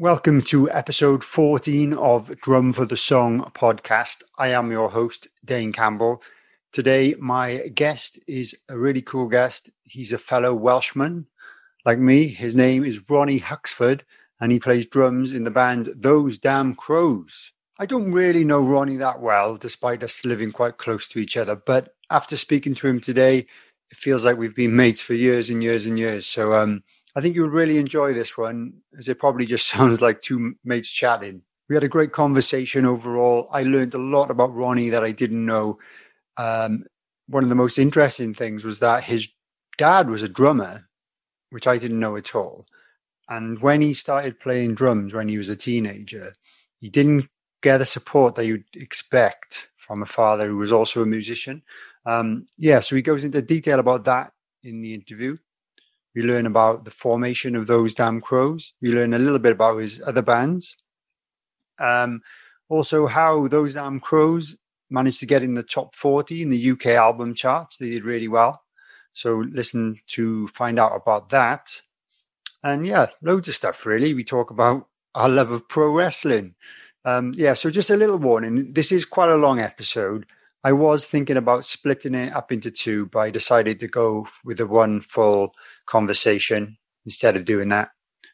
[0.00, 4.22] Welcome to episode 14 of Drum for the Song podcast.
[4.38, 6.22] I am your host, Dane Campbell.
[6.72, 9.68] Today, my guest is a really cool guest.
[9.84, 11.26] He's a fellow Welshman
[11.84, 12.28] like me.
[12.28, 14.06] His name is Ronnie Huxford,
[14.40, 17.52] and he plays drums in the band Those Damn Crows.
[17.78, 21.56] I don't really know Ronnie that well, despite us living quite close to each other.
[21.56, 23.40] But after speaking to him today,
[23.90, 26.26] it feels like we've been mates for years and years and years.
[26.26, 26.84] So um,
[27.16, 30.90] I think you'll really enjoy this one, as it probably just sounds like two mates
[30.90, 31.42] chatting.
[31.68, 33.48] We had a great conversation overall.
[33.52, 35.78] I learned a lot about Ronnie that I didn't know.
[36.36, 36.84] Um,
[37.28, 39.28] one of the most interesting things was that his
[39.78, 40.88] dad was a drummer,
[41.50, 42.66] which I didn't know at all.
[43.28, 46.34] And when he started playing drums when he was a teenager,
[46.80, 47.28] he didn't
[47.62, 51.62] get the support that you'd expect from a father who was also a musician.
[52.04, 54.32] Um, yeah, so he goes into detail about that
[54.64, 55.36] in the interview.
[56.14, 58.74] We learn about the formation of those damn crows.
[58.80, 60.76] We learn a little bit about his other bands.
[61.78, 62.22] Um,
[62.68, 64.56] also, how those damn crows
[64.90, 67.76] managed to get in the top 40 in the UK album charts.
[67.76, 68.62] They did really well.
[69.12, 71.82] So, listen to find out about that.
[72.62, 74.14] And yeah, loads of stuff really.
[74.14, 76.54] We talk about our love of pro wrestling.
[77.04, 78.72] Um, yeah, so just a little warning.
[78.72, 80.26] This is quite a long episode.
[80.62, 84.60] I was thinking about splitting it up into two, but I decided to go with
[84.60, 85.54] a one full
[85.86, 87.90] conversation instead of doing that.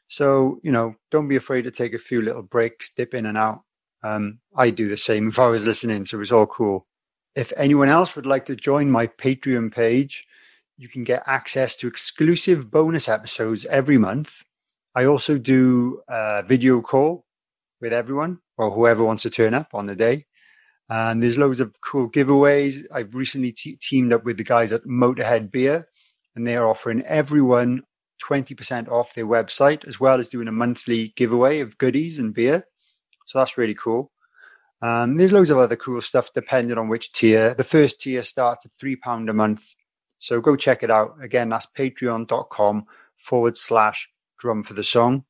[0.09, 3.37] So, you know, don't be afraid to take a few little breaks, dip in and
[3.37, 3.63] out.
[4.03, 6.87] Um, I do the same if I was listening, so it was all cool.
[7.35, 10.27] If anyone else would like to join my Patreon page,
[10.79, 14.43] you can get access to exclusive bonus episodes every month.
[14.95, 17.27] I also do a video call
[17.81, 20.27] with everyone or whoever wants to turn up on the day.
[20.89, 22.85] And there's loads of cool giveaways.
[22.93, 25.89] I've recently te- teamed up with the guys at Motorhead Beer,
[26.37, 27.83] and they are offering everyone
[28.23, 32.67] 20% off their website, as well as doing a monthly giveaway of goodies and beer.
[33.27, 34.13] So that's really cool.
[34.83, 37.55] Um, there's loads of other cool stuff depending on which tier.
[37.55, 39.75] The first tier starts at £3 a month.
[40.19, 41.17] So go check it out.
[41.23, 42.87] Again, that's patreon.com
[43.17, 44.09] forward slash
[44.39, 45.25] drum for the song.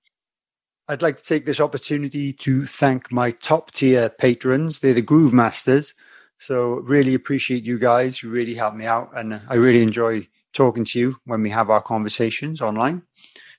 [0.88, 4.78] I'd like to take this opportunity to thank my top tier patrons.
[4.78, 5.94] They're the Groove Masters.
[6.38, 8.22] So really appreciate you guys.
[8.22, 9.10] You really help me out.
[9.16, 13.02] And I really enjoy talking to you when we have our conversations online.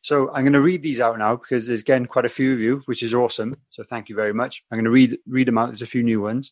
[0.01, 2.59] So I'm going to read these out now because there's again quite a few of
[2.59, 3.55] you, which is awesome.
[3.69, 4.63] So thank you very much.
[4.71, 5.67] I'm going to read read them out.
[5.67, 6.51] There's a few new ones.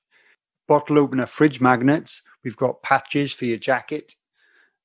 [0.68, 4.16] bottle opener fridge magnets, we've got patches for your jacket.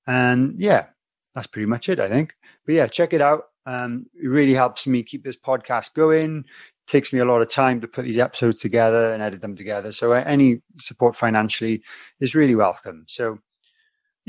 [0.06, 0.86] And yeah,
[1.34, 2.34] that's pretty much it, I think.
[2.64, 3.44] But yeah, check it out.
[3.66, 6.44] Um, it really helps me keep this podcast going.
[6.86, 9.92] takes me a lot of time to put these episodes together and edit them together.
[9.92, 11.82] So uh, any support financially
[12.18, 13.04] is really welcome.
[13.06, 13.38] So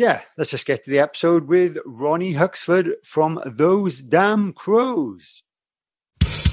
[0.01, 5.43] yeah, let's just get to the episode with Ronnie Huxford from Those Damn Crows.
[6.21, 6.47] Drum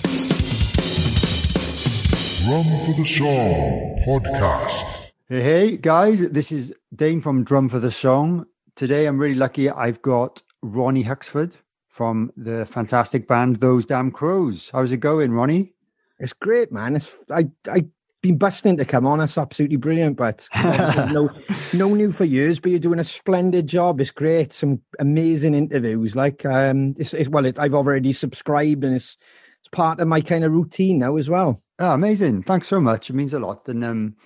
[2.84, 5.12] for the Song podcast.
[5.31, 8.44] Hey, hey, guys, this is Dane from Drum for the Song.
[8.76, 11.56] Today I'm really lucky I've got Ronnie Huxford
[11.88, 14.69] from the fantastic band Those Damn Crows.
[14.75, 15.73] How's it going, Ronnie?
[16.19, 16.96] It's great, man.
[16.96, 17.87] It's I I
[18.28, 19.20] been busting to come on.
[19.20, 21.30] It's absolutely brilliant, but no
[21.72, 22.60] no new for years.
[22.60, 24.00] But you're doing a splendid job.
[24.00, 24.52] It's great.
[24.52, 26.14] Some amazing interviews.
[26.14, 29.16] Like um, it's, it's well, it, I've already subscribed, and it's
[29.60, 31.62] it's part of my kind of routine now as well.
[31.78, 32.42] Oh, amazing!
[32.42, 33.10] Thanks so much.
[33.10, 33.66] It means a lot.
[33.69, 34.16] And um,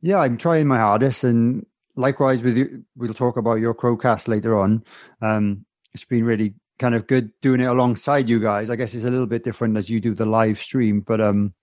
[0.00, 1.64] yeah, I'm trying my hardest, and
[1.96, 4.84] likewise with you, we'll talk about your Crowcast later on.
[5.22, 8.68] Um, it's been really kind of good doing it alongside you guys.
[8.68, 11.54] I guess it's a little bit different as you do the live stream, but um,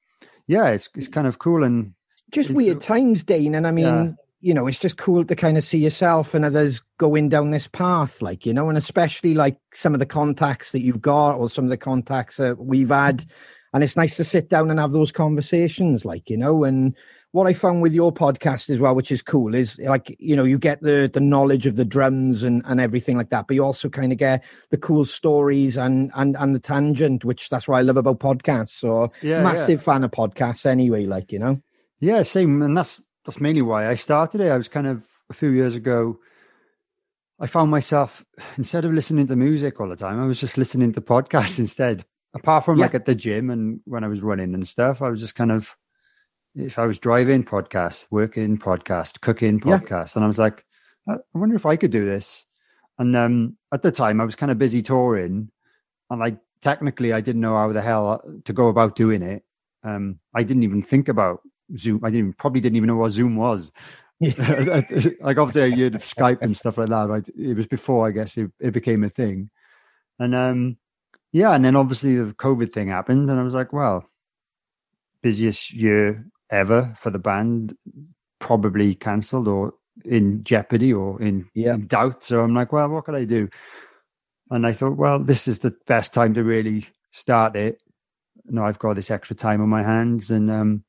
[0.48, 1.94] yeah, it's it's kind of cool and
[2.32, 3.56] just weird times, Dane.
[3.56, 4.12] And I mean, yeah.
[4.40, 7.68] you know, it's just cool to kind of see yourself and others going down this
[7.68, 11.50] path, like you know, and especially like some of the contacts that you've got or
[11.50, 13.26] some of the contacts that we've had,
[13.74, 16.96] and it's nice to sit down and have those conversations, like you know, and
[17.32, 20.44] what I found with your podcast as well, which is cool, is like you know
[20.44, 23.64] you get the the knowledge of the drums and and everything like that, but you
[23.64, 27.78] also kind of get the cool stories and and and the tangent, which that's what
[27.78, 28.70] I love about podcasts.
[28.70, 29.86] So yeah, massive yeah.
[29.86, 31.62] fan of podcasts anyway, like you know.
[32.00, 34.50] Yeah, same, and that's that's mainly why I started it.
[34.50, 36.20] I was kind of a few years ago.
[37.40, 38.24] I found myself
[38.58, 42.06] instead of listening to music all the time, I was just listening to podcasts instead.
[42.34, 42.86] Apart from yeah.
[42.86, 45.52] like at the gym and when I was running and stuff, I was just kind
[45.52, 45.76] of
[46.56, 50.12] if I was driving, podcast, working, podcast, cooking, podcast, yeah.
[50.16, 50.66] and I was like,
[51.08, 52.46] I wonder if I could do this.
[53.00, 55.50] And um, at the time, I was kind of busy touring,
[56.10, 59.44] and like technically, I didn't know how the hell to go about doing it.
[59.84, 61.42] Um, I didn't even think about
[61.78, 62.02] Zoom.
[62.04, 63.72] I didn't probably didn't even know what Zoom was.
[64.22, 67.08] like obviously, I heard of Skype and stuff like that.
[67.08, 69.50] But it was before, I guess, it, it became a thing.
[70.20, 70.78] And um,
[71.32, 74.08] yeah, and then obviously the COVID thing happened, and I was like, well,
[75.24, 77.76] busiest year ever for the band
[78.40, 79.74] probably cancelled or
[80.06, 81.76] in jeopardy or in, yeah.
[81.76, 82.24] in doubt.
[82.24, 83.50] So I'm like, well, what can I do?
[84.50, 87.82] And I thought, well, this is the best time to really start it.
[88.46, 90.84] Now I've got this extra time on my hands, and um,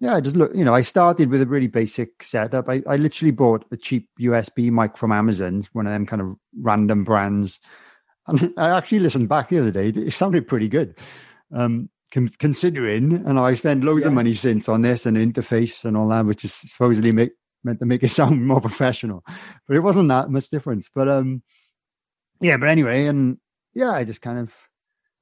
[0.00, 0.52] yeah, I just look.
[0.54, 2.68] You know, I started with a really basic setup.
[2.68, 6.36] I, I literally bought a cheap USB mic from Amazon, one of them kind of
[6.58, 7.60] random brands,
[8.26, 9.88] and I actually listened back the other day.
[9.88, 10.96] It sounded pretty good.
[11.54, 11.90] Um,
[12.38, 14.08] considering, and I spent loads yeah.
[14.08, 17.32] of money since on this and interface and all that, which is supposedly make,
[17.64, 19.24] meant to make it sound more professional,
[19.66, 20.88] but it wasn't that much difference.
[20.94, 21.42] But um,
[22.40, 22.56] yeah.
[22.56, 23.38] But anyway, and
[23.74, 24.52] yeah, I just kind of,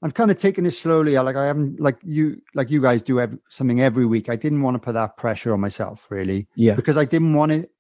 [0.03, 1.19] I'm kind of taking it slowly.
[1.19, 4.29] Like I haven't, like you, like you guys do every, something every week.
[4.29, 6.49] I didn't want to put that pressure on myself, really.
[6.55, 6.75] Yeah.
[6.75, 7.71] Because I didn't want it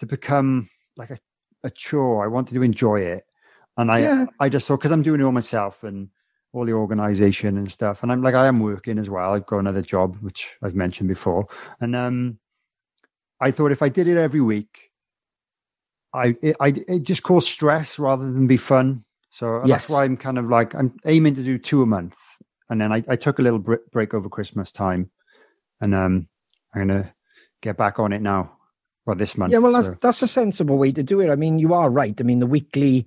[0.00, 1.18] to become like a,
[1.64, 2.24] a chore.
[2.24, 3.24] I wanted to enjoy it,
[3.76, 4.26] and I, yeah.
[4.40, 6.08] I just thought because I'm doing it all myself and
[6.52, 8.02] all the organization and stuff.
[8.02, 9.32] And I'm like, I am working as well.
[9.32, 11.46] I've got another job, which I've mentioned before.
[11.80, 12.38] And um,
[13.40, 14.90] I thought if I did it every week,
[16.14, 19.04] I it, I it just caused stress rather than be fun.
[19.30, 19.68] So yes.
[19.68, 22.16] that's why I'm kind of like I'm aiming to do two a month,
[22.68, 25.10] and then I, I took a little break over Christmas time,
[25.80, 26.28] and um,
[26.74, 27.14] I'm gonna
[27.62, 28.58] get back on it now.
[29.06, 29.52] Well, this month.
[29.52, 29.96] Yeah, well, that's so.
[30.00, 31.30] that's a sensible way to do it.
[31.30, 32.14] I mean, you are right.
[32.20, 33.06] I mean, the weekly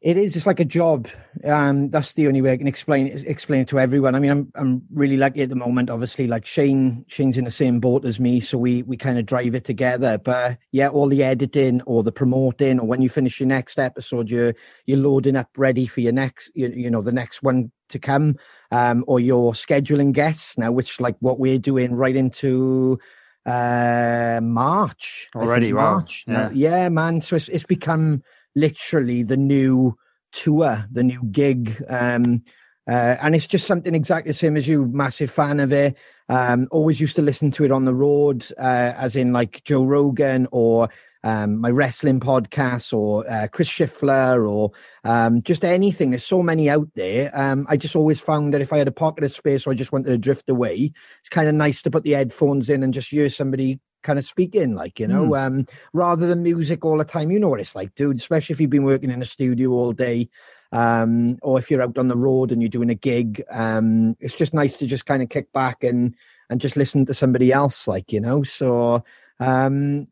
[0.00, 0.34] it is.
[0.34, 1.08] It's like a job.
[1.44, 4.14] Um, that's the only way I can explain it, explain it to everyone.
[4.14, 5.90] I mean, I'm I'm really lucky at the moment.
[5.90, 9.26] Obviously, like Shane, Shane's in the same boat as me, so we we kind of
[9.26, 10.16] drive it together.
[10.16, 14.30] But yeah, all the editing or the promoting, or when you finish your next episode,
[14.30, 14.54] you're
[14.86, 18.36] you're loading up ready for your next, you, you know, the next one to come,
[18.70, 22.98] um, or you're scheduling guests now, which like what we're doing right into
[23.44, 25.72] uh March already.
[25.72, 26.24] March.
[26.26, 26.50] Wow.
[26.54, 26.80] Yeah.
[26.80, 27.20] yeah, man.
[27.20, 28.22] So it's it's become
[28.54, 29.96] literally the new
[30.32, 31.82] tour, the new gig.
[31.88, 32.42] Um,
[32.88, 34.86] uh, and it's just something exactly the same as you.
[34.86, 35.96] Massive fan of it.
[36.28, 39.84] Um, always used to listen to it on the road, uh, as in like Joe
[39.84, 40.88] Rogan or
[41.22, 44.70] um, my wrestling podcasts or uh, Chris Shiflett or
[45.04, 46.10] um, just anything.
[46.10, 47.30] There's so many out there.
[47.34, 49.74] Um, I just always found that if I had a pocket of space or I
[49.74, 52.94] just wanted to drift away, it's kind of nice to put the headphones in and
[52.94, 55.46] just hear somebody kind of speaking, like, you know, mm.
[55.46, 57.30] um, rather than music all the time.
[57.30, 59.92] You know what it's like, dude, especially if you've been working in a studio all
[59.92, 60.28] day.
[60.72, 64.36] Um, or if you're out on the road and you're doing a gig, um, it's
[64.36, 66.14] just nice to just kind of kick back and
[66.48, 68.42] and just listen to somebody else, like you know.
[68.42, 69.02] So
[69.38, 70.06] um,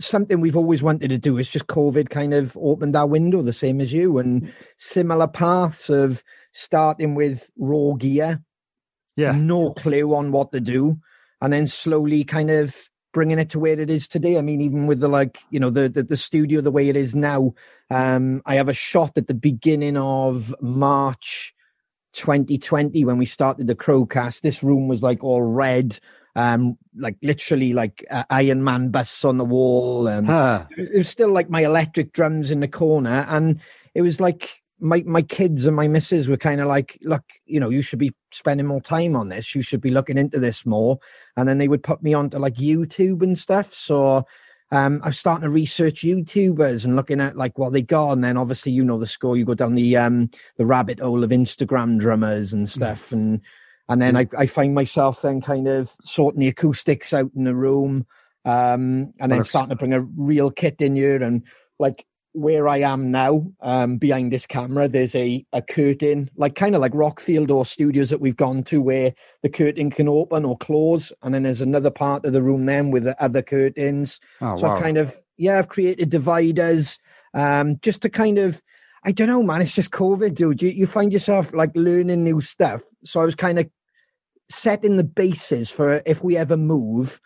[0.00, 3.52] something we've always wanted to do is just COVID kind of opened our window, the
[3.52, 8.42] same as you, and similar paths of starting with raw gear,
[9.16, 10.98] yeah, no clue on what to do,
[11.40, 14.38] and then slowly kind of bringing it to where it is today.
[14.38, 16.96] I mean, even with the like, you know, the the, the studio the way it
[16.96, 17.54] is now.
[17.90, 21.54] Um, I have a shot at the beginning of March
[22.12, 24.40] 2020 when we started the Crowcast.
[24.40, 25.98] This room was like all red,
[26.36, 30.06] um, like literally like uh, Iron Man busts on the wall.
[30.06, 30.66] and huh.
[30.76, 33.60] It was still like my electric drums in the corner, and
[33.94, 37.60] it was like my my kids and my missus were kind of like, look, you
[37.60, 39.54] know, you should be spending more time on this.
[39.54, 40.98] You should be looking into this more.
[41.36, 43.74] And then they would put me onto like YouTube and stuff.
[43.74, 44.24] So
[44.70, 48.12] um, I was starting to research YouTubers and looking at like what they got.
[48.12, 51.24] And then obviously, you know, the score, you go down the um the rabbit hole
[51.24, 53.12] of Instagram drummers and stuff.
[53.12, 53.40] And
[53.88, 57.54] and then I, I find myself then kind of sorting the acoustics out in the
[57.54, 58.06] room
[58.44, 61.42] um, and then starting to bring a real kit in here and
[61.78, 66.74] like where I am now, um, behind this camera, there's a, a curtain, like kind
[66.74, 70.56] of like Rockfield or studios that we've gone to where the curtain can open or
[70.56, 71.12] close.
[71.22, 74.20] And then there's another part of the room then with the other curtains.
[74.40, 74.74] Oh, so wow.
[74.74, 76.98] I've kind of, yeah, I've created dividers
[77.34, 78.62] um, just to kind of,
[79.04, 80.60] I don't know, man, it's just COVID, dude.
[80.60, 82.82] You, you find yourself like learning new stuff.
[83.04, 83.68] So I was kind of
[84.50, 87.20] setting the basis for if we ever move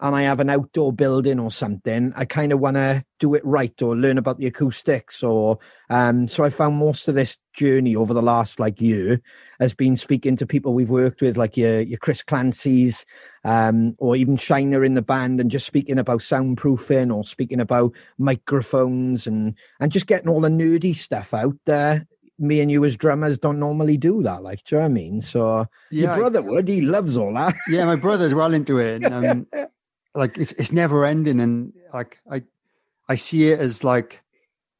[0.00, 3.44] and I have an outdoor building or something, I kind of want to do it
[3.44, 5.22] right or learn about the acoustics.
[5.22, 5.58] Or
[5.90, 9.20] um, so I found most of this journey over the last like year
[9.58, 13.04] has been speaking to people we've worked with, like your your Chris Clancy's,
[13.44, 17.92] um, or even Shiner in the band, and just speaking about soundproofing or speaking about
[18.18, 22.06] microphones and and just getting all the nerdy stuff out there.
[22.40, 24.94] Me and you as drummers don't normally do that, like, do you know what I
[24.94, 25.20] mean?
[25.20, 27.56] So Yeah, your I- brother would, he loves all that.
[27.68, 29.02] yeah, my brother's well into it.
[29.02, 29.46] And, um,
[30.14, 32.42] like it's it's never ending, and like I
[33.08, 34.22] I see it as like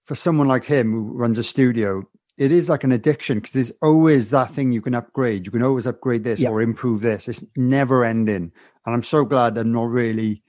[0.05, 2.03] for someone like him who runs a studio,
[2.39, 5.45] it is like an addiction because there's always that thing you can upgrade.
[5.47, 6.51] You can always upgrade this Yeah.
[6.51, 7.29] or improve this.
[7.29, 8.53] It's never ending,
[8.87, 10.43] and I'm so glad I'm not really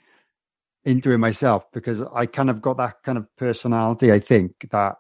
[0.86, 4.12] into it myself because I kind of got that kind of personality.
[4.12, 4.96] I think that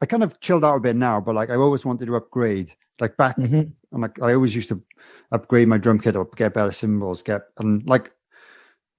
[0.00, 2.72] I kind of chilled out a bit now, but like I always wanted to upgrade.
[3.00, 3.72] Like back Mhm.
[3.92, 4.82] and like I always used to
[5.30, 8.12] upgrade my drum kit up, get better cymbals, get and like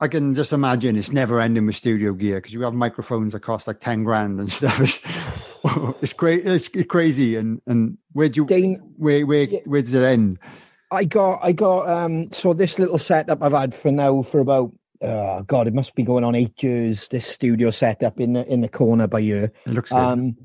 [0.02, 3.42] I can just imagine it's never ending with studio gear because you have microphones that
[3.42, 4.80] cost like ten grand and stuff.
[4.80, 5.02] It's
[6.02, 6.48] it's crazy.
[6.48, 7.36] It's crazy.
[7.36, 9.60] And and where do you Dane, where where Yeah.
[9.66, 10.40] where does it end?
[10.92, 14.72] I got, I got, um, so this little setup I've had for now for about,
[15.04, 17.10] uh, God, it must be going on eight years.
[17.10, 19.44] This studio setup in the in the corner by you.
[19.44, 20.00] It looks good.
[20.00, 20.36] Um,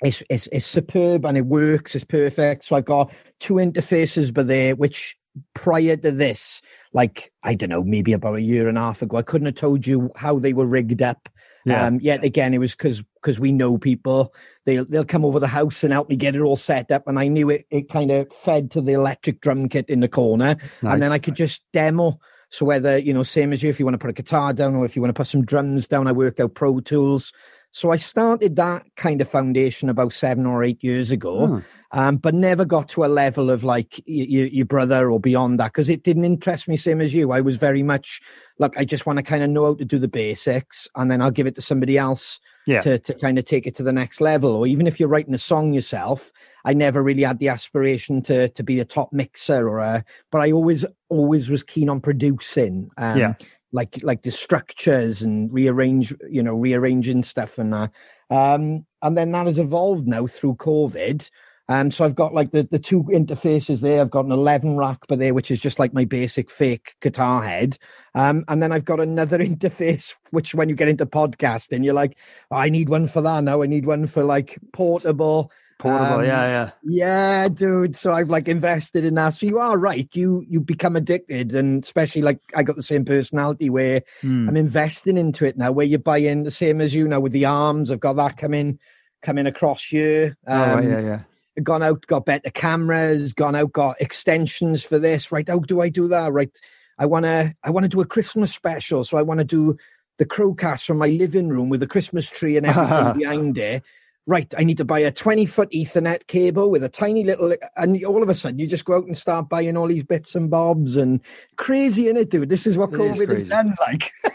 [0.00, 1.94] it's, it's it's superb and it works.
[1.94, 2.64] It's perfect.
[2.64, 5.16] So I've got two interfaces, but there, which
[5.54, 6.60] prior to this,
[6.92, 9.54] like I don't know, maybe about a year and a half ago, I couldn't have
[9.54, 11.28] told you how they were rigged up.
[11.64, 11.86] yeah.
[11.86, 14.34] Um, yet again, it was because because we know people.
[14.66, 17.18] They'll they'll come over the house and help me get it all set up, and
[17.18, 17.66] I knew it.
[17.70, 21.18] It kind of fed to the electric drum kit in the corner, and then I
[21.18, 22.18] could just demo.
[22.50, 24.74] So whether you know, same as you, if you want to put a guitar down
[24.74, 27.32] or if you want to put some drums down, I worked out Pro Tools.
[27.72, 32.16] So I started that kind of foundation about seven or eight years ago Oh, um,
[32.16, 35.72] but never got to a level of like y- y- your brother or beyond that
[35.72, 37.32] because it didn't interest me same as you.
[37.32, 38.20] I was very much
[38.58, 41.20] like I just want to kind of know how to do the basics, and then
[41.22, 42.80] I'll give it to somebody else Yeah.
[42.80, 44.50] to to kind of take it to the next level.
[44.50, 46.30] Or even if you're writing a song yourself,
[46.64, 50.40] I never really had the aspiration to to be a top mixer or a, but
[50.42, 52.90] I always always was keen on producing.
[52.98, 53.34] Um, Yeah.
[53.72, 57.90] Like like the structures and rearrange, you know, rearranging stuff and that.
[58.28, 61.30] Um, and then that has evolved now through COVID.
[61.70, 64.00] Um, so I've got like the, the two interfaces there.
[64.00, 67.44] I've got an 11 rack by there, which is just like my basic fake guitar
[67.44, 67.78] head.
[68.16, 72.16] Um, and then I've got another interface, which when you get into podcasting, you're like,
[72.50, 73.62] oh, I need one for that now.
[73.62, 75.52] I need one for like portable.
[75.78, 76.18] portable.
[76.18, 76.70] um, yeah, yeah.
[76.82, 77.94] Yeah, dude.
[77.94, 79.34] So I've like invested in that.
[79.34, 80.08] So you are right.
[80.12, 84.48] You you become addicted, and especially like I got the same personality where Hmm.
[84.48, 85.70] I'm investing into it now.
[85.70, 87.92] Where you're buying the same as you now with the arms.
[87.92, 88.80] I've got that coming
[89.22, 90.36] coming across here.
[90.48, 91.20] oh, right, Um, yeah, yeah.
[91.62, 93.34] Gone out, got better cameras.
[93.34, 95.30] Gone out, got extensions for this.
[95.32, 95.48] Right?
[95.48, 96.32] How do I do that?
[96.32, 96.50] Right?
[96.98, 99.04] I wanna I wanna do a Christmas special.
[99.04, 99.76] So I want to do
[100.20, 103.82] the crowcast from my living room with the Christmas tree and everything behind it.
[104.26, 108.04] Right, I need to buy a 20 foot Ethernet cable with a tiny little, and
[108.04, 110.50] all of a sudden you just go out and start buying all these bits and
[110.50, 111.20] bobs and
[111.56, 112.50] crazy in it, dude.
[112.50, 113.74] This is what It is COVID has done.
[113.80, 114.12] Like,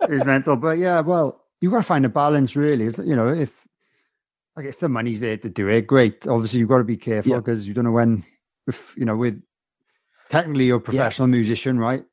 [0.00, 0.56] it's mental.
[0.56, 2.86] But yeah, well, you got to find a balance, really.
[2.86, 3.67] Is you know, if
[4.58, 6.26] like if the money's there to do it, great.
[6.26, 7.38] Obviously, you've got to be careful Yeah.
[7.38, 8.24] because you don't know when.
[8.66, 9.40] If you know, with
[10.30, 12.04] technically you're a professional musician, right?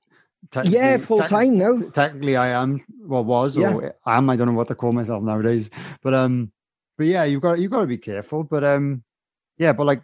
[0.64, 1.82] yeah, full tec- time now.
[1.90, 2.86] Technically, I am.
[3.02, 3.74] Well, was Yeah.
[3.74, 4.30] or am.
[4.30, 5.70] I don't know what to call myself nowadays.
[6.04, 6.52] But um,
[6.98, 8.44] but yeah, you've got you've got to be careful.
[8.44, 9.04] But um,
[9.58, 10.04] yeah, but like.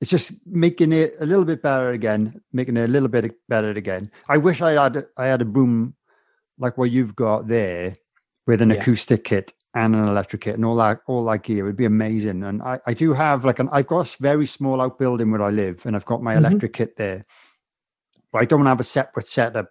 [0.00, 3.70] It's just making it a little bit better again, making it a little bit better
[3.70, 4.10] again.
[4.28, 5.94] I wish I had I had a boom
[6.58, 7.94] like what you've got there
[8.46, 8.82] with an Yeah.
[8.82, 12.44] acoustic kit and an electric kit and all that all that gear would be amazing.
[12.44, 15.50] And I, I do have like an I've got a very small outbuilding where I
[15.50, 16.38] live and I've got my Mhm.
[16.38, 17.26] electric kit there.
[18.32, 19.70] But I don't have a separate setup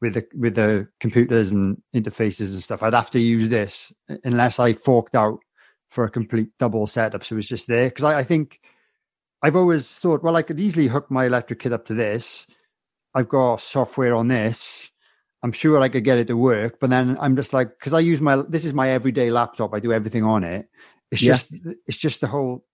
[0.00, 2.82] with the with the computers and interfaces and stuff.
[2.82, 3.92] I'd have to use this
[4.24, 5.40] unless I forked out
[5.90, 7.24] for a complete double setup.
[7.24, 7.88] So it's just there.
[7.88, 8.60] Because I, I think
[9.42, 12.46] I've always thought, well, I could easily hook my electric kit up to this.
[13.14, 14.91] I've got software on this.
[15.42, 18.00] I'm sure I could get it to work, but then I'm just like, because I
[18.00, 19.74] use my this is my everyday laptop.
[19.74, 20.68] I do everything on it.
[21.10, 21.32] It's Yeah.
[21.34, 21.52] just
[21.86, 22.64] it's just the whole.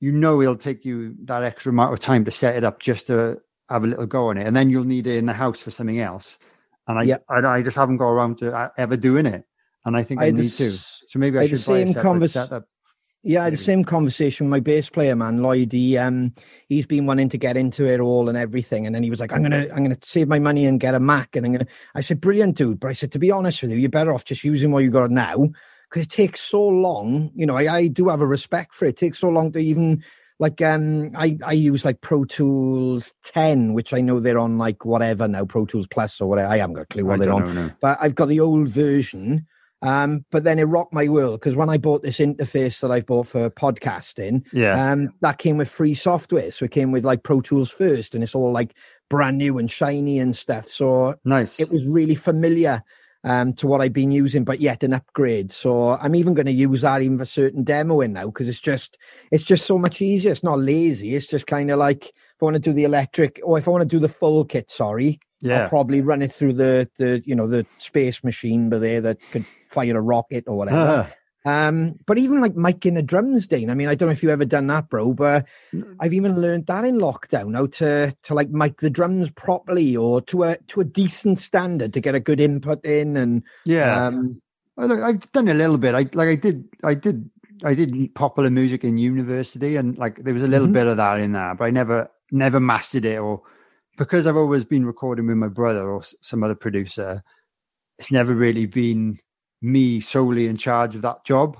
[0.00, 3.08] You know, it'll take you that extra amount of time to set it up just
[3.08, 5.60] to have a little go on it, and then you'll need it in the house
[5.60, 6.38] for something else.
[6.86, 7.18] and I, Yeah.
[7.28, 9.44] I I just haven't got around to uh, ever doing it,
[9.84, 10.70] and I think I, the need to.
[10.70, 12.64] So maybe I, I the should buy a separate convers- setup.
[13.24, 15.72] Yeah, I the same conversation with my bass player, man, Lloyd.
[15.72, 16.32] He um
[16.68, 18.86] he's been wanting to get into it all and everything.
[18.86, 21.00] And then he was like, I'm gonna I'm gonna save my money and get a
[21.00, 22.78] Mac and I'm gonna I said, Brilliant, dude.
[22.80, 24.90] But I said, to be honest with you, you're better off just using what you
[24.90, 25.48] got now.
[25.90, 27.30] Because it takes so long.
[27.34, 28.90] You know, I, I do have a respect for it.
[28.90, 30.04] It takes so long to even
[30.38, 34.84] like um I, I use like Pro Tools 10, which I know they're on like
[34.84, 36.48] whatever now, Pro Tools Plus or whatever.
[36.48, 37.70] I haven't got a clue I what they're on know, no.
[37.80, 39.46] but I've got the old version.
[39.82, 43.06] Um, but then it rocked my world because when I bought this interface that I've
[43.06, 46.50] bought for podcasting, Yeah, um, that came with free software.
[46.50, 48.74] So it came with like Pro Tools first, and it's all like
[49.08, 50.68] brand new and shiny and stuff.
[50.68, 51.60] So nice.
[51.60, 52.82] it was really familiar
[53.24, 55.50] um, to what I've been using, but yet an upgrade.
[55.50, 58.98] So I'm even going to use that even for certain demoing now because it's just
[59.30, 60.32] it's just so much easier.
[60.32, 61.14] It's not lazy.
[61.14, 63.70] It's just kind of like if I want to do the electric or if I
[63.70, 65.20] want to do the full kit, sorry,
[65.50, 69.00] I'll yeah, probably run it through the the you know the space machine but there
[69.00, 71.12] that could fire a rocket or whatever.
[71.44, 73.70] um, but even like miking the drums, Dane.
[73.70, 75.46] I mean, I don't know if you've ever done that, bro, but
[76.00, 80.20] I've even learned that in lockdown how to to like mic the drums properly or
[80.22, 84.06] to a to a decent standard to get a good input in and yeah.
[84.06, 84.42] um
[84.76, 85.94] look, I've done a little bit.
[85.94, 87.30] I like I did I did
[87.64, 90.72] I did popular music in university and like there was a little Mhm.
[90.72, 93.42] bit of that in there, but I never never mastered it or
[93.96, 97.22] because I've always been recording with my brother or s- some other producer,
[97.98, 99.18] it's never really been
[99.60, 101.56] me solely in charge of that job.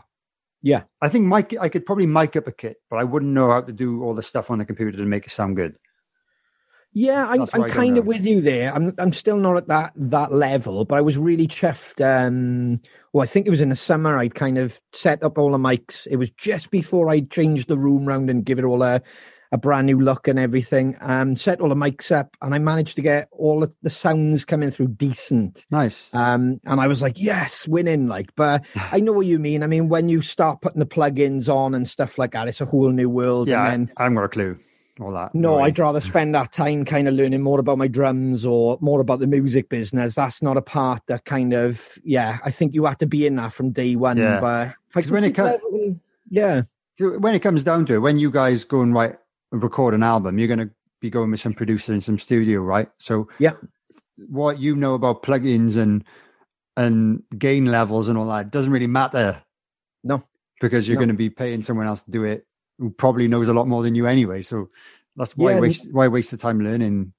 [0.62, 0.83] Yeah.
[1.00, 3.61] I think Mike, I could probably mic up a kit, but I wouldn't know how
[3.61, 5.76] to do all the stuff on the computer to make it sound good.
[6.95, 8.75] Yeah, I, That's I'm what I don't kind of with you there.
[8.75, 12.00] I'm I'm still not at that that level, but I was really chuffed.
[12.02, 12.81] Um,
[13.12, 14.17] well, I think it was in the summer.
[14.17, 16.07] I'd kind of set up all the mics.
[16.11, 19.02] It was just before I changed the room round and give it all a
[19.52, 20.97] a brand new look and everything.
[21.00, 24.45] Um, set all the mics up, and I managed to get all of the sounds
[24.45, 25.64] coming through decent.
[25.71, 26.11] Nice.
[26.12, 28.09] Um, and I was like, yes, winning.
[28.09, 29.62] Like, but I know what you mean.
[29.62, 32.66] I mean, when you start putting the plugins on and stuff like that, it's a
[32.66, 33.49] whole new world.
[33.49, 34.59] yeah, and then I, I haven't got a clue.
[35.01, 35.33] All that.
[35.33, 35.61] no.
[35.61, 39.20] I'd rather spend that time kind of learning more about my drums or more about
[39.20, 40.16] the music business.
[40.16, 43.37] That's not a part that kind of, yeah, I think you have to be in
[43.37, 44.16] that from day one.
[44.16, 44.40] Yeah.
[44.40, 46.62] But if I 'Cause when it keep co- everything- yeah,
[46.99, 49.16] when it comes down to it, when you guys go and write
[49.53, 52.89] record an album, you're going to be going with some producer in some studio, right?
[52.99, 53.53] So Yeah.
[54.29, 56.05] what you know about plugins and
[56.77, 59.43] and gain levels and all that doesn't really matter.
[60.05, 60.23] No.
[60.61, 61.01] because you're No.
[61.01, 62.47] going to be paying someone else to do it
[62.79, 64.43] who probably knows a lot more than you anyway.
[64.43, 64.71] So
[65.17, 67.13] that's why Yeah, waste why waste the time learning.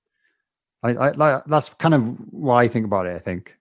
[0.84, 3.16] I, I like that's kind of what I think about it.
[3.16, 3.58] I think.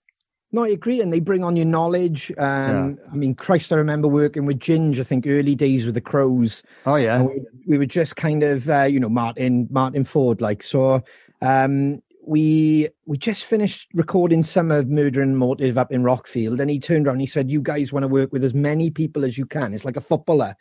[0.50, 1.00] No, I agree.
[1.00, 2.32] And they bring on your knowledge.
[2.38, 6.00] Um, I mean, Christ, I remember working with Ginge, I think early days with the
[6.00, 6.62] Crows.
[6.86, 10.62] Oh yeah, we, we were just kind of uh, you know martin martin ford like
[10.62, 11.02] so
[11.42, 16.70] um we we just finished recording some of murder and motive up in rockfield and
[16.70, 19.24] he turned around and he said you guys want to work with as many people
[19.24, 20.54] as you can it's like a footballer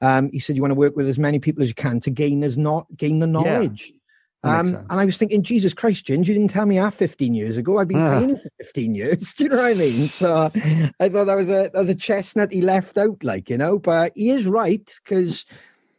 [0.00, 2.10] um he said you want to work with as many people as you can to
[2.10, 3.99] gain as not gain the knowledge makes
[4.42, 7.56] um, and I was thinking, Jesus Christ, Ginge, you didn't tell me that 15 years
[7.56, 7.78] ago.
[7.78, 8.18] I've been Ah.
[8.18, 9.34] paying for 15 years.
[9.36, 10.06] Do you know what I mean?
[10.08, 10.50] So
[10.98, 13.78] I thought that was a that was a chestnut he left out, like, you know,
[13.78, 15.44] but he is right, because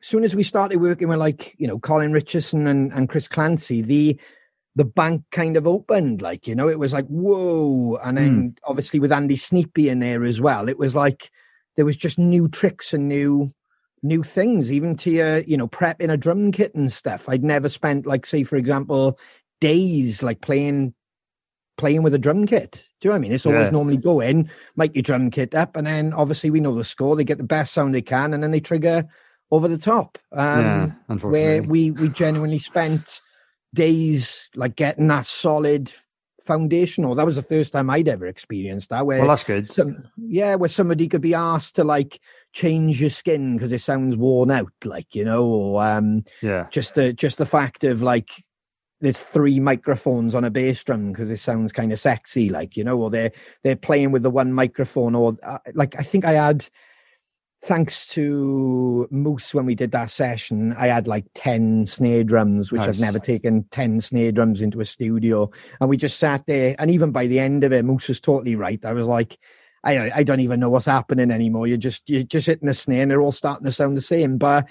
[0.01, 3.27] as soon as we started working with like, you know, Colin Richardson and, and Chris
[3.27, 4.19] Clancy, the
[4.75, 7.97] the bank kind of opened, like, you know, it was like, whoa.
[8.03, 11.29] And then obviously with Andy Sneapy in there as well, it was like
[11.75, 13.53] there was just new tricks and new
[14.03, 17.29] new things, even to your, you know, prepping a drum kit and stuff.
[17.29, 19.19] I'd never spent like, say, for example,
[19.59, 20.93] days like playing
[21.77, 22.83] playing with a drum kit.
[22.99, 23.31] Do you know what I mean?
[23.31, 23.71] It's always Yeah.
[23.71, 27.15] normally go in, make your drum kit up, and then obviously we know the score.
[27.15, 29.07] They get the best sound they can, and then they trigger
[29.49, 30.19] over the top.
[30.31, 31.15] Um, yeah.
[31.15, 33.21] where we we genuinely spent
[33.73, 35.91] days like getting that solid
[36.43, 37.15] foundational.
[37.15, 39.05] That was the first time I'd ever experienced that.
[39.05, 39.71] Where well, that's good.
[39.71, 42.19] some, yeah, where somebody could be asked to like
[42.53, 46.95] change your skin because it sounds worn out, like you know, or um, Yeah, just
[46.95, 48.43] the just the fact of like
[48.99, 52.83] there's three microphones on a bass drum because it sounds kind of sexy, like you
[52.83, 53.31] know, or they're
[53.63, 56.67] they're playing with the one microphone, or uh, like I think I had.
[57.63, 62.79] Thanks to Moose, when we did that session, I had like 10 snare drums, which
[62.79, 62.87] Nice.
[62.87, 65.51] I've never taken 10 snare drums into a studio.
[65.79, 66.75] And we just sat there.
[66.79, 68.83] And even by the end of it, Moose was totally right.
[68.83, 69.37] I was like,
[69.83, 71.67] I, I don't even know what's happening anymore.
[71.67, 74.37] You're just, you're just hitting a snare and they're all starting to sound the same.
[74.37, 74.67] But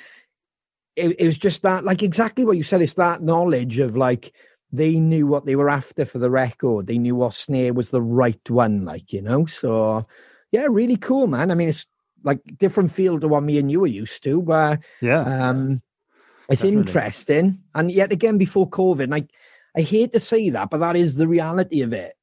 [0.97, 2.83] it, it was just that, like exactly what you said.
[2.83, 4.33] It's that knowledge of like,
[4.73, 6.87] they knew what they were after for the record.
[6.87, 9.47] They knew what snare was the right one, like, you know?
[9.47, 10.07] So,
[10.53, 11.51] yeah, really cool, man.
[11.51, 11.87] I mean, it's
[12.23, 15.81] like different field to what me and you are used to, but yeah, um,
[16.49, 16.83] it's Definitely.
[16.83, 17.59] interesting.
[17.75, 19.27] And yet again, before COVID, I,
[19.75, 22.15] I hate to say that, but that is the reality of it.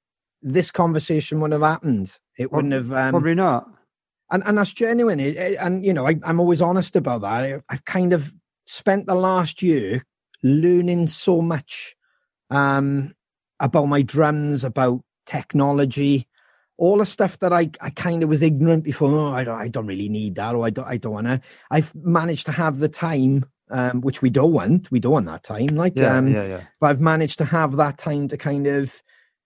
[0.41, 2.17] this conversation wouldn't have happened.
[2.37, 2.91] It wouldn't have.
[2.91, 3.69] Um, Probably not.
[4.31, 5.19] and and that's genuine.
[5.19, 7.43] It- it- and you know, I, I'm always honest about that.
[7.43, 8.33] I, I've kind of
[8.65, 10.05] spent the last year
[10.43, 11.95] learning so much
[12.49, 13.13] um,
[13.59, 16.27] about my drums, about technology,
[16.77, 19.09] all the stuff that I, I kind of was ignorant before.
[19.09, 21.41] Oh, I don't, I don't really need that, or I don't, I don't want to.
[21.71, 24.91] I've managed to have the time, um, which we don't want.
[24.91, 26.61] We don't want that time, like, Yeah, um, yeah, yeah.
[26.79, 29.01] but I've managed to have that time to kind of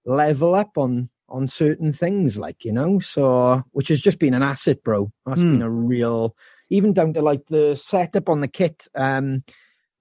[0.06, 4.44] level up on on certain things, like you know, so which has just been an
[4.44, 5.12] asset, bro.
[5.26, 5.54] That's Hmm.
[5.54, 6.36] been a real,
[6.70, 8.88] even down to like the setup on the kit.
[8.96, 9.44] Um,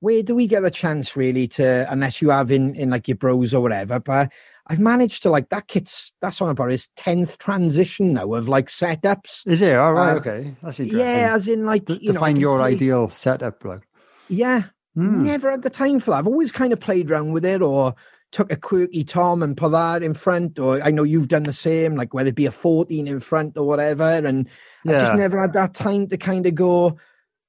[0.01, 3.17] where do we get a chance really to, unless you have in in like your
[3.17, 4.01] bros or whatever?
[4.01, 4.31] But
[4.67, 8.69] I've managed to like that kit's that's on about his tenth transition now of like
[8.69, 9.47] setups.
[9.47, 9.75] Is it?
[9.77, 10.13] All right.
[10.13, 10.55] Uh, okay.
[10.63, 11.07] That's interesting.
[11.07, 13.83] Yeah, as in like To, you to know, your play- ideal setup, like.
[14.29, 14.65] Yeah,
[14.97, 15.23] Hmm.
[15.23, 16.17] Never had the time for that.
[16.19, 17.95] I've always kind of played around with it or
[18.33, 20.59] took a quirky tom and put that in front.
[20.59, 23.57] Or I know you've done the same, like whether it be a 14 in front
[23.57, 24.05] or whatever.
[24.05, 24.49] And
[24.87, 26.99] I just never had that time to kind of go,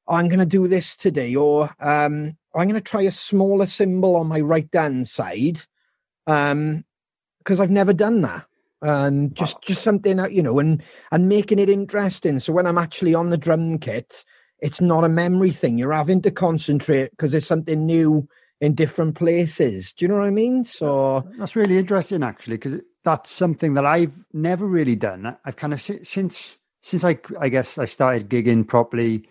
[0.08, 3.66] "Oh, I'm going to do this today, or um, I'm going to try a smaller
[3.66, 5.62] cymbal on my right hand side.
[6.28, 6.86] Um,
[7.44, 8.46] because I've never done that.
[8.82, 12.40] And just, just something that, you know, and, and making it interesting.
[12.40, 14.26] So when I'm actually on the drum kit,
[14.60, 15.78] it's not a memory thing.
[15.78, 18.28] You're having to concentrate because there's something new
[18.62, 19.92] in different places.
[19.92, 20.64] Do you know what I mean?
[20.64, 25.36] So That's really interesting, actually, because that's something that I've never really done.
[25.44, 29.28] I've kind of since since I I guess I started gigging properly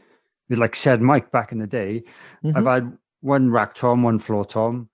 [0.49, 2.03] with like said Mike back in the day.
[2.45, 2.57] Mhm.
[2.57, 4.89] I've had one rack tom, one floor tom,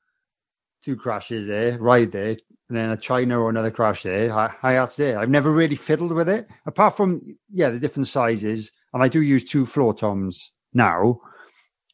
[0.84, 2.36] two crashes there, ride there,
[2.68, 5.18] and then a China or another crash there, hi hats there.
[5.18, 9.22] I've never really fiddled with it, apart from yeah the different sizes, and I do
[9.22, 11.20] use two floor toms now,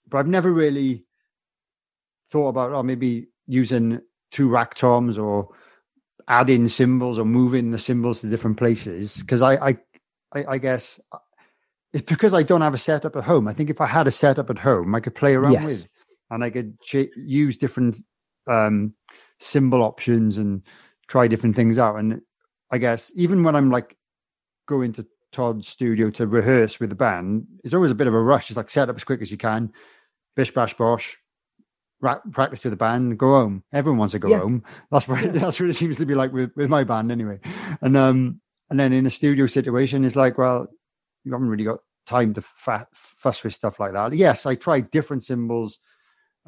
[0.08, 1.04] but I've never really
[2.32, 4.00] thought about oh maybe using
[4.32, 5.50] two rack toms or
[6.28, 9.78] adding cymbals or moving the cymbals to different places because I, I
[10.34, 11.18] I I guess uh,
[11.94, 13.48] it's because I don't have a setup at home.
[13.48, 15.64] I think if I had a setup at home, I could play around Yes.
[15.64, 15.88] with
[16.30, 17.96] and I could ch- use different
[18.48, 18.94] um
[19.40, 20.62] cymbal options and
[21.08, 21.96] try different things out.
[21.96, 22.22] And
[22.70, 23.96] I guess even when I'm like
[24.68, 28.20] going to Todd's studio to rehearse with the band, it's always a bit of a
[28.20, 28.50] rush.
[28.50, 29.72] It's like set up as quick as you can,
[30.36, 31.18] bish bash bosh,
[32.02, 33.62] practice with the band, go home.
[33.72, 34.40] Everyone wants to go Yeah.
[34.40, 34.64] home.
[34.90, 37.40] That's what that's what it seems to be like with, with my band anyway.
[37.80, 40.66] And um and then in a studio situation, it's like, well,
[41.24, 44.12] you haven't really got time to fa- fuss with stuff like that.
[44.14, 45.78] Yes, I tried different cymbals,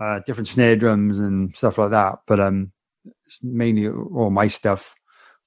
[0.01, 2.73] uh, different snare drums and stuff like that, but um,
[3.27, 4.95] it's mainly all my stuff.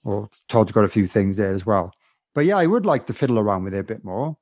[0.03, 1.91] Or Todd's got a few things there as well.
[2.35, 4.37] But yeah, I would like to fiddle around with it a bit more.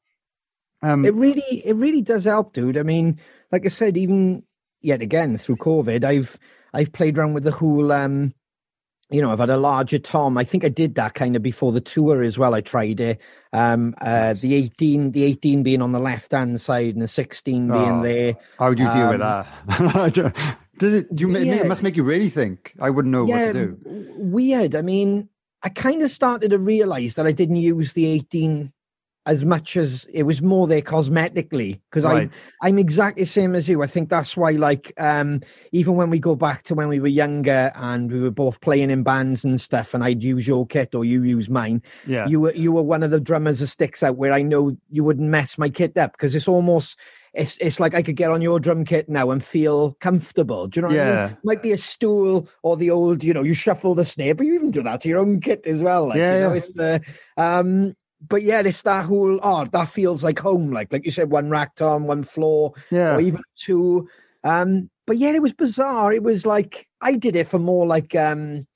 [0.83, 3.19] Um, it really it really does help dude i mean
[3.51, 4.43] like i said even
[4.85, 6.37] yet again through covid i've
[6.73, 8.33] i've played around with the whole um
[9.11, 11.71] you know i've had a larger tom i think i did that kind of before
[11.71, 13.19] the tour as well i tried it
[13.53, 17.67] um uh the 18 the 18 being on the left hand side and the 16
[17.67, 18.03] being Oh.
[18.03, 20.55] there how do you deal with um, that?
[20.77, 21.15] Does it?
[21.15, 21.37] Do you?
[21.37, 21.53] yeah.
[21.53, 22.73] It must make you really think.
[22.81, 23.77] I wouldn't know what to do.
[24.17, 24.75] weird.
[24.75, 25.29] I mean,
[25.63, 28.73] I kind of started to realize that I didn't use the 18
[29.27, 32.29] as much as it was more there cosmetically because Right.
[32.61, 33.81] I I'm exactly the same as you.
[33.81, 37.07] I think that's why, like, um, even when we go back to when we were
[37.07, 40.93] younger and we were both playing in bands and stuff, and I'd use your kit
[40.93, 42.27] or you use mine, Yeah.
[42.27, 45.03] you were you were one of the drummers that sticks out where I know you
[45.03, 46.97] wouldn't mess my kit up because it's almost
[47.33, 50.67] it's it's like I could get on your drum kit now and feel comfortable.
[50.67, 51.13] Do you know what I mean?
[51.13, 51.31] Yeah.
[51.43, 54.53] Might be a stool or the old, you know, you shuffle the snare, but you
[54.53, 56.07] even do that to your own kit as well.
[56.09, 56.55] Like, Yeah, you know, yeah.
[56.57, 57.01] it's the
[57.37, 57.95] um
[58.27, 61.49] but yeah, it's that whole oh, that feels like home, like like you said, one
[61.49, 63.15] rack tom, one floor, yeah.
[63.15, 64.07] or even two.
[64.43, 66.13] Um, but yeah, it was bizarre.
[66.13, 68.67] It was like I did it for more like um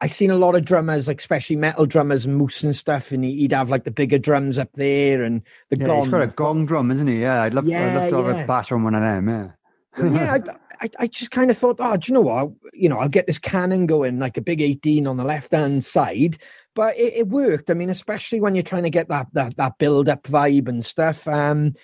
[0.00, 3.24] I seen a lot of drummers, like especially metal drummers and moose and stuff, and
[3.24, 6.02] he- he'd have like the bigger drums up there and the yeah, gong.
[6.02, 7.22] he's got a gong drum, isn't he?
[7.22, 8.44] Yeah, I'd love, I'd love to have yeah.
[8.44, 9.28] a batter on one of them.
[9.28, 9.50] Yeah.
[9.96, 12.50] Well, yeah, I, I, I just kind of thought, oh, do you know what?
[12.72, 15.84] You know, I'll get this cannon going, like a big 18 on the left hand
[15.84, 16.36] side.
[16.74, 17.70] But it, it worked.
[17.70, 20.84] I mean, especially when you're trying to get that that that build up vibe and
[20.84, 21.26] stuff.
[21.28, 21.74] Um,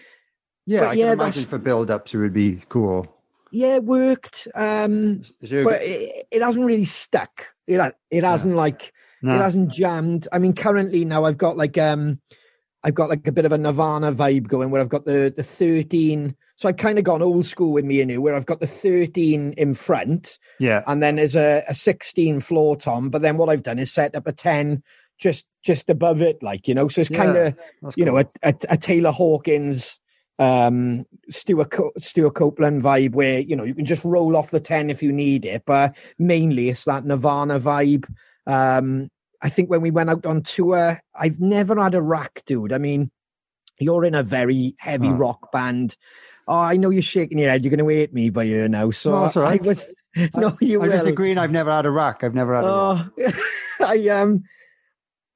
[0.66, 3.06] Yeah, I yeah, can imagine for build ups it would be cool.
[3.50, 4.48] yeah, it worked.
[4.54, 7.48] Um, but it, it hasn't really stuck.
[7.66, 9.36] It it hasn't like no.
[9.36, 10.28] it hasn't jammed.
[10.32, 12.20] I mean, currently now I've got like um,
[12.82, 15.42] I've got like a bit of a Nirvana vibe going where I've got the the
[15.42, 16.34] 13.
[16.60, 18.66] So I've kind of gone old school with me in here, where I've got the
[18.66, 20.38] 13 in front.
[20.58, 23.90] yeah, and then there's a, a 16 floor tom but then what i've done is
[23.90, 24.82] set up a 10
[25.18, 27.56] just just above it like you know so it's kind of
[27.96, 29.98] you know a, a, a taylor hawkins
[30.38, 34.60] um stewart Co- stewart copeland vibe where you know you can just roll off the
[34.60, 38.04] 10 if you need it but mainly it's that nirvana vibe
[38.46, 39.08] um
[39.42, 42.74] I think when we went out on tour, I've never had a rack, dude.
[42.74, 43.10] I mean,
[43.78, 45.12] you're in a very heavy Oh.
[45.14, 45.96] rock band.
[46.50, 47.64] Oh, I know you're shaking your head.
[47.64, 48.90] You're going to hate me by here now.
[48.90, 49.64] So No, right.
[49.64, 49.88] I was,
[50.36, 50.92] no, you I will.
[50.92, 51.34] just agree.
[51.36, 52.24] I've never had a rack.
[52.24, 53.06] I've never had a rack.
[53.80, 54.42] Oh, I um,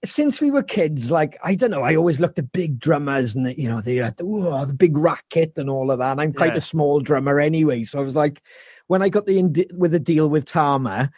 [0.04, 3.56] since we were kids, like I don't know, I always looked at big drummers and
[3.56, 6.10] you know they had the, oh, the big racket and all of that.
[6.12, 6.58] And I'm quite Yeah.
[6.58, 8.42] a small drummer anyway, so I was like,
[8.88, 11.10] when I got the ind- with the deal with Tama,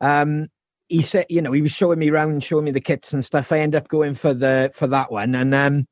[0.00, 0.48] um,
[0.88, 3.50] he said, you know, he was showing me around, showing me the kits and stuff.
[3.52, 5.86] I ended up going for the for that one, and um,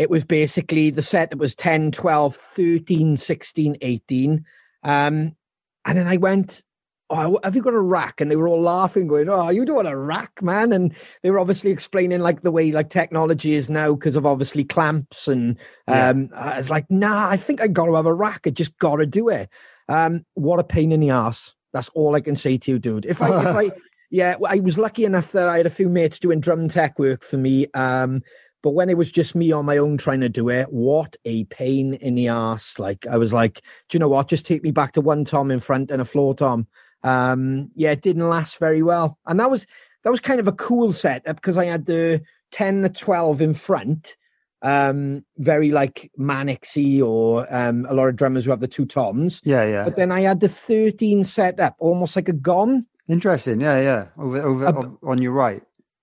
[0.00, 4.46] it was basically the set that was 10, 12, 13, 16, 18.
[4.82, 5.36] Um,
[5.84, 6.62] and then I went,
[7.10, 8.18] oh, have you got a rack?
[8.18, 10.72] And they were all laughing, going, oh, you don't want a rack, man.
[10.72, 14.64] And they were obviously explaining like the way like technology is now because of obviously
[14.64, 15.28] clamps.
[15.28, 18.40] And um, I was like, nah, I think I got to have a rack.
[18.46, 19.50] I just got to do it.
[19.86, 21.52] Um, what a pain in the ass.
[21.74, 23.04] That's all I can say to you, dude.
[23.04, 23.76] If I, if I,
[24.10, 27.22] yeah, I was lucky enough that I had a few mates doing drum tech work
[27.22, 27.66] for me.
[27.74, 28.22] Um,
[28.62, 31.44] but when it was just me on my own trying to do it, what a
[31.44, 32.78] pain in the ass.
[32.78, 34.28] Like I was like, do you know what?
[34.28, 36.66] Just take me back to one tom in front and a floor tom.
[37.02, 39.18] Um, yeah, it didn't last very well.
[39.26, 39.66] And that was
[40.04, 43.54] that was kind of a cool setup because I had the 10 the 12 in
[43.54, 44.16] front.
[44.62, 49.40] Um, very like Manixy or um a lot of drummers who have the two toms.
[49.44, 49.84] Yeah, yeah.
[49.84, 53.60] But then I had the 13 set up, almost like a gone Interesting.
[53.60, 54.06] Yeah, yeah.
[54.16, 55.62] Over, over Uh, on your right.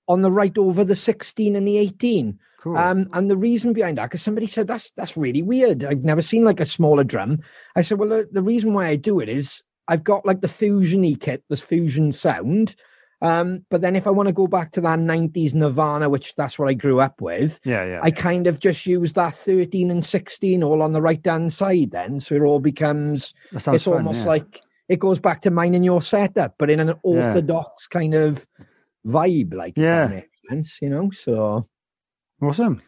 [0.09, 2.37] on the right over the 16 and the 18.
[2.67, 2.77] Cool.
[2.77, 5.85] Um, and the reason behind that, because somebody said that's that's really weird.
[5.85, 7.39] I've never seen like a smaller drum.
[7.75, 10.49] I said, well, the, the reason why I do it is I've got like the
[10.49, 12.75] fusion kit, this fusion sound.
[13.21, 16.59] Um, but then if I want to go back to that 90s Nirvana, which that's
[16.59, 17.99] what I grew up with, yeah, yeah.
[18.03, 21.91] I kind of just use that 13 and 16 all on the right hand side
[21.91, 22.19] then.
[22.19, 24.25] So it all becomes it's fun, almost yeah.
[24.25, 26.93] like it goes back to mine and your setup, but in an Yeah.
[27.03, 28.45] orthodox kind of
[29.05, 30.21] vibe, like Yeah.
[30.49, 31.09] sense, you know.
[31.11, 31.67] So
[32.41, 32.81] awesome.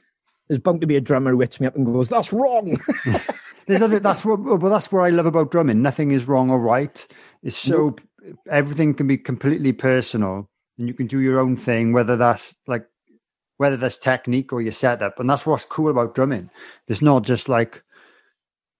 [0.47, 2.79] there's bound to be a drummer who hits me up and goes, "That's wrong."
[3.67, 5.83] There's other, that's what well that's what I love about drumming.
[5.83, 7.05] Nothing is wrong or right.
[7.43, 7.95] It's so
[8.49, 11.93] everything can be completely personal, and you can do your own thing.
[11.93, 12.87] Whether that's like
[13.57, 16.49] whether that's technique or your setup, and that's what's cool about drumming.
[16.87, 17.83] There's not just like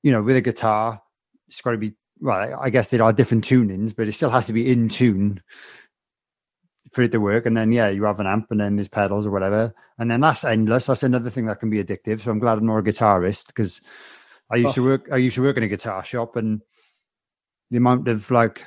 [0.02, 1.00] you know with a guitar,
[1.48, 2.60] it's got to be well.
[2.60, 5.44] I guess there are different tunings, but it still has to be in tune
[6.92, 7.46] for it to work.
[7.46, 10.22] And then yeah, you have an amp, and then there's pedals or whatever, and then
[10.22, 10.88] that's endless.
[10.88, 12.22] That's another thing that can be addictive.
[12.22, 13.82] So I'm glad I'm not a guitarist because
[14.52, 14.90] I used to oh.
[14.90, 15.10] work.
[15.12, 16.62] I used to work in a guitar shop, and
[17.72, 18.64] the amount of like,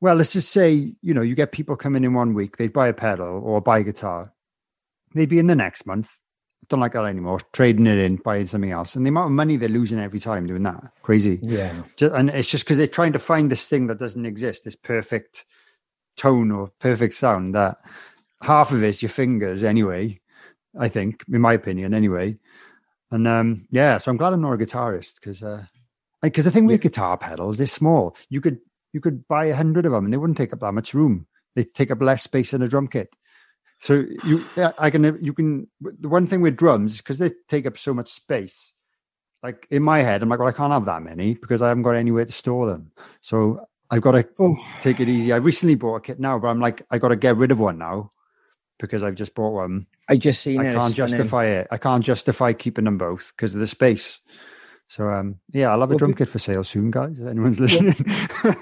[0.00, 2.88] well, let's just say you know you get people coming in one week, they buy
[2.88, 4.32] a pedal or buy a guitar,
[5.14, 6.08] they'd be in the next month.
[6.68, 7.40] Don't like that anymore.
[7.52, 10.46] Trading it in, buying something else, and the amount of money they're losing every time
[10.46, 11.40] doing that, crazy.
[11.42, 14.64] yeah, Just, and it's just because they're trying to find this thing that doesn't exist,
[14.64, 15.44] this perfect
[16.20, 17.54] tone or perfect sound.
[17.54, 17.78] That
[18.42, 20.20] half of it's your fingers, anyway.
[20.78, 22.36] I think, in my opinion, anyway.
[23.10, 25.42] And um, yeah, so I'm glad I'm not a guitarist because
[26.22, 28.14] because the thing with guitar pedals, they're small.
[28.28, 28.60] You could
[28.92, 31.26] you could buy a hundred of them, and they wouldn't take up that much room.
[31.56, 33.10] They take up less space than a drum kit.
[33.82, 35.66] So you, yeah, I can, you can.
[35.80, 38.72] The one thing with drums because they take up so much space.
[39.42, 41.82] Like in my head, I'm like, well, I can't have that many because I haven't
[41.82, 42.92] got anywhere to store them.
[43.22, 44.56] So I've got to Oh.
[44.82, 45.32] take it easy.
[45.32, 47.58] I recently bought a kit now, but I'm like, I got to get rid of
[47.58, 48.10] one now
[48.78, 49.86] because I've just bought one.
[50.08, 50.74] I just seen I it.
[50.74, 51.68] can't justify it.
[51.70, 54.20] I can't justify keeping them both because of the space.
[54.88, 57.20] So um, yeah, I'll have a Well, drum be- kit for sale soon, guys.
[57.20, 57.94] If anyone's listening,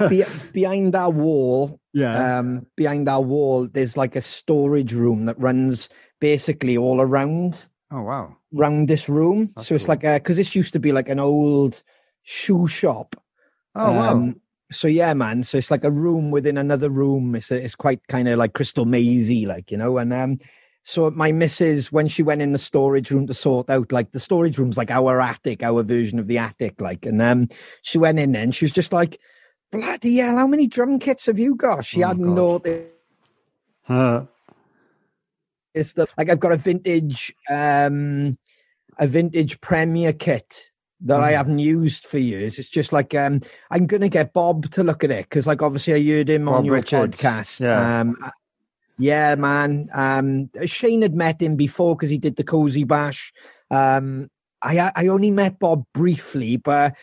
[0.09, 1.81] Be- behind that wall.
[1.95, 5.88] yeah, Um, behind that wall, there's like a storage room that runs
[6.21, 9.51] basically all around oh wow, round this room.
[9.57, 11.83] That's so it's like because this used to be like an old
[12.25, 13.17] shoe shop.
[13.75, 15.42] oh wow, Um, so yeah, man.
[15.42, 17.35] So it's like a room within another room.
[17.35, 19.98] It's a, it's quite kind of like crystal mazy, like you know.
[19.98, 20.38] And um,
[20.83, 24.20] so my missus, when she went in the storage room to sort out, like the
[24.20, 27.07] storage room's like our attic, our version of the attic, like.
[27.07, 27.48] And um,
[27.83, 29.18] she went in there and she was just like,
[29.72, 32.87] "Bloody hell, how many drum kits have you got?" She Oh, hadn't noticed
[33.88, 34.24] Uh,
[35.74, 36.09] that.
[36.18, 38.37] Like I've got a vintage, um,
[38.98, 40.70] a vintage Premier kit
[41.02, 41.37] that I Mm.
[41.37, 42.58] haven't used for years.
[42.58, 45.94] It's just like um, I'm gonna get Bob to look at it because, like, obviously
[45.94, 47.61] I heard him on your Richards, podcast.
[47.61, 48.00] yeah.
[48.00, 48.30] Um, uh,
[48.98, 49.88] yeah, man.
[49.92, 53.32] Um, Shane had met him before because he did the cozy bash.
[53.70, 54.28] Um,
[54.61, 56.94] I I only met Bob briefly, but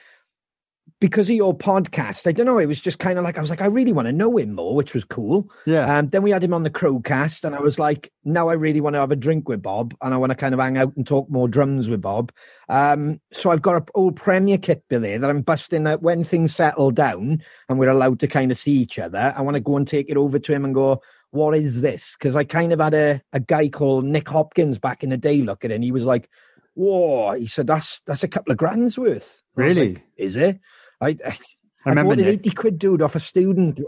[0.99, 2.57] because of your podcast, I don't know.
[2.57, 4.55] It was just kind of like I was like, I really want to know him
[4.55, 5.49] more, which was cool.
[5.65, 8.53] yeah, Um, then we had him on the Crowcast, and I was like, now I
[8.53, 10.77] really want to have a drink with Bob, and I want to kind of hang
[10.77, 12.31] out and talk more drums with Bob.
[12.69, 16.23] Um, so I've got an old Premier kit bill there that I'm busting out when
[16.23, 19.33] things settle down and we're allowed to kind of see each other.
[19.37, 22.15] I want to go and take it over to him and go, what is this?
[22.17, 25.41] Because I kind of had a, a guy called Nick Hopkins back in the day
[25.41, 26.29] look at it and he was like,
[26.73, 29.41] Whoa, he said, That's that's a couple of grand's worth.
[29.55, 29.93] Really?
[29.93, 30.59] Like, is it?
[31.01, 31.37] I, I, I
[31.85, 32.47] I remember bought it Nick.
[32.47, 33.79] 80 quid, dude, off a student.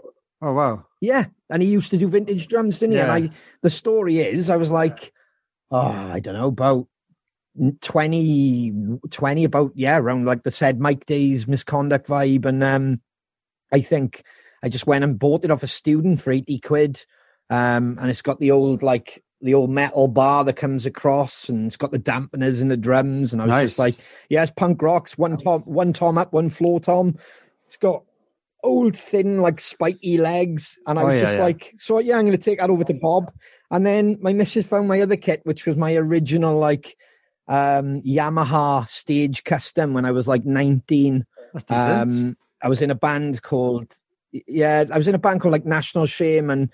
[0.41, 0.85] Oh wow.
[1.01, 1.25] Yeah.
[1.49, 2.97] And he used to do vintage drums, didn't he?
[2.97, 3.15] Yeah.
[3.15, 5.13] And I, the story is, I was like,
[5.71, 6.87] oh, I don't know, about
[7.81, 12.45] 20, 20, about, yeah, around like the said Mike Day's misconduct vibe.
[12.45, 13.01] And um,
[13.73, 14.23] I think
[14.61, 17.05] I just went and bought it off a student for 80 quid.
[17.49, 21.67] Um, and it's got the old, like, the old metal bar that comes across and
[21.67, 23.33] it's got the dampeners and the drums.
[23.33, 23.67] And I was Nice.
[23.69, 23.95] just like,
[24.29, 27.17] yeah, it's punk rocks, one tom, one tom up, one floor tom.
[27.67, 28.03] It's got
[28.63, 30.77] old, thin, like spiky legs.
[30.87, 31.43] And I Oh, was yeah, just yeah.
[31.43, 33.31] like, so yeah, I'm going to take that over to Bob.
[33.69, 36.97] And then my missus found my other kit, which was my original, like,
[37.47, 41.25] um, Yamaha stage custom when I was like 19.
[41.53, 41.71] That's.
[41.71, 43.95] Um, I was in a band called,
[44.31, 46.69] yeah, I was in a band called like National Shame, and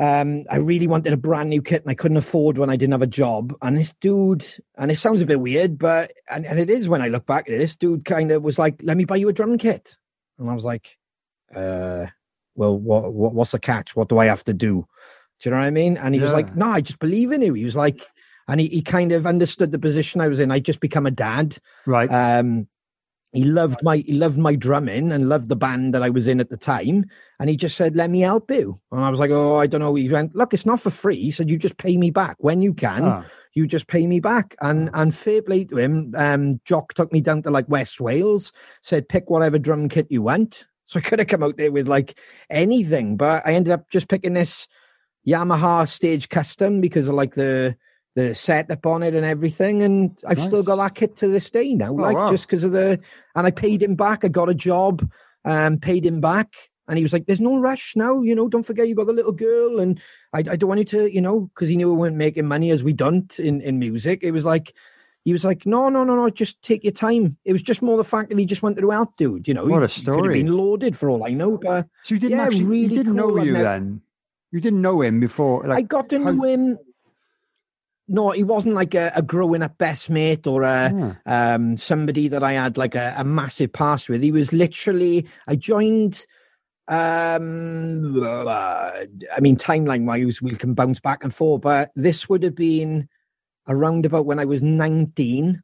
[0.00, 2.70] um, I really wanted a brand new kit, and I couldn't afford one.
[2.70, 6.12] I didn't have a job, and this dude, and it sounds a bit weird, but
[6.30, 7.58] and, and it is when I look back at it.
[7.58, 9.96] This dude kind of was like, "Let me buy you a drum kit,"
[10.38, 10.96] and I was like,
[11.54, 12.06] "Uh,
[12.54, 13.96] well, what, what what's the catch?
[13.96, 14.86] What do I have to do?"
[15.40, 15.96] Do you know what I mean?
[15.96, 18.06] And he was like, "No, I just believe in you." He was like,
[18.48, 20.50] and he, he kind of understood the position I was in.
[20.50, 21.58] I'd just become a dad.
[21.86, 22.08] right.
[22.10, 22.68] Um,
[23.32, 26.40] he loved my he loved my drumming and loved the band that I was in
[26.40, 27.04] at the time.
[27.38, 29.80] And he just said, "Let me help you." And I was like, "Oh, I don't
[29.80, 32.36] know." He went, "Look, it's not for free." He said, "You just pay me back
[32.38, 33.04] when you can.
[33.04, 36.14] Ah, You just pay me back." And and fair play to him.
[36.16, 40.22] Um, Jock took me down to like West Wales, said, "Pick whatever drum kit you
[40.22, 43.90] want." So I could have come out there with like anything, but I ended up
[43.90, 44.66] just picking this
[45.26, 47.76] Yamaha Stage Custom because of like the
[48.18, 49.82] the setup on it and everything.
[49.82, 52.30] And I've still got that kit to this day now, like wow.
[52.30, 52.98] just because of the.
[53.34, 54.24] And I paid him back.
[54.24, 55.08] I got a job,
[55.44, 56.52] um, paid him back,
[56.88, 58.48] and he was like, "There's no rush now, you know.
[58.48, 60.00] Don't forget you got the little girl, and
[60.32, 62.70] I, I don't want you to, you know, because he knew we weren't making money
[62.70, 64.20] as we don't in in music.
[64.22, 64.74] It was like."
[65.24, 67.36] He was like, no, no, no, no, just take your time.
[67.44, 69.46] It was just more the fact that he just wanted to help, dude.
[69.46, 70.42] You know, What a He- he could have story.
[70.42, 73.14] been loaded for all I know, but so you didn't yeah, actually really you didn't
[73.14, 73.40] know cool.
[73.40, 74.00] I you then.
[74.52, 75.66] You didn't know him before.
[75.66, 76.78] Like, I got to how- know him.
[78.10, 82.26] No, he wasn't like a, a growing up best mate or a Ah, um, somebody
[82.28, 84.22] that I had like a, a massive past with.
[84.22, 85.26] He was literally.
[85.46, 86.24] I joined.
[86.88, 92.42] Um, uh, I mean, timeline wise, we can bounce back and forth, but this would
[92.42, 93.08] have been
[93.68, 95.62] around about when I was nineteen.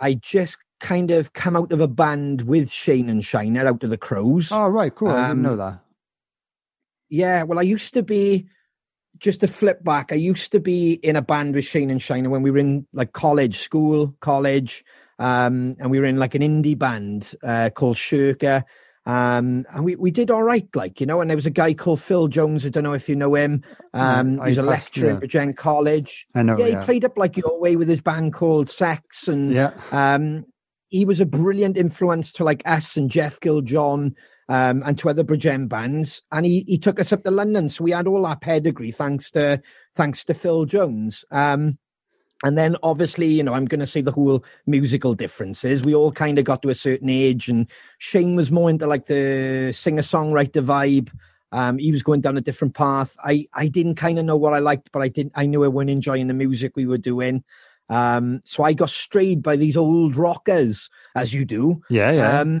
[0.00, 3.90] I just kind of come out of a band with Shane and Shiner out of
[3.90, 4.50] the Crows.
[4.50, 5.10] oh right, cool.
[5.10, 5.78] I didn't know Um, that.
[7.08, 8.48] Yeah, well, I used to be
[9.22, 10.12] just to flip back.
[10.12, 12.86] I used to be in a band with Shane and Shiner when we were in
[12.92, 14.84] like college, school, college,
[15.18, 18.64] um, and we were in like an indie band uh, called Shirker.
[19.06, 21.20] Um, and we, we did all right, like you know.
[21.20, 22.66] And there was a guy called Phil Jones.
[22.66, 23.62] I don't know if you know him.
[23.94, 25.16] Um, I he was a lecturer yeah.
[25.16, 26.26] at Regent College.
[26.34, 26.58] I know.
[26.58, 29.72] yeah, Yeah, he played up like your way with his band called Sex, and yeah.
[29.90, 30.44] um,
[30.88, 34.14] he was a brilliant influence to like us and Jeff Giljohn
[34.48, 36.22] um, and to other Bridgend bands.
[36.30, 37.68] And he, he took us up to London.
[37.68, 39.62] So we had all our pedigree thanks to
[39.94, 41.24] thanks to Phil Jones.
[41.30, 41.78] Um,
[42.44, 45.82] and then obviously, you know, I'm going to say the whole musical differences.
[45.82, 49.06] We all kind of got to a certain age, and Shane was more into like
[49.06, 51.10] the singer songwriter vibe.
[51.52, 53.16] Um, he was going down a different path.
[53.22, 55.32] I I didn't kind of know what I liked, but I didn't.
[55.36, 57.44] I knew I wasn't enjoying the music we were doing.
[57.88, 61.82] Um, so I got strayed by these old rockers, as you do.
[61.90, 62.40] Yeah, yeah.
[62.40, 62.60] Um,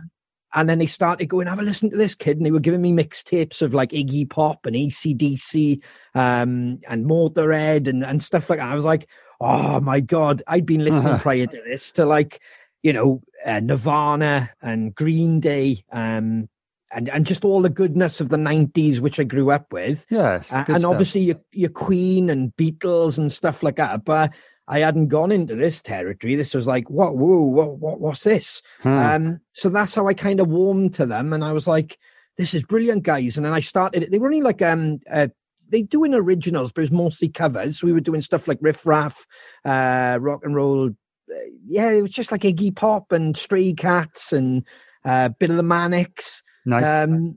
[0.54, 2.36] and then they started going, have a listen to this kid.
[2.36, 5.82] And they were giving me mixtapes of like Iggy Pop and ACDC
[6.14, 8.70] um, and Motorhead and, and stuff like that.
[8.70, 9.08] I was like,
[9.40, 12.40] oh my God, I'd been listening prior to this to like,
[12.82, 16.48] you know, uh, Nirvana and Green Day um,
[16.92, 20.04] and, and just all the goodness of the 90s, which I grew up with.
[20.10, 20.52] yes.
[20.52, 20.90] Uh, and stuff.
[20.90, 24.04] obviously your, your Queen and Beatles and stuff like that.
[24.04, 24.32] But
[24.68, 26.36] I hadn't gone into this territory.
[26.36, 28.62] This was like, what, whoa, what, what what's this?
[28.80, 28.88] Hmm.
[28.88, 31.98] Um, so that's how I kind of warmed to them, and I was like,
[32.36, 34.10] "This is brilliant, guys!" And then I started.
[34.10, 35.28] They were only like um, uh,
[35.68, 37.80] they doing originals, but it was mostly covers.
[37.80, 39.26] So we were doing stuff like riff raff,
[39.64, 40.90] uh, rock and roll.
[40.90, 44.64] Uh, yeah, it was just like Iggy Pop and Stray Cats and
[45.04, 46.42] a uh, bit of the Manics.
[46.64, 47.08] nice.
[47.08, 47.36] Um,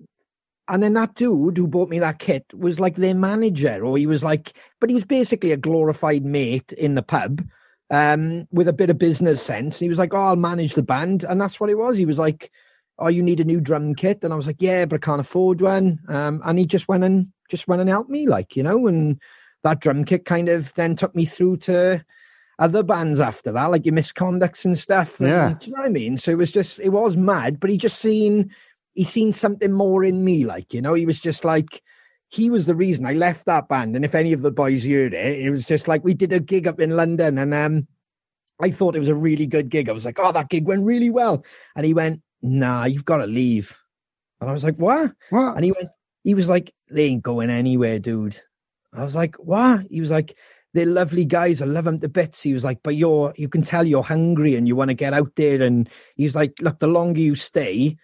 [0.67, 4.07] and then that dude who bought me that kit was like their manager, or he
[4.07, 7.47] was like, but he was basically a glorified mate in the pub
[7.91, 9.79] um, with a bit of business sense.
[9.79, 11.23] He was like, Oh, I'll manage the band.
[11.23, 11.97] And that's what it was.
[11.97, 12.51] He was like,
[12.97, 14.23] Oh, you need a new drum kit.
[14.23, 15.99] And I was like, Yeah, but I can't afford one.
[16.07, 19.19] Um, and he just went and just went and helped me, like, you know, and
[19.63, 22.03] that drum kit kind of then took me through to
[22.57, 25.19] other bands after that, like your misconducts and stuff.
[25.19, 25.53] And, Yeah.
[25.59, 26.17] Do you know what I mean?
[26.17, 28.51] So it was just, it was mad, but he just seen,
[28.95, 31.83] he seen something more in me, like, you know, he was just like,
[32.29, 33.95] he was the reason I left that band.
[33.95, 36.39] And if any of the boys heard it, it was just like we did a
[36.39, 37.87] gig up in London and um
[38.59, 39.89] I thought it was a really good gig.
[39.89, 41.43] I was like, oh, that gig went really well.
[41.75, 43.75] And he went, nah, you've got to leave.
[44.39, 45.11] And I was like, what?
[45.29, 45.55] What?
[45.55, 45.89] And he went,
[46.23, 48.39] he was like, they ain't going anywhere, dude.
[48.93, 49.85] I was like, what?
[49.89, 50.37] He was like,
[50.73, 51.61] they're lovely guys.
[51.61, 52.41] I love them to bits.
[52.41, 55.13] He was like, but you're, you can tell you're hungry and you want to get
[55.13, 55.61] out there.
[55.61, 57.97] And he's like, look, the longer you stay,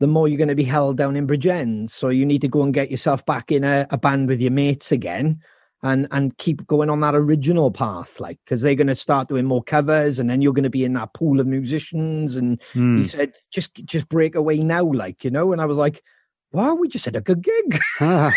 [0.00, 1.90] the more you're going to be held down in Bridgend.
[1.90, 4.50] So you need to go and get yourself back in a, a band with your
[4.50, 5.40] mates again
[5.84, 9.44] and and keep going on that original path like because they're going to start doing
[9.44, 12.98] more covers and then you're going to be in that pool of musicians and Hmm.
[12.98, 16.00] he said just just break away now like you know and i was like
[16.52, 18.32] wow we just had a good gig Ah,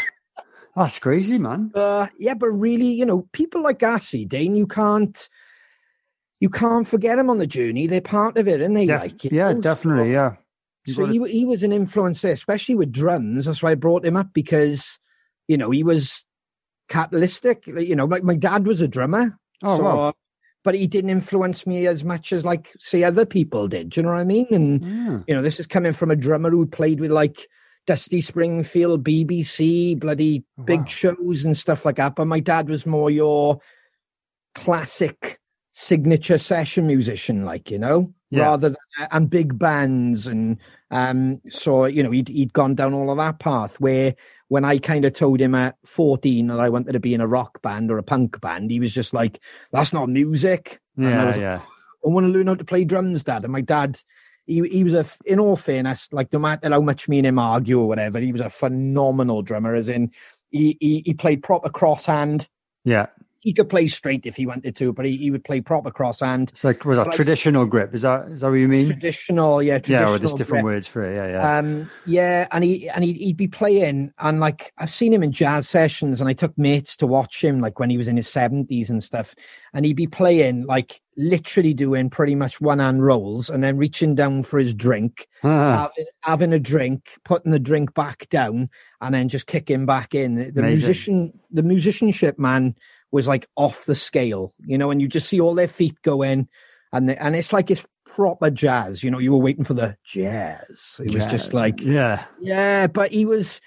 [0.75, 1.71] that's crazy, man.
[1.75, 5.29] uh yeah but really you know people like Gassi, dane you can't
[6.39, 9.23] you can't forget them on the journey they're part of it and they Def- like
[9.23, 10.05] you yeah, definitely.
[10.05, 10.35] So- Yeah.
[10.85, 13.45] You so he, he was an influence there, especially with drums.
[13.45, 14.99] That's why I brought him up because,
[15.47, 16.23] you know, he was
[16.89, 17.65] catalytic.
[17.67, 19.37] You know, my, my dad was a drummer.
[19.63, 19.99] Oh, so, wow.
[19.99, 20.11] Uh,
[20.63, 23.89] but he didn't influence me as much as, like, say, other people did.
[23.89, 24.47] Do you know what I mean?
[24.49, 25.19] And, Yeah.
[25.27, 27.47] you know, this is coming from a drummer who played with, like,
[27.85, 32.15] Dusty Springfield, BBC, bloody oh, big shows and stuff like that.
[32.15, 33.59] But my dad was more your
[34.55, 35.39] classic
[35.73, 38.43] signature session musician, like, you know, Yeah.
[38.43, 38.77] rather than,
[39.11, 40.27] and big bands.
[40.27, 40.57] And
[40.91, 44.15] um, so, you know, he'd, he'd gone down all of that path where
[44.47, 47.27] when I kind of told him at 14 that I wanted to be in a
[47.27, 49.39] rock band or a punk band, he was just like,
[49.71, 50.79] that's not music.
[50.97, 51.25] And I Yeah.
[51.25, 51.61] like, Yeah.
[52.05, 53.43] I want to learn how to play drums, Dad.
[53.43, 53.99] And my dad,
[54.45, 57.39] he he was a, in all fairness, like no matter how much me and him
[57.39, 59.73] argue or whatever, he was a phenomenal drummer.
[59.73, 60.11] As in,
[60.51, 62.47] he he, he played proper crosshand.
[62.83, 63.07] Yeah.
[63.45, 66.49] He could play straight if he wanted to, but he, he would play proper crosshand.
[66.51, 67.93] It's like was that But I- traditional grip?
[67.93, 68.87] Is that is that what you mean?
[68.87, 70.13] Traditional, yeah, yeah, traditional.
[70.15, 70.75] or there's different grip.
[70.75, 71.15] words for it.
[71.15, 71.57] Yeah, yeah.
[71.59, 75.31] Um, yeah, and he and he'd, he'd be playing, and like I've seen him in
[75.31, 78.27] jazz sessions, and I took mates to watch him, like when he was in his
[78.27, 79.35] seventies and stuff,
[79.75, 84.15] and he'd be playing like literally doing pretty much one hand rolls, and then reaching
[84.15, 88.69] down for his drink, Ah, having, having a drink, putting the drink back down,
[89.01, 90.33] and then just kicking back in.
[90.35, 90.65] The Amazing.
[90.65, 92.75] musician, the musicianship, man,
[93.15, 96.21] was like off the scale, you know, and you just see all their feet go
[96.21, 96.49] in,
[96.91, 99.03] and and it's like it's proper jazz.
[99.03, 100.99] You know, you were waiting for the jazz.
[100.99, 101.29] It was yeah.
[101.29, 102.25] just like yeah.
[102.41, 103.61] yeah, but he was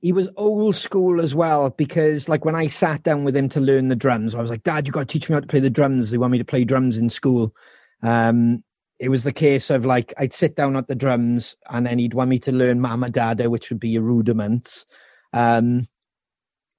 [0.00, 3.60] he was old school as well because like when I sat down with him to
[3.60, 5.60] learn the drums, I was like, Dad, you got to teach me how to play
[5.60, 6.10] the drums.
[6.10, 7.54] They want me to play drums in school.
[8.02, 8.62] Um,
[8.98, 12.14] it was the case of like I'd sit down at the drums and then he'd
[12.14, 14.84] want me to learn Mama Dada, which would be your rudiments.
[15.32, 15.88] Um,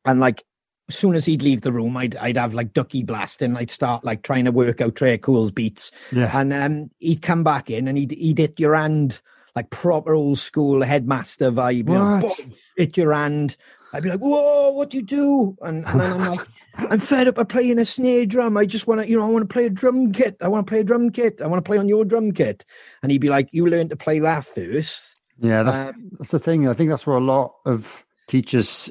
[0.06, 0.44] and like
[0.90, 3.56] as soon as he'd leave the room, I'd I'd have like Dookie blasting.
[3.56, 5.92] I'd start like trying to work out Tré Cool's beats.
[6.12, 6.30] Yeah.
[6.38, 9.22] And um, he'd come back in and he'd, he'd hit your hand
[9.56, 11.76] like proper old school headmaster vibe.
[11.78, 12.40] You know, What?
[12.76, 13.56] hit your hand.
[13.94, 15.56] I'd be like, whoa, what do you do?
[15.62, 18.58] And, and then I'm like, I'm fed up of playing a snare drum.
[18.58, 20.36] I just want to, you know, I want to play a drum kit.
[20.42, 21.40] I want to play a drum kit.
[21.40, 22.66] I want to play on your drum kit.
[23.04, 25.18] And he'd be like, you learn to play that first.
[25.40, 26.68] Yeah, that's Um, that's the thing.
[26.68, 28.90] I think that's where a lot of teachers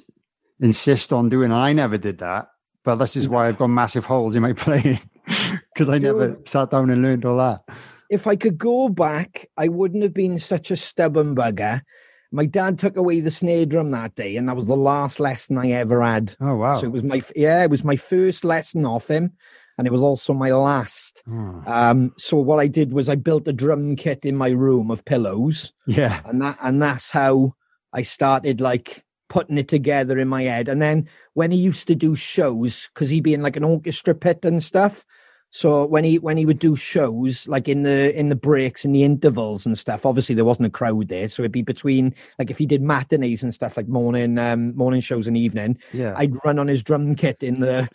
[0.63, 1.51] insist on doing.
[1.51, 2.49] And I never did that,
[2.85, 4.99] but this is why I've got massive holes in my playing
[5.75, 7.63] because I never sat down and learned all that.
[8.11, 11.83] if I could go back, I wouldn't have been such a stubborn bugger.
[12.35, 15.59] My dad took away the snare drum that day, and that was the last lesson
[15.59, 16.35] I ever had.
[16.41, 16.73] Oh wow!
[16.73, 19.33] So it was my yeah, it was my first lesson off him,
[19.77, 21.23] and it was also my last.
[21.31, 24.91] Oh, Um, so what I did was I built a drum kit in my room
[24.91, 27.55] of pillows, yeah, and that and that's how
[27.93, 30.69] I started like putting it together in my head.
[30.69, 34.15] And then when he used to do shows, because he'd be in like an orchestra
[34.15, 35.07] pit and stuff.
[35.49, 38.95] So when he when he would do shows, like in the in the breaks and
[38.95, 41.29] the intervals and stuff, obviously there wasn't a crowd there.
[41.29, 45.01] So it'd be between like if he did matinees and stuff like morning um morning
[45.01, 46.13] shows and evening, yeah.
[46.15, 47.89] I'd run on his drum kit in the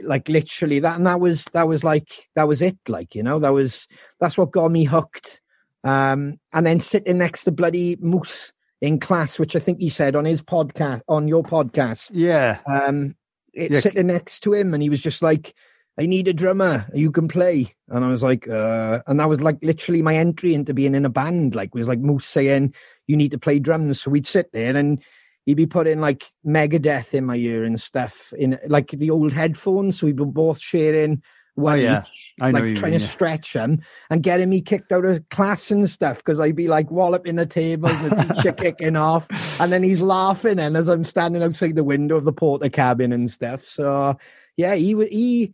[0.00, 3.38] like literally that and that was that was like that was it like you know
[3.38, 3.86] that was
[4.18, 5.40] that's what got me hooked
[5.84, 8.52] um and then sitting next to bloody moose
[8.82, 12.10] in class which i think he said on his podcast on your podcast.
[12.12, 13.14] Yeah, um
[13.54, 13.80] it, Yeah.
[13.80, 15.54] sitting next to him and he was just like
[15.98, 17.74] i need a drummer you can play.
[17.88, 21.04] And i was like uh and that was like literally my entry into being in
[21.06, 21.54] a band.
[21.54, 22.74] Like was like moose saying
[23.06, 24.00] you need to play drums.
[24.00, 25.00] So we'd sit there and
[25.46, 29.98] he'd be putting like megadeth in my ear and stuff in like the old headphones.
[29.98, 31.22] So we were both sharing
[31.54, 32.02] one Oh, yeah.
[32.02, 33.10] each I know like trying mean, to yeah.
[33.10, 36.90] stretch him and getting me kicked out of class and stuff because I'd be like
[36.90, 39.26] walloping the table and the teacher kicking off
[39.60, 43.30] and then he's laughing and as I'm standing outside the window of the Portakabin and
[43.30, 43.66] stuff.
[43.66, 44.16] So
[44.56, 45.52] yeah, he he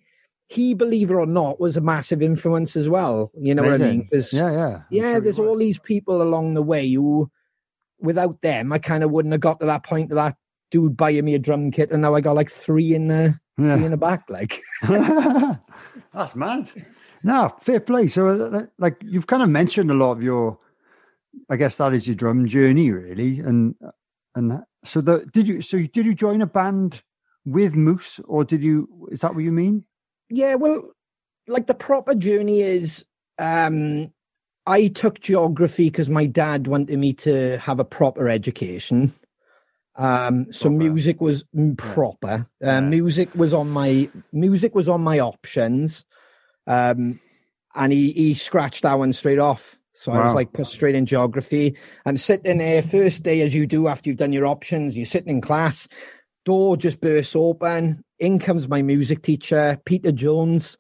[0.49, 3.31] he believe it or not was a massive influence as well.
[3.37, 4.09] You know what I mean?
[4.11, 4.75] 'Cause, yeah, yeah.
[4.77, 7.31] I'm yeah, sure there's all these people along the way who
[8.01, 10.37] without them I kind of wouldn't have got to that point of that
[10.71, 13.77] dude buying me a drum kit, and now I got like three in the Yeah.
[13.77, 14.25] three in the back.
[14.29, 16.71] Like, That's mad.
[17.23, 18.07] No, fair play.
[18.07, 20.59] So, uh, like, you've kind of mentioned a lot of your,
[21.51, 23.41] I guess that is your drum journey, really.
[23.41, 23.75] And
[24.35, 25.61] and that so, the did you?
[25.61, 27.03] So, did you join a band
[27.45, 29.09] with Moose, or did you?
[29.11, 29.85] Is that what you mean?
[30.31, 30.83] yeah, well,
[31.47, 33.05] like the proper journey is,
[33.39, 34.13] um,
[34.67, 39.13] I took geography because my dad wanted me to have a proper education.
[39.99, 40.79] Um, so Proper.
[40.79, 42.47] music was mm, proper.
[42.63, 42.81] Uh, Yeah.
[42.81, 46.05] Music was on my music was on my options,
[46.69, 47.21] um,
[47.75, 49.77] and he he scratched that one straight off.
[49.95, 51.75] So I was like put straight in geography.
[52.07, 54.97] I'm sitting there first day as you do after you've done your options.
[54.97, 55.89] You're sitting in class,
[56.45, 58.05] door just bursts open.
[58.21, 60.79] In comes my music teacher, Peter Jones.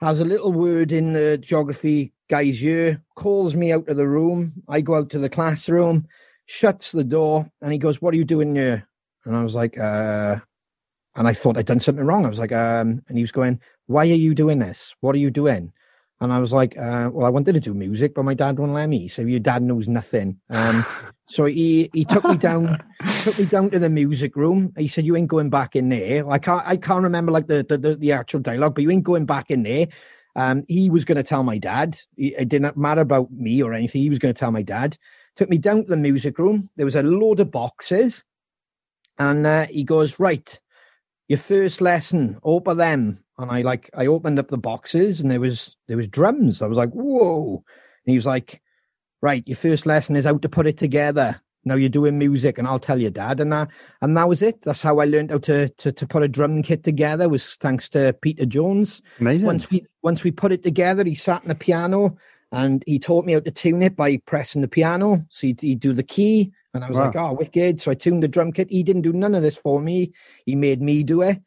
[0.00, 4.52] Has a little word in the geography guy's ear, calls me out of the room.
[4.68, 6.06] I go out to the classroom,
[6.46, 8.86] shuts the door, and he goes, What are you doing here?
[9.24, 10.36] And I was like, uh,
[11.16, 12.24] and I thought I'd done something wrong.
[12.24, 14.94] I was like, um, and he was going, Why are you doing this?
[15.00, 15.72] What are you doing?
[16.20, 18.72] And I was like, uh, well, I wanted to do music, but my dad won't
[18.72, 19.06] let me.
[19.06, 20.40] So your dad knows nothing.
[20.48, 20.84] Um,
[21.28, 22.82] so he he took me down,
[23.22, 24.72] took me down to the music room.
[24.78, 27.66] He said, "You ain't going back in there." I can't I can't remember like the
[27.68, 29.88] the, the, actual dialogue, but you ain't going back in there.
[30.36, 31.98] Um, he was going to tell my dad.
[32.16, 34.02] It didn't matter about me or anything.
[34.02, 34.96] He was going to tell my dad.
[35.36, 36.70] Took me down to the music room.
[36.76, 38.24] There was a load of boxes,
[39.18, 40.60] and uh, he goes, "Right,
[41.28, 45.40] your first lesson, open them." And I like I opened up the boxes, and there
[45.40, 46.62] was there was drums.
[46.62, 47.56] I was like, "Whoa!"
[48.06, 48.62] And he was like,
[49.20, 52.66] "Right, your first lesson is how to put it together." Now you're doing music, and
[52.66, 53.68] I'll tell your dad, and that
[54.00, 54.62] and that was it.
[54.62, 57.28] That's how I learned how to to to put a drum kit together.
[57.28, 59.46] Was thanks to Peter Jones Amazing.
[59.46, 62.16] once we once we put it together, he sat in the piano
[62.52, 65.24] and he taught me how to tune it by pressing the piano.
[65.30, 67.06] So he'd, he'd do the key, and I was Wow.
[67.06, 68.70] like, "Oh, wicked!" So I tuned the drum kit.
[68.70, 70.12] He didn't do none of this for me.
[70.44, 71.40] He made me do it.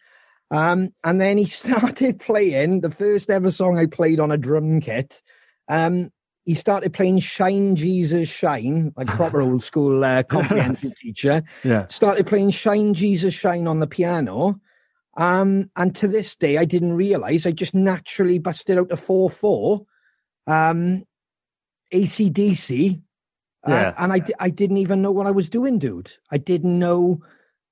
[0.52, 4.82] Um, and then he started playing the first ever song I played on a drum
[4.82, 5.22] kit.
[5.68, 6.12] Um,
[6.46, 11.86] he started playing "Shine Jesus Shine" like proper old school uh, comprehensive teacher yeah.
[11.88, 14.60] started playing Shine Jesus Shine on the piano.
[15.18, 19.30] Um, and to this day, I didn't realize I just naturally busted out a 4
[19.30, 19.86] 4
[20.50, 21.06] um,
[21.94, 23.02] ACDC.
[23.64, 26.12] Uh, and I, I didn't even know what I was doing, dude.
[26.32, 27.22] I didn't know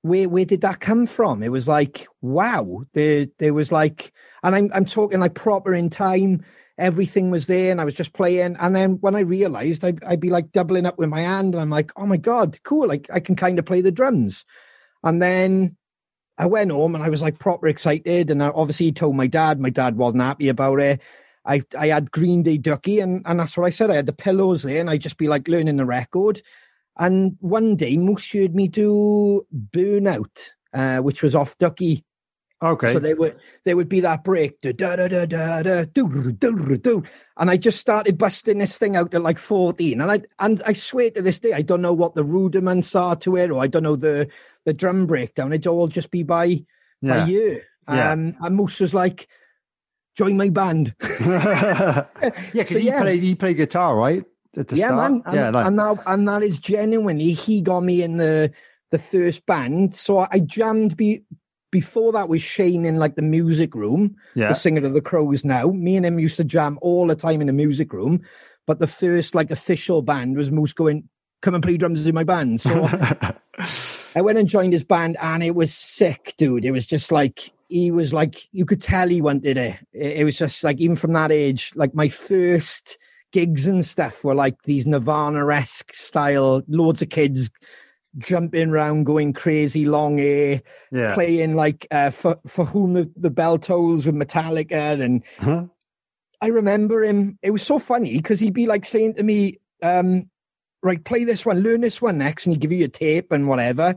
[0.02, 1.42] where where did that come from.
[1.42, 4.12] It was like, wow, there there was like,
[4.42, 6.44] and I'm I'm talking like proper in time.
[6.76, 8.56] Everything was there, and I was just playing.
[8.60, 11.60] And then when I realized, I'd, I'd be like doubling up with my hand, and
[11.60, 12.86] I'm like, oh my god, cool!
[12.86, 14.44] Like I can kind of play the drums.
[15.02, 15.76] And then
[16.36, 18.30] I went home, and I was like proper excited.
[18.30, 19.58] And I obviously told my dad.
[19.58, 21.00] My dad wasn't happy about it.
[21.48, 23.90] I I had Green Day Dookie, and and that's what I said.
[23.90, 26.42] I had the pillows there, and I'd just be like learning the record.
[26.98, 32.04] And one day, Moose heard me do Burnout, uh, which was off Dookie.
[32.60, 32.92] Okay.
[32.92, 36.32] So they would there would be that break, da da da da da da do
[36.32, 37.04] do do,
[37.36, 40.72] and I just started busting this thing out at like fourteen, and I and I
[40.72, 43.68] swear to this day I don't know what the rudiments are to it, or I
[43.68, 44.28] don't know the
[44.64, 45.52] the drum breakdown.
[45.52, 46.64] It'd all just be by
[47.00, 47.24] yeah.
[47.24, 47.26] by.
[47.26, 47.58] Yeah.
[47.86, 49.28] Um, and Moose was like,
[50.18, 52.06] "Join my band." yeah,
[52.52, 53.02] because So, he yeah.
[53.02, 54.24] played he played guitar, right?
[54.56, 55.12] At the yeah, start.
[55.12, 55.22] man.
[55.26, 58.52] And, yeah, like, and that and that is genuinely he got me in the
[58.90, 59.94] the first band.
[59.94, 61.22] So I jammed be
[61.70, 64.48] before that was Shane in like the music room, yeah.
[64.48, 65.44] the singer of the Crows.
[65.44, 68.22] Now me and him used to jam all the time in the music room.
[68.66, 71.08] But the first like official band was Moose going,
[71.40, 72.70] "Come and play drums in my band." So
[74.14, 76.64] I went and joined his band, and it was sick, dude.
[76.64, 79.76] It was just like he was like you could tell he wanted it.
[79.92, 82.98] It was just like even from that age, like my first
[83.30, 87.50] gigs and stuff were like these Nirvana esque style, loads of kids
[88.16, 91.14] jumping around, going crazy, long hair, yeah.
[91.14, 95.66] playing like uh, for for whom the, the bell tolls with Metallica and Huh?
[96.40, 97.38] I remember him.
[97.42, 100.30] It was so funny because he'd be like saying to me, um,
[100.82, 103.48] "Right, play this one, learn this one next," and he'd give you a tape and
[103.48, 103.96] whatever.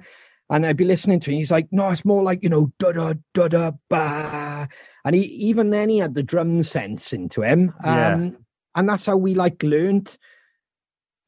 [0.51, 1.37] And I'd be listening to him.
[1.37, 4.67] He's like, "No, it's more like you know, da da da da ba."
[5.03, 7.73] And he even then he had the drum sense into him.
[7.83, 8.13] Yeah.
[8.13, 8.37] Um,
[8.75, 10.17] and that's how we like learnt.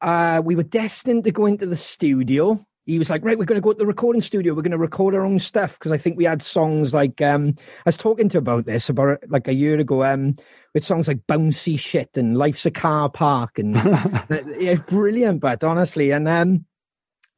[0.00, 2.64] Uh, we were destined to go into the studio.
[2.86, 4.52] He was like, right, we're going to go to the recording studio.
[4.52, 7.54] We're going to record our own stuff because I think we had songs like um,
[7.58, 10.04] I was talking to about this about like a year ago.
[10.04, 10.34] Um,
[10.74, 13.74] with songs like "Bouncy Shit" and "Life's a Car Park" and
[14.58, 15.40] yeah, brilliant.
[15.40, 16.66] But honestly, and um,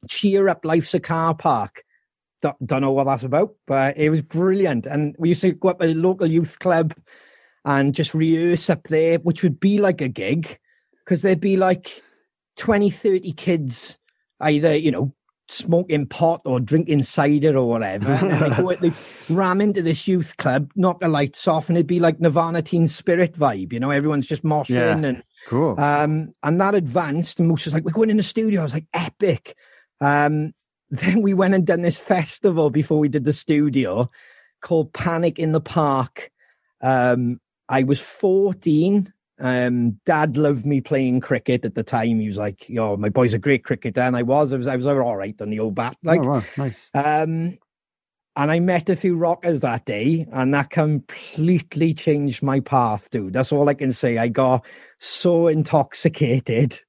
[0.09, 1.83] "Cheer Up, Life's a Car Park."
[2.41, 4.85] Don't, don't know what that's about, but it was brilliant.
[4.85, 6.93] And we used to go up to the local youth club
[7.65, 10.59] and just rehearse up there, which would be like a gig
[11.03, 12.03] because there'd be like
[12.57, 13.97] 20, 30 kids
[14.39, 15.13] either, you know,
[15.49, 18.11] smoking pot or drinking cider or whatever.
[18.11, 18.91] And they go, they
[19.33, 22.87] ram into this youth club, knock the lights off, and it'd be like Nirvana Teen
[22.87, 23.73] Spirit vibe.
[23.73, 24.95] You know, everyone's just moshing Yeah.
[24.97, 25.79] and Cool.
[25.79, 27.39] um, and that advanced.
[27.39, 29.55] And Moose was like, "We're going in the studio." I was like, "Epic."
[30.01, 30.53] Um,
[30.89, 34.09] then we went and done this festival before we did the studio
[34.61, 36.31] called Panic in the Park.
[36.81, 37.39] Um,
[37.69, 39.13] I was 14.
[39.39, 42.19] Um, Dad loved me playing cricket at the time.
[42.19, 44.51] He was like, "Yo, my boy's a great cricketer," and I was.
[44.51, 44.65] I was.
[44.65, 45.95] I was all right on the old bat.
[46.01, 46.43] Like, oh, wow.
[46.57, 46.89] Nice.
[46.95, 47.59] um,
[48.35, 53.33] and I met a few rockers that day, and that completely changed my path, dude.
[53.33, 54.17] That's all I can say.
[54.17, 54.63] I got
[54.99, 56.79] so intoxicated.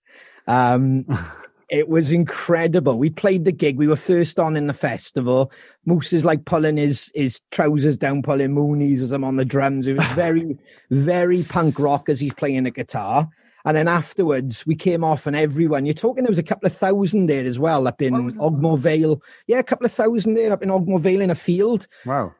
[0.46, 1.06] Um,
[1.68, 2.98] it was incredible.
[2.98, 3.76] We played the gig.
[3.76, 5.52] We were first on in the festival.
[5.84, 9.86] Moose is like pulling his his trousers down, pulling moonies as I'm on the drums.
[9.86, 10.58] It was very,
[10.90, 13.28] very punk rock as he's playing the guitar.
[13.64, 16.76] And then afterwards, we came off, and everyone, you're talking, there was a couple of
[16.76, 19.20] thousand there as well up in Ogmore Vale.
[19.46, 21.86] Yeah, a couple of thousand there up in Ogmore Vale in a field.
[22.06, 22.34] Wow.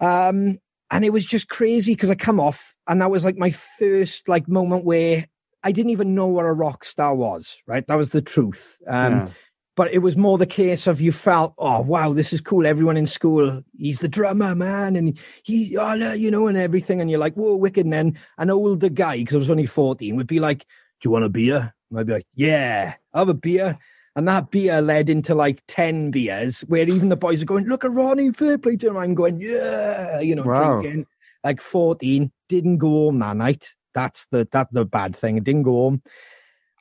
[0.00, 0.58] Um,
[0.90, 4.28] and it was just crazy because I come off, and that was like my first
[4.28, 5.26] like moment where
[5.62, 7.58] I didn't even know what a rock star was.
[7.66, 8.78] Right, that was the truth.
[8.86, 9.28] Um, Yeah.
[9.76, 12.66] but it was more the case of you felt, oh wow, this is cool.
[12.66, 17.00] Everyone in school, he's the drummer, man, and he, oh, no, you know, and everything.
[17.00, 17.86] And you're like, whoa, wicked.
[17.86, 20.60] And then an older guy, because I was only 14, would be like,
[21.00, 21.72] do you want a beer?
[21.90, 23.78] And I'd be like, yeah, have a beer.
[24.16, 27.84] And that beer led into like 10 beers where even the boys are going, look
[27.84, 28.96] at Ronnie, fair play to him.
[28.96, 30.80] I'm going, yeah, you know, Wow.
[30.80, 31.06] drinking.
[31.44, 33.74] Like 14, didn't go home that night.
[33.94, 35.36] That's the that's the bad thing.
[35.36, 36.02] I didn't go home.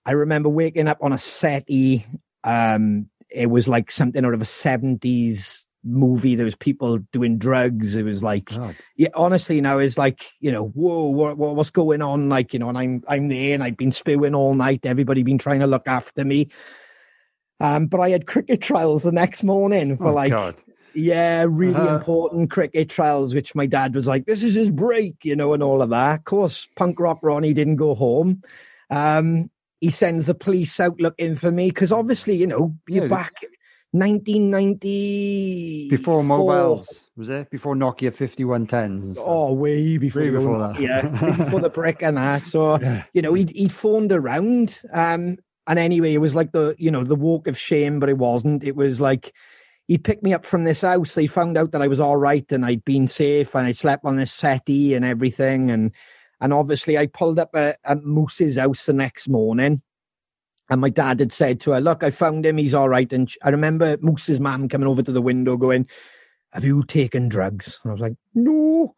[0.06, 2.06] I remember waking up on a settee.
[2.44, 6.36] Um, it was like something out of a 70s movie.
[6.36, 7.96] There was people doing drugs.
[7.96, 8.76] It was like God.
[8.96, 12.30] yeah, honestly, now it's like you know, whoa, what, what, what's going on?
[12.30, 14.86] Like you know, and I'm I'm there, and I've been spewing all night.
[14.86, 16.50] Everybody been trying to look after me.
[17.60, 20.56] Um, but I had cricket trials the next morning for Oh, like God.
[20.94, 21.96] Yeah, really Uh-huh.
[21.96, 25.62] important cricket trials, which my dad was like, "This is his break," you know, and
[25.64, 26.20] all of that.
[26.20, 28.42] Of course, punk rock Ronnie didn't go home.
[28.90, 29.50] Um,
[29.82, 33.10] he sends the police out looking for me because obviously, you know, you're Yeah.
[33.10, 33.34] back
[33.94, 37.50] 1990 Before mobiles, was it?
[37.50, 39.18] Before Nokia 5110s.
[39.20, 40.80] Oh, way before, Way before that.
[40.82, 42.44] yeah, before the brick and that.
[42.44, 43.04] So Yeah.
[43.14, 44.82] you know, he'd he'd phoned around.
[44.94, 45.38] Um,
[45.68, 48.64] and anyway, it was like the you know the walk of shame, but it wasn't.
[48.64, 49.34] It was like
[49.90, 51.16] he picked me up from this house.
[51.16, 54.06] They found out that I was all right and I'd been safe and I slept
[54.06, 55.72] on this settee and everything.
[55.72, 55.92] And
[56.40, 59.82] and obviously, I pulled up at, at Moose's house the next morning.
[60.70, 62.58] And my dad had said to her, Look, I found him.
[62.58, 63.12] He's all right.
[63.12, 65.88] And I remember Moose's mum coming over to the window going,
[66.54, 67.80] Have you taken drugs?
[67.84, 68.94] And I was like, No.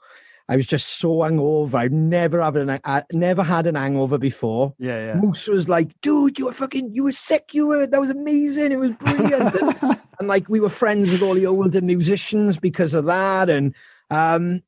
[0.49, 1.75] I was just so hungover.
[1.75, 4.75] I've never had an I never had an hangover before.
[4.77, 5.13] Yeah, yeah.
[5.13, 7.53] Moose was like, dude, you were fucking, you were sick.
[7.53, 8.73] You were, that was amazing.
[8.73, 9.55] It was brilliant.
[9.55, 13.49] and, and, like, we were friends with all the older musicians because of that.
[13.49, 13.74] And
[14.11, 14.61] um,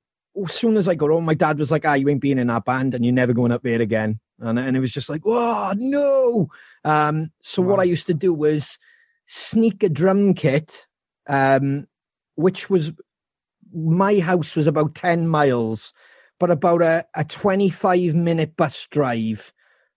[0.43, 2.47] as soon as I got home, my dad was like, ah, you ain't being in
[2.47, 4.19] that band and you're never going up there again.
[4.39, 6.49] And, and it was just like, "Oh no.
[6.83, 8.79] Um, so what I used to do was
[9.27, 10.87] sneak a drum kit,
[11.27, 11.85] um,
[12.33, 12.91] which was,
[13.71, 15.93] my house was about 10 miles,
[16.39, 19.53] but about a, a 25 minute bus drive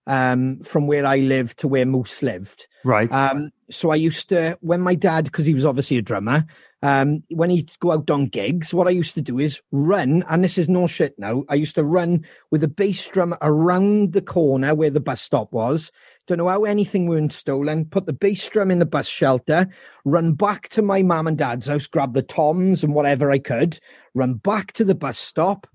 [0.06, 2.68] um, from where I lived to where Moose lived.
[2.84, 3.10] Right.
[3.10, 6.46] Um, so I used to, when my dad, because he was obviously a drummer,
[6.82, 10.44] um, when he'd go out on gigs, what I used to do is run, and
[10.44, 11.42] this is no shit now.
[11.48, 15.52] I used to run with a bass drum around the corner where the bus stop
[15.52, 15.90] was.
[16.26, 17.86] Don't know how anything weren't stolen.
[17.86, 19.68] Put the bass drum in the bus shelter,
[20.04, 23.80] run back to my mum and dad's house, grab the toms and whatever I could,
[24.14, 25.66] run back to the bus stop.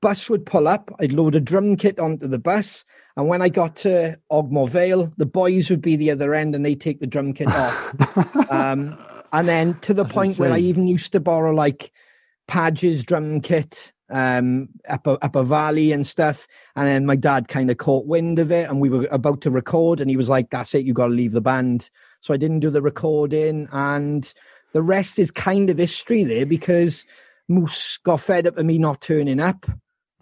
[0.00, 0.94] Bus would pull up.
[1.00, 2.84] I'd load a drum kit onto the bus.
[3.16, 6.64] And when I got to Ogmore Vale, the boys would be the other end and
[6.64, 8.50] they'd take the drum kit off.
[8.50, 8.98] um,
[9.32, 11.92] and then to the That's point where I even used to borrow like
[12.48, 16.46] Padge's drum kit um, up, a, up a valley and stuff.
[16.76, 19.50] And then my dad kind of caught wind of it and we were about to
[19.50, 21.90] record and he was like, that's it, you got to leave the band.
[22.20, 24.32] So I didn't do the recording and
[24.72, 27.04] the rest is kind of history there because
[27.48, 29.66] Moose got fed up of me not turning up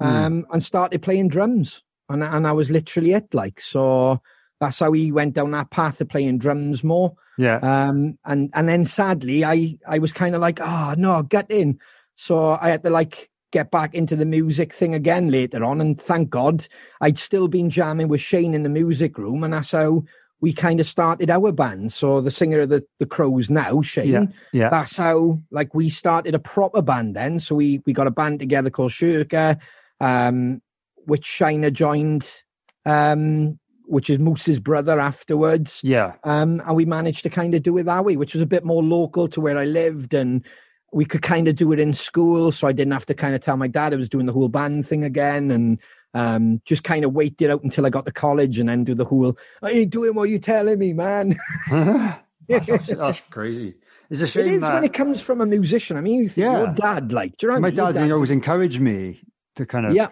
[0.00, 1.82] um, and started playing drums.
[2.10, 3.32] And, and I was literally it.
[3.32, 4.20] Like, so
[4.60, 7.14] that's how he went down that path of playing drums more.
[7.38, 7.56] yeah.
[7.62, 11.78] Um, and and then sadly, I I was kind of like, oh no, get in.
[12.16, 16.00] So I had to like get back into the music thing again later on, and
[16.00, 16.66] thank God
[17.00, 20.04] I'd still been jamming with Shane in the music room, and that's how
[20.42, 21.92] we kind of started our band.
[21.92, 24.24] So the singer of the the Crows now, Shane, Yeah.
[24.52, 24.68] Yeah.
[24.68, 27.40] that's how like we started a proper band then.
[27.40, 29.58] So we we got a band together called Shirka,
[30.00, 30.60] um,
[31.06, 32.42] which Shiner joined
[32.86, 33.58] um
[33.90, 35.80] which is Moose's brother afterwards.
[35.82, 36.14] Yeah.
[36.22, 38.64] Um, and we managed to kind of do it that way, which was a bit
[38.64, 40.14] more local to where I lived.
[40.14, 40.46] And
[40.92, 42.52] we could kind of do it in school.
[42.52, 44.48] So I didn't have to kind of tell my dad I was doing the whole
[44.48, 45.50] band thing again.
[45.50, 45.80] And
[46.14, 48.94] um, just kind of wait it out until I got to college and then do
[48.94, 51.36] the whole, I ain't doing what you're telling me, man.
[51.68, 53.74] that's, that's, crazy.
[54.08, 54.46] It's a shame.
[54.46, 55.96] It is that, when it comes from a musician.
[55.96, 56.58] I mean, you think Yeah.
[56.58, 59.20] your dad, like, do you know my dad, always encouraged me
[59.56, 60.08] to kind of, Yeah.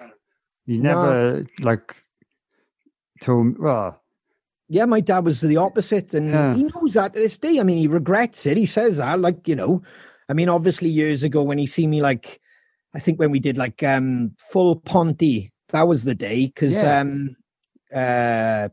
[0.68, 1.96] He never like
[3.22, 4.00] told well,
[4.68, 6.54] Yeah, my dad was the opposite, and Yeah.
[6.54, 7.58] he knows that to this day.
[7.58, 8.56] I mean, he regrets it.
[8.58, 9.82] He says that, like you know,
[10.28, 12.38] I mean, obviously years ago when he see me, like
[12.94, 17.00] I think when we did like um full Ponty, that was the day because Yeah.
[17.00, 17.36] um
[17.94, 18.68] uh.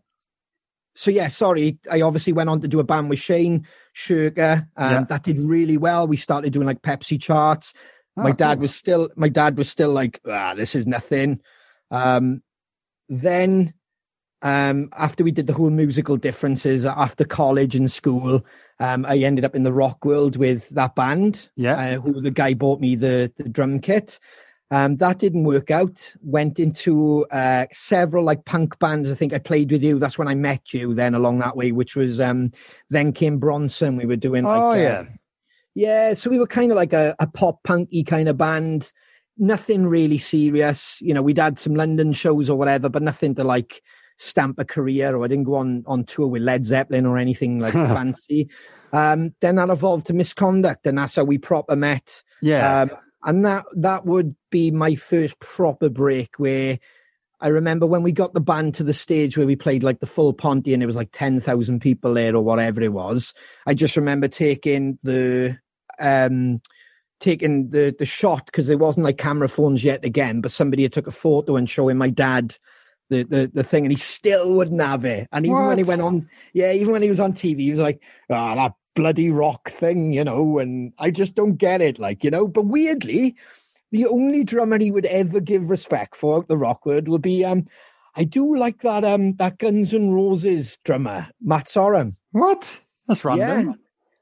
[0.98, 1.78] So yeah, sorry.
[1.92, 4.68] I obviously went on to do a band with Shane Sugar.
[4.78, 5.04] Um, Yeah.
[5.10, 6.08] That did really well.
[6.08, 7.74] We started doing like Pepsi charts.
[8.18, 8.62] my Oh, dad cool.
[8.62, 11.40] was still my dad was still like ah this is nothing
[11.96, 12.42] um
[13.10, 13.74] then
[14.42, 18.46] um after we did the whole musical differences after college and school
[18.80, 21.78] um i ended up in the rock world with that band Yeah.
[21.98, 24.20] uh, who the guy bought me the the drum kit
[24.72, 29.38] um that didn't work out went into uh several like punk bands i think i
[29.40, 32.52] played with you that's when i met you then along that way which was um
[32.90, 35.04] then came bronson we were doing like oh, uh, yeah.
[35.76, 38.92] yeah, so we were kind of like a, a pop punky kind of band.
[39.38, 40.98] Nothing really serious.
[41.02, 43.82] You know, we'd had some London shows or whatever, but nothing to like
[44.18, 47.60] stamp a career or I didn't go on on tour with Led Zeppelin or anything
[47.60, 48.50] like fancy.
[48.94, 52.24] Um, then that evolved to misconduct, and that's how we proper met.
[52.42, 52.82] Yeah.
[52.82, 52.92] Um,
[53.24, 56.80] and that that would be my first proper break where
[57.42, 60.06] I remember when we got the band to the stage where we played like the
[60.06, 63.34] full Ponty and it was like 10,000 people there or whatever it was.
[63.66, 65.58] I just remember taking the
[66.00, 66.62] um
[67.20, 70.94] taking the the shot because there wasn't like camera phones yet again, but somebody had
[70.94, 72.58] took a photo and showing my dad
[73.10, 75.28] the the, the thing and he still wouldn't have it.
[75.32, 77.80] And even when he went on yeah, even when he was on TV, he was
[77.80, 82.24] like, ah, that bloody rock thing, you know, and I just don't get it, like,
[82.24, 82.48] you know.
[82.48, 83.36] But weirdly,
[83.92, 87.68] the only drummer he would ever give respect for the rock world would be um
[88.16, 92.16] I do like that um that Guns N' Roses drummer, Matt Sorum.
[92.32, 92.82] what?
[93.08, 93.68] That's random.
[93.68, 93.74] Yeah.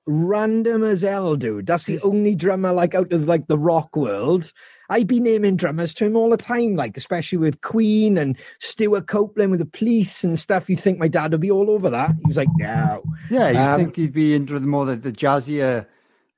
[0.06, 1.66] Random as hell, dude.
[1.66, 4.51] That's the only drummer like out of like the rock world.
[4.89, 9.08] I'd be naming drummers to him all the time, like especially with Queen and Stewart
[9.08, 10.70] Copeland with the police and stuff.
[10.70, 12.12] You think my dad would be all over that?
[12.12, 13.01] He was like, no.
[13.30, 15.86] Yeah, you Um, think he'd be into the more the, the jazzier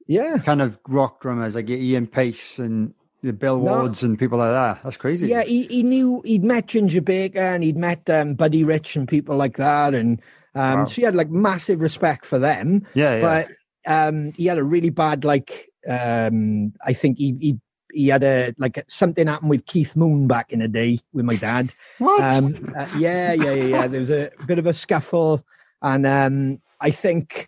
[0.07, 0.37] Yeah.
[0.37, 2.93] kind of rock drummers like Ian Paice and
[3.23, 3.63] the Bill No.
[3.81, 4.83] Wards and people like that.
[4.83, 5.27] That's crazy.
[5.27, 9.07] Yeah, he, he knew he'd met Ginger Baker and he'd met um, Buddy Rich and
[9.07, 10.21] people like that, and
[10.55, 10.85] um, Wow.
[10.85, 12.87] so he had like massive respect for them.
[12.93, 13.21] yeah, yeah.
[13.21, 13.49] But
[13.91, 17.59] um, he had a really bad like um, I think he he
[17.93, 21.35] he had a like something happened with Keith Moon back in the day with my
[21.35, 21.73] dad.
[21.99, 22.21] what?
[22.21, 23.87] Um, uh, yeah, yeah, yeah, yeah.
[23.87, 25.45] There was a bit of a scuffle,
[25.81, 27.47] and um, I think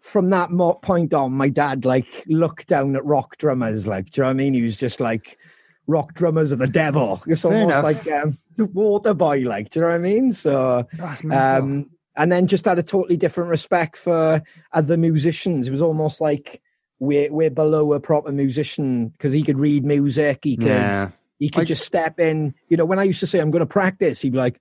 [0.00, 3.86] from that mo- point on, my dad like looked down at rock drummers.
[3.86, 4.54] Like, do you know what I mean?
[4.54, 5.38] He was just like
[5.86, 7.22] rock drummers are the devil.
[7.26, 9.40] It's almost like um, water boy.
[9.40, 10.32] Like, do you know what I mean?
[10.32, 10.88] So.
[11.30, 14.42] Um, and then just had a totally different respect for
[14.72, 15.68] other musicians.
[15.68, 16.62] It was almost like
[17.00, 20.40] we're we're below a proper musician because he could read music.
[20.44, 21.10] He could yeah.
[21.38, 22.54] he could I- just step in.
[22.68, 24.60] You know, when I used to say I'm going to practice, he'd be like,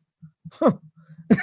[0.51, 0.73] "Huh."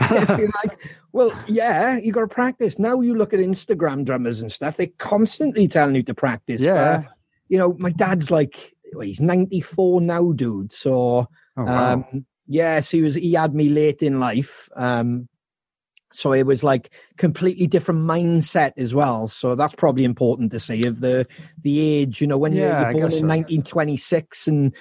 [0.00, 0.78] Like,
[1.12, 2.78] well, yeah, you got to practice.
[2.78, 6.60] Now you look at Instagram drummers and stuff; they're constantly telling you to practice.
[6.60, 6.98] Yeah.
[6.98, 7.12] But,
[7.48, 10.72] you know, my dad's like, well, he's 94 now, dude.
[10.72, 11.92] So Oh, wow.
[11.94, 13.14] um, yes, he was.
[13.14, 15.28] He had me late in life, um,
[16.16, 19.28] so it was like completely different mindset as well.
[19.28, 21.26] So that's probably important to say of the
[21.60, 22.20] the age.
[22.20, 23.26] You know, when Yeah, you're, you're born in so.
[23.26, 24.72] 1926, and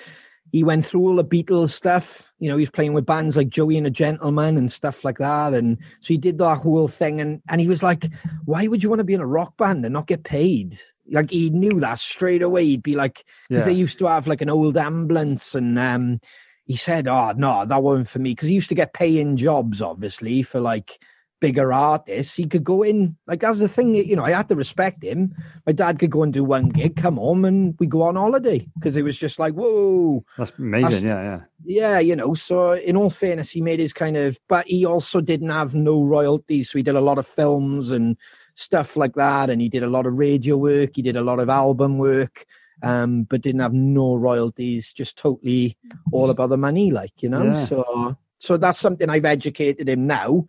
[0.51, 2.31] he went through all the Beatles stuff.
[2.39, 5.17] You know, he was playing with bands like Joey and a Gentleman and stuff like
[5.17, 7.19] that, and so he did that whole thing.
[7.19, 8.07] And and he was like,
[8.45, 10.79] "Why would you want to be in a rock band and not get paid?"
[11.11, 12.65] Like he knew that straight away.
[12.65, 13.73] He'd be like, because yeah.
[13.73, 16.19] they used to have like an old ambulance and um
[16.65, 19.83] he said oh no that wasn't for me because he used to get paying jobs
[19.83, 20.97] obviously for like
[21.41, 24.47] bigger artists he could go in like that was the thing you know i had
[24.47, 25.35] to respect him
[25.67, 28.65] my dad could go and do one gig come home and we go on holiday
[28.75, 31.07] because it was just like whoa That's amazing.
[31.07, 31.41] yeah, yeah.
[31.65, 35.19] yeah you know so in all fairness he made his kind of but he also
[35.21, 38.15] didn't have no royalties so he did a lot of films and
[38.55, 41.39] stuff like that and he did a lot of radio work he did a lot
[41.39, 42.45] of album work
[42.83, 45.77] um but didn't have no royalties just totally
[46.13, 47.65] all about the money like you know Yeah.
[47.65, 50.45] so so that's something i've educated him now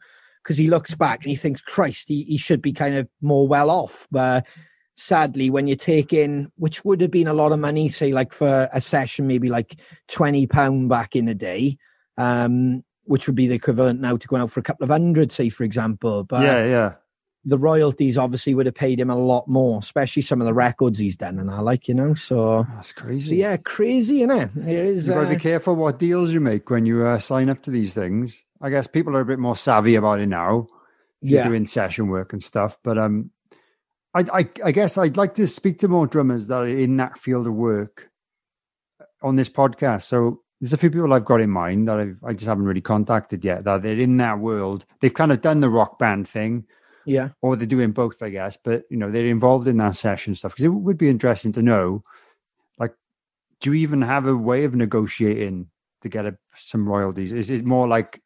[0.47, 3.49] because he looks back and he thinks christ he, he should be kind of more
[3.49, 4.47] well off but
[4.95, 8.33] sadly when you take in which would have been a lot of money say like
[8.33, 9.77] for a session maybe like
[10.09, 11.77] 20 pound back in a day
[12.17, 15.33] um which would be the equivalent now to going out for a couple of hundred,
[15.33, 16.25] say for example.
[16.25, 16.93] But yeah, yeah.
[17.45, 20.99] the royalties obviously would have paid him a lot more, especially some of the records
[20.99, 22.15] he's done and I like, you know.
[22.15, 23.29] So, That's crazy.
[23.29, 24.57] so yeah, crazy, innit?
[24.57, 25.07] It is.
[25.07, 27.63] You've got to be Uh, careful what deals you make when you uh, sign up
[27.63, 28.45] to these things.
[28.61, 30.69] I guess people are a bit more savvy about it now.
[31.21, 32.79] yeah, doing session work and stuff.
[32.83, 33.31] But um,
[34.15, 37.19] I, I, I guess I'd like to speak to more drummers that are in that
[37.19, 38.11] field of work
[39.23, 40.03] on this podcast.
[40.03, 42.81] So there's a few people I've got in mind that I've, I just haven't really
[42.81, 43.65] contacted yet.
[43.65, 44.85] That they're in that world.
[45.01, 46.65] They've kind of done the rock band thing,
[47.05, 48.57] yeah, or they're doing both, I guess.
[48.63, 51.63] But you know, they're involved in that session stuff because it would be interesting to
[51.63, 52.03] know,
[52.79, 52.95] like,
[53.61, 55.69] do you even have a way of negotiating
[56.03, 57.33] to get a, some royalties?
[57.33, 58.23] Is it more like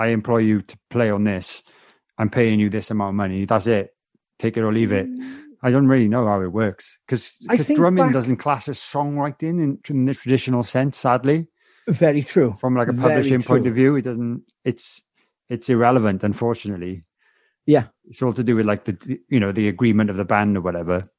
[0.00, 1.62] I employ you to play on this?
[2.18, 3.44] I'm paying you this amount of money.
[3.44, 3.90] That's it.
[4.38, 5.08] Take it or leave it.
[5.62, 7.36] I don't really know how it works because
[7.74, 10.96] drumming back- doesn't class as songwriting in, in the traditional sense.
[10.96, 11.48] Sadly,
[11.86, 12.56] very true.
[12.60, 14.42] from like a publishing point of view, it doesn't.
[14.64, 15.02] It's
[15.50, 17.02] it's irrelevant, unfortunately.
[17.66, 17.84] Yeah.
[18.08, 20.56] it's all to do with like the the- you know the agreement of the band
[20.56, 21.10] or whatever.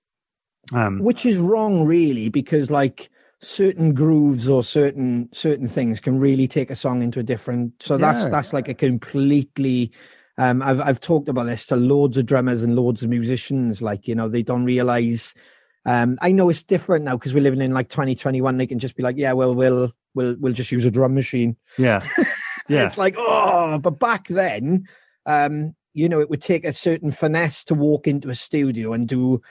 [0.73, 3.09] Um, which is wrong really because like
[3.41, 7.97] certain grooves or certain certain things can really take a song into a different so
[7.97, 8.29] that's Yeah.
[8.29, 9.91] that's like a completely
[10.37, 14.07] um i've i've talked about this to loads of drummers and loads of musicians like
[14.07, 15.33] you know they don't realize
[15.85, 18.95] um i know it's different now because we're living in like 2021 they can just
[18.95, 22.05] be like yeah well we'll we'll we'll just use a drum machine yeah,
[22.67, 24.87] yeah, it's like, oh, but back then,
[25.25, 29.07] um, you know, it would take a certain finesse to walk into a studio and
[29.07, 29.41] do.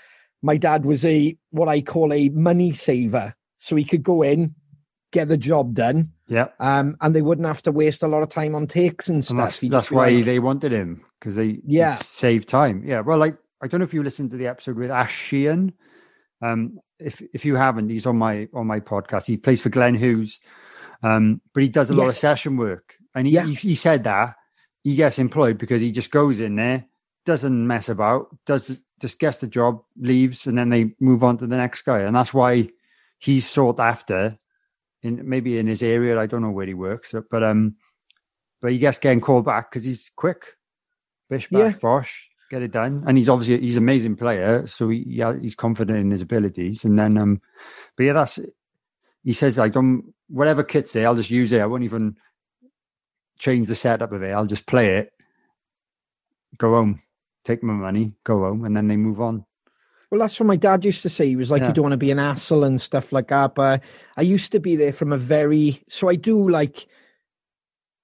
[0.43, 4.55] My dad was a what I call a money saver, so he could go in,
[5.13, 6.49] get the job done, yeah.
[6.61, 9.37] um, and they wouldn't have to waste a lot of time on takes and stuff.
[9.37, 11.97] And that's, that's why like- they wanted him because they Yeah.
[11.97, 12.83] save time.
[12.87, 15.75] Yeah, well, like I don't know if you listened to the episode with Ash Sheehan.
[16.43, 19.27] Um, if if you haven't, he's on my on my podcast.
[19.27, 20.41] He plays for Glenn Hughes,
[21.03, 22.95] um, but he does a lot of session work.
[23.15, 23.45] And he, Yeah.
[23.47, 24.37] he he said that
[24.83, 26.87] he gets employed because he just goes in there,
[27.27, 31.37] doesn't mess about, does the, just gets the job, leaves, and then they move on
[31.39, 32.01] to the next guy.
[32.01, 32.71] And that's why
[33.21, 34.37] he's sought after
[35.03, 36.19] in maybe in his area.
[36.19, 37.77] I don't know where he works, but um,
[38.61, 40.57] but he gets getting called back because he's quick.
[41.29, 41.79] Bish bash Yeah.
[41.81, 43.05] bosh, get it done.
[43.07, 46.85] And he's obviously he's an amazing player, so he yeah, he's confident in his abilities.
[46.85, 47.41] And then um,
[47.97, 48.41] but yeah, that's
[49.23, 51.61] he says like don't whatever kit's there, I'll just use it.
[51.61, 52.17] I won't even
[53.39, 54.33] change the setup of it.
[54.33, 55.13] I'll just play it,
[56.59, 57.03] go home,
[57.45, 59.45] take my money, go home, and then they move on.
[60.11, 61.29] Well, that's what my dad used to say.
[61.29, 61.69] He was like, Yeah.
[61.69, 63.55] you don't want to be an asshole and stuff like that.
[63.55, 63.83] But
[64.17, 66.87] I used to be there from a very, so I do like,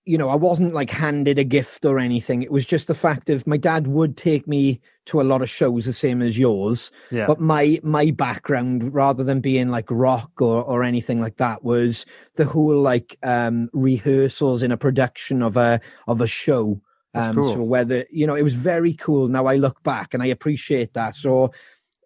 [0.04, 2.42] you know, I wasn't like handed a gift or anything.
[2.42, 5.50] It was just the fact of my dad would take me to a lot of
[5.50, 6.92] shows, the same as yours.
[7.10, 7.26] Yeah.
[7.26, 12.06] But my my background, rather than being like rock or or anything like that, was
[12.36, 16.80] the whole like um rehearsals in a production of a of a show.
[17.12, 17.52] That's Um, cool.
[17.54, 19.26] So whether you know, it was very cool.
[19.26, 21.16] Now I look back and I appreciate that.
[21.16, 21.50] So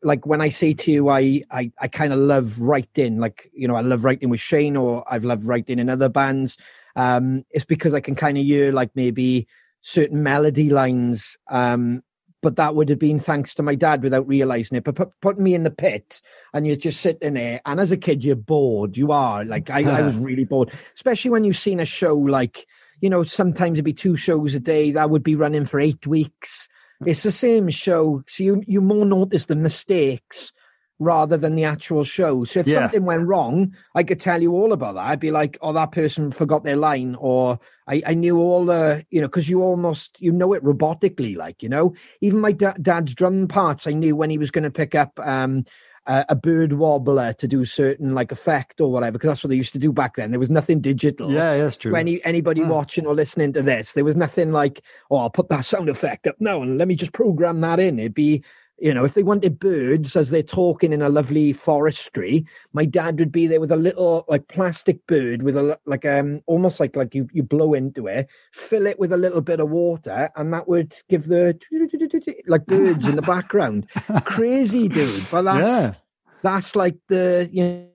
[0.03, 3.19] like when I say to you, I I, I kind of love writing.
[3.19, 6.57] Like you know, I love writing with Shane, or I've loved writing in other bands.
[6.97, 9.47] Um, it's because I can kind of hear like maybe
[9.81, 11.37] certain melody lines.
[11.49, 12.03] Um,
[12.43, 14.85] but that would have been thanks to my dad without realizing it.
[14.85, 16.23] But put, putting me in the pit
[16.55, 18.97] and you're just sitting there, and as a kid, you're bored.
[18.97, 22.67] You are like I, I was really bored, especially when you've seen a show like
[23.01, 26.07] you know sometimes it'd be two shows a day that would be running for eight
[26.07, 26.69] weeks.
[27.07, 30.53] It's the same show, so you you more notice the mistakes
[30.99, 32.45] rather than the actual show.
[32.45, 32.75] So if Yeah.
[32.75, 35.07] something went wrong, I could tell you all about that.
[35.07, 39.07] I'd be like, "Oh, that person forgot their line," or I, I knew all the,
[39.11, 41.95] you know, because you almost you know it robotically, like you know.
[42.21, 45.19] Even my da- dad's drum parts, I knew when he was going to pick up
[45.21, 45.65] um,
[46.07, 49.57] a, a bird wobbler to do certain like effect or whatever, because that's what they
[49.57, 50.31] used to do back then.
[50.31, 51.95] There was nothing digital yeah, that's true.
[51.95, 52.69] any anybody Yeah.
[52.69, 53.93] watching or listening to this.
[53.93, 56.97] There was nothing like, oh, I'll put that sound effect up now and let me
[56.97, 57.99] just program that in.
[57.99, 58.43] It'd be,
[58.81, 63.19] you know, if they wanted birds as they're talking in a lovely forestry, my dad
[63.19, 66.97] would be there with a little like plastic bird with a like um almost like
[66.97, 70.53] like you you blow into it, fill it with a little bit of water, and
[70.53, 71.59] that would give the
[72.47, 73.87] like birds in the background.
[74.25, 75.95] Crazy dude, but that's yeah,
[76.43, 77.90] that's like the you know,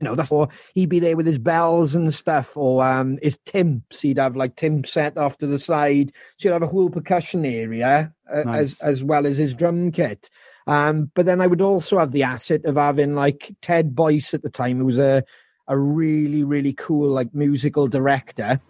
[0.00, 3.38] you know that's or he'd be there with his bells and stuff or um his
[3.46, 4.00] timps.
[4.00, 6.12] He'd have like timp set off to the side.
[6.38, 8.60] So you'd have a whole percussion area uh, Nice.
[8.60, 10.28] as as well as his drum kit.
[10.66, 14.42] Um but then i would also have the asset of having like ted boyce at
[14.42, 15.22] the time who was a
[15.68, 18.60] a really really cool like musical director.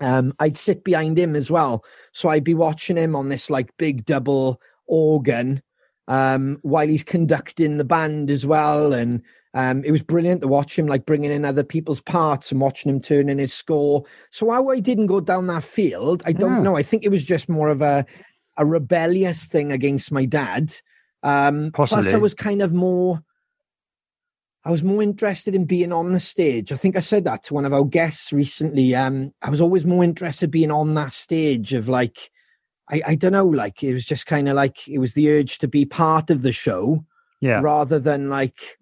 [0.00, 1.84] Um i'd sit behind him as well.
[2.12, 5.62] So i'd be watching him on this like big double organ
[6.06, 9.22] um while he's conducting the band as well and
[9.54, 12.90] Um, it was brilliant to watch him like bringing in other people's parts and watching
[12.90, 14.04] him turn in his score.
[14.30, 16.62] So how I didn't go down that field, I don't Yeah.
[16.62, 16.76] know.
[16.76, 18.04] I think it was just more of a
[18.56, 20.72] a rebellious thing against my dad.
[21.24, 23.20] Um, plus, I was kind of more.
[24.64, 26.72] I was more interested in being on the stage.
[26.72, 28.94] I think I said that to one of our guests recently.
[28.94, 32.30] Um, I was always more interested being on that stage of like,
[32.90, 35.58] I, I don't know, like it was just kind of like it was the urge
[35.58, 37.04] to be part of the show
[37.40, 37.60] Yeah.
[37.60, 38.78] rather than like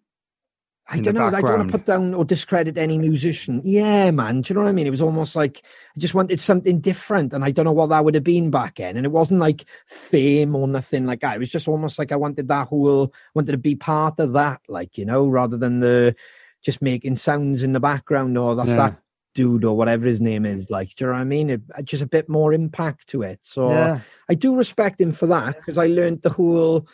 [0.92, 1.26] I don't know.
[1.26, 3.62] I don't want to put down or discredit any musician.
[3.64, 4.42] Yeah, man.
[4.42, 4.86] Do you know what I mean?
[4.86, 5.62] It was almost like
[5.96, 8.76] I just wanted something different, and I don't know what that would have been back
[8.76, 8.96] then.
[8.96, 11.36] And it wasn't like fame or nothing like that.
[11.36, 14.60] It was just almost like I wanted that whole wanted to be part of that,
[14.68, 16.14] like you know, rather than the
[16.62, 18.76] just making sounds in the background or that's Yeah.
[18.76, 18.98] that
[19.34, 20.68] dude or whatever his name is.
[20.70, 21.50] Like, do you know what I mean?
[21.50, 23.40] It, just a bit more impact to it.
[23.42, 24.00] So Yeah.
[24.28, 26.86] I do respect him for that because I learned the whole,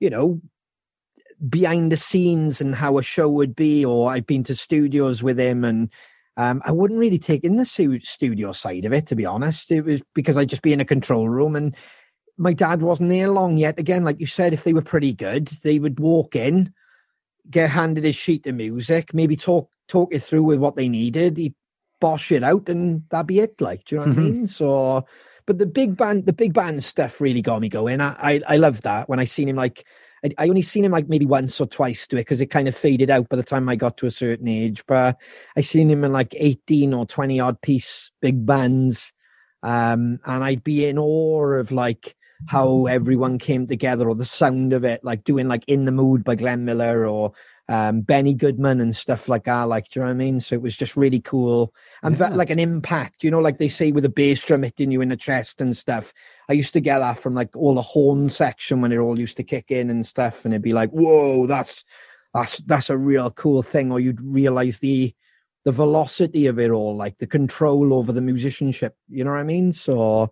[0.00, 0.40] you know,
[1.48, 3.84] behind the scenes and how a show would be.
[3.84, 5.90] Or I've been to studios with him, and
[6.36, 9.70] um, I wouldn't really take in the stu- studio side of it, to be honest.
[9.70, 11.74] It was because I'd just be in a control room, and
[12.36, 13.78] my dad wasn't there long yet.
[13.78, 16.72] Again, like you said, if they were pretty good, they would walk in,
[17.50, 21.36] get handed his sheet of music, maybe talk talk it through with what they needed.
[21.36, 21.54] He'd
[22.00, 23.60] bosh it out, and that'd be it.
[23.60, 24.18] Like, do you know what Mhm.
[24.18, 24.46] I mean?
[24.46, 25.06] So,
[25.46, 28.00] but the big band, the big band stuff really got me going.
[28.00, 29.84] I I, I love that when I seen him like.
[30.24, 32.66] I, I only seen him like maybe once or twice do it because it kind
[32.68, 34.82] of faded out by the time I got to a certain age.
[34.86, 35.16] But
[35.56, 39.12] I seen him in like eighteen or twenty odd piece big bands,
[39.62, 42.16] um, and I'd be in awe of like
[42.46, 46.24] how everyone came together or the sound of it, like doing like "In the Mood"
[46.24, 47.32] by Glenn Miller or
[47.68, 49.62] um, Benny Goodman and stuff like that.
[49.64, 50.40] Like, do you know what I mean?
[50.40, 51.72] So it was just really cool
[52.02, 52.30] and Yeah.
[52.30, 53.24] ve- like an impact.
[53.24, 55.76] You know, like they say with a bass drum hitting you in the chest and
[55.76, 56.12] stuff.
[56.48, 59.36] I used to get that from like all the horn section when it all used
[59.38, 61.84] to kick in and stuff, and it'd be like, "Whoa, that's
[62.32, 65.14] that's that's a real cool thing." Or you'd realize the
[65.64, 68.96] the velocity of it all, like the control over the musicianship.
[69.08, 69.72] You know what I mean?
[69.72, 70.30] So,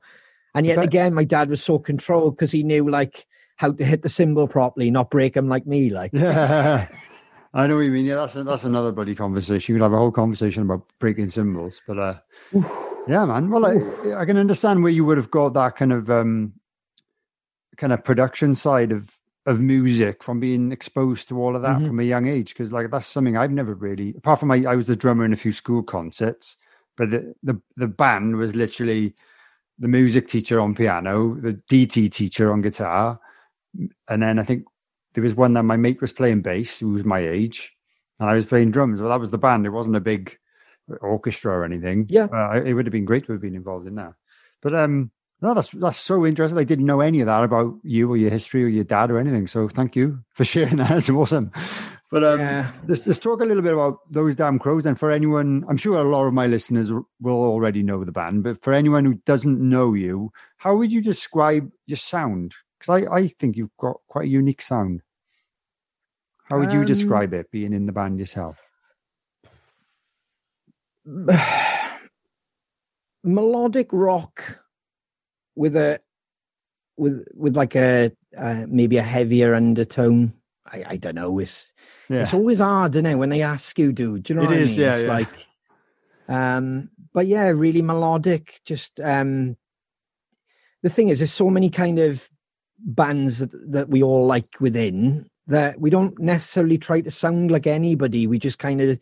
[0.54, 4.02] and yet again, my dad was so controlled because he knew like how to hit
[4.02, 5.90] the cymbal properly, not break them like me.
[5.90, 6.88] Like, Yeah.
[7.54, 8.06] I know what you mean.
[8.06, 9.74] Yeah, that's that's another bloody conversation.
[9.74, 12.14] You could have a whole conversation about breaking cymbals, but uh,
[13.08, 13.50] yeah, man.
[13.50, 16.54] Well, I, I can understand where you would have got that kind of um,
[17.76, 21.86] kind of production side of of music from being exposed to all of that Mhm.
[21.88, 22.50] from a young age.
[22.54, 25.32] Because like that's something I've never really, apart from I, I was the drummer in
[25.32, 26.56] a few school concerts,
[26.96, 29.14] but the the the band was literally
[29.80, 33.18] the music teacher on piano, the DT teacher on guitar,
[34.08, 34.64] and then I think
[35.14, 37.72] there was one that my mate was playing bass, who was my age,
[38.20, 39.00] and I was playing drums.
[39.00, 39.66] Well, that was the band.
[39.66, 40.38] It wasn't a big
[41.00, 42.06] orchestra or anything.
[42.08, 42.24] Yeah.
[42.32, 44.14] uh, it would have been great to have been involved in that.
[44.60, 46.58] But um, no, that's that's so interesting.
[46.58, 49.18] I didn't know any of that about you or your history or your dad or
[49.18, 49.46] anything.
[49.46, 50.90] So thank you for sharing that.
[50.98, 51.50] It's awesome.
[52.10, 52.70] But um, Yeah.
[52.86, 54.84] let's, let's talk a little bit about those damn crows.
[54.86, 58.42] And for anyone, I'm sure a lot of my listeners will already know the band,
[58.44, 62.54] but for anyone who doesn't know you, how would you describe your sound?
[62.78, 65.00] Because I, I think you've got quite a unique sound.
[66.44, 68.58] How would you Um, describe it being in the band yourself?
[73.24, 74.60] melodic rock
[75.54, 76.00] with a
[76.96, 80.34] with with like a uh, maybe a heavier undertone.
[80.66, 81.38] I, I don't know.
[81.38, 81.72] It's
[82.08, 82.22] Yeah.
[82.22, 84.24] it's always hard, isn't it, when they ask you, dude?
[84.24, 84.80] Do you know It what is, I mean?
[84.80, 85.12] yeah, it's yeah.
[85.12, 85.28] like
[86.28, 88.60] um but yeah, really melodic.
[88.64, 89.56] Just um
[90.82, 92.28] the thing is there's so many kind of
[92.78, 97.66] bands that, that we all like within that we don't necessarily try to sound like
[97.66, 98.26] anybody.
[98.26, 98.98] We just kind of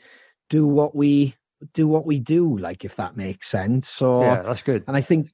[0.48, 1.36] do what we
[1.72, 3.88] do what we do, like if that makes sense.
[3.88, 4.84] So yeah, that's good.
[4.86, 5.30] and I think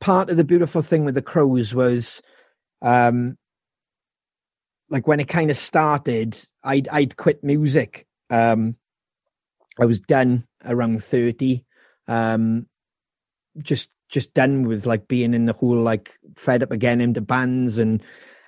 [0.00, 2.22] part of the beautiful thing with the crows was
[2.82, 3.36] um
[4.88, 8.06] like when it kind of started, I'd I'd quit music.
[8.28, 8.76] Um
[9.80, 11.64] I was done around 30.
[12.08, 12.66] Um
[13.58, 17.78] just just done with like being in the whole like fed up again into bands
[17.78, 18.02] and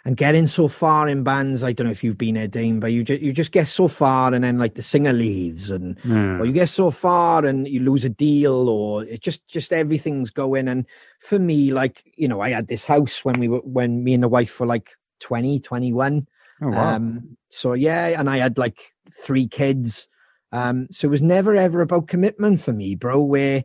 [0.05, 1.63] and getting so far in bands.
[1.63, 3.89] I don't know if you've been there, Dean, but you just you just get so
[3.89, 6.39] far and then like the singer leaves and Yeah.
[6.39, 10.31] or you get so far and you lose a deal or it just just everything's
[10.31, 10.87] going and
[11.21, 14.23] for me like you know i had this house when we were when me and
[14.23, 14.91] the wife were like
[15.21, 16.27] 20 21
[16.63, 16.95] oh, wow.
[16.97, 18.93] um so yeah and i had like
[19.25, 20.09] three kids
[20.51, 23.63] um so it was never ever about commitment for me bro where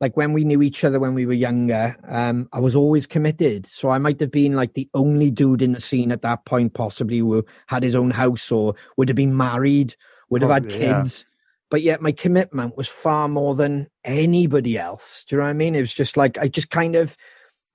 [0.00, 3.66] like when we knew each other when we were younger um i was always committed.
[3.66, 6.74] So i might have been like the only dude in the scene at that point
[6.74, 9.96] possibly who had his own house or would have been married
[10.30, 11.02] would have had Probably, yeah.
[11.02, 11.26] kids.
[11.70, 15.24] But yet my commitment was far more than anybody else.
[15.28, 15.74] Do you know what i mean?
[15.74, 17.16] It was just like i just kind of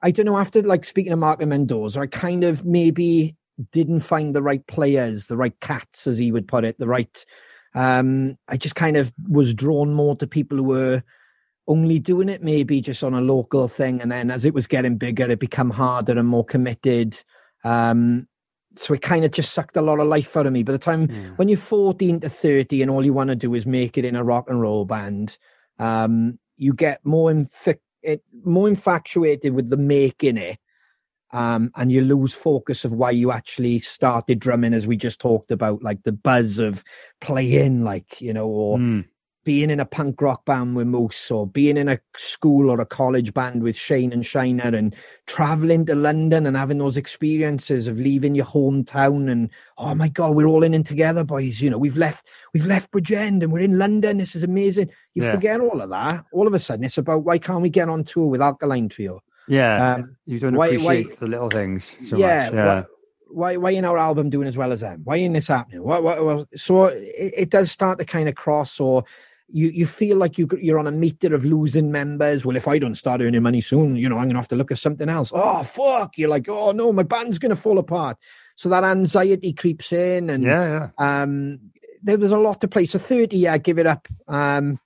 [0.01, 3.36] i don't know after like speaking to mark mendoza i kind of maybe
[3.71, 7.26] didn't find the right players the right cats as he would put it the right
[7.76, 11.03] um, I just kind of was drawn more to people who were
[11.68, 14.01] only doing it maybe just on a local thing.
[14.01, 17.22] And then as it was getting bigger, it became harder and more committed.
[17.64, 18.28] Um,
[18.76, 20.64] so it kind of just sucked a lot of life out of me.
[20.64, 21.38] By the time Mm.
[21.38, 24.16] when you're 14 to 30 and all you want to do is make it in
[24.16, 25.38] a rock and roll band,
[25.80, 27.80] um, you get more infi-
[28.43, 30.57] more infatuated with the making it.
[31.32, 35.49] Um, and you lose focus of why you actually started drumming, as we just talked
[35.51, 36.84] about, like the buzz of
[37.22, 39.05] playing, like you know, or Mm.
[39.44, 42.86] Being in a punk rock band with Moose, or being in a school or a
[42.86, 47.98] college band with Shane and Shiner, and traveling to London and having those experiences of
[47.98, 51.62] leaving your hometown and oh my god, we're all in it together, boys.
[51.62, 54.18] You know, we've left we've left Bridgend and we're in London.
[54.18, 54.89] This is amazing.
[55.14, 55.32] You Yeah.
[55.32, 56.26] forget all of that.
[56.32, 59.22] All of a sudden, it's about why can't we get on tour with Alkaline Trio?
[59.48, 62.54] Yeah, Um, you don't why- appreciate why- the little things so yeah, much.
[62.54, 62.84] Yeah,
[63.30, 65.02] why why in our album doing as well as them?
[65.04, 65.84] Why ain't this happening?
[65.84, 66.48] What, what, what?
[66.56, 69.04] So it, it does start to kind of cross, or
[69.50, 72.46] you you feel like you you're on a meter of losing members.
[72.46, 74.72] Well, if I don't start earning money soon, you know, I'm gonna have to look
[74.72, 75.32] at something else.
[75.34, 76.18] Oh fuck!
[76.18, 78.18] You're like, oh no, my band's gonna fall apart.
[78.56, 81.22] So that anxiety creeps in, and yeah, yeah.
[81.22, 81.60] um,
[82.02, 82.86] there was a lot to play.
[82.86, 84.08] So 30, yeah, give it up.
[84.28, 84.80] Um,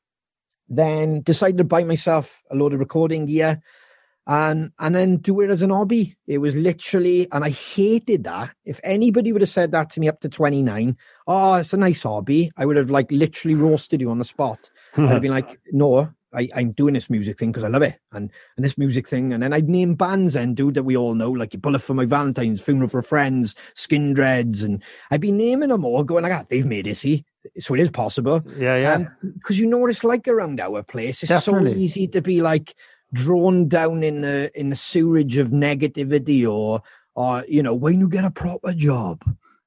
[0.70, 3.62] then decided to buy myself a load of recording gear
[4.28, 6.17] and and then do it as an hobby.
[6.28, 8.51] It was literally, and I hated that.
[8.65, 10.97] If anybody would have said that to me up to 29,
[11.28, 14.69] oh, it's a nice hobby, I would have like literally roasted you on the spot.
[14.97, 18.30] I'd been like, no, I, I'm doing this music thing because I love it, and
[18.57, 21.32] and this music thing, and then I'd name bands and dude that we all know,
[21.32, 26.03] like Bullet for My Valentine's, Funeral for Friends, Skindreds, and I'd be naming them all,
[26.03, 27.23] going like, ah, they've made it, see,
[27.59, 29.05] so it is possible, yeah, yeah.
[29.36, 31.23] because you know what it's like around our place.
[31.23, 32.75] It's so easy to be like
[33.14, 36.82] drawn down in the in the sewerage of negativity, or
[37.16, 39.24] or you know, when you get a proper job,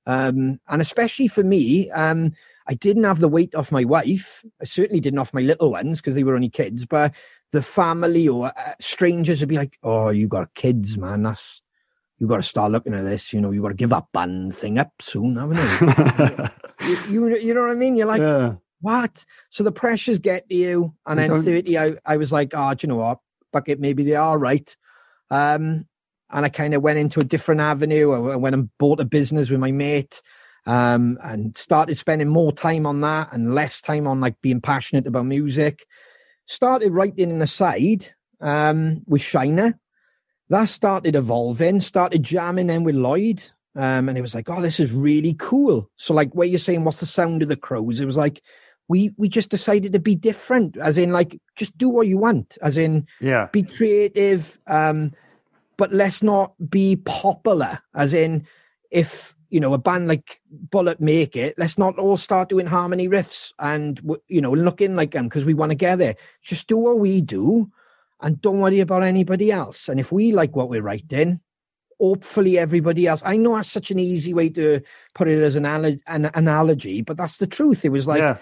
[0.06, 2.32] um, and especially for me, um,
[2.66, 4.44] I didn't have the weight off my wife.
[4.60, 6.86] I certainly didn't off my little ones because they were only kids.
[6.86, 7.12] But
[7.52, 11.22] the family or uh, strangers would be like, "Oh, you got kids, man.
[11.22, 11.62] That's
[12.18, 13.32] you got to start looking at this.
[13.32, 15.56] You know, you got to give that band thing up soon, haven't
[16.80, 16.88] you?
[17.08, 17.36] you, you?
[17.38, 17.96] You know what I mean?
[17.96, 18.54] You're like, yeah.
[18.82, 19.24] what?
[19.48, 22.52] So the pressures get to you, and You then don't- thirty, I, I was like,
[22.54, 23.18] oh, do you know what?
[23.52, 24.76] Fuck it, maybe they are right.
[25.30, 25.86] Um,
[26.30, 28.12] and I kind of went into a different avenue.
[28.12, 30.22] I I went and bought a business with my mate,
[30.66, 35.06] um, and started spending more time on that and less time on like being passionate
[35.06, 35.86] about music.
[36.46, 38.06] Started writing in the side
[38.40, 39.78] um, with Shiner.
[40.48, 41.80] That started evolving.
[41.80, 43.42] Started jamming then with Lloyd.
[43.76, 45.88] Um, and it was like, oh, this is really cool.
[45.96, 48.00] So, like, where you're saying, what's the sound of the crows?
[48.00, 48.42] It was like,
[48.90, 52.58] we we just decided to be different, as in, like, just do what you want,
[52.60, 53.46] as in, yeah.
[53.52, 55.12] be creative, um,
[55.76, 58.48] but let's not be popular, as in,
[58.90, 63.08] if you know a band like Bullet make it, let's not all start doing harmony
[63.08, 66.16] riffs and you know looking like them because we want to get there.
[66.42, 67.70] Just do what we do,
[68.20, 69.88] and don't worry about anybody else.
[69.88, 71.38] And if we like what we're writing,
[72.00, 73.22] hopefully everybody else.
[73.24, 74.80] I know that's such an easy way to
[75.14, 77.84] put it as an, anal- an analogy, but that's the truth.
[77.84, 78.38] It was like yeah.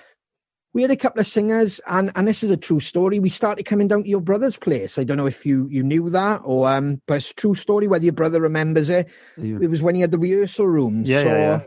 [0.78, 3.18] We had a couple of singers, and and this is a true story.
[3.18, 4.96] We started coming down to your brother's place.
[4.96, 7.88] I don't know if you you knew that or um, but it's a true story.
[7.88, 11.08] Whether your brother remembers it, You- it was when he had the rehearsal rooms.
[11.08, 11.60] Yeah, so, yeah,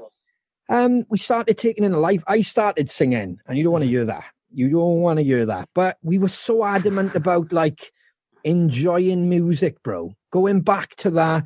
[0.69, 2.23] Um, we started taking in a life.
[2.25, 4.23] I started singing, and you don't want to hear that.
[4.53, 5.67] You don't want to hear that.
[5.75, 7.91] But we were so adamant about like
[8.45, 10.15] enjoying music, bro.
[10.31, 11.43] Going back to that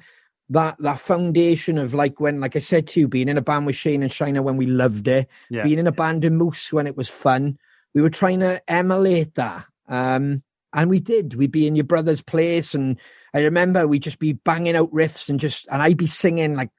[0.50, 3.66] that that foundation of like when, like I said to you, being in a band
[3.66, 5.64] with Shane and Shiner when we loved it yeah.
[5.64, 7.58] being in a band in Moose when it was fun.
[7.94, 9.66] We were trying to emulate that.
[9.88, 10.44] Um,
[10.74, 11.36] and we did.
[11.36, 12.76] We'd be in your brother's place.
[12.76, 13.00] And
[13.34, 16.70] I remember we'd just be banging out riffs and just, and I'd be singing like,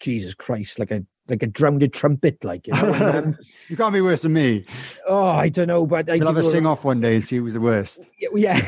[0.00, 2.92] Jesus Christ, like a, like a drowned trumpet, like, you know.
[2.94, 3.38] And, um,
[3.68, 4.64] you can't be worse than me.
[5.06, 7.36] oh, I don't know, but I You'll have a sing off one day and see
[7.36, 8.00] who's the worst.
[8.18, 8.60] yeah,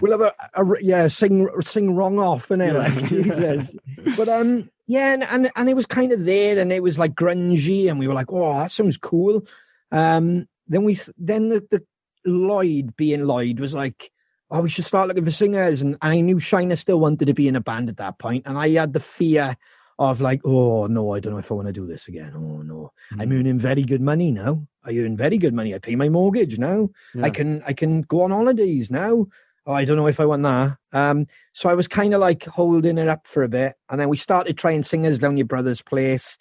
[0.00, 2.72] we'll have a, a yeah sing sing wrong off and Yeah.
[2.72, 3.74] like Jesus.
[4.16, 7.14] But um yeah, and, and and it was kind of there, and it was like
[7.14, 9.46] grungy, and we were like, oh, that sounds cool.
[9.92, 11.82] Um, then we then the, the
[12.24, 14.10] Lloyd being Lloyd was like,
[14.50, 17.34] oh, we should start looking for singers, and, and I knew Shiner still wanted to
[17.34, 19.56] be in a band at that point, and I had the fear
[20.00, 22.32] of like, oh no, I don't know if I want to do this again.
[22.34, 23.22] Oh no, Mm.
[23.22, 24.66] I'm earning very good money now.
[24.84, 25.74] I earn very good money.
[25.74, 26.88] I pay my mortgage now.
[27.14, 27.24] Yeah.
[27.26, 29.26] I can I can go on holidays now.
[29.66, 30.78] Oh, I don't know if I want that.
[30.92, 34.08] Um, so I was kind of like holding it up for a bit, and then
[34.08, 36.38] we started trying singers down your brother's place.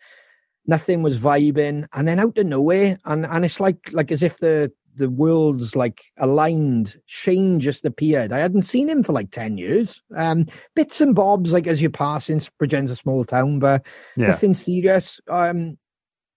[0.66, 4.38] Nothing was vibing, and then out of nowhere, and and it's like like as if
[4.38, 7.00] the the worlds like aligned.
[7.06, 8.32] Shane just appeared.
[8.34, 10.02] I hadn't seen him for like ten years.
[10.16, 10.46] Um,
[10.76, 13.86] bits and bobs like as you pass in Bridgend's a small town, but
[14.18, 14.28] Yeah.
[14.28, 15.20] nothing serious.
[15.28, 15.78] Um,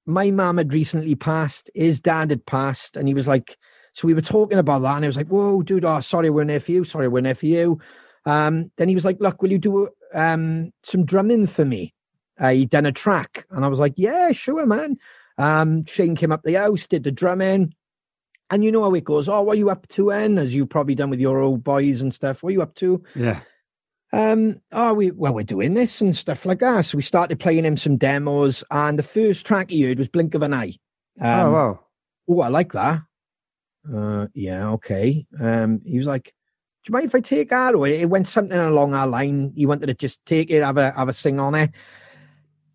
[0.07, 3.57] my mum had recently passed, his dad had passed, and he was like,
[3.95, 6.45] so we were talking about that, and I was like, whoa, dude, oh, sorry, we're
[6.45, 6.85] there for you.
[6.85, 7.79] Sorry, we're there for you.
[8.25, 11.95] Um, then he was like, look, will you do um, some drumming for me?
[12.39, 13.47] Uh, he done a track.
[13.51, 14.97] And I was like, yeah, sure, man.
[15.39, 17.75] Um, Shane came up the house, did the drumming.
[18.53, 19.31] And you know how it goes.
[19.31, 20.37] Oh, what are you up to, N?
[20.37, 22.43] As you've probably done with your old boys and stuff.
[22.43, 23.03] What are you up to?
[23.15, 23.41] Yeah.
[24.13, 26.85] Um, oh, we well, we're doing this and stuff like that.
[26.85, 30.35] So we started playing him some demos, and the first track he heard was Blink
[30.35, 30.75] of an Eye.
[31.19, 31.81] Um, oh wow.
[32.29, 33.01] Oh, I like that.
[33.91, 35.27] Uh, yeah, okay.
[35.41, 38.59] Um, he was like, "Do you mind if I take that?" Or it went something
[38.59, 39.55] along our line.
[39.57, 41.71] He wanted to just take it, have a have a sing on it.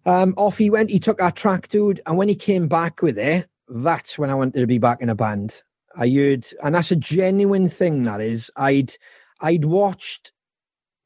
[0.08, 0.90] Um, off he went.
[0.90, 4.36] He took our track, dude, and when he came back with it, that's when I
[4.36, 5.62] wanted to be back in a band.
[5.98, 8.04] I heard, and that's a genuine thing.
[8.04, 8.94] That is, I'd
[9.42, 10.32] I'd watched.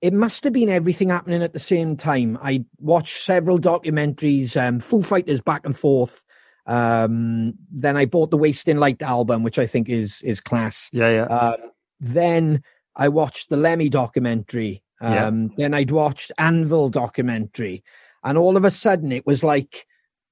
[0.01, 2.37] It must have been everything happening at the same time.
[2.41, 6.23] I watched several documentaries, um, Foo Fighters back and forth.
[6.65, 10.89] Um, then I bought the Wasting Light album, which I think is is class.
[10.91, 11.23] Yeah, yeah.
[11.25, 11.57] Um,
[11.99, 12.63] then
[12.95, 14.83] I watched the Lemmy documentary.
[14.99, 15.55] Um, Yeah.
[15.57, 17.83] Then I'd watched Anvil documentary,
[18.23, 19.85] and all of a sudden it was like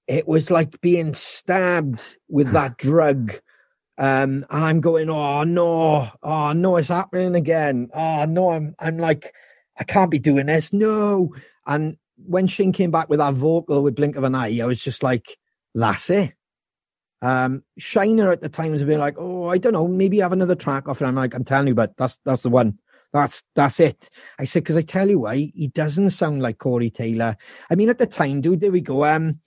[0.07, 3.39] it was like being stabbed with that drug.
[3.99, 7.89] Um, and I'm going, oh no, oh no, it's happening again.
[7.93, 9.33] Oh no, I'm I'm like,
[9.77, 10.71] I can't be doing this.
[10.71, 11.35] No.
[11.67, 14.81] And when Shane came back with that vocal with Blink of an Eye, I was
[14.81, 15.37] just like,
[15.75, 16.33] that's it.
[17.21, 20.31] Um, Shiner at the time was a bit like, oh, I don't know, maybe have
[20.31, 22.79] another track off And I'm like, I'm telling you, but that's that's the one.
[23.11, 24.09] That's that's it.
[24.37, 27.35] I said because I tell you why he doesn't sound like Corey Taylor.
[27.69, 29.03] I mean, at the time, dude, there we go.
[29.03, 29.39] Um,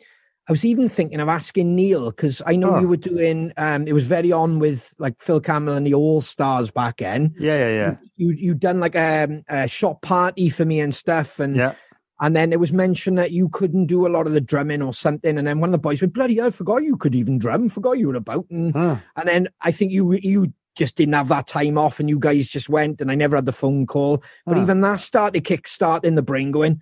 [0.49, 2.81] I was even thinking of asking Neil because I know Oh.
[2.81, 3.53] you were doing.
[3.57, 7.33] Um, it was very on with like Phil Campbell and the All Stars back then.
[7.39, 7.97] Yeah, yeah, yeah.
[8.17, 11.75] You you done like a, a shop party for me and stuff, and Yeah.
[12.21, 14.93] and then it was mentioned that you couldn't do a lot of the drumming or
[14.93, 15.39] something.
[15.39, 17.69] And then one of the boys went, "Bloody hell, I forgot you could even drum.
[17.69, 18.97] Forgot you were about." And Huh.
[19.17, 22.49] and then I think you you just didn't have that time off, and you guys
[22.49, 24.25] just went, and I never had the phone call.
[24.45, 24.63] But Huh.
[24.63, 26.81] even that started kick starting the brain going.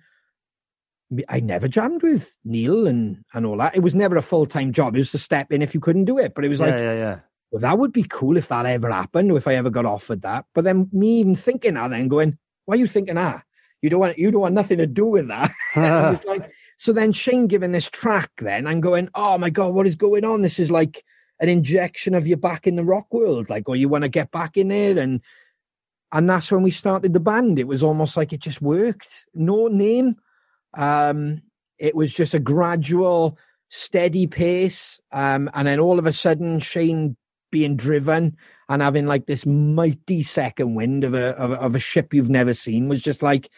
[1.27, 3.75] I never jammed with Neil and and all that.
[3.75, 4.95] It was never a full time job.
[4.95, 6.33] It was to step in if you couldn't do it.
[6.33, 7.19] But it was yeah, like, yeah, yeah.
[7.51, 10.45] well, that would be cool if that ever happened, if I ever got offered that.
[10.53, 13.43] But then me even thinking that, then going, why are you thinking that?
[13.81, 15.51] You don't want you don't want nothing to do with that.
[15.75, 19.87] It's like so then Shane giving this track then I'm going, oh my god, what
[19.87, 20.41] is going on?
[20.41, 21.03] This is like
[21.39, 24.31] an injection of you back in the rock world, like, or you want to get
[24.31, 25.21] back in there and
[26.11, 27.57] and that's when we started the band.
[27.57, 29.25] It was almost like it just worked.
[29.33, 30.17] No name.
[30.73, 31.41] Um,
[31.77, 33.37] it was just a gradual,
[33.69, 34.99] steady pace.
[35.11, 37.17] Um, and then all of a sudden, Shane
[37.51, 38.37] being driven
[38.69, 42.29] and having like this mighty second wind of a of, a- of a ship you've
[42.29, 43.49] never seen was just like,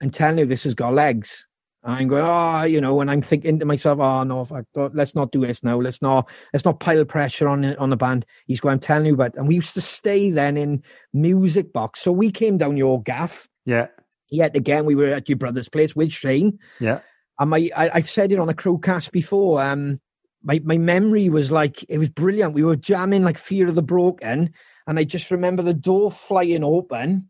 [0.00, 1.46] I'm telling you, this has got legs.
[1.84, 5.32] I'm going, oh, you know, and I'm thinking to myself, oh no, fuck, let's not
[5.32, 5.80] do this now.
[5.80, 8.24] Let's not, let's not pile pressure on on the band.
[8.46, 12.00] He's going, I'm telling you, but and we used to stay then in Music Box,
[12.00, 13.48] so we came down your gaff.
[13.64, 13.88] yeah,
[14.32, 17.00] Yet again, we were at your brother's place with Shane, yeah.
[17.38, 19.62] and my I, I've said it on a crowcast before.
[19.62, 20.00] Um,
[20.42, 22.54] my my memory was like it was brilliant.
[22.54, 24.54] We were jamming like Fear of the Broken,
[24.86, 27.28] and I just remember the door flying open,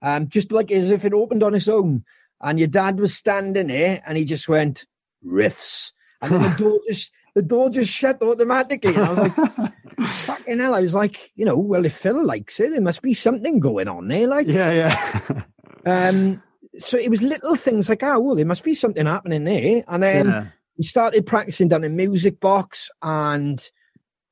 [0.00, 2.02] um, just like as if it opened on its own.
[2.40, 4.86] And your dad was standing there, and he just went
[5.22, 5.92] riffs,
[6.22, 8.94] and then the door just the door just shut automatically.
[8.94, 10.74] And I was like, fucking hell!
[10.74, 13.88] I was like, you know, well, if Phil likes it, there must be something going
[13.88, 14.26] on there.
[14.26, 15.42] Like, yeah, yeah.
[15.86, 16.42] um,
[16.78, 19.84] so it was little things like, oh, well, there must be something happening there.
[19.88, 20.46] And then yeah.
[20.76, 23.62] we started practicing down in Music Box, and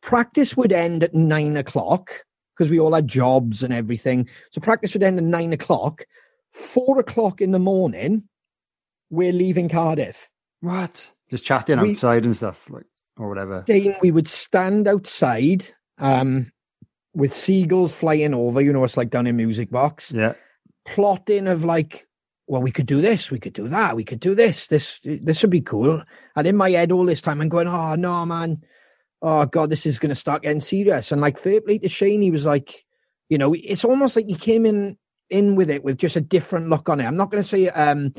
[0.03, 2.25] practice would end at nine o'clock
[2.57, 4.29] because we all had jobs and everything.
[4.51, 6.05] So practice would end at nine o'clock.
[6.53, 8.23] Four o'clock in the morning,
[9.11, 10.29] we're leaving Cardiff.
[10.61, 11.11] What?
[11.31, 12.87] Just chatting We- outside and stuff, like
[13.19, 13.65] or whatever.
[13.67, 15.67] Then we would stand outside
[15.99, 16.53] um,
[17.15, 18.61] with seagulls flying over.
[18.61, 20.13] You know, it's like down in Music Box.
[20.13, 20.35] Yeah,
[20.87, 22.07] plotting of like,
[22.47, 25.43] well, we could do this, we could do that, we could do this, this, this
[25.43, 26.03] would be cool.
[26.37, 28.63] And in my head all this time, I'm going, oh no, man,
[29.23, 31.13] oh god, this is going to start getting serious.
[31.13, 32.85] And like fair play to Shane, he was like,
[33.29, 34.97] you know, it's almost like he came in
[35.29, 37.05] in with it with just a different look on it.
[37.05, 38.15] I'm not going to say um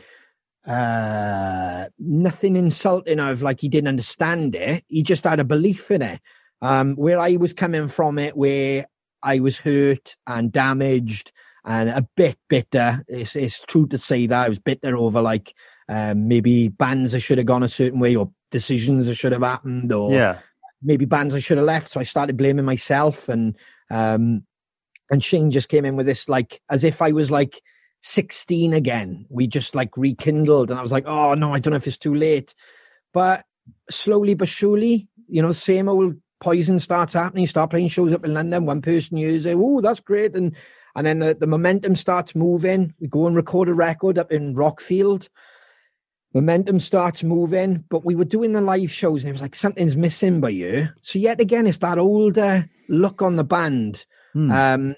[0.66, 4.84] uh nothing insulting of like he didn't understand it.
[4.88, 6.20] He just had a belief in it.
[6.62, 8.88] Um, where I was coming from it, where
[9.22, 11.32] I was hurt and damaged
[11.68, 13.04] and a bit bitter.
[13.08, 15.54] It's, it's true to say that I was bitter over like
[15.90, 19.44] um, maybe bands I should have gone a certain way or decisions that should have
[19.44, 20.40] happened or yeah,
[20.82, 21.90] maybe bands I should have left.
[21.90, 23.56] So I started blaming myself and
[23.92, 24.44] um
[25.10, 27.62] and Shane just came in with this like as if I was like
[28.02, 29.26] 16 again.
[29.30, 31.98] We just like rekindled and I was like, oh no, I don't know if it's
[31.98, 32.56] too late.
[33.14, 33.46] But
[33.90, 37.42] slowly but surely, you know, same old poison starts happening.
[37.42, 38.66] You start playing shows up in London.
[38.66, 39.56] One person hears it.
[39.58, 40.34] Oh, that's great.
[40.34, 40.56] And
[40.98, 42.96] and then the, the momentum starts moving.
[43.00, 45.30] We go and record a record up in Rockfield.
[46.34, 49.96] Momentum starts moving, but we were doing the live shows and it was like something's
[49.96, 50.90] missing by you.
[51.04, 54.08] So yet again, it's that older look on the band.
[54.34, 54.52] Hmm.
[54.52, 54.96] Um,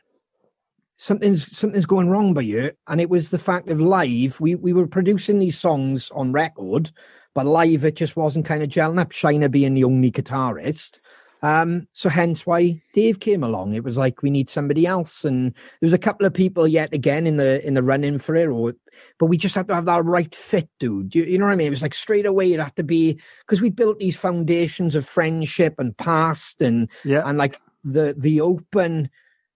[0.96, 2.72] something's something's going wrong by you.
[2.88, 4.40] And it was the fact of live.
[4.40, 6.92] We we were producing these songs on record,
[7.36, 9.12] but live it just wasn't kind of gelling up.
[9.12, 11.00] Shiner being the only guitarist.
[11.42, 13.74] Um, so hence why Dave came along.
[13.74, 16.94] It was like we need somebody else, and there was a couple of people yet
[16.94, 18.48] again in the in the running for it.
[18.48, 18.74] Or,
[19.20, 21.16] but we just had to have that right fit, dude.
[21.16, 21.68] You, you know what I mean?
[21.68, 25.08] It was like straight away it had to be because we built these foundations of
[25.08, 27.24] friendship and past, and Yeah.
[27.26, 29.10] and like the the open,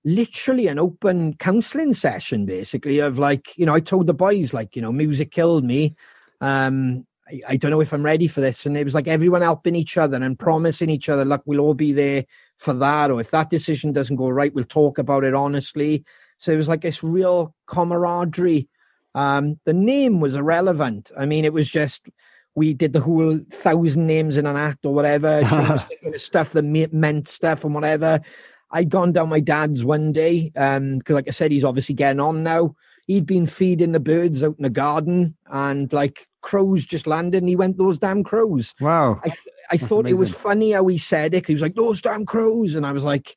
[0.05, 4.75] literally an open counselling session, basically of like you know I told the boys like
[4.77, 5.95] you know music killed me.
[6.39, 8.65] Um, I, I don't know if I'm ready for this.
[8.65, 11.73] And it was like everyone helping each other and promising each other, look, we'll all
[11.73, 12.25] be there
[12.57, 13.11] for that.
[13.11, 16.03] Or if that decision doesn't go right, we'll talk about it honestly.
[16.37, 18.67] So it was like this real camaraderie.
[19.15, 21.11] Um, the name was irrelevant.
[21.17, 22.09] I mean, it was just
[22.55, 25.43] we did the whole thousand names in an act or whatever.
[25.49, 28.21] Shane was thinking of stuff that me- meant stuff and whatever.
[28.71, 32.19] I'd gone down my dad's one day, um, because like I said, he's obviously getting
[32.19, 32.75] on now.
[33.05, 37.49] He'd been feeding the birds out in the garden, and like crows just landed, and
[37.49, 39.19] he went, "Those damn crows." Wow.
[39.23, 39.33] I
[39.71, 41.47] I thought it was funny how he said it.
[41.47, 43.35] He was like, "Those damn crows," and I was like,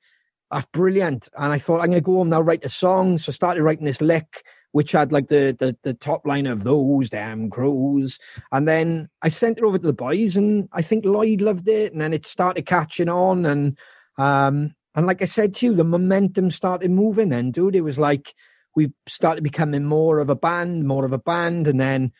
[0.51, 3.17] "That's brilliant." And I thought I'm going to go home now, write a song.
[3.17, 6.65] So I started writing this lick, which had like the the the top line of
[6.65, 8.19] "Those damn crows,"
[8.53, 11.93] and then I sent it over to the boys, and I think Lloyd loved it,
[11.93, 13.79] and then it started catching on, and
[14.19, 17.29] um and like I said to you, the momentum started moving.
[17.29, 18.35] Then, dude, it was like
[18.75, 22.13] we started becoming more of a band, more of a band, and then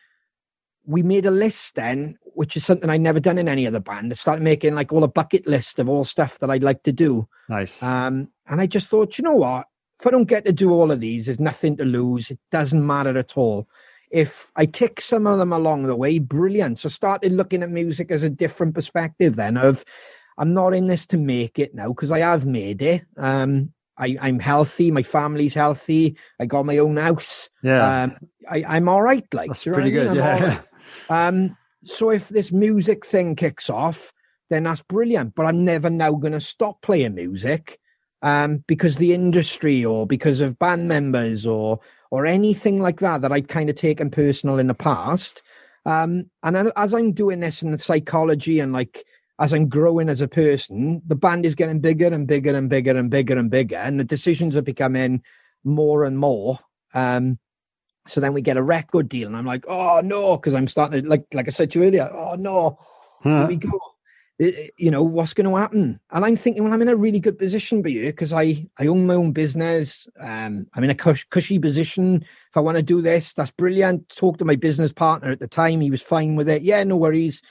[0.87, 4.11] we made a list then, which is something I'd never done in any other band.
[4.11, 6.93] I started making like all a bucket list of all stuff that I'd like to
[6.93, 7.27] do.
[7.49, 7.83] Nice.
[7.83, 9.67] Um, and I just thought, you know what?
[9.99, 12.31] If I don't get to do all of these, there's nothing to lose.
[12.31, 13.67] It doesn't matter at all.
[14.09, 16.79] If I tick some of them along the way, brilliant.
[16.79, 19.83] So started looking at music as a different perspective then of
[20.37, 23.03] I'm not in this to make it now because I have made it.
[23.17, 27.49] Um, I, I'm healthy, my family's healthy, I got my own house.
[27.63, 28.03] yeah.
[28.03, 28.17] Um,
[28.49, 30.11] I, I'm all right, like That's do you know pretty what I good.
[30.11, 30.23] mean?
[30.23, 30.47] Yeah.
[30.47, 30.61] right.
[31.09, 34.13] Um, so if this music thing kicks off,
[34.49, 35.35] then that's brilliant.
[35.35, 37.79] But I'm never now going to stop playing music
[38.21, 43.31] um, because the industry or because of band members or or anything like that that
[43.31, 45.43] I'd kind of taken personal in the past.
[45.85, 49.05] Um, and as I'm doing this in the psychology and like
[49.39, 52.97] as I'm growing as a person, the band is getting bigger and bigger and bigger
[52.97, 55.21] and bigger and bigger, and the decisions are becoming
[55.63, 56.59] more and more.
[56.93, 57.37] Um,
[58.07, 61.03] so then we get a record deal, and I'm like, oh no, because I'm starting
[61.03, 62.79] to like like I said to you earlier, oh no,
[63.23, 63.79] here we go.
[64.39, 67.39] You know what's going to happen, and I'm thinking, well, I'm in a really good
[67.39, 70.07] position for you because I I own my own business.
[70.19, 72.23] Um, I'm in a cush, cushy position.
[72.49, 74.09] If I want to do this, that's brilliant.
[74.09, 76.61] Talk to my business partner at the time; he was fine with it.
[76.61, 77.41] Yeah, no worries.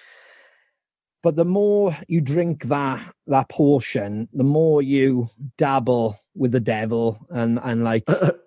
[1.25, 5.29] But the more you drink that that portion, the more you
[5.59, 8.05] dabble with the devil, and and like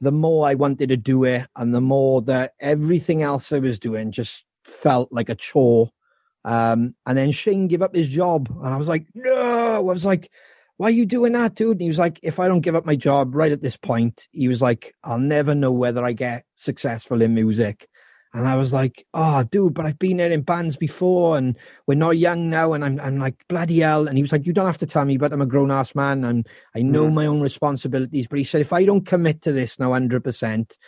[0.00, 3.78] the more I wanted to do it, and the more that everything else I was
[3.78, 5.90] doing just felt like a chore.
[6.44, 9.76] Um, and then Shane gave up his job, and I was like, no.
[9.76, 10.30] I was like,
[10.78, 11.72] why are you doing that, dude?
[11.72, 14.26] And he was like, if I don't give up my job right at this point,
[14.32, 17.86] he was like, I'll never know whether I get successful in music.
[18.32, 21.96] And I was like, oh, dude, but I've been there in bands before, and we're
[21.96, 22.72] not young now.
[22.74, 24.06] And I'm, I'm like, bloody hell.
[24.06, 25.94] And he was like, you don't have to tell me, but I'm a grown ass
[25.96, 27.10] man, and I know Yeah.
[27.10, 28.28] my own responsibilities.
[28.28, 30.78] But he said, if I don't commit to this now, hundred percent,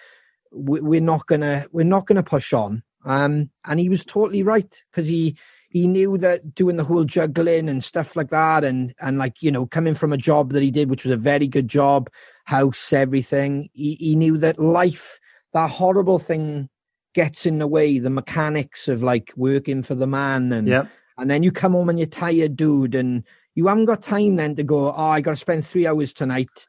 [0.53, 2.83] we're not gonna, we're not gonna push on.
[3.05, 5.37] Um, and he was totally right because he
[5.71, 9.51] he knew that doing the whole juggling and stuff like that, and and like you
[9.51, 12.09] know, coming from a job that he did, which was a very good job,
[12.45, 13.71] house, everything.
[13.73, 15.19] He he knew that life,
[15.55, 16.69] that horrible thing,
[17.15, 17.99] gets in the way.
[17.99, 20.89] The mechanics of like working for the man, and Yep.
[21.19, 23.25] and then you come home and you're tired, dude, and
[23.55, 24.93] you haven't got time then to go.
[24.93, 26.67] Oh, I got to spend three hours tonight.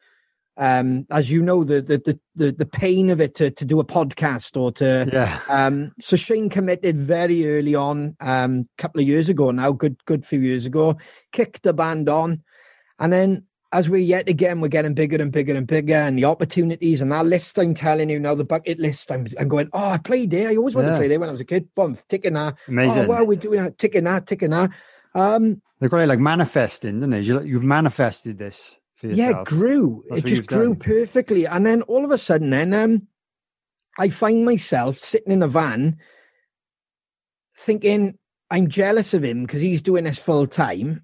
[0.56, 3.80] Um, as you know, the the the the, the pain of it to to do
[3.80, 5.40] a podcast or to Yeah.
[5.48, 9.98] um, so Shane committed very early on, um, a couple of years ago now, good
[10.06, 10.96] good few years ago,
[11.32, 12.44] kicked the band on,
[13.00, 16.26] and then as we're yet again, we're getting bigger and bigger and bigger, and the
[16.26, 17.58] opportunities and that list.
[17.60, 19.12] I'm telling you now, the bucket list.
[19.12, 19.70] I'm I'm going.
[19.74, 20.50] Oh, I played there.
[20.50, 20.94] I always wanted Yeah.
[20.94, 21.68] to play there when I was a kid.
[21.76, 22.56] Boom, ticking that.
[22.68, 23.06] Amazing.
[23.06, 23.78] Oh, wow, we're doing that.
[23.78, 24.28] Ticking that.
[24.28, 24.70] Ticking that.
[25.16, 27.22] Um, They're quite like manifesting, don't they?
[27.22, 30.04] You- You've manifested this for yeah, it grew.
[30.10, 30.76] That's it just grew done.
[30.78, 31.46] perfectly.
[31.46, 33.08] And then all of a sudden, then um,
[34.00, 35.98] I find myself sitting in a van
[37.58, 38.18] thinking,
[38.50, 41.04] I'm jealous of him because he's doing this full time,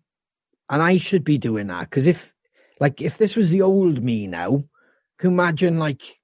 [0.69, 1.89] and I should be doing that.
[1.89, 2.33] Because if,
[2.79, 4.63] like, if this was the old me now,
[5.17, 6.19] can imagine like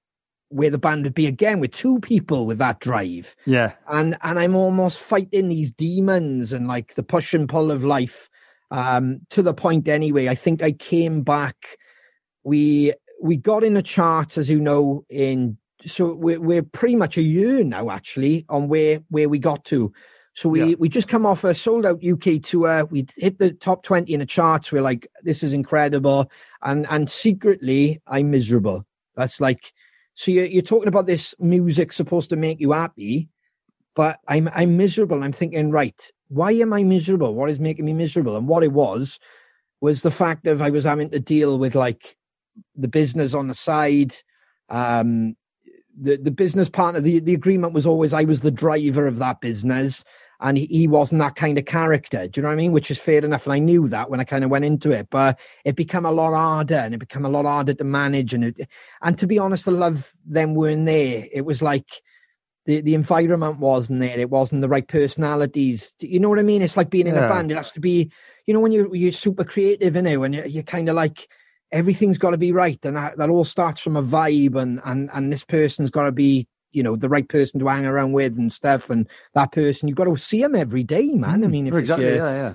[0.49, 3.35] where the band would be again with two people with that drive?
[3.45, 3.73] Yeah.
[3.89, 8.29] And and I'm almost fighting these demons and like the push and pull of life.
[8.71, 10.27] Um, to the point anyway.
[10.27, 11.77] I think I came back.
[12.43, 17.17] We we got in the charts, as you know, in so we're, we're pretty much
[17.17, 19.93] a year now actually on where where we got to
[20.35, 20.75] so we Yeah.
[20.77, 22.85] we just come off a sold out uk tour.
[22.85, 24.69] We hit the top 20 in the charts.
[24.71, 26.29] We're like this is incredible.
[26.61, 28.85] And and secretly i'm miserable.
[29.15, 29.73] That's like
[30.13, 33.29] so you're, you're talking about this music supposed to make you happy
[33.95, 35.23] but i'm i'm miserable.
[35.23, 37.33] I'm thinking right why am i miserable?
[37.33, 38.35] What is making me miserable?
[38.35, 39.19] And what it was
[39.79, 42.17] was the fact of i was having to deal with like
[42.75, 44.13] the business on the side.
[44.69, 45.37] Um
[45.97, 49.39] the the business partner the the agreement was always I was the driver of that
[49.39, 50.03] business
[50.39, 52.91] and he, he wasn't that kind of character do you know what I mean which
[52.91, 55.39] is fair enough and I knew that when I kind of went into it but
[55.63, 58.69] it became a lot harder and it became a lot harder to manage and it,
[59.01, 61.87] and to be honest the love them weren't there it was like
[62.65, 64.19] the, the environment wasn't there.
[64.19, 65.93] It wasn't the right personalities.
[65.99, 66.61] You know what I mean?
[66.61, 67.25] It's like being in Yeah.
[67.25, 67.51] a band.
[67.51, 68.11] It has to be,
[68.47, 71.27] you know, when you're you're super creative, in it, when you're, you're kind of like
[71.71, 75.09] everything's got to be right, and that, that all starts from a vibe, and and
[75.13, 78.37] and this person's got to be, you know, the right person to hang around with
[78.37, 81.43] and stuff, and that person you've got to see them every day, man.
[81.43, 82.05] I mean, if exactly.
[82.05, 82.53] your- Yeah, yeah.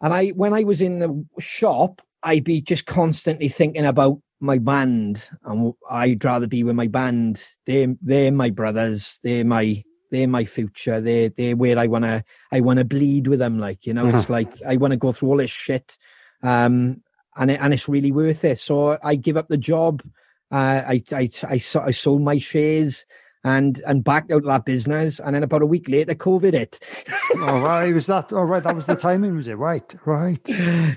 [0.00, 4.58] and I, when I was in the shop, I'd be just constantly thinking about my
[4.58, 7.42] band, and I'd rather be with my band.
[7.66, 9.18] They, they're my brothers.
[9.22, 11.00] They're my, they're my future.
[11.00, 13.58] They, they're where I wanna, I wanna bleed with them.
[13.58, 15.96] Like you know, it's like I want to go through all this shit,
[16.42, 17.02] um,
[17.36, 18.58] and it, and it's really worth it.
[18.58, 20.02] So I give up the job.
[20.50, 23.06] Uh, I, I, I, I sold my shares.
[23.44, 26.78] And and backed out of that business, and then about a week later, COVID hit.
[27.40, 27.92] All right.
[27.92, 28.62] Was that all right?
[28.62, 29.54] That was the timing, was it?
[29.54, 29.94] Right.
[30.04, 30.38] Right.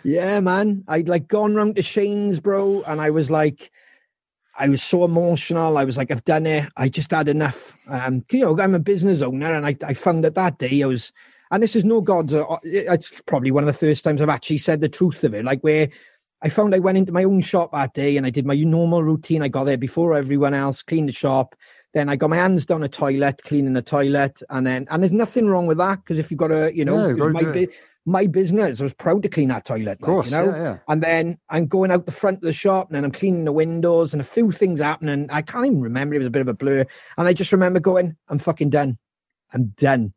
[0.04, 0.84] Yeah, man.
[0.88, 3.72] I'd like gone round to Shane's, bro, and I was like,
[4.58, 5.78] I was so emotional.
[5.78, 6.70] I was like, I've done it.
[6.78, 7.76] I just had enough.
[7.88, 10.86] Um, you know, I'm a business owner, and I, I found that that day I
[10.86, 11.12] was,
[11.52, 12.34] and this is no God's.
[12.34, 15.44] Uh, it's probably one of the first times I've actually said the truth of it.
[15.44, 15.90] Like where
[16.42, 19.04] I found I went into my own shop that day, and I did my normal
[19.04, 19.42] routine.
[19.42, 21.56] I got there before everyone else, cleaned the shop.
[21.96, 25.12] Then I got my hands down a toilet, cleaning the toilet, and then and there's
[25.14, 27.34] nothing wrong with that because if you've got a, you know, Yeah, it you've was
[27.34, 27.72] gotta my bu-
[28.06, 28.80] my business.
[28.80, 29.94] I was proud to clean that toilet.
[29.94, 30.30] Of course.
[30.30, 30.46] you know?
[30.52, 30.78] Yeah, yeah.
[30.88, 33.52] And then I'm going out the front of the shop and then I'm cleaning the
[33.52, 35.28] windows and a few things happening.
[35.32, 36.14] I can't even remember.
[36.14, 36.86] It was a bit of a blur.
[37.18, 39.00] And I just remember going, I'm fucking done.
[39.54, 40.14] I'm done.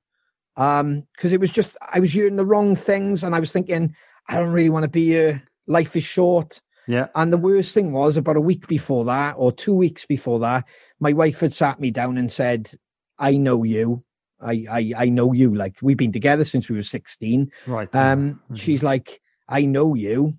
[0.57, 3.95] Um, because it was just I was hearing the wrong things and I was thinking,
[4.29, 5.45] I don't really want to be here.
[5.67, 6.61] Life is short.
[6.89, 7.09] Yeah.
[7.15, 10.65] And the worst thing was about a week before that or two weeks before that,
[11.01, 12.73] my wife had sat me down and said,
[13.19, 14.05] I know you.
[14.41, 15.55] I, I I know you.
[15.55, 17.51] Like we've been together since we were 16.
[17.67, 17.93] Right.
[17.95, 18.59] Um, Mhm.
[18.59, 20.35] she's like, I know you.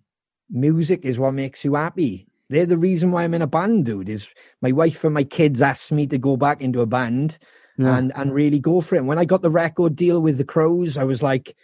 [0.49, 2.27] Music is what makes you happy.
[2.49, 4.09] They're the reason why I'm in a band, dude.
[4.09, 4.29] Is
[4.61, 7.37] my wife and my kids asked me to go back into a band
[7.77, 7.97] Yeah.
[7.97, 8.99] and and really go for it.
[8.99, 11.55] And when I got the record deal with the Crows, I was like,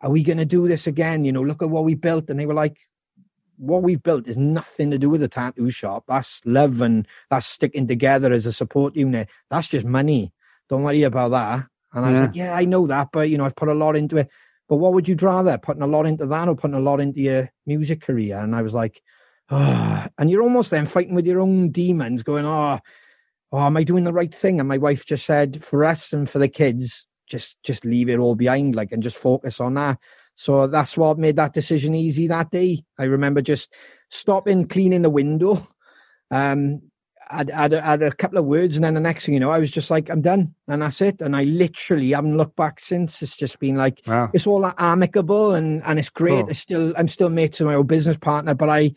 [0.00, 2.38] "Are we going to do this again?" You know, look at what we built, and
[2.40, 2.76] they were like,
[3.62, 6.04] "What we've built is nothing to do with the tattoo shop.
[6.08, 9.28] That's love and that's sticking together as a support unit.
[9.50, 10.32] That's just money.
[10.68, 12.26] Don't worry about that." And I was Yeah.
[12.26, 14.28] like, "Yeah, I know that, but you know, I've put a lot into it."
[14.68, 17.20] But what would you rather, putting a lot into that or putting a lot into
[17.20, 18.38] your music career?
[18.38, 19.02] And I was like,
[19.50, 20.06] oh.
[20.18, 22.78] and you're almost then fighting with your own demons, going, oh,
[23.52, 24.60] oh, am I doing the right thing?
[24.60, 28.18] And my wife just said, for us and for the kids, just just leave it
[28.18, 29.98] all behind, like, and just focus on that.
[30.34, 32.84] So that's what made that decision easy that day.
[32.98, 33.72] I remember just
[34.10, 35.66] stopping, cleaning the window.
[36.30, 36.82] Um,
[37.30, 39.58] I'd, I'd, had a couple of words, and then the next thing you know, I
[39.58, 41.22] was just like, I'm done, and that's it.
[41.22, 43.22] And I literally haven't looked back since.
[43.22, 44.30] It's just been like, Wow.
[44.32, 46.42] it's all amicable and and it's great.
[46.42, 46.50] Cool.
[46.50, 48.92] I still I'm still mates with my old business partner, but I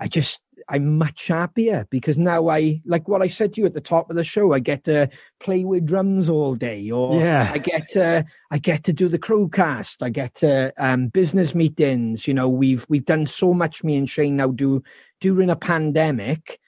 [0.00, 3.74] I just I'm much happier because now I like what I said to you at
[3.74, 4.52] the top of the show.
[4.52, 5.08] I get to
[5.40, 7.50] play with drums all day, or Yeah.
[7.52, 10.02] I get to I get to do the crowcast.
[10.02, 12.26] I get to um, business meetings.
[12.26, 13.84] You know, we've we've done so much.
[13.84, 14.82] Me and Shane now do
[15.20, 16.58] during a pandemic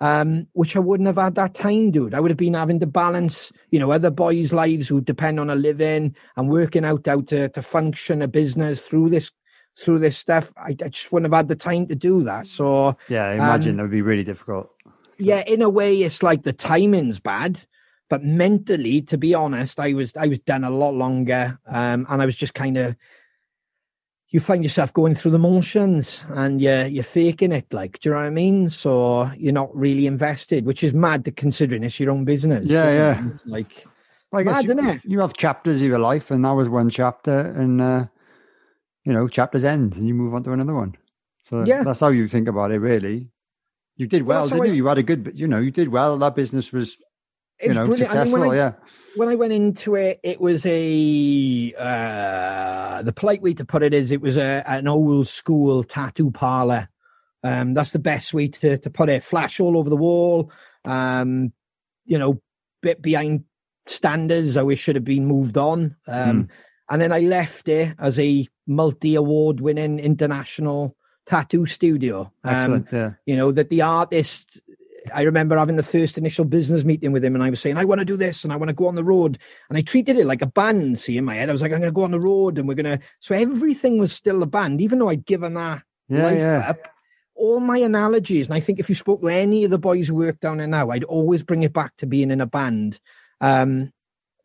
[0.00, 2.14] um, which I wouldn't have had that time, dude.
[2.14, 5.48] I would have been having to balance, you know, other boys' lives who depend on
[5.48, 9.30] a living and working out how to, to function a business through this
[9.78, 10.52] through this stuff.
[10.56, 12.46] I, I just wouldn't have had the time to do that.
[12.46, 13.26] So Yeah.
[13.26, 14.70] I imagine Um, that would be really difficult.
[15.18, 17.64] yeah, in a way, it's like the timing's bad,
[18.08, 22.22] but mentally, to be honest, I was I was done a lot longer, um, and
[22.22, 22.96] I was just kind of.
[24.30, 28.14] You find yourself going through the motions, and you're you're faking it, like, do you
[28.14, 28.68] know what I mean?
[28.70, 32.66] So you're not really invested, which is mad to considering it's your own business.
[32.66, 33.22] Yeah, yeah.
[33.46, 33.86] Like,
[34.32, 36.90] Well, I guess Mad, you, you have chapters of your life, and that was one
[36.90, 38.06] chapter, and uh,
[39.06, 40.96] you know, chapters end, and you move on to another one.
[41.44, 41.84] So Yeah.
[41.84, 43.30] that's how you think about it, really.
[43.96, 44.72] You did Well, well, didn't I- you?
[44.74, 46.18] You had a good, you know, you did well.
[46.18, 46.98] That business was,
[47.62, 48.10] you know, brilliant.
[48.10, 48.40] I mean, successful.
[48.40, 48.72] when I, yeah,
[49.14, 53.94] when I went into it, it was a uh, the polite way to put it
[53.94, 56.88] is it was a an old school tattoo parlor.
[57.42, 59.22] Um, that's the best way to to put it.
[59.22, 60.50] Flash all over the wall.
[60.84, 61.52] Um,
[62.04, 62.42] you know,
[62.82, 63.44] bit behind
[63.86, 64.56] standards.
[64.56, 65.96] I wish should have been moved on.
[66.06, 66.48] Um,
[66.90, 72.32] and then I left it as a multi award winning international tattoo studio.
[72.44, 72.88] Um, excellent.
[72.92, 74.60] yeah, you know that the artist
[75.14, 77.84] i remember having the first initial business meeting with him and i was saying i
[77.84, 79.38] want to do this and i want to go on the road
[79.68, 81.80] and i treated it like a band see in my head i was like i'm
[81.80, 84.46] going to go on the road and we're going to so everything was still a
[84.46, 86.66] band even though i'd given that yeah, life yeah.
[86.68, 86.88] up
[87.34, 90.14] all my analogies and i think if you spoke to any of the boys who
[90.14, 93.00] work down there now i'd always bring it back to being in a band
[93.40, 93.92] um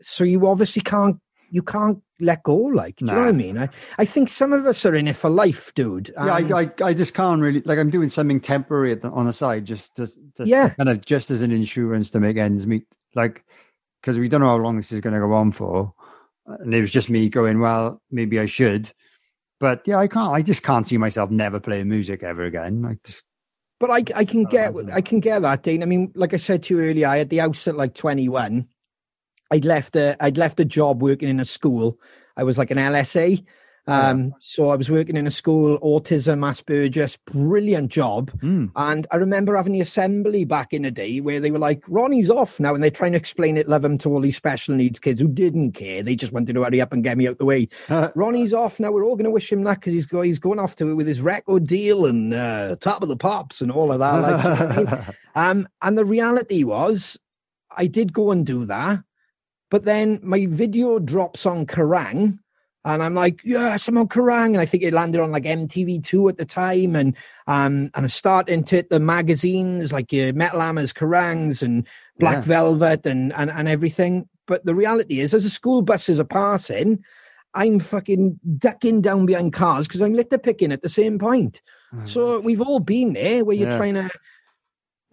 [0.02, 1.19] so you obviously can't
[1.49, 3.68] you can't let go like do you know what i mean i
[3.98, 6.93] i think some of us are in it for life dude Yeah, I, I, I
[6.93, 7.80] just can't really like.
[7.80, 10.69] I'm doing something temporary at the, on the side, just to, to Yeah.
[10.69, 12.85] kind of just as an insurance to make ends meet.
[13.15, 13.43] Like,
[14.02, 15.93] because we don't know how long this is going to go on for,
[16.45, 18.91] and it was just me going, well, maybe I should,
[19.60, 20.34] but yeah, I can't.
[20.34, 22.81] I just can't see myself never playing music ever again.
[22.81, 23.23] Like, just
[23.80, 24.95] But I, I can get I.
[24.95, 25.84] I can get that, Dean.
[25.84, 28.68] I mean, like I said to you earlier, I had the house at like 21.
[29.52, 31.99] I'd left a I'd left a job working in a school.
[32.38, 33.45] I was like an LSA.
[33.88, 38.30] Um, so I was working in a school, autism, Asperger's, brilliant job.
[38.40, 41.84] hmm, And I remember having the assembly back in the day where they were like,
[41.88, 44.76] Ronnie's off now, and they're trying to explain it, love him to all these special
[44.76, 46.03] needs kids who didn't care.
[46.03, 47.69] They just wanted to hurry up and get me out the way.
[48.15, 48.91] Ronnie's off now.
[48.91, 50.94] We're all going to wish him luck because he's go, he's going off to it
[50.94, 54.22] with his record deal and uh, top of the pops and all of that.
[54.22, 54.49] Like, you
[54.86, 55.15] know I mean?
[55.36, 57.18] Um, and the reality was,
[57.76, 58.99] I did go and do that,
[59.72, 62.38] but then my video drops on Kerrang,
[62.84, 66.30] and I'm like, yes, I'm on Kerrang, and I think it landed on like MTV2
[66.30, 67.15] at the time, and
[67.48, 71.88] um, and I started to hit the magazines like Metal Hammers, Kerrangs, and
[72.19, 72.41] Black Yeah.
[72.41, 74.27] Velvet, and, and and everything.
[74.45, 77.03] But the reality is, as the school buses are passing,
[77.53, 81.61] I'm fucking ducking down behind cars because I'm litter picking at the same point.
[82.03, 83.77] So we've all been there where you're Yeah.
[83.77, 84.10] trying to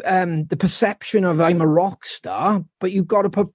[0.04, 3.52] um the perception of I'm a rock star, but you've got to put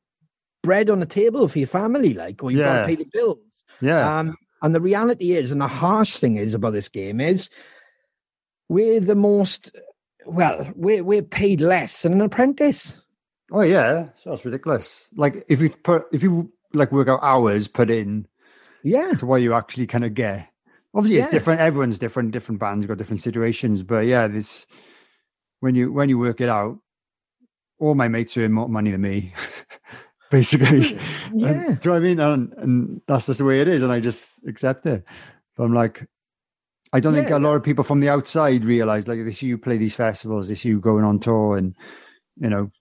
[0.63, 2.81] bread on the table for your family, like, or you've got Yeah.
[2.81, 3.37] to pay the bills.
[3.81, 7.49] yeah, Um, and the reality is, and the harsh thing is about this game is
[8.69, 9.71] we're the most
[10.25, 13.01] well, we're we're paid less than an apprentice.
[13.51, 15.07] oh yeah, so that's ridiculous.
[15.15, 18.25] Like, if you put, if you like work out hours put in
[18.83, 19.11] Yeah.
[19.19, 20.47] to what you actually kind of get.
[20.95, 21.23] Obviously, Yeah.
[21.25, 21.59] it's different.
[21.59, 22.31] Everyone's different.
[22.31, 23.83] Different bands got different situations.
[23.83, 24.65] But yeah, this
[25.59, 26.79] when you when you work it out,
[27.79, 29.33] all my mates earn more money than me,
[30.33, 30.97] basically.
[31.31, 31.53] And- Yeah.
[31.53, 32.19] do you know what I mean?
[32.19, 35.05] And, and that's just the way it is, and I just accept it.
[35.55, 36.05] But I'm like,
[36.91, 39.77] I don't think a lot of people from the outside realize like this you play
[39.77, 41.75] these festivals, this you going on tour, and
[42.39, 42.71] you know,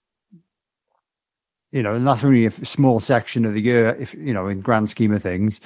[1.71, 4.61] you know, and that's only a small section of the year, if you know, in
[4.61, 5.59] grand scheme of things.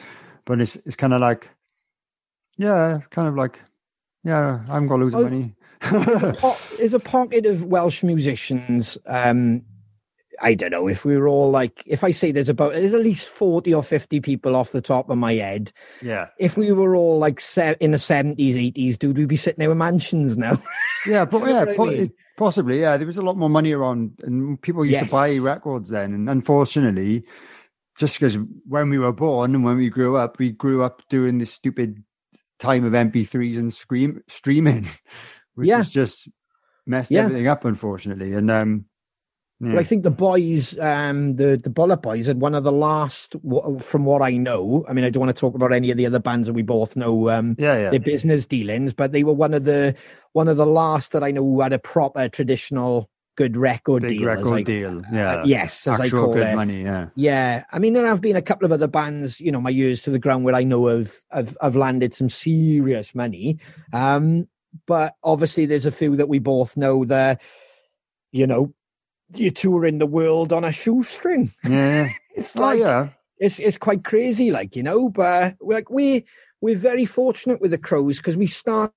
[0.46, 1.50] But it's it's kind of like,
[2.58, 3.60] yeah, kind of like,
[4.24, 5.54] yeah, I'm gonna lose Oh, money.
[5.82, 8.98] po- there's a pocket of Welsh musicians.
[9.06, 9.62] Um,
[10.42, 13.02] I don't know if we were all like, if I say there's about, there's at
[13.02, 15.72] least 40 or 50 people off the top of my head.
[16.02, 18.38] yeah, If we were all like se- in the 70s,
[18.74, 20.62] 80s, dude, we'd be sitting there with mansions now.
[21.08, 22.12] yeah, but yeah, I mean?
[22.38, 22.98] possibly, yeah.
[22.98, 26.14] There was a lot more money around, and people used to buy records then.
[26.14, 27.26] And unfortunately,
[27.98, 28.38] just because
[28.68, 32.04] when we were born and when we grew up, we grew up doing this stupid
[32.60, 34.88] time of MP3s and scream streaming,
[35.56, 35.78] which Yeah.
[35.78, 36.28] has just
[36.86, 37.24] messed Yeah.
[37.26, 38.34] everything up, unfortunately.
[38.34, 38.86] And um,
[39.60, 39.78] yeah.
[39.80, 43.36] I think the boys, um, the the Bullet Boys, had one of the last,
[43.80, 44.86] from what I know.
[44.88, 46.62] I mean, I don't want to talk about any of the other bands that we
[46.62, 47.30] both know.
[47.30, 49.96] Um, yeah, yeah, their business dealings, but they were one of the
[50.34, 54.18] one of the last that I know who had a proper traditional good record big
[54.18, 54.28] deal.
[54.28, 55.02] record I- deal.
[55.12, 56.56] Yeah, uh, yes, as I call good it.
[56.56, 56.84] money.
[56.84, 59.70] Yeah, Yeah, I mean, there have been a couple of other bands, you know, my
[59.70, 63.60] years to the ground where I know of have, have landed some serious money.
[63.94, 64.48] Um,
[64.88, 67.42] but obviously, there's a few that we both know that,
[68.32, 68.74] you know,
[69.34, 71.52] you're touring the world on a shoestring.
[71.64, 72.10] yeah.
[72.38, 73.10] It's oh like yeah,
[73.40, 75.10] it's it's quite crazy, like you know.
[75.10, 76.24] But like we
[76.62, 78.94] we're very fortunate with the Crows because we started.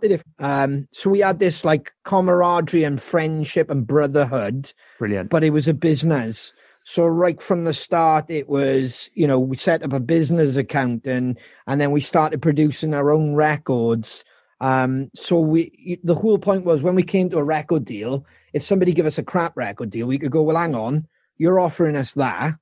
[0.00, 5.28] If, um, so we had this like camaraderie and friendship and brotherhood, brilliant.
[5.28, 6.52] but it was a business.
[6.84, 11.04] So right from the start, it was you know we set up a business account
[11.04, 11.36] and
[11.66, 14.24] and then we started producing our own records.
[14.60, 18.62] Um, so we the whole point was when we came to a record deal, if
[18.62, 21.06] somebody give us a crap record deal, we could go, well, hang on,
[21.36, 22.54] you're offering us that,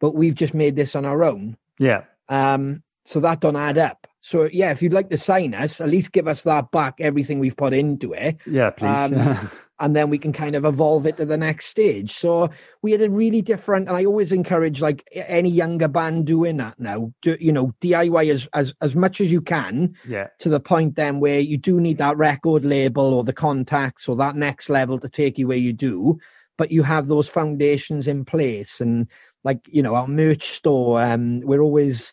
[0.00, 1.56] but we've just made this on our own.
[1.78, 2.04] Yeah.
[2.28, 4.06] Um, so that don't add up.
[4.20, 7.38] So yeah, if you'd like to sign us, at least give us that back, everything
[7.38, 8.38] we've put into it.
[8.46, 9.12] Yeah, please.
[9.12, 12.12] Um, and then we can kind of evolve it to the next stage.
[12.12, 12.48] So
[12.82, 16.78] we had a really different, and I always encourage like any younger band doing that
[16.78, 17.12] now.
[17.22, 19.96] Do, you know, DIY as as as much as you can.
[20.06, 20.28] yeah.
[20.40, 24.16] To the point then where you do need that record label or the contacts or
[24.16, 26.18] that next level to take you where you do,
[26.56, 28.80] but you have those foundations in place.
[28.80, 29.08] And
[29.42, 32.12] like you know, our merch store, um, we're always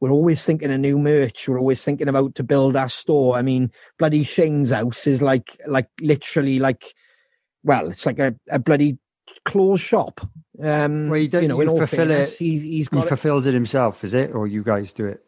[0.00, 1.46] we're always thinking of new merch.
[1.46, 3.36] We're always thinking about to build our store.
[3.36, 6.94] I mean, bloody Shane's house is like like literally like
[7.64, 8.98] well, it's like a, a bloody
[9.44, 10.20] clothes shop.
[10.62, 12.98] Um, Well, you don't- you know, you in all fulfill fairness, it- he's, he's He
[12.98, 13.08] it.
[13.08, 14.32] fulfills it himself, is it?
[14.34, 15.22] Or you guys do it?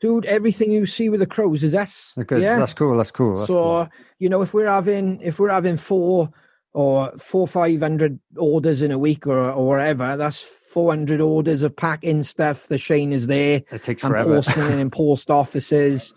[0.00, 0.26] dude.
[0.26, 2.12] Everything you see with the crows is us.
[2.30, 2.58] Yeah.
[2.58, 2.96] that's cool.
[2.96, 3.36] That's cool.
[3.36, 3.88] That's so cool.
[4.18, 6.30] you know, if we're having if we're having four
[6.74, 11.62] or four five hundred orders in a week or or whatever, that's four hundred orders
[11.62, 12.66] of packing stuff.
[12.66, 13.62] The Shane is there.
[13.72, 14.34] It takes and forever.
[14.34, 16.12] porcelain in post offices.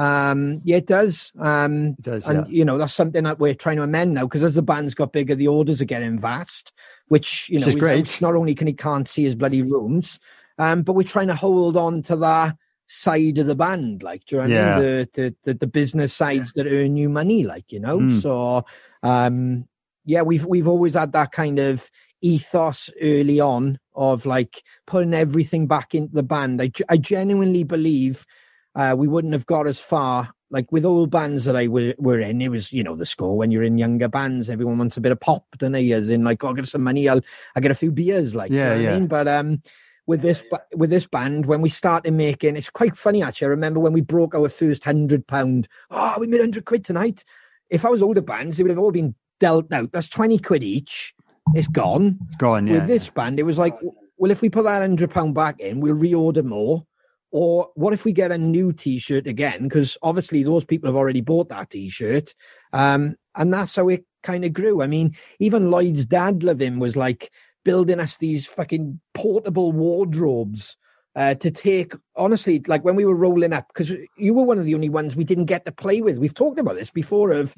[0.00, 1.30] Um, yeah, it does.
[1.38, 2.58] Um, It does, and yeah.
[2.58, 5.12] you know that's something that we're trying to amend now because as the band's got
[5.12, 6.72] bigger, the orders are getting vast.
[7.08, 8.20] Which you know, is is great.
[8.20, 10.18] Not only can he can't see his bloody rooms,
[10.58, 12.56] um, but we're trying to hold on to that
[12.86, 14.74] side of the band, like do you know Yeah.
[14.74, 14.82] I mean?
[14.82, 17.98] The, the the the business sides that earn you money, like you know.
[17.98, 18.20] Mm.
[18.22, 18.64] So,
[19.02, 19.68] um,
[20.06, 21.90] yeah, we've we've always had that kind of
[22.22, 26.62] ethos early on of like putting everything back into the band.
[26.62, 28.26] I, I genuinely believe
[28.74, 30.32] uh, we wouldn't have got as far.
[30.52, 33.36] Like with old bands that I were, were in, it was you know the score
[33.36, 34.50] when you're in younger bands.
[34.50, 35.92] Everyone wants a bit of pop, don't they?
[35.92, 37.20] As in like, oh, I'll get some money, I'll
[37.54, 38.90] I get a few beers, like Yeah, you know what yeah.
[38.90, 39.06] I mean.
[39.06, 39.62] But um,
[40.08, 40.42] with this
[40.74, 43.46] with this band, when we started making, it's quite funny actually.
[43.46, 45.68] I remember when we broke our first hundred pound.
[45.90, 47.24] Oh, we made hundred quid tonight.
[47.68, 49.92] If I was older bands, they would have all been dealt out.
[49.92, 51.14] That's twenty quid each.
[51.54, 52.66] It's gone It's gone.
[52.66, 52.74] Yeah.
[52.74, 53.76] with this band, it was like,
[54.16, 56.84] well, if we put that hundred pound back in, we'll reorder more.
[57.32, 59.62] Or what if we get a new T-shirt again?
[59.64, 62.34] Because obviously those people have already bought that T-shirt,
[62.72, 64.82] um, and that's how it kind of grew.
[64.82, 67.30] I mean, even Lloyd's dad, Levin, was like
[67.64, 70.76] building us these fucking portable wardrobes
[71.14, 71.94] uh, to take.
[72.16, 75.14] Honestly, like when we were rolling up, because you were one of the only ones
[75.14, 76.18] we didn't get to play with.
[76.18, 77.30] We've talked about this before.
[77.30, 77.54] Of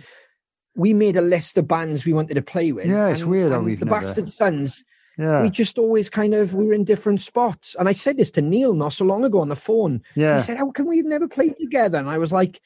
[0.74, 2.86] we made a list of bands we wanted to play with.
[2.86, 4.84] Yeah, it's weird and we've the never- Bastard Sons
[5.18, 5.42] yeah.
[5.42, 7.76] we just always kind of we were in different spots.
[7.78, 10.02] And I said this to Neil not so long ago on the phone.
[10.14, 10.36] yeah.
[10.38, 12.60] He said, "How can we've never played together?" And I was like,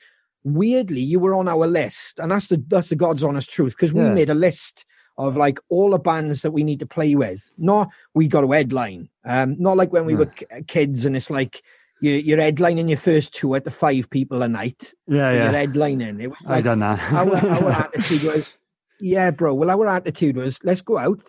[0.45, 3.93] "Weirdly, you were on our list, and that's the that's the God's honest truth because
[3.93, 4.15] we Yeah.
[4.15, 4.85] made a list."
[5.19, 8.49] Of like all the bands that we need to play with, not we got a
[8.55, 9.09] headline.
[9.25, 10.19] Um, not like when we Yeah.
[10.19, 11.63] were k- kids and it's like
[12.03, 14.93] you, you're headlining your first tour to five people a night.
[15.09, 15.33] yeah.
[15.33, 16.21] You're headlining.
[16.23, 17.01] It was I like done that.
[17.15, 18.59] our, our attitude was,
[19.01, 19.55] yeah, bro.
[19.55, 21.23] Well, our attitude was, let's go out,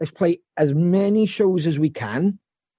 [0.00, 2.38] let's play as many shows as we can,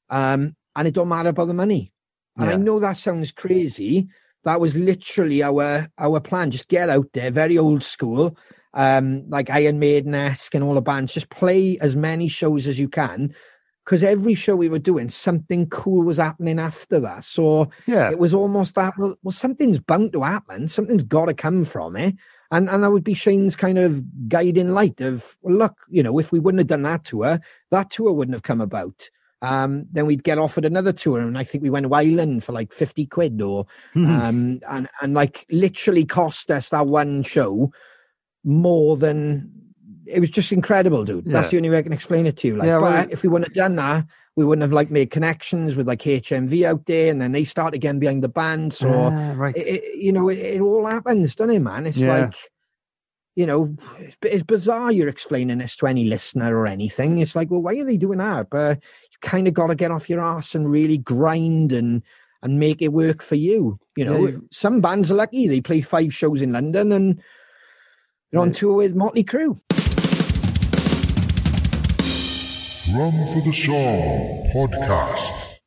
[0.10, 1.92] um, and it don't matter about the money.
[2.38, 4.08] And I know that sounds crazy.
[4.46, 6.52] That was literally our our plan.
[6.52, 8.38] Just get out there, very old school,
[8.74, 11.14] um, like Iron Maiden esque and all the bands.
[11.14, 13.36] Just play as many shows as you can,
[13.84, 17.26] because every show we were doing, something cool was happening after that.
[17.26, 18.10] So yeah.
[18.10, 21.98] it was almost that well, well something's bound to happen something's got to come from
[21.98, 22.16] it
[22.52, 26.18] and and that would be shane's kind of guiding light of well, look you know
[26.20, 27.40] if we wouldn't have done that tour
[27.72, 29.10] that tour wouldn't have come about.
[29.42, 32.52] Um then we'd get offered another tour and i think we went to ireland for
[32.52, 33.66] like 50 quid or
[33.96, 34.20] Mhm.
[34.20, 37.72] um and and like literally cost us that one show
[38.44, 39.50] more than
[40.06, 41.26] it was just incredible dude.
[41.26, 42.56] That's the only way i can explain it to you.
[42.56, 44.06] Like Yeah, well- if we wouldn't have done that
[44.40, 47.74] we wouldn't have like made connections with like HMV out there, and then they start
[47.74, 48.74] again behind the band.
[48.74, 49.54] So Ah, right.
[49.58, 51.86] it, it- you know, it, it all happens, doesn't it, man?
[51.86, 52.22] It's Yeah.
[52.22, 52.36] like,
[53.36, 54.94] you know, it's, it's bizarre.
[54.94, 57.18] You're explaining this to any listener or anything.
[57.18, 58.50] It's like, well, why are they doing that?
[58.50, 58.78] But
[59.12, 62.02] you kind of got to get off your ass and really grind and
[62.42, 63.78] and make it work for you.
[63.98, 64.38] You know, Yeah.
[64.52, 67.22] some bands are lucky; they play five shows in London and
[68.32, 68.54] they're on Yeah.
[68.54, 69.60] tour with Motley Crue.
[72.96, 75.60] Run for the Song podcast.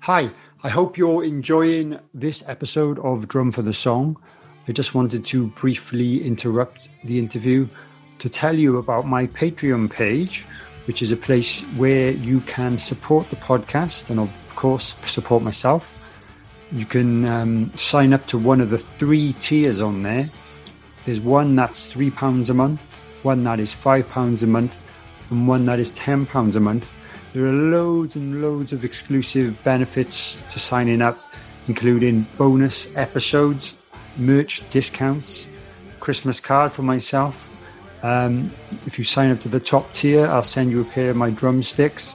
[0.00, 0.30] Hi,
[0.64, 4.20] I hope you're enjoying this episode of Drum for the Song.
[4.66, 7.68] I just wanted to briefly interrupt the interview
[8.18, 10.44] to tell you about my Patreon page,
[10.86, 15.94] which is a place where you can support the podcast and, of course, support myself.
[16.72, 20.28] You can um, sign up to one of the three tiers on there.
[21.04, 22.80] There's one that's £3 a month,
[23.22, 24.74] one that is £5 a month,
[25.30, 26.90] and one that is £10 a month.
[27.32, 31.18] There are loads and loads of exclusive benefits to signing up,
[31.68, 33.74] including bonus episodes,
[34.16, 35.46] merch discounts,
[36.00, 37.44] Christmas card for myself.
[38.02, 38.50] Um,
[38.86, 41.30] if you sign up to the top tier, I'll send you a pair of my
[41.30, 42.14] drumsticks.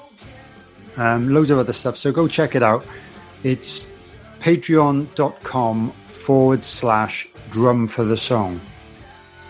[0.98, 1.98] Um, loads of other stuff.
[1.98, 2.85] So go check it out.
[3.44, 3.88] It's
[4.40, 8.60] patreon.com forward slash drum for the song.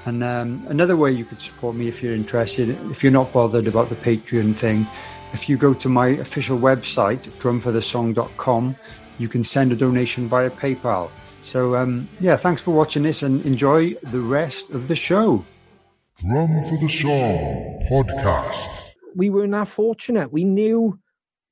[0.06, 3.68] And um, another way you could support me if you're interested, if you're not bothered
[3.68, 4.86] about the Patreon thing,
[5.34, 8.76] if you go to my official website, drumforthesong.com,
[9.18, 11.10] you can send a donation via PayPal.
[11.42, 15.46] So, um, yeah, thanks for watching this and enjoy the rest of the show.
[16.20, 18.94] Drum for the Song podcast.
[19.16, 20.32] We were not fortunate.
[20.32, 21.00] We knew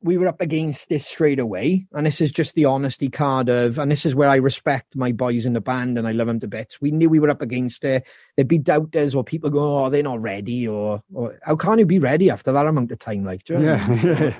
[0.03, 1.85] we were up against this straight away.
[1.93, 5.11] And this is just the honesty card of, and this is where I respect my
[5.11, 6.81] boys in the band and I love them to bits.
[6.81, 8.07] We knew we were up against it.
[8.35, 11.85] There'd be doubters or people go, oh, they're not ready, or, or how can you
[11.85, 13.23] be ready after that amount of time?
[13.23, 14.05] Like, do you know what I mean?
[14.13, 14.33] Yeah.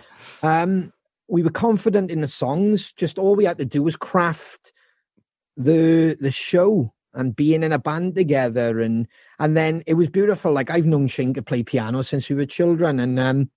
[0.62, 0.94] um,
[1.28, 2.92] we were confident in the songs.
[2.94, 4.74] Just all we had to do was craft
[5.58, 9.06] the the show and being in a band together and
[9.38, 10.52] and then it was beautiful.
[10.52, 13.50] Like I've known Shane to play piano since we were children, and um,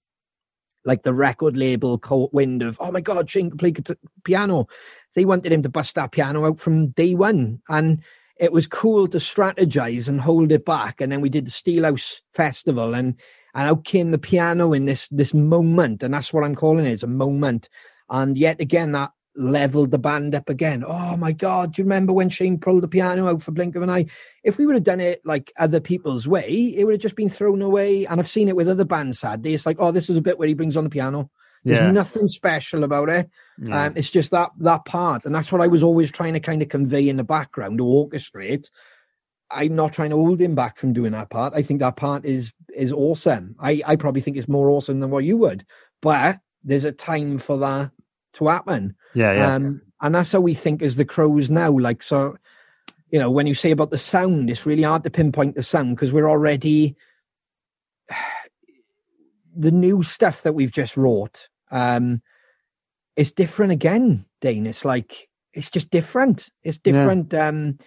[0.85, 4.67] like the record label caught wind of, oh my god, Shane can play guitar- piano.
[5.15, 8.03] They wanted him to bust that piano out from day one, and
[8.37, 11.01] it was cool to strategize and hold it back.
[11.01, 13.15] And then we did the Steelhouse Festival, and
[13.55, 16.93] and out came the piano in this this moment, and that's what I'm calling it.
[16.93, 17.69] It's a moment,
[18.11, 20.85] and yet again that leveled the band up again.
[20.87, 23.83] Oh my god, do you remember when Shane pulled the piano out for Blink of
[23.83, 24.07] an Eye?
[24.43, 27.31] If we would have done it like other people's way, it would have just been
[27.31, 28.07] thrown away.
[28.07, 29.19] And I've seen it with other bands.
[29.21, 31.31] Sadly, it's like, oh, this is a bit where he brings on the piano.
[31.65, 31.91] There's Yeah.
[31.91, 33.31] nothing special about it.
[33.59, 33.87] Yeah.
[33.87, 36.63] Um, it's just that that part, and that's what I was always trying to kind
[36.63, 38.71] of convey in the background to orchestrate.
[39.51, 41.55] I'm not trying to hold him back from doing that part.
[41.55, 43.57] I think that part is is awesome.
[43.59, 45.65] I I probably think it's more awesome than what you would,
[46.03, 47.91] but there's a time for that
[48.35, 48.97] to happen.
[49.15, 49.55] Yeah, yeah.
[49.55, 51.71] Um, and that's how we think as the crows now.
[51.71, 52.37] Like so,
[53.11, 55.97] you know, when you say about the sound, it's really hard to pinpoint the sound
[55.97, 56.97] because we're already
[59.57, 61.49] the new stuff that we've just wrote.
[61.71, 62.23] Um,
[63.17, 64.67] it's different again, Dane.
[64.67, 66.49] It's like it's just different.
[66.63, 66.93] It's Yeah.
[66.93, 67.33] different.
[67.35, 67.79] Um,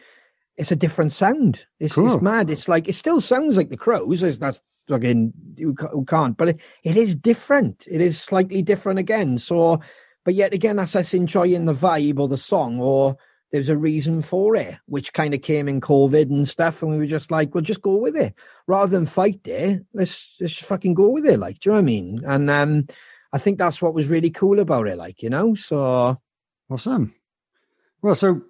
[0.55, 1.65] it's a different sound.
[1.79, 2.13] It's, Cool.
[2.13, 2.49] it's mad.
[2.49, 4.23] It's like it still sounds like the crows.
[4.23, 5.75] It's, that's again you
[6.07, 7.85] can't, but it, it is different.
[7.91, 9.37] It is slightly different again.
[9.37, 9.81] So,
[10.27, 13.15] but yet again, that's us enjoying the vibe or the song, or
[13.53, 16.97] there's a reason for it, which kind of came in COVID and stuff, and we
[16.97, 18.33] were just like, well, just go with it
[18.67, 19.85] rather than fight it.
[19.93, 21.39] Let's just fucking go with it.
[21.39, 22.21] Like, do you know what I mean?
[22.25, 22.87] And um,
[23.31, 24.97] I think that's what was really cool about it.
[24.97, 26.19] Like, you know, so
[26.69, 27.15] Awesome.
[28.01, 28.41] Well, so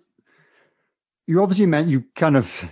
[1.28, 2.66] you obviously meant you kind of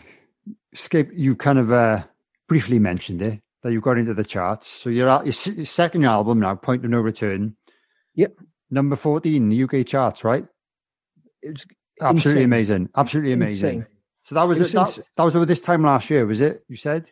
[0.73, 1.09] escape.
[1.13, 2.05] You kind of uh,
[2.47, 4.67] briefly mentioned it that you got into the charts.
[4.67, 7.55] So you're at your your second album now, Point of No Return.
[8.15, 8.39] Yep.
[8.71, 10.45] Number fourteen, the UK charts, right?
[11.41, 11.65] it's
[12.01, 12.45] Absolutely Insane.
[12.45, 12.89] amazing.
[12.97, 13.75] Absolutely amazing.
[13.77, 13.85] insane.
[14.23, 14.71] So that was it.
[14.73, 16.63] That, that was over this time last year, was it?
[16.67, 17.09] You said.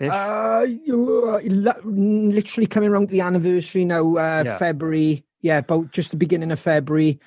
[0.00, 0.10] Ish?
[0.10, 4.58] Uh, uh, literally coming around to the anniversary now, uh, Yeah.
[4.58, 5.24] February.
[5.42, 7.20] Yeah, about just the beginning of February.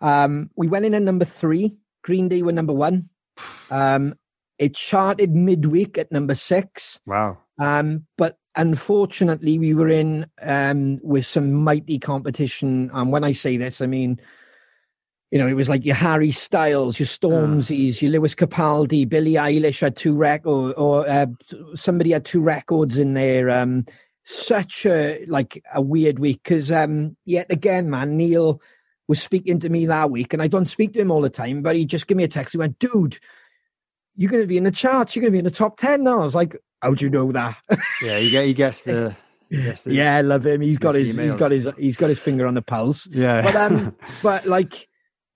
[0.00, 1.76] Um, we went in at number three.
[2.02, 3.08] Green Day were number one.
[3.70, 4.14] Um,
[4.58, 6.98] it charted midweek at number six.
[7.06, 7.38] wow.
[7.60, 12.90] Um, but unfortunately, we were in um, with some mighty competition.
[12.92, 14.20] And when I say this, I mean,
[15.30, 19.80] you know, it was like your Harry Styles, your Stormzy's, your Lewis Capaldi, Billie Eilish
[19.80, 21.26] had two records, or uh,
[21.74, 23.48] somebody had two records in there.
[23.48, 23.86] Um,
[24.24, 28.60] such a like a weird week because um, yet again, man, Neil
[29.06, 31.62] was speaking to me that week, and I don't speak to him all the time,
[31.62, 32.52] but he just gave me a text.
[32.52, 33.18] He went, "Dude,
[34.16, 35.14] you're going to be in the charts.
[35.14, 37.10] You're going to be in the top ten now." I was like, "How do you
[37.10, 37.56] know that?"
[38.02, 39.16] Yeah, he, get, he gets the.
[39.50, 40.60] the yeah, I love him.
[40.60, 43.06] He's got His his he's got his he's got his finger on the pulse.
[43.06, 43.42] Yeah.
[43.42, 44.88] But um, but like,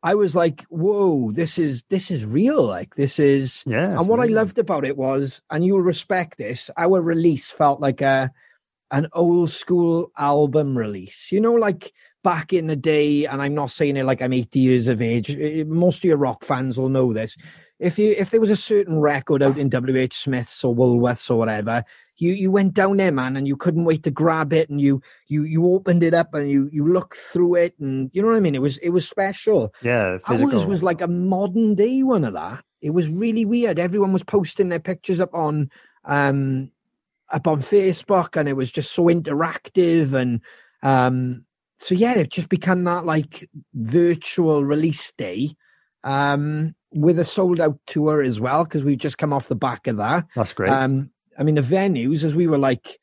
[0.03, 2.63] I was like, "Whoa, this is this is real.
[2.65, 3.99] Like, this is." yeah.
[3.99, 8.01] and what I loved about it was, and you'll respect this, our release felt like
[8.03, 8.31] a
[8.91, 11.33] an old school album release.
[11.33, 11.93] You know, like
[12.23, 15.31] back in the day, and I'm not saying it like I'm 80 years of age.
[15.31, 17.37] eh, Most of your rock fans will know this.
[17.83, 21.37] If you if there was a certain record out in WH Smith's or Woolworths or
[21.37, 21.85] whatever,
[22.17, 25.03] you you went down there, man, and you couldn't wait to grab it, and you
[25.27, 28.37] you you opened it up and you you looked through it, and you know what
[28.37, 28.55] I mean.
[28.55, 29.75] It was it was special.
[29.83, 32.65] Yeah, Ours was like a modern day one of that.
[32.81, 33.81] It was really weird.
[33.81, 35.69] Everyone was posting their pictures up on
[36.05, 36.71] um
[37.31, 40.41] up on Facebook and it was just so interactive and
[40.85, 41.45] um
[41.79, 45.57] so yeah, it just become that like virtual release day
[46.05, 49.87] um with a sold out tour as well because we've just come off the back
[49.87, 50.27] of that.
[50.37, 50.71] That's great.
[50.71, 52.99] Um I mean the venues as we were like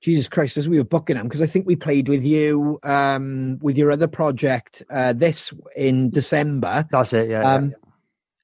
[0.00, 3.58] Jesus Christ, as we were booking them, because I think we played with you um
[3.62, 6.88] with your other project uh this in December.
[6.90, 7.30] That's it.
[7.30, 7.42] Yeah.
[7.42, 7.54] yeah.
[7.54, 7.74] Um,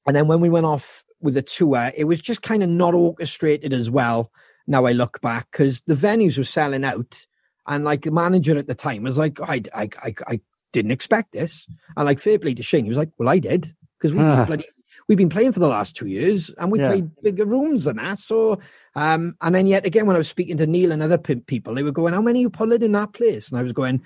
[0.06, 2.94] and then when we went off with the tour, it was just kind of not
[2.94, 4.30] orchestrated as well.
[4.66, 7.26] Now I look back because the venues were selling out,
[7.66, 10.40] and like the manager at the time was like, I, I, I, I
[10.72, 11.66] didn't expect this,
[11.96, 14.64] and like fair play to Shane, he was like, well, I did because we bloody
[15.08, 16.88] we've been playing for the last two years and we Yeah.
[16.88, 18.18] played bigger rooms than that.
[18.18, 18.58] So,
[18.94, 21.74] um, and then yet again, when I was speaking to Neil and other pe- people,
[21.74, 23.48] they were going, How many you pulling in that place?
[23.48, 24.02] And I was going,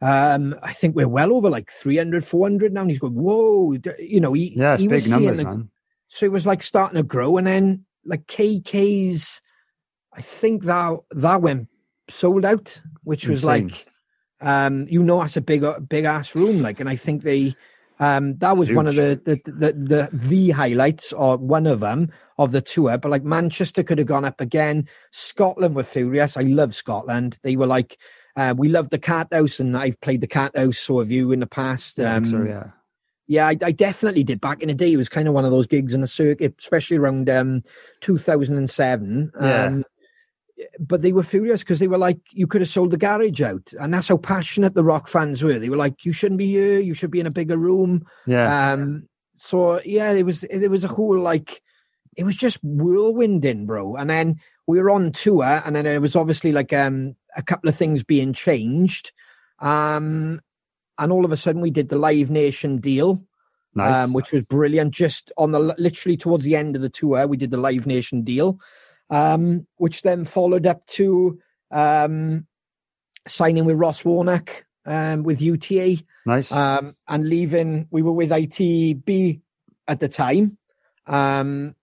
[0.00, 2.82] um, I think we're well over like 300, 400 now.
[2.82, 5.70] And he's going, Whoa, you know, he, Yeah, it's he was big numbers, the- man.
[6.08, 7.36] so it was like starting to grow.
[7.38, 9.40] And then like KK's,
[10.12, 11.68] I think that that went
[12.10, 13.68] sold out, which was Insane.
[13.68, 13.86] like,
[14.40, 16.60] um, you know, that's a big, big ass room.
[16.62, 17.56] Like, and I think they,
[18.00, 22.10] um, that was one of the the, the the the highlights or one of them
[22.38, 22.96] of the tour.
[22.98, 24.88] But like Manchester could have gone up again.
[25.10, 26.36] Scotland were furious.
[26.36, 27.38] I love Scotland.
[27.42, 27.98] They were like,
[28.36, 30.78] uh, we love the Cathouse, and I've played the Cathouse.
[30.78, 31.98] So have you in the past?
[31.98, 32.70] Yeah, I think so Um, yeah.
[33.26, 34.40] yeah, I, I definitely did.
[34.40, 36.54] Back in the day, it was kind of one of those gigs in the circuit,
[36.58, 37.64] especially around um,
[38.00, 39.32] 2007.
[39.40, 39.64] Yeah.
[39.64, 39.84] Um,
[40.78, 43.72] but they were furious because they were like, you could have sold the garage out.
[43.80, 45.58] And that's how passionate the rock fans were.
[45.58, 46.80] They were like, you shouldn't be here.
[46.80, 48.06] You should be in a bigger room.
[48.26, 48.72] Yeah.
[48.72, 51.62] Um, so yeah, it was, it was a whole like,
[52.16, 53.96] it was just whirlwinding, bro.
[53.96, 57.68] And then we were on tour and then it was obviously like um, a couple
[57.68, 59.12] of things being changed.
[59.60, 60.40] Um,
[60.98, 63.22] and all of a sudden we did the Live Nation deal
[63.78, 64.04] nice.
[64.04, 64.92] um, which was brilliant.
[64.92, 68.22] Just on the literally towards the end of the tour, we did the Live Nation
[68.22, 68.58] deal,
[69.10, 71.38] um, which then followed up to
[71.70, 72.46] um,
[73.26, 76.50] signing with Ross Warnock um, with UTA nice.
[76.50, 77.86] um, and leaving.
[77.90, 79.40] We were with ITB
[79.86, 80.58] at the time,
[81.06, 81.74] um,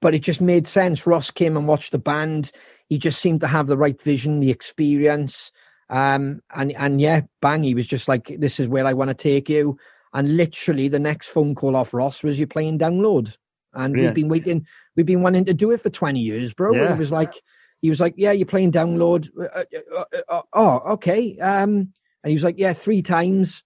[0.00, 1.06] but it just made sense.
[1.06, 2.50] Ross came and watched the band.
[2.88, 5.52] He just seemed to have the right vision, the experience,
[5.90, 7.62] um, and and yeah, bang!
[7.62, 9.78] He was just like, "This is where I want to take you."
[10.12, 13.36] And literally, the next phone call off Ross was, "You're playing download,"
[13.74, 14.14] and Brilliant.
[14.16, 14.66] we've been waiting.
[14.96, 16.74] We've been wanting to do it for twenty years, bro.
[16.74, 16.94] Yeah.
[16.94, 17.34] It was like.
[17.82, 19.64] He was like, "Yeah, you're playing download." Uh,
[19.94, 21.38] uh, uh, uh, oh, okay.
[21.38, 21.92] Um,
[22.24, 23.62] and he was like, "Yeah, three times."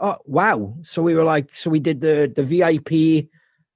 [0.00, 0.74] Oh wow!
[0.82, 3.28] So we were like, so we did the the VIP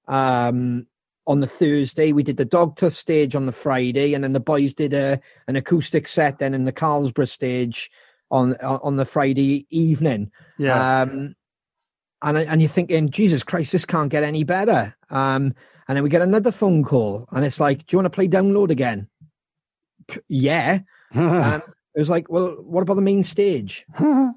[0.08, 0.86] um
[1.26, 2.12] on the Thursday.
[2.12, 5.20] We did the dog Dogtooth stage on the Friday, and then the boys did a
[5.46, 7.90] an acoustic set then in the Carlsborough stage
[8.30, 10.30] on on the Friday evening.
[10.58, 11.02] yeah.
[11.02, 11.36] Um,
[12.22, 14.96] and and you're thinking, Jesus Christ, this can't get any better.
[15.10, 15.54] Um,
[15.88, 18.28] and then we get another phone call, and it's like, do you want to play
[18.28, 19.08] download again?
[20.28, 20.80] Yeah.
[21.14, 21.62] Um,
[21.94, 23.86] it was like, well, what about the main stage?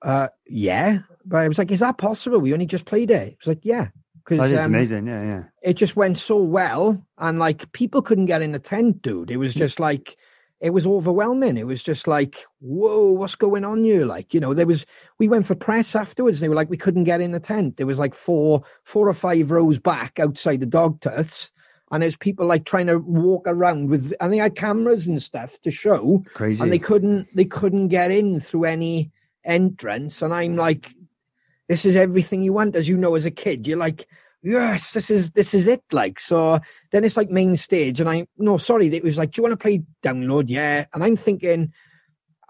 [0.00, 1.00] Uh, yeah.
[1.24, 2.38] But I was like, is that possible?
[2.38, 3.28] We only just played it.
[3.28, 3.88] It was like, yeah.
[4.14, 5.06] Because that is um, amazing.
[5.06, 5.42] Yeah, yeah.
[5.62, 9.38] it just went so well and like people couldn't get in the tent dude it
[9.38, 10.17] was just like
[10.60, 11.56] it was overwhelming.
[11.56, 14.04] It was just like whoa what's going on here?
[14.04, 14.86] Like you know there was
[15.18, 16.40] we went for press afterwards.
[16.40, 17.76] They were like we couldn't get in the tent.
[17.76, 21.52] There was like four four or five rows back outside the dog tooths
[21.90, 25.60] and there's people like trying to walk around with and they had cameras and stuff
[25.62, 26.24] to show.
[26.34, 26.62] Crazy.
[26.62, 29.10] and they couldn't they couldn't get in through any
[29.44, 30.22] entrance.
[30.22, 30.94] And i'm like
[31.68, 32.76] this is everything you want.
[32.76, 34.06] As you know as a kid you're like
[34.42, 36.58] yes this is this is it like so
[36.92, 39.52] then it's like main stage and i no sorry it was like do you want
[39.52, 41.72] to play download yeah and i'm thinking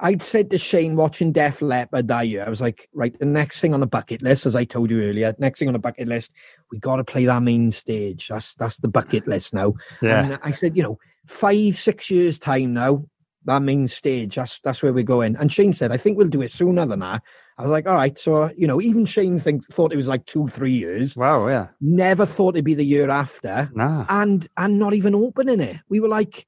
[0.00, 3.60] i'd said to shane watching def leppard that year i was like right the next
[3.60, 6.06] thing on the bucket list as i told you earlier next thing on the bucket
[6.06, 6.30] list
[6.70, 10.24] we got to play that main stage that's that's the bucket list now yeah.
[10.24, 13.04] and I said, you know, five, six years time now,
[13.44, 15.36] that main stage, that's that's where we're going.
[15.36, 17.22] And Shane said, I think we'll do it sooner than that.
[17.58, 18.16] I was like, all right.
[18.16, 21.16] So, you know, even Shane think, thought it was like two, three years.
[21.16, 21.48] wow.
[21.48, 21.68] Yeah.
[21.80, 23.68] Never thought it'd be the year after.
[23.74, 24.06] Nah.
[24.08, 25.76] And and not even opening it.
[25.88, 26.46] We were like,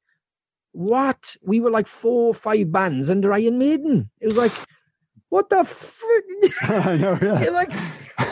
[0.73, 1.37] what?
[1.43, 4.09] We were like four or five bands under Iron Maiden.
[4.21, 4.53] It was like,
[5.31, 6.25] what the frick?
[6.63, 7.19] I know.
[7.21, 7.41] Yeah.
[7.43, 7.73] You're like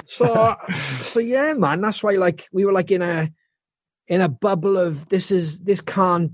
[0.07, 0.55] so
[1.05, 3.31] so yeah man that's why like we were like in a
[4.07, 6.33] in a bubble of this is this can't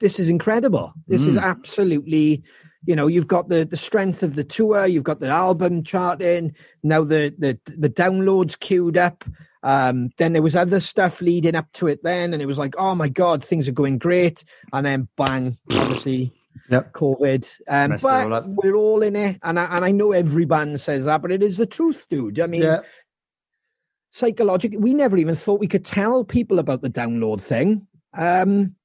[0.00, 1.42] this is incredible this is Mm.
[1.42, 2.42] absolutely
[2.86, 6.54] you know you've got the the strength of the tour you've got the album charting
[6.82, 9.24] now the the the downloads queued up.
[9.62, 12.74] Um then there was other stuff leading up to it then and it was like
[12.76, 14.44] oh my god things are going great.
[14.72, 16.32] And then bang obviously
[16.70, 16.92] Yep.
[16.92, 17.50] covid.
[17.68, 20.80] Um it all but we're all in it and I, and I know every band
[20.80, 22.38] says that but it is the truth dude.
[22.40, 22.80] I mean Yeah.
[24.10, 27.86] psychologically we never even thought we could tell people about the download thing.
[28.16, 28.76] Um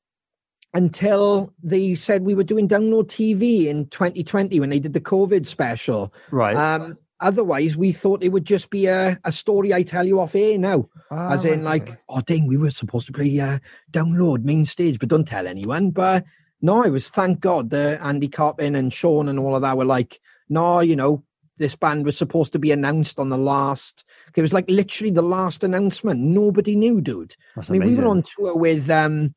[0.74, 5.46] until they said we were doing download tv in 2020 when they did the covid
[5.46, 6.56] special Right.
[6.56, 10.36] um otherwise we thought it would just be a, a story i tell you off
[10.36, 13.58] air now Ah, as in like oh dang we were supposed to play uh
[13.91, 16.24] download main stage but don't tell anyone but
[16.62, 19.86] no it was thank god that andy copping and sean and all of that were
[19.86, 20.20] like
[20.50, 21.24] no you know
[21.58, 24.06] this band was supposed to be announced on the last.
[24.34, 26.22] It was like literally the last announcement.
[26.22, 27.36] Nobody knew, dude.
[27.54, 29.36] That's I mean, we were on tour with um,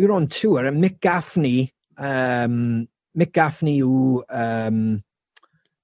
[0.00, 5.04] we were on tour, and Mick Gaffney, um, Mick Gaffney, who um,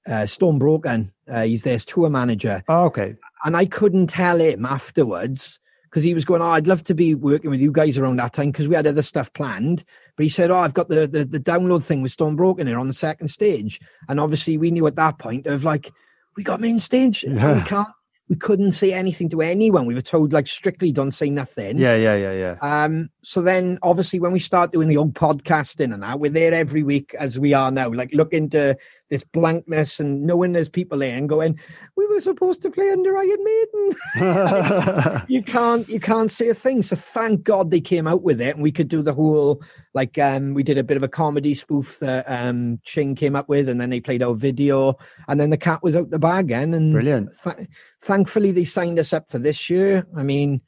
[0.07, 3.15] uh, Stormbroken, uh, he's their tour manager, Oh, okay.
[3.45, 7.15] and I couldn't tell him afterwards because he was going, "Oh, I'd love to be
[7.15, 9.85] working with you guys around that time because we had other stuff planned."
[10.17, 12.87] But he said, "Oh, I've got the the, the download thing with Stormbroken here on
[12.87, 13.79] the second stage,"
[14.09, 15.93] and obviously we knew at that point of like,
[16.39, 17.55] we got main stage, and Yeah.
[17.57, 17.89] we can't,
[18.29, 19.87] we couldn't say anything to anyone.
[19.87, 21.79] We were told like strictly don't say nothing.
[21.79, 22.57] Yeah, yeah, yeah, yeah.
[22.85, 26.53] Um, so then obviously when we start doing the old podcasting and that, we're there
[26.53, 28.77] every week as we are now, like looking to
[29.09, 31.57] this blankness and knowing there's people there and going,
[31.95, 35.23] We were supposed to play under Iron Maiden.
[35.29, 36.83] you can't you can't say a thing.
[36.83, 39.63] So thank God they came out with it and we could do the whole
[39.95, 43.49] like um we did a bit of a comedy spoof that um Ching came up
[43.49, 44.97] with and then they played our video
[45.29, 47.31] and then the cat was out the bag again and Brilliant.
[47.43, 47.69] th-
[48.07, 50.07] thankfully they signed us up for this year.
[50.17, 50.61] I mean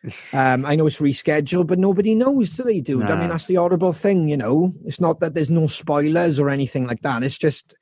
[0.32, 3.02] um, I know it's rescheduled, but nobody knows, do they, dude?
[3.02, 4.72] I mean, that's the horrible thing, you know.
[4.86, 7.24] It's not that there's no spoilers or anything like that.
[7.24, 7.74] It's just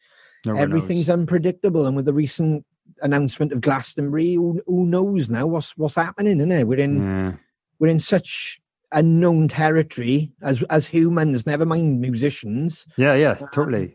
[0.46, 1.18] No one everything's knows.
[1.18, 1.84] unpredictable.
[1.86, 2.64] And with the recent
[3.02, 6.38] announcement of Glastonbury, who, who knows now what's what's happening?
[6.38, 6.66] Isn't it?
[6.66, 7.32] We're in Yeah.
[7.78, 8.60] we're in such
[8.92, 11.44] unknown territory as as humans.
[11.46, 12.86] Never mind musicians.
[12.96, 13.94] yeah, yeah, totally.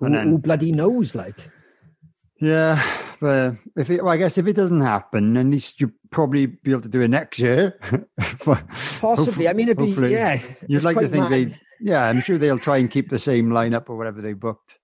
[0.00, 1.14] Who, And then- who bloody knows?
[1.14, 1.38] Like,
[2.40, 2.82] Yeah,
[3.20, 6.70] but if it, well, I guess if it doesn't happen, at least you'll probably be
[6.70, 7.78] able to do it next year.
[9.00, 9.48] Possibly.
[9.48, 10.12] I mean, it'd be hopefully.
[10.12, 10.40] yeah.
[10.68, 13.88] You'd like to think they, yeah, I'm sure they'll try and keep the same lineup
[13.88, 14.78] or whatever they booked.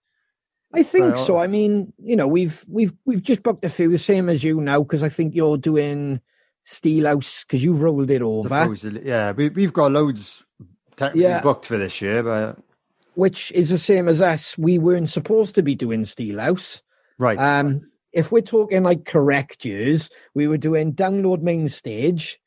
[0.74, 1.36] I think Well- so.
[1.38, 4.60] I mean, you know, we've we've we've just booked a few, the same as you
[4.60, 6.20] now, because I think you're doing
[6.66, 10.42] Steelhouse because you've rolled it over, Supposedly, yeah, we, we've got loads
[10.96, 11.40] technically Yeah.
[11.42, 12.58] booked for this year, but
[13.14, 14.56] which is the same as us.
[14.56, 16.80] We weren't supposed to be doing Steelhouse.
[17.18, 22.38] right, Um, if we're talking like correct years, we were doing download main stage.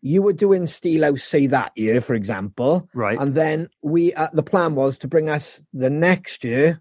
[0.00, 4.42] You were doing Steelhouse, say that year, for example, right, and then we uh, the
[4.42, 6.80] plan was to bring us the next year,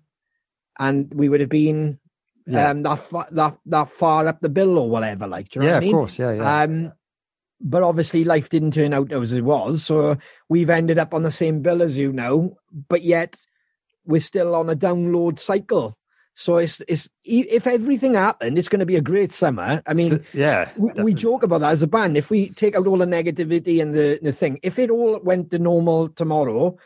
[0.79, 1.99] and we would have been
[2.47, 2.71] Yeah.
[2.71, 5.27] um that far, that that far up the bill or whatever.
[5.27, 5.91] Like, do you know yeah, what I of mean?
[5.91, 6.93] course, yeah, yeah, Um,
[7.59, 10.17] but obviously life didn't turn out as it was, so
[10.49, 12.57] we've ended up on the same bill as you know,
[12.89, 13.35] but yet
[14.03, 15.95] we're still on a download cycle.
[16.33, 19.83] So it's it's if everything happened, it's going to be a great summer.
[19.85, 22.17] I mean, yeah, we, we joke about that as a band.
[22.17, 25.51] If we take out all the negativity and the, the thing, if it all went
[25.51, 26.77] to normal tomorrow,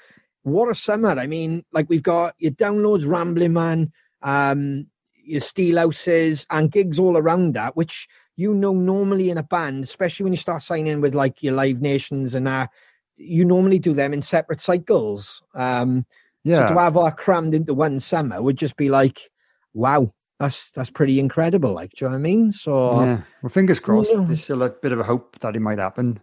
[0.41, 1.11] what a summer.
[1.11, 3.91] I mean, like we've got your downloads, Rambling Man,
[4.23, 4.87] um,
[5.23, 9.83] your steel houses, and gigs all around that, which you know normally in a band,
[9.83, 12.71] especially when you start signing with like your Live Nations and that,
[13.15, 15.41] you normally do them in separate cycles.
[15.53, 16.05] Um,
[16.43, 19.31] yeah, so to have that crammed into one summer would just be like,
[19.75, 21.73] wow, that's that's pretty incredible.
[21.73, 22.51] Like, do you know what I mean?
[22.51, 23.21] So yeah.
[23.43, 24.09] Well, fingers crossed.
[24.11, 24.23] Yeah.
[24.25, 26.19] There's still a bit of a hope that it might happen.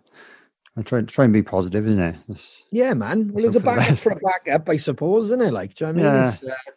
[0.77, 2.17] I try to try and be positive, isn't it?
[2.31, 3.31] It's- Yeah, man.
[3.33, 4.17] Well, there's a hope for the backup for a
[4.47, 5.53] backup, I suppose, isn't it?
[5.53, 6.33] Like, do you know what I mean?
[6.43, 6.53] Yeah.
[6.53, 6.73] Uh,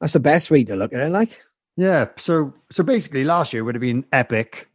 [0.00, 1.10] that's the best way to look at it.
[1.10, 1.40] Like,
[1.76, 2.06] Yeah.
[2.16, 4.68] So so basically, last year would have been epic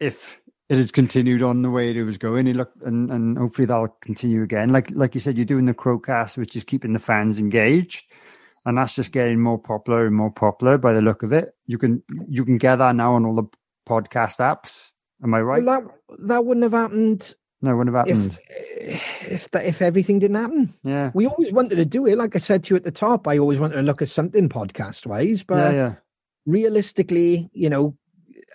[0.00, 0.40] if
[0.70, 2.46] it had continued on the way it was going.
[2.46, 4.70] It looked, and and hopefully that'll continue again.
[4.70, 8.06] Like like you said, you're doing the Crowcast, which is keeping the fans engaged,
[8.66, 11.54] and that's just getting more popular and more popular by the look of it.
[11.66, 13.48] You can you can get that now on all the
[13.88, 14.90] podcast apps.
[15.22, 15.64] Am I right?
[15.64, 17.34] well, that that wouldn't have happened
[17.64, 18.38] no, what have happened?
[18.46, 20.74] if if that, if everything didn't happen.
[20.82, 21.10] yeah.
[21.14, 22.18] We always wanted to do it.
[22.18, 24.50] Like I said to you at the top, I always wanted to look at something
[24.50, 25.94] podcast wise, but yeah, yeah.
[26.44, 27.96] realistically, you know,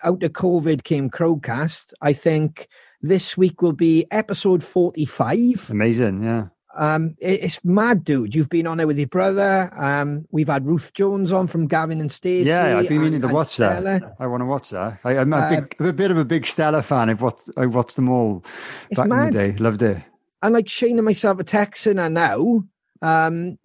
[0.03, 1.91] out of COVID came Crowcast.
[2.01, 2.67] I think
[3.01, 5.71] this week will be episode forty-five.
[5.71, 6.21] Amazing.
[6.21, 6.49] Yeah.
[6.77, 8.35] Um, it- it's mad, dude.
[8.35, 9.71] You've been on it with your brother.
[9.75, 12.47] Um, we've had Ruth Jones on from Gavin and Stacey.
[12.49, 14.15] Yeah, I've been meaning to and watch that.
[14.19, 14.99] I want to watch that.
[15.03, 17.09] I, I'm a, Uh, big, I'm a bit of a big Stella fan.
[17.09, 18.43] I've watched, I watched them all
[18.89, 19.27] It's back mad.
[19.29, 19.57] in the day.
[19.57, 19.97] Loved it.
[20.43, 22.63] And like Shane and myself are texting her now.
[23.01, 23.57] Um,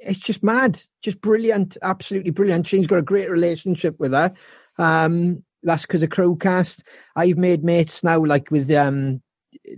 [0.00, 2.66] it's just mad, just brilliant, absolutely brilliant.
[2.66, 4.32] Shane's got a great relationship with her.
[4.78, 6.82] Um, that's because of Crowcast.
[7.16, 9.22] I've made mates now, like with um,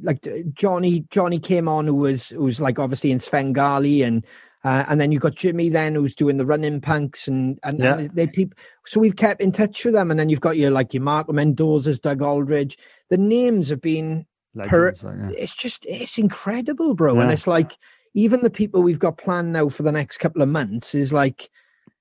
[0.02, 1.04] like Johnny.
[1.10, 4.24] Johnny came on, who was who was like obviously in Svengali, and
[4.64, 7.98] uh, and then you got Jimmy then, who's doing the running punks, and and, Yeah.
[7.98, 8.58] and they people.
[8.86, 11.28] So we've kept in touch with them, and then you've got your like your Mark
[11.30, 12.76] Mendoza's, Doug Aldrich.
[13.08, 15.30] The names have been Legends, like, yeah.
[15.36, 17.20] it's just it's incredible, bro.
[17.20, 17.76] And it's like
[18.14, 21.48] even the people we've got planned now for the next couple of months is like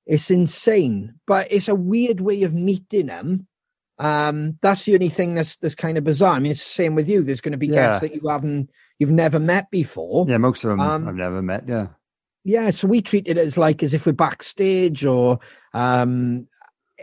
[0.05, 1.13] it's insane.
[1.27, 3.47] But it's a weird way of meeting them.
[3.99, 6.35] Um, that's the only thing that's that's kind of bizarre.
[6.35, 7.21] I mean, it's the same with you.
[7.21, 7.99] There's going to be Yeah.
[7.99, 10.25] guests that you haven't you've never met before.
[10.27, 11.65] Yeah, most of them Um, I've never met.
[11.67, 11.87] Yeah.
[12.43, 15.39] yeah, so we treat it as like as if we're backstage or
[15.73, 16.47] um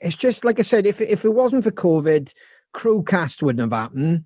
[0.02, 2.32] it's just like I said, if if it wasn't for COVID,
[2.74, 4.24] Crowcast wouldn't have happened.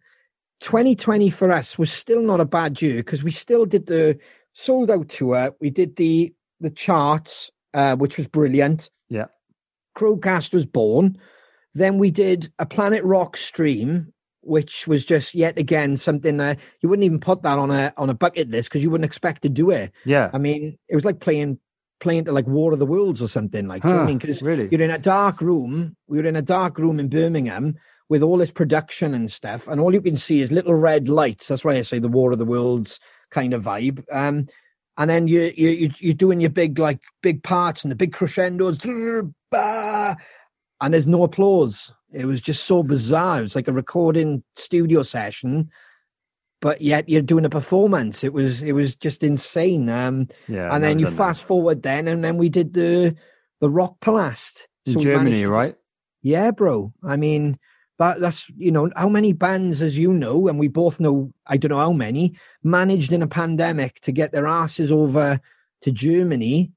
[0.61, 4.19] 2020 for us was still not a bad year because we still did the
[4.53, 5.55] sold out tour.
[5.61, 8.91] We did the the charts, uh, which was brilliant.
[9.09, 9.27] Yeah.
[9.97, 11.19] Crowcast was born.
[11.75, 16.89] Then we did a Planet Rock stream, which was just yet again something that you
[16.89, 19.49] wouldn't even put that on a on a bucket list because you wouldn't expect to
[19.49, 19.93] do it.
[20.05, 20.31] Yeah.
[20.33, 21.59] I mean, it was like playing
[22.01, 23.69] playing to like War of the Worlds or something.
[23.69, 24.19] Like, do you know I mean?
[24.19, 24.69] Because really?
[24.71, 25.97] you're in a dark room.
[26.09, 27.77] We were in a dark room in Birmingham
[28.09, 31.47] with all this production and stuff, and all you can see is little red lights.
[31.47, 32.99] That's why I say the War of the Worlds
[33.31, 34.03] kind of vibe.
[34.11, 34.49] Um,
[34.99, 38.13] and then you you you- you're doing your big like big parts and the big
[38.13, 38.79] crescendos,
[39.51, 40.17] bah,
[40.81, 41.93] and there's no applause.
[42.13, 43.39] It was just so bizarre.
[43.39, 45.71] It was like a recording studio session,
[46.61, 48.25] but yet you're doing a performance.
[48.25, 49.89] It was it was just insane.
[49.89, 50.75] Um, Yeah.
[50.75, 51.23] and then you done that.
[51.23, 53.15] fast forward then, and then we did the
[53.61, 55.77] the Rock Palast in Germany, to- right?
[56.23, 56.93] Yeah, bro.
[57.03, 57.59] I mean,
[57.99, 61.33] that that's you know how many bands, as you know, and we both know.
[61.47, 65.41] I don't know how many managed in a pandemic to get their asses over
[65.83, 66.73] to Germany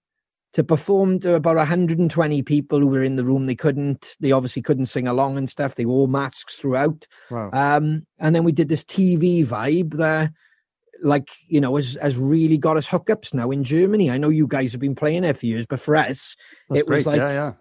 [0.54, 3.48] to perform to about 120 people who were in the room.
[3.48, 4.16] They couldn't.
[4.20, 5.76] They obviously couldn't sing along and stuff.
[5.76, 7.08] They wore masks throughout.
[7.32, 7.50] Wow.
[7.52, 10.32] Um, and then we did this TV vibe that,
[11.02, 14.12] like, you know, has, has really got us hookups now in Germany.
[14.12, 16.36] I know you guys have been playing there for years, but for us,
[16.70, 17.14] That's it was great.
[17.14, 17.54] like- yeah, yeah.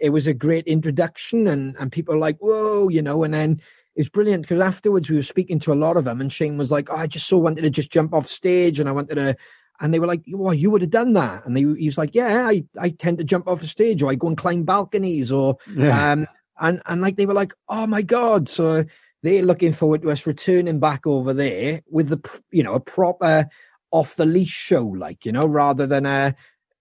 [0.00, 3.60] it was a great introduction and, and people were like, whoa, you know, and then
[3.94, 6.70] it's brilliant because afterwards we were speaking to a lot of them and Shane was
[6.70, 9.36] like, oh, I just so wanted to just jump off stage and I wanted to,
[9.80, 11.46] and they were like, well, you would have done that.
[11.46, 14.10] And they, he was like, yeah, I, I tend to jump off a stage or
[14.10, 16.12] I go and climb balconies or, Yeah.
[16.12, 16.26] um,
[16.60, 18.48] and and like they were like, oh my god!
[18.48, 18.84] So
[19.22, 23.48] they're looking forward to us returning back over there with the you know a proper
[23.90, 26.36] off the leash show, like you know, rather than a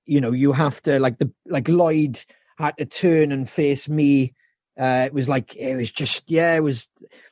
[0.05, 2.19] you know you have to like the like Lloyd
[2.57, 4.33] had to turn and face me.
[4.77, 6.89] Uh, it was like it was just yeah, it was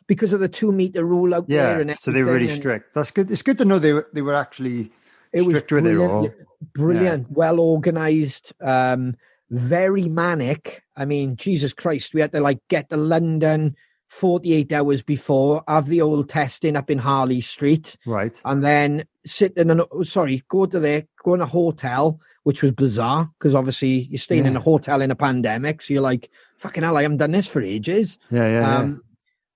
[0.07, 1.64] because of the two meter rule out yeah.
[1.73, 1.81] there.
[1.81, 2.94] And so they were really and- strict.
[2.94, 3.30] That's good.
[3.30, 4.89] It's good to know they were, they were actually
[5.38, 6.30] it was strict with it brilliant, all.
[6.73, 9.15] brilliant, well organized, um,
[9.49, 10.84] very manic.
[10.95, 13.76] I mean, Jesus Christ, we had to like get to London
[14.09, 18.39] 48 hours before, have the old testing up in Harley Street, Right.
[18.45, 22.61] and then sit in an oh, sorry, go to there, go in a hotel, which
[22.61, 26.30] was bizarre because obviously you're staying in a hotel in a pandemic, so you're like,
[26.57, 28.18] fucking hell, I haven't done this for ages.
[28.31, 28.77] Yeah, yeah, yeah.
[28.77, 29.03] Um,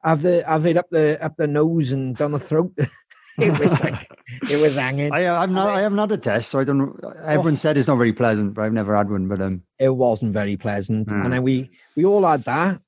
[0.03, 2.73] have the have it up the up the nose and down the throat.
[3.37, 4.11] it was like
[4.49, 5.11] it was hanging.
[5.11, 5.69] I, I'm not.
[5.69, 6.77] I haven't a test, so I don't.
[6.77, 6.99] know.
[7.03, 7.13] Oh.
[7.25, 9.27] Everyone said it's not very pleasant, but I've never had one.
[9.27, 11.07] But um, it wasn't very pleasant.
[11.07, 11.25] Mm.
[11.25, 12.81] And then we we all had that.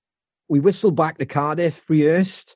[0.50, 2.56] We whistled back to Cardiff, rehearsed,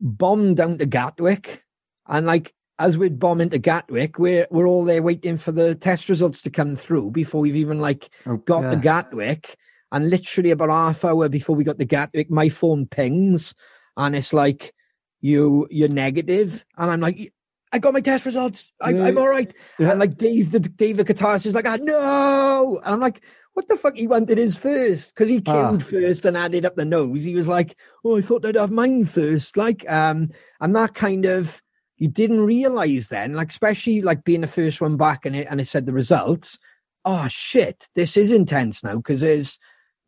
[0.00, 1.64] bombed down to Gatwick,
[2.06, 6.08] and like as we'd bomb into Gatwick, we're we're all there waiting for the test
[6.08, 8.70] results to come through before we've even like oh, got yeah.
[8.70, 9.56] to Gatwick.
[9.90, 13.54] And literally about half hour before we got to Gatwick, my phone pings
[13.98, 14.72] and it's like
[15.20, 17.32] you you're negative, and I'm like.
[17.70, 18.72] I got my test results.
[18.80, 19.04] I, Yeah.
[19.04, 19.52] I'm all right.
[19.78, 19.90] Yeah.
[19.90, 22.80] And like Dave, the Dave, the guitarist is like, ah, no.
[22.82, 23.20] And I'm like,
[23.52, 23.94] what the fuck?
[23.94, 25.52] He wanted his first because he Ah.
[25.68, 27.24] killed first and added up the nose.
[27.24, 27.76] He was like,
[28.06, 29.58] oh, I thought I'd have mine first.
[29.58, 30.30] Like, um,
[30.62, 31.60] and that kind of
[31.98, 35.60] you didn't realize then, like, especially like being the first one back and it and
[35.60, 36.58] it said the results.
[37.04, 39.58] Oh shit, this is intense now because there's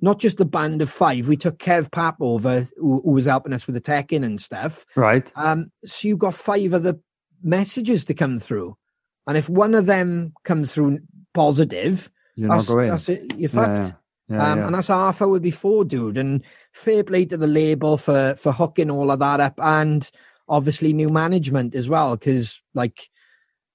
[0.01, 1.29] not just the band of five.
[1.29, 4.41] We took Kev Pap over, who, who was helping us with the tech in and
[4.41, 4.87] stuff.
[4.97, 5.31] right.
[5.37, 6.99] Um, so you've got five other
[7.43, 8.77] messages to come through,
[9.27, 11.01] and if one of them comes through
[11.35, 12.89] positive, You're that's, not going.
[12.89, 13.37] that's it.
[13.37, 13.95] You're fucked.
[14.29, 14.67] yeah, yeah, um, yeah.
[14.67, 16.19] And that's half hour before, dude.
[16.19, 20.11] And fair play to the label for for hooking all of that up, and
[20.49, 23.09] obviously new management as well, because like.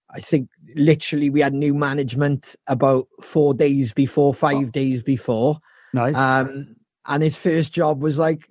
[0.07, 5.59] I think literally we had new management about four days before, five days before.
[5.95, 6.15] Nice.
[6.15, 8.49] Um, and his first job was like,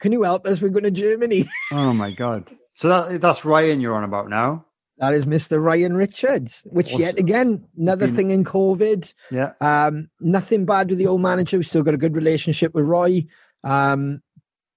[0.00, 0.60] Can you help us?
[0.60, 1.48] We're going to Germany.
[1.72, 2.50] oh my god.
[2.74, 4.66] So that that's Ryan you're on about now.
[4.98, 5.60] That is Mr.
[5.60, 9.12] Ryan Richards, which yet again, another Been- thing in COVID.
[9.30, 9.52] Yeah.
[9.60, 11.56] Um, nothing bad with the old manager.
[11.56, 13.26] We still got a good relationship with Roy.
[13.64, 14.22] Um,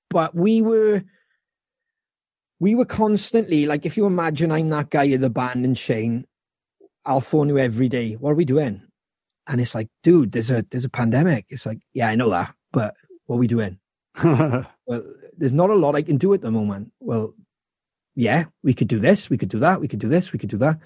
[0.10, 1.04] but we were
[2.60, 6.26] we were constantly like if you imagine I'm that guy in the band and Shane,
[7.06, 8.14] I'll phone you every day.
[8.14, 8.87] What are we doing?
[9.48, 11.45] And it's like, dude, there's a there's a pandemic.
[11.49, 12.95] It's like, yeah, I know that, but
[13.26, 13.80] what are we doing?
[14.24, 14.65] well,
[15.38, 16.91] there's not a lot I can do at the moment.
[16.99, 17.34] Well,
[18.15, 20.49] yeah, we could do this, we could do that, we could do this, we could
[20.49, 20.80] do that.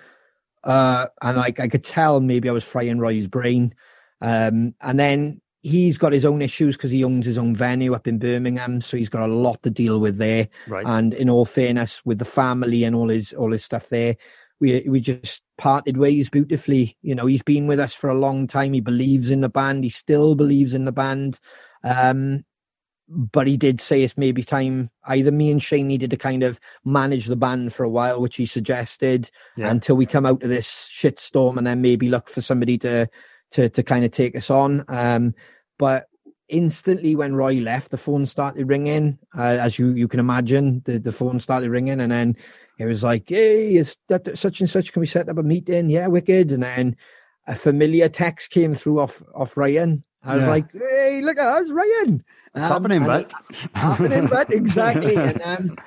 [0.63, 3.73] Uh, and like I could tell maybe I was frying Roy's brain.
[4.19, 8.07] Um, and then he's got his own issues because he owns his own venue up
[8.07, 10.49] in Birmingham, so he's got a lot to deal with there.
[10.67, 10.85] right.
[10.85, 14.17] And in all fairness, with the family and all his all his stuff there,
[14.61, 16.95] we we just parted ways beautifully.
[17.01, 18.73] You know, he's been with us for a long time.
[18.73, 19.83] He believes in the band.
[19.83, 21.39] He still believes in the band.
[21.83, 22.45] Um,
[23.09, 26.61] but he did say it's maybe time either me and Shane needed to kind of
[26.85, 29.69] manage the band for a while, which he suggested yeah.
[29.69, 33.09] until we come out of this shitstorm and then maybe look for somebody to
[33.51, 34.85] to to kind of take us on.
[34.87, 35.35] Um,
[35.77, 36.07] but
[36.47, 39.17] instantly when Roy left, the phone started ringing.
[39.35, 42.37] Uh, as you you can imagine, the, the phone started ringing, and then
[42.81, 44.91] it was like, "Hey, is that such and such?
[44.93, 46.51] Can we set up a meeting?" Yeah, wicked.
[46.51, 46.97] And then
[47.47, 50.03] a familiar text came through off off Ryan.
[50.23, 53.33] I was like, "Hey, look at us, Ryan." It's um, happening, but
[53.73, 55.15] happening, but exactly.
[55.15, 55.77] and um,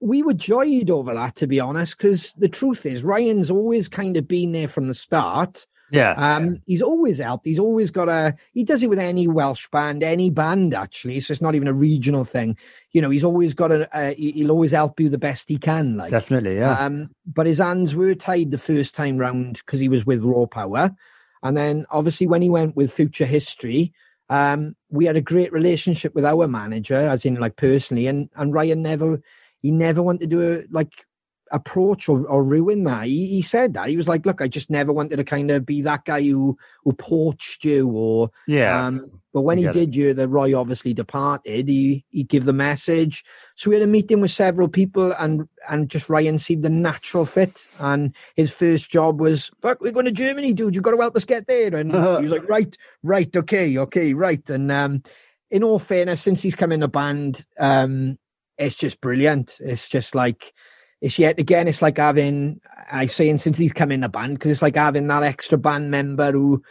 [0.00, 4.16] we were joyed over that, to be honest, because the truth is, Ryan's always kind
[4.16, 5.66] of been there from the start.
[5.90, 6.12] Yeah.
[6.12, 7.46] Um, he's always helped.
[7.46, 11.20] He's always got a, he does it with any Welsh band, any band, actually.
[11.20, 12.56] So it's not even a regional thing.
[12.92, 15.96] You know, he's always got a, a he'll always help you the best he can.
[15.96, 16.56] Like, definitely.
[16.56, 16.72] Yeah.
[16.72, 20.46] Um, but his hands were tied the first time round because he was with Raw
[20.46, 20.94] Power.
[21.42, 23.92] And then obviously when he went with Future History,
[24.30, 28.52] um, we had a great relationship with our manager, as in like personally, and, and
[28.52, 29.20] Ryan never,
[29.60, 31.06] he never wanted to do a, like
[31.50, 33.06] approach or, or ruin that.
[33.06, 35.66] He, he said that he was like, "Look, I just never wanted to kind of
[35.66, 38.86] be that guy who who poached you." Or yeah.
[38.86, 39.94] Um, but when he did it.
[39.94, 41.68] you, the Roy obviously departed.
[41.68, 43.24] He he give the message.
[43.56, 47.26] So we had a meeting with several people, and and just Ryan seemed the natural
[47.26, 47.66] fit.
[47.78, 50.74] And his first job was, "Fuck, we're going to Germany, dude.
[50.74, 54.14] You got to help us get there." And he was like, "Right, right, okay, okay,
[54.14, 55.02] right." And um,
[55.50, 58.18] in all fairness, since he's come in the band, um,
[58.58, 59.56] it's just brilliant.
[59.60, 60.52] It's just like
[61.00, 62.60] it's yet again, it's like having
[62.90, 65.90] I'm saying since he's come in the band because it's like having that extra band
[65.90, 66.62] member who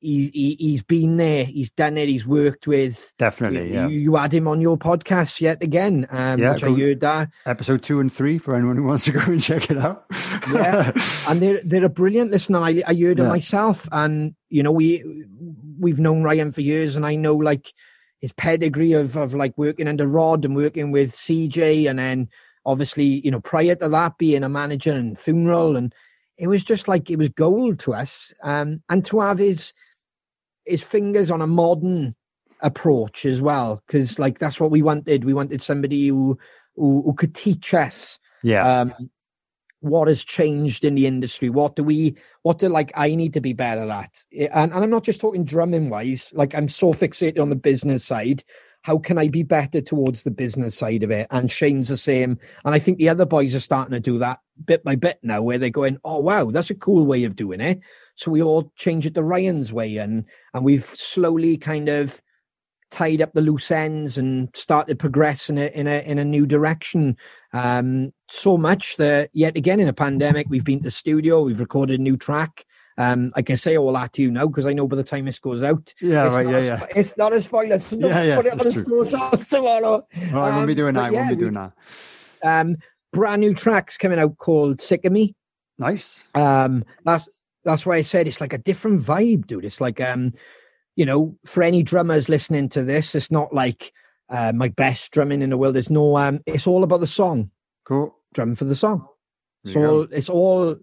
[0.00, 3.12] he, he he's been there, he's done it, he's worked with.
[3.18, 3.88] Definitely, you, yeah.
[3.88, 7.30] You, you had him on your podcast yet again, um, yeah, which I heard that
[7.46, 10.06] episode two and three for anyone who wants to go and check it out.
[10.52, 10.92] yeah,
[11.28, 12.60] and they're they're a brilliant listener.
[12.60, 15.04] I I heard it myself, and you know we
[15.78, 17.72] we've known Ryan for years, and I know like
[18.20, 22.28] his pedigree of of like working under Rod and working with CJ, and then
[22.64, 25.94] obviously, you know, prior to that, being a manager and funeral, and
[26.36, 28.32] it was just like it was gold to us.
[28.42, 29.72] Um, and to have his
[30.64, 32.14] his fingers on a modern
[32.60, 35.24] approach as well, because like that's what we wanted.
[35.24, 36.38] We wanted somebody who
[36.76, 38.18] who, who could teach us.
[38.42, 38.80] Yeah.
[38.80, 39.10] Um,
[39.80, 41.48] what has changed in the industry?
[41.48, 44.10] What do we, what do like I need to be better at?
[44.30, 48.04] And, and I'm not just talking drumming wise, like I'm so fixated on the business
[48.04, 48.44] side
[48.82, 51.26] how can I be better towards the business side of it?
[51.30, 52.38] And Shane's the same.
[52.64, 55.42] And I think the other boys are starting to do that bit by bit now,
[55.42, 57.80] where they're going, oh, wow, that's a cool way of doing it.
[58.16, 59.98] So we all change it to Ryan's way.
[59.98, 60.24] And,
[60.54, 62.20] and we've slowly kind of
[62.90, 67.16] tied up the loose ends and started progressing it in a, in a new direction.
[67.52, 71.60] Um, so much that yet again in a pandemic, we've been to the studio, we've
[71.60, 72.64] recorded a new track.
[72.98, 75.24] Um, I can say all that to you now because I know by the time
[75.24, 77.78] this goes out, yeah, right, yeah, yeah, it's not a spoiler.
[77.78, 80.06] So yeah, yeah, put it on the tomorrow.
[80.32, 81.04] Oh, I won't be um, doing that.
[81.04, 81.72] I won't be doing that.
[82.42, 82.76] Um,
[83.12, 85.34] brand new tracks coming out called "Sick of Me."
[85.78, 86.22] Nice.
[86.34, 87.28] Um, that's
[87.64, 89.64] that's why I said it's like a different vibe, dude.
[89.64, 90.32] It's like um,
[90.96, 93.92] you know, for any drummers listening to this, it's not like
[94.28, 95.74] uh, my best drumming in the world.
[95.74, 97.50] There's no um, it's all about the song.
[97.84, 98.14] Cool.
[98.34, 99.06] Drumming for the song.
[99.64, 100.76] So it's all all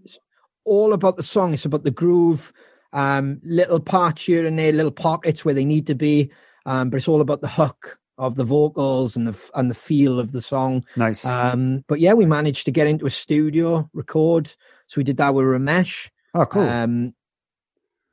[0.94, 1.54] about the song.
[1.54, 2.54] It's about the groove,
[2.94, 6.32] um, little parts here and there, little pockets where they need to be.
[6.66, 10.20] Um, but it's all about the hook of the vocals and the and the feel
[10.20, 10.84] of the song.
[10.96, 11.24] Nice.
[11.24, 14.54] Um, but yeah, we managed to get into a studio, record.
[14.88, 16.10] So we did that with Romesh.
[16.34, 16.64] Oh, cool.
[16.64, 17.14] Um,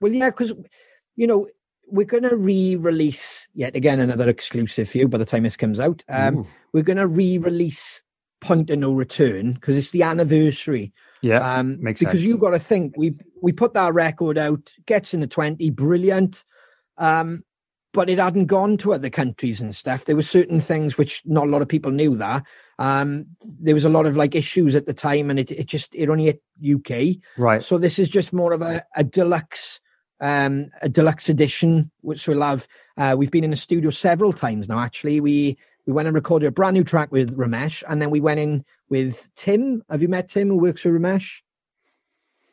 [0.01, 0.53] well, yeah, because
[1.17, 1.49] you know
[1.87, 5.81] we're going to re-release yet again another exclusive for you by the time this comes
[5.81, 6.05] out.
[6.09, 8.03] Um, we're going to re-release
[8.41, 10.93] Point of No Return because it's the anniversary
[11.25, 12.25] yeah, um, makes because sense.
[12.25, 16.45] you got to think we we put that record out, gets in the twenty, brilliant,
[16.99, 17.43] um,
[17.93, 20.05] but it hadn't gone to other countries and stuff.
[20.05, 22.45] There were certain things which not a lot of people knew that.
[22.79, 25.95] Um, there was a lot of like issues at the time, and it it just
[25.95, 27.17] it only hit UK.
[27.39, 27.63] Right.
[27.63, 29.81] So this is just more of a, a deluxe
[30.21, 34.69] um a deluxe edition which we'll have uh we've been in the studio several times
[34.69, 38.11] now actually we we went and recorded a brand new track with romesh and then
[38.11, 39.83] we went in with Tim.
[39.91, 41.43] Have you met Tim who works for Romesh?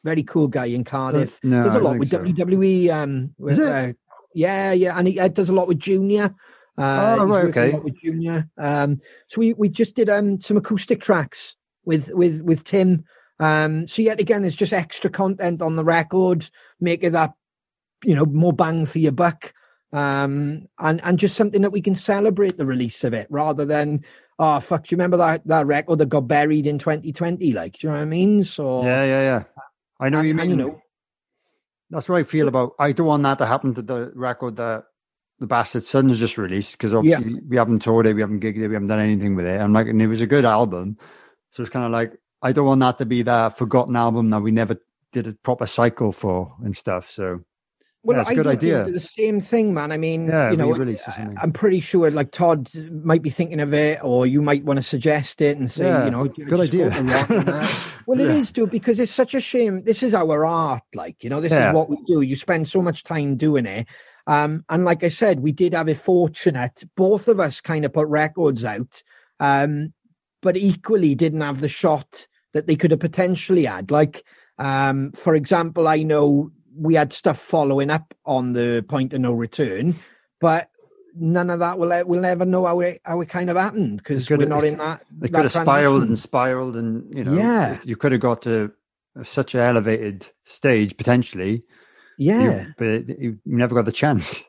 [0.04, 1.40] Very cool guy in Cardiff.
[1.44, 2.20] No, does a lot with so.
[2.20, 2.90] WWE.
[2.90, 3.72] Um, Is it?
[3.72, 3.94] Uh,
[4.34, 6.34] yeah, yeah, and he uh, does a lot with Junior.
[6.78, 7.78] Uh, oh right, okay.
[7.78, 8.50] with Junior.
[8.58, 11.56] Um, so we we just did um some acoustic tracks
[11.86, 13.04] with with with Tim.
[13.40, 16.50] Um, so yet again, there's just extra content on the record,
[16.80, 17.34] making that
[18.04, 19.54] you know more bang for your buck.
[19.94, 24.04] Um, and and just something that we can celebrate the release of it rather than
[24.40, 24.88] oh fuck.
[24.88, 27.54] Do you remember that that record that got buried in 2020?
[27.54, 28.44] Like, do you know what I mean?
[28.44, 29.44] So yeah, yeah, yeah.
[30.00, 30.42] I know and, you mean.
[30.42, 30.82] and, you know,
[31.90, 32.74] That's what I feel about.
[32.80, 34.86] I don't want that to happen to the record that
[35.40, 38.68] the Bastard Sons just released because obviously we haven't toured it, we haven't gigged it,
[38.68, 39.60] we haven't done anything with it.
[39.60, 40.98] I'm like, and it was a good album,
[41.50, 44.42] so it's kind of like I don't want that to be that forgotten album that
[44.42, 44.78] we never
[45.12, 47.12] did a proper cycle for and stuff.
[47.12, 47.42] So
[48.04, 48.84] Well, Yeah, it's a I good idea.
[48.84, 49.92] The same thing, man.
[49.92, 50.74] I mean, Yeah, you know.
[51.40, 54.84] I'm pretty sure like Todd might be thinking of it, or you might want to
[54.84, 56.92] suggest it and say, Yeah, you know, good idea.
[56.92, 57.86] spoken rock and that.
[58.08, 59.84] well, it is too because it's such a shame.
[59.84, 62.22] This is our art, like you know, this is what we do.
[62.22, 63.88] You spend so much time doing it.
[64.28, 66.84] Um, and like I said, we did have a fortunate.
[66.96, 69.02] Both of us kind of put records out,
[69.40, 69.94] um,
[70.42, 73.92] but equally didn't have the shot that they could have potentially had.
[73.92, 74.24] Like,
[74.60, 79.34] um, for example, I know we had stuff following up on the point of no
[79.34, 79.96] return,
[80.40, 80.70] but
[81.16, 84.30] none of that will we'll never know how it how it kind of happened because
[84.30, 85.02] we're not in that.
[85.12, 87.80] they that could have spiraled and spiraled, and you know, Yeah.
[87.84, 88.72] you could have got to
[89.24, 91.64] such an elevated stage potentially.
[92.18, 92.66] you- yeah.
[92.78, 94.44] but you never got the chance.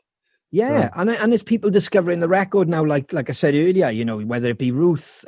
[0.54, 4.04] Yeah, and and there's people discovering the record now, like like I said earlier, you
[4.04, 5.24] know, whether it be Ruth,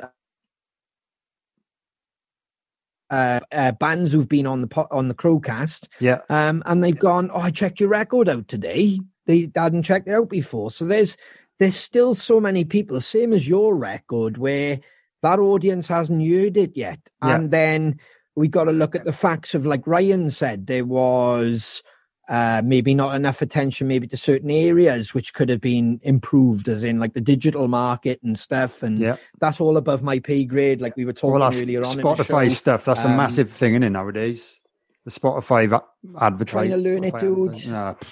[3.09, 6.97] uh, uh, bands who've been on the po- on the Crowcast, Yeah, um, and they've
[6.97, 8.99] gone, oh, I checked your record out today.
[9.25, 11.17] They hadn't checked it out before, so there's
[11.59, 14.79] there's still so many people, same as your record, where
[15.21, 17.35] that audience hasn't heard it yet, Yeah.
[17.35, 17.99] and then
[18.35, 21.81] we got to look at the facts of like Ryan said, there was
[22.27, 26.83] uh, maybe not enough attention maybe to certain areas which could have been improved as
[26.83, 29.15] in like the digital market and stuff and yeah.
[29.39, 32.85] that's all above my pay grade like we were talking Well, earlier on Spotify stuff.
[32.85, 34.59] That's a Um, massive thing, isn't it, nowadays?
[35.05, 35.83] The Spotify va-
[36.19, 36.71] advertising.
[36.71, 37.51] Trying to learn it, dude.
[37.51, 38.03] Pff,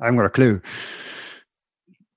[0.00, 0.60] I haven't got a clue.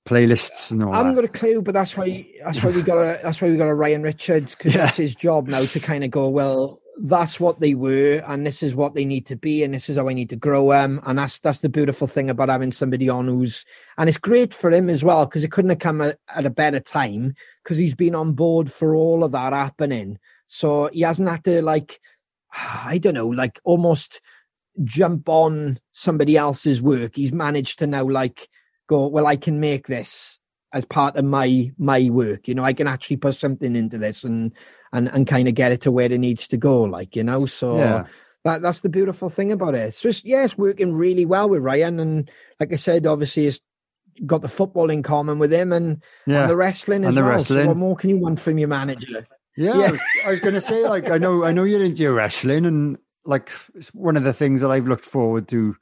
[0.08, 1.22] Playlists and all I haven't that.
[1.22, 3.70] got a clue, but that's why that's why we got a that's why we got
[3.70, 4.86] a Ryan Richards because Yeah.
[4.86, 6.80] that's his job now to kind of go well.
[6.98, 9.98] That's what they were, and this is what they need to be, and this is
[9.98, 11.02] how I need to grow them.
[11.06, 13.66] And that's that's the beautiful thing about having somebody on who's,
[13.98, 16.50] and it's great for him as well because it couldn't have come at, at a
[16.50, 20.20] better time because he's been on board for all of that happening.
[20.48, 22.00] So he hasn't had to like,
[22.54, 24.22] I don't know, like almost
[24.84, 27.16] jump on somebody else's work.
[27.16, 28.48] He's managed to now like
[28.88, 30.40] go, well, I can make this
[30.74, 32.48] as part of my my work.
[32.48, 34.54] You know, I can actually put something into this and
[34.94, 36.84] and and kind of get it to where it needs to go.
[36.84, 38.06] Like you know, so Yeah.
[38.44, 39.80] that that's the beautiful thing about it.
[39.88, 43.62] It's just yeah, it's working really well with Ryan, and like I said, obviously it's
[44.26, 47.32] got the football in common with him and, Yeah, and the wrestling And the well.
[47.44, 47.68] So wrestling.
[47.68, 49.28] what more can you want from your manager?
[49.58, 49.78] yeah.
[49.78, 49.86] yeah.
[49.88, 52.14] I was, I was going to say, like, I know, I know you're into your
[52.14, 55.76] wrestling, and like, it's one of the things that I've looked forward to,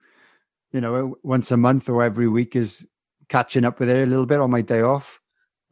[0.71, 2.88] you know, once a month or every week is
[3.30, 5.19] catching up with it a little bit on my day off.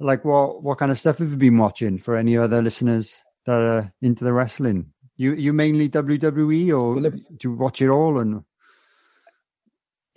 [0.01, 3.61] Like, what what kind of stuff have you been watching for any other listeners that
[3.61, 4.91] are into the wrestling?
[5.17, 8.19] You you mainly WWE or Well, do you watch it all?
[8.19, 8.43] And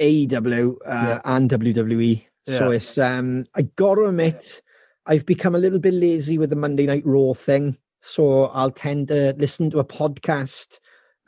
[0.00, 1.20] AEW uh, Yeah.
[1.24, 2.26] and WWE.
[2.46, 4.60] So it's um I gotta admit,
[5.06, 7.78] I've become a little bit lazy with the Monday Night Raw thing.
[8.00, 10.78] So I'll tend to listen to a podcast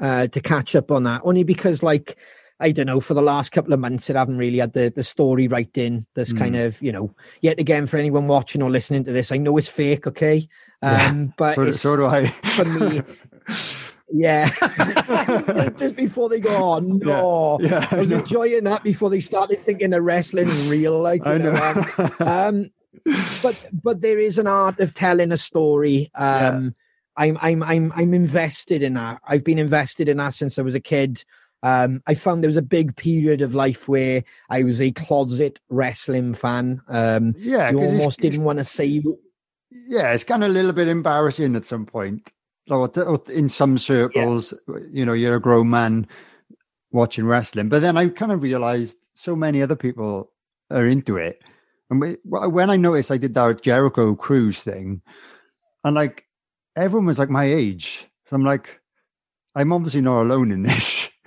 [0.00, 1.22] uh to catch up on that.
[1.24, 2.16] Only because like
[2.58, 5.04] I don't know, for the last couple of months it haven't really had the, the
[5.04, 6.06] story right in.
[6.16, 6.38] Hmm.
[6.38, 9.56] kind of, you know, yet again for anyone watching or listening to this, I know
[9.56, 10.48] it's fake, okay?
[10.82, 11.08] Yeah.
[11.08, 12.26] Um but so, so do I.
[12.28, 13.02] for me,
[14.12, 14.50] yeah.
[15.76, 17.58] Just before they go on, no.
[17.60, 21.38] yeah, I was enjoying that before they started thinking of wrestling real, like you I
[21.38, 21.52] know.
[21.52, 22.10] know.
[22.20, 22.70] um, um,
[23.42, 26.10] but but there is an art of telling a story.
[26.14, 26.74] Um,
[27.16, 29.20] I'm I'm I'm I'm invested in that.
[29.26, 31.24] I've been invested in that since I was a kid.
[31.66, 35.58] Um, I found there was a big period of life where I was a closet
[35.68, 36.80] wrestling fan.
[36.86, 39.02] Um, yeah, you 'cause it's- almost didn't want to say
[39.88, 42.30] yeah, it's kind of a little bit embarrassing at some point.
[42.70, 42.90] Or
[43.30, 44.52] in some circles,
[44.92, 46.06] you know, you're a grown man
[46.92, 47.68] watching wrestling.
[47.68, 50.32] But then I kind of realized so many other people
[50.70, 51.42] are into it.
[51.90, 55.02] And we- when I noticed I did that Jericho cruise thing,
[55.84, 56.24] and like
[56.76, 58.06] everyone was like my age.
[58.28, 58.80] So I'm like,
[59.54, 61.08] I'm obviously not alone in this.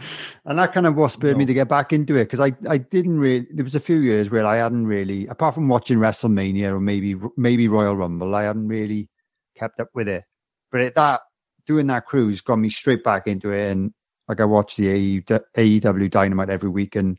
[0.45, 2.77] And that kind of what spurred me to get back into it because I, I
[2.77, 3.47] didn't really.
[3.51, 7.15] There was a few years where I hadn't really, apart from watching WrestleMania or maybe
[7.37, 9.09] maybe Royal Rumble, I hadn't really
[9.55, 10.23] kept up with it.
[10.71, 11.21] But it, that
[11.67, 13.93] doing that cruise got me straight back into it, and
[14.27, 17.17] like I watch the AEW, Dynamite every week, and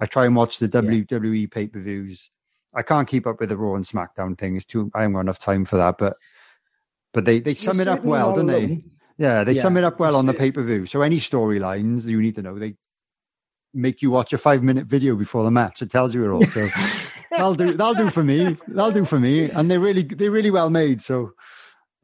[0.00, 2.30] I try and watch the WWE pay per views.
[2.74, 4.90] I can't keep up with the Raw and SmackDown thing; it's too.
[4.94, 6.16] I haven't got enough time for that, but
[7.12, 8.82] but they they sum You're it up well, don't they?
[9.18, 10.86] Yeah, they sum it up well on the pay per view.
[10.86, 12.74] So any storylines you need to know, they
[13.74, 15.82] make you watch a five minute video before the match.
[15.82, 16.46] It tells you it all.
[16.46, 16.68] So
[17.30, 17.74] that'll do.
[17.74, 18.56] That'll do for me.
[18.68, 19.50] That'll do for me.
[19.50, 21.00] And they're really, they're really well made.
[21.02, 21.32] So,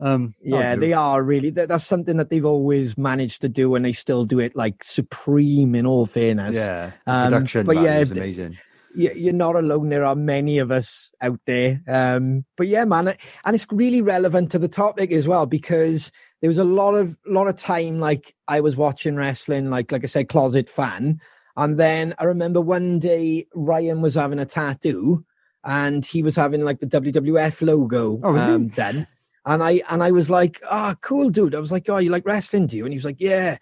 [0.01, 1.51] um, Yeah, they are really.
[1.51, 4.85] That, that's something that they've always managed to do, and they still do it like
[4.85, 5.75] supreme.
[5.75, 8.59] In all fairness, Yeah, Um, production but yeah, is amazing.
[8.95, 9.89] you- you're not alone.
[9.91, 11.83] There are many of us out there.
[11.87, 13.15] Um, but yeah, man,
[13.45, 16.11] and it's really relevant to the topic as well because
[16.41, 20.05] there was a lot of lot of time like I was watching wrestling, like like
[20.05, 21.21] I said, closet fan,
[21.57, 25.25] and then I remember one day Ryan was having a tattoo,
[25.65, 29.07] and he was having like the WWF logo Oh, um, done.
[29.47, 32.27] And I and I was like, "Ah, cool, dude." I was like, "Oh, you like
[32.27, 33.57] wrestling, do you?" And he was like, "Yeah."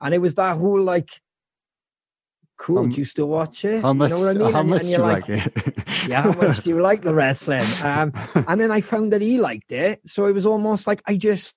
[0.00, 1.10] And it was that whole like,
[2.56, 4.10] "Cool, Um, do you still watch it?" How much?
[4.10, 4.52] You know what I mean?
[4.52, 5.78] How And- much and do you're you like, it?
[6.08, 7.66] yeah, how much do you like the wrestling?
[7.82, 10.00] Um, and then I found that he liked it.
[10.06, 11.56] So it was almost like I just,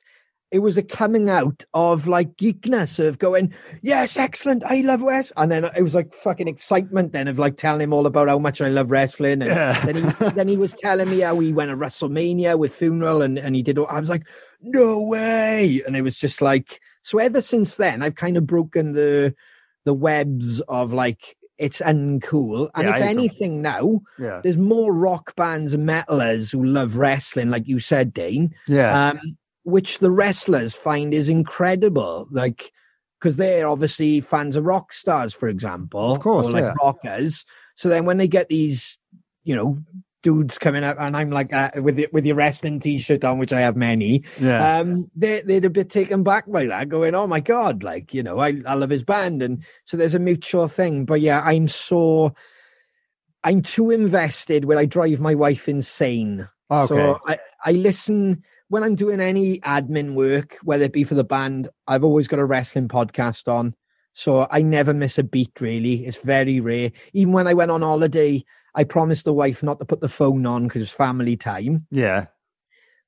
[0.52, 5.34] it was a coming out of like geekness of going, yes, excellent, I love West.
[5.36, 8.40] And then it was like fucking excitement then of like telling him all about how
[8.40, 9.41] much I love wrestling.
[9.41, 9.86] And Yeah.
[9.86, 13.38] then, he, then he was telling me how he went to WrestleMania with Funeral and,
[13.38, 14.26] and he did, all, I was like,
[14.61, 15.82] no way.
[15.86, 19.36] And it was just like, so ever since then, I've kind of broken the,
[19.84, 22.69] the webs of like, it's uncool.
[22.74, 27.49] And Yeah, if anything now, yeah, there's more rock bands and metalers who love wrestling,
[27.49, 29.38] like you said, Dane, yeah, um,
[29.68, 32.26] which the wrestlers find is incredible.
[32.31, 32.72] Like,
[33.19, 36.73] because they're obviously fans of rock stars, for example, Of course, or like yeah.
[36.81, 37.44] rockers.
[37.76, 38.98] So then when they get these,
[39.44, 39.80] you know,
[40.23, 43.52] dudes coming out, and I'm like uh, with the, with your wrestling t-shirt on, which
[43.52, 44.77] I have many, yeah.
[44.77, 48.23] um, they they're a bit taken back by that, going, "Oh my god!" Like you
[48.23, 51.03] know, I I love his band, and so there's a mutual thing.
[51.03, 52.34] But yeah, I'm so
[53.44, 56.48] I'm too invested where I drive my wife insane.
[56.72, 56.88] okay.
[56.88, 61.23] So I I listen when I'm doing any admin work, whether it be for the
[61.23, 61.69] band.
[61.88, 63.76] I've always got a wrestling podcast on.
[64.14, 66.06] So I never miss a beat really.
[66.06, 66.91] It's very rare.
[67.14, 70.45] Even when I went on holiday, I promised the wife not to put the phone
[70.45, 71.85] on because it's family time.
[71.91, 72.26] yeah,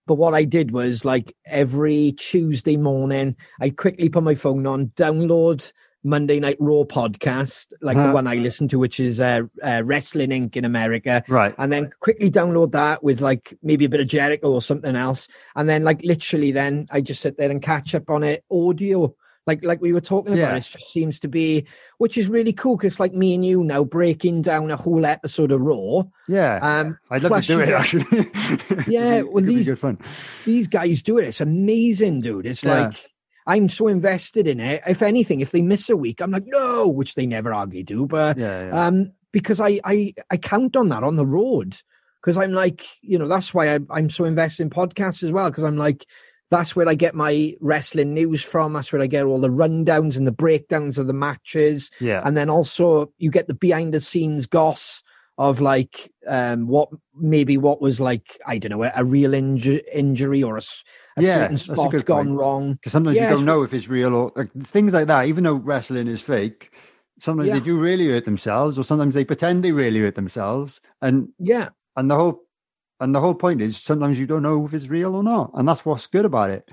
[0.07, 4.88] But what I did was like every Tuesday morning, I quickly put my phone on,
[4.95, 5.72] download
[6.04, 8.08] Monday Night Raw podcast, like Uh-huh.
[8.08, 10.56] the one I listen to, which is uh, uh, Wrestling Inc.
[10.56, 11.24] in America.
[11.28, 11.54] right.
[11.58, 15.28] And then quickly download that with like maybe a bit of Jericho or something else.
[15.56, 19.14] And then like literally then I just sit there and catch up on it audio.
[19.48, 20.56] Like like we were talking about, Yeah.
[20.58, 21.66] it just seems to be,
[21.98, 25.52] which is really cool because like me and you now breaking down a whole episode
[25.52, 26.04] of Raw.
[26.28, 28.06] Yeah, Um, I'd love to do it actually.
[28.88, 29.98] Yeah, well, these- good fun.
[30.46, 31.26] these guys do it.
[31.30, 32.46] It's amazing, dude.
[32.46, 32.88] It's Yeah.
[32.90, 33.10] like
[33.50, 34.82] I'm so invested in it.
[34.86, 38.06] If anything, if they miss a week, I'm like, no, which they never hardly do.
[38.06, 38.86] But Yeah, yeah.
[38.86, 41.76] um, because I I I count on that on the road
[42.22, 45.50] because I'm like, you know, that's why I, I'm so invested in podcasts as well
[45.50, 46.06] because I'm like.
[46.52, 48.74] That's where I get my wrestling news from.
[48.74, 51.92] That's where I get all the rundowns and the breakdowns of the matches.
[52.00, 55.04] yeah, And then also you get the behind the scenes goss
[55.40, 59.82] of like um what maybe what was like I don't know a, a real inju-
[59.91, 60.61] injury or a
[61.18, 62.38] Yeah, certain a spot gone point.
[62.38, 62.74] wrong.
[62.74, 65.28] because sometimes yeah, you don't know if it's real or like, things like that.
[65.28, 66.72] Even though wrestling is fake,
[67.20, 67.56] sometimes Yeah.
[67.56, 70.82] they do really hurt themselves, or sometimes they pretend they really hurt themselves.
[71.02, 72.44] And Yeah, and the whole
[72.99, 75.66] and the whole point is sometimes you don't know if it's real or not, and
[75.68, 76.70] that's what's good about it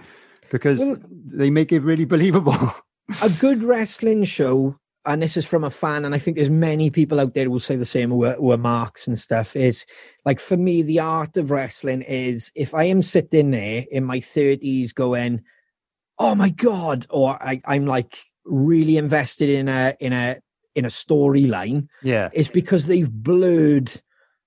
[0.50, 0.96] because Well-
[1.40, 2.74] they make it really believable.
[3.22, 4.76] a good wrestling show,
[5.06, 7.52] and this is from a fan, and I think there's many people out there who
[7.52, 9.54] will say the same who are, who are marks and stuff.
[9.54, 9.86] Is
[10.24, 14.18] like for me, the art of wrestling is if I am sitting there in my
[14.18, 15.42] 30s going,
[16.18, 20.40] "Oh my god," or I, I'm like really invested in a in a
[20.74, 21.88] in a storyline.
[22.02, 23.92] yeah, it's because they've blurred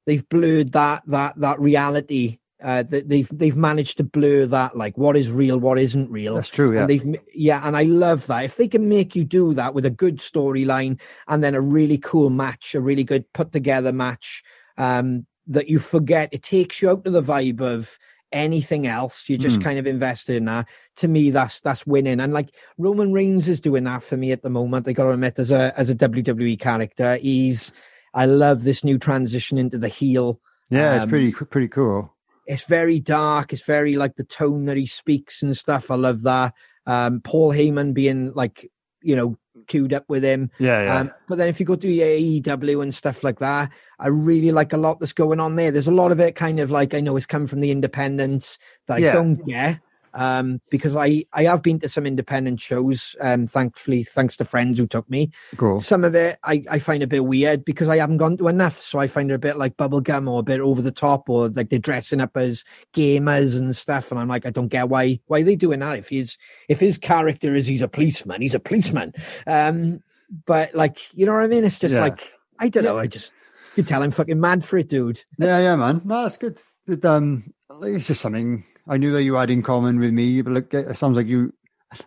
[0.05, 5.15] they've blurred that that that reality uh they've they've managed to blur that like what
[5.15, 6.35] is real what isn't real.
[6.35, 6.73] That's true.
[6.73, 8.43] Yeah, and they've yeah and i love that.
[8.43, 11.97] If they can make you do that with a good storyline and then a really
[11.97, 14.43] cool match a really good put together match
[14.77, 17.97] um that you forget it takes you out of the vibe of
[18.31, 19.27] anything else.
[19.27, 19.63] You're just Hmm.
[19.63, 20.67] kind of invested in that.
[20.97, 22.19] To me that's that's winning.
[22.19, 24.87] And like roman reigns is doing that for me at the moment.
[24.87, 27.71] I gotta admit as a as a wwe character he's
[28.13, 30.39] i love this new transition into the heel.
[30.69, 32.13] Yeah, it's um, pretty pretty cool.
[32.49, 33.53] It's very dark.
[33.53, 35.91] It's very like the tone that he speaks and stuff.
[35.91, 36.55] I love that.
[36.87, 38.69] Um, Paul Heyman being like,
[39.03, 40.49] you know, queued up with him.
[40.57, 43.69] Yeah, yeah, Um, but then if you go to AEW and stuff like that,
[43.99, 45.69] I really like a lot that's going on there.
[45.69, 48.57] There's a lot of it kind of like I know it's come from the independents
[48.87, 49.13] that I Yeah.
[49.13, 49.79] don't get.
[50.13, 54.77] Um, because I I have been to some independent shows, um, thankfully, thanks to friends
[54.79, 55.31] who took me.
[55.57, 55.79] cool.
[55.81, 58.79] Some of it I, I find a bit weird because I haven't gone to enough.
[58.79, 61.49] So I find it a bit like bubblegum or a bit over the top or
[61.49, 62.63] like they're dressing up as
[62.93, 64.11] gamers and stuff.
[64.11, 65.97] And I'm like, I don't get why why are they doing that.
[65.97, 66.37] If he's
[66.67, 69.13] if his character is he's a policeman, he's a policeman.
[69.47, 70.01] Um
[70.45, 71.63] but like you know what I mean?
[71.65, 72.01] It's just Yeah.
[72.01, 72.91] like I don't Yeah.
[72.91, 73.31] know, I just
[73.75, 75.23] You tell I'm fucking mad for it, dude.
[75.37, 76.01] yeah, yeah, man.
[76.03, 76.59] No, it's good.
[76.87, 77.53] It, um,
[77.83, 80.41] it's just something I knew that you had in common with me.
[80.41, 81.53] But look, it sounds like you.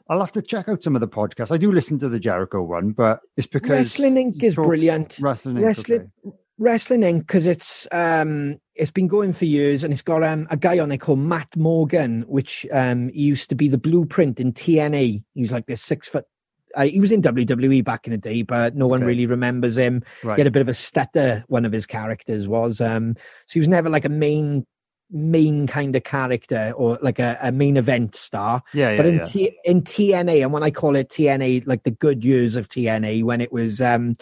[0.08, 1.52] I'll have to check out some of the podcasts.
[1.52, 4.42] I do listen to the Jericho one, but it's because Wrestling Inc.
[4.42, 5.18] is brilliant.
[5.20, 5.64] Wrestling, Inc.
[5.64, 6.36] Wrestling, okay.
[6.58, 7.20] Wrestling Inc.
[7.20, 10.92] because it's um it's been going for years and it's got um a guy on
[10.92, 15.22] it called Matt Morgan, which um he used to be the blueprint in TNA.
[15.34, 16.26] He was like this six foot.
[16.74, 19.06] Uh, he was in WWE back in the day, but no one Okay.
[19.08, 20.02] really remembers him.
[20.22, 20.36] Right.
[20.36, 21.44] He had a bit of a stutter.
[21.48, 23.14] One of his characters was um
[23.46, 24.64] so he was never like a main
[25.12, 28.62] main kind of character or like a, a main event star.
[28.72, 29.24] yeah, yeah, But in yeah.
[29.24, 33.22] T- in TNA, and when I call it TNA, like the good years of TNA,
[33.22, 34.16] when it was um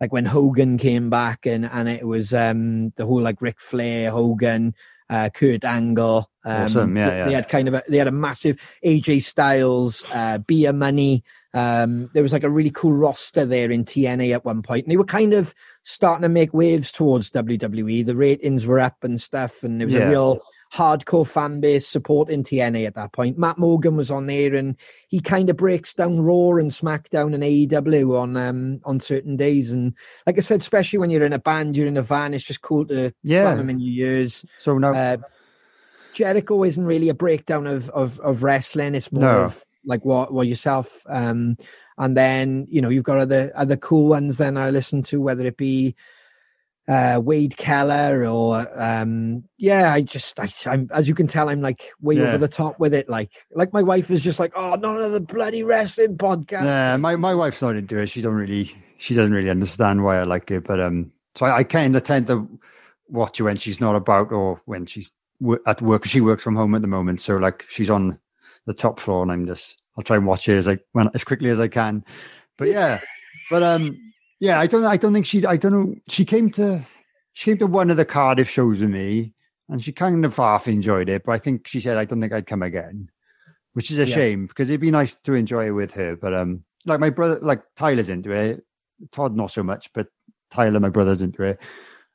[0.00, 4.10] like when Hogan came back and and it was um the whole like Ric Flair,
[4.10, 4.74] Hogan,
[5.10, 6.30] uh, Kurt Angle.
[6.44, 7.24] Um, Awesome, yeah, they, yeah.
[7.26, 11.24] They had kind of a, they had a massive AJ Styles, uh, Beer Money.
[11.56, 14.92] Um, there was like a really cool roster there in TNA at one point, and
[14.92, 15.54] they were kind of
[15.84, 18.04] starting to make waves towards WWE.
[18.04, 20.06] The ratings were up and stuff, and there was Yeah.
[20.06, 20.40] a real
[20.74, 23.38] hardcore fan base supporting TNA at that point.
[23.38, 24.76] Matt Morgan was on there, and
[25.08, 29.70] he kind of breaks down Raw and SmackDown and AEW on um on certain days.
[29.72, 29.94] And
[30.26, 32.60] like I said, especially when you're in a band, you're in a van, it's just
[32.60, 33.44] cool to Yeah.
[33.44, 34.44] slam them in your ears.
[34.58, 35.16] So now, Uh,
[36.12, 38.94] Jericho isn't really a breakdown of of, of wrestling.
[38.94, 39.42] It's more No.
[39.44, 41.02] of like what what yourself.
[41.06, 41.56] Um,
[41.96, 44.36] and then you know you've got other other cool ones.
[44.36, 45.96] Then I listen to whether it be
[46.88, 51.60] uh Wade Keller or um yeah I just I, I'm as you can tell I'm
[51.60, 52.28] like way Yeah.
[52.28, 55.10] over the top with it like like my wife is just like oh none of
[55.10, 58.08] the bloody wrestling podcast yeah, my my wife's not into it.
[58.08, 60.64] She don't really, she doesn't really understand why I like it.
[60.64, 62.48] But um, so I, I kind of tend to
[63.08, 65.10] watch it when she's not about or when she's
[65.66, 68.18] at work She works from home at the moment, so like she's on
[68.66, 71.24] the top floor, and I'm just I'll try and watch it as I when as
[71.24, 72.04] quickly as I can.
[72.58, 73.00] But yeah,
[73.50, 73.98] but um,
[74.40, 76.84] yeah, I don't I don't think she I don't know she came to
[77.32, 79.32] she came to one of the Cardiff shows with me,
[79.68, 81.24] and she kind of half enjoyed it.
[81.24, 83.08] But I think she said I don't think I'd come again,
[83.72, 84.14] which is a Yeah.
[84.14, 86.16] shame because it'd be nice to enjoy it with her.
[86.16, 88.64] But um, like my brother, like Tyler's into it,
[89.12, 90.08] Todd not so much, but
[90.50, 91.60] Tyler, my brother's into it,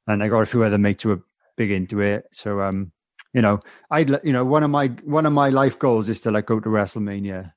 [0.08, 1.24] and I got a few other mates who are
[1.58, 2.26] big into it.
[2.32, 2.92] So um,
[3.34, 3.60] you know,
[3.90, 6.60] I'd you know one of my one of my life goals is to like go
[6.60, 7.54] to WrestleMania,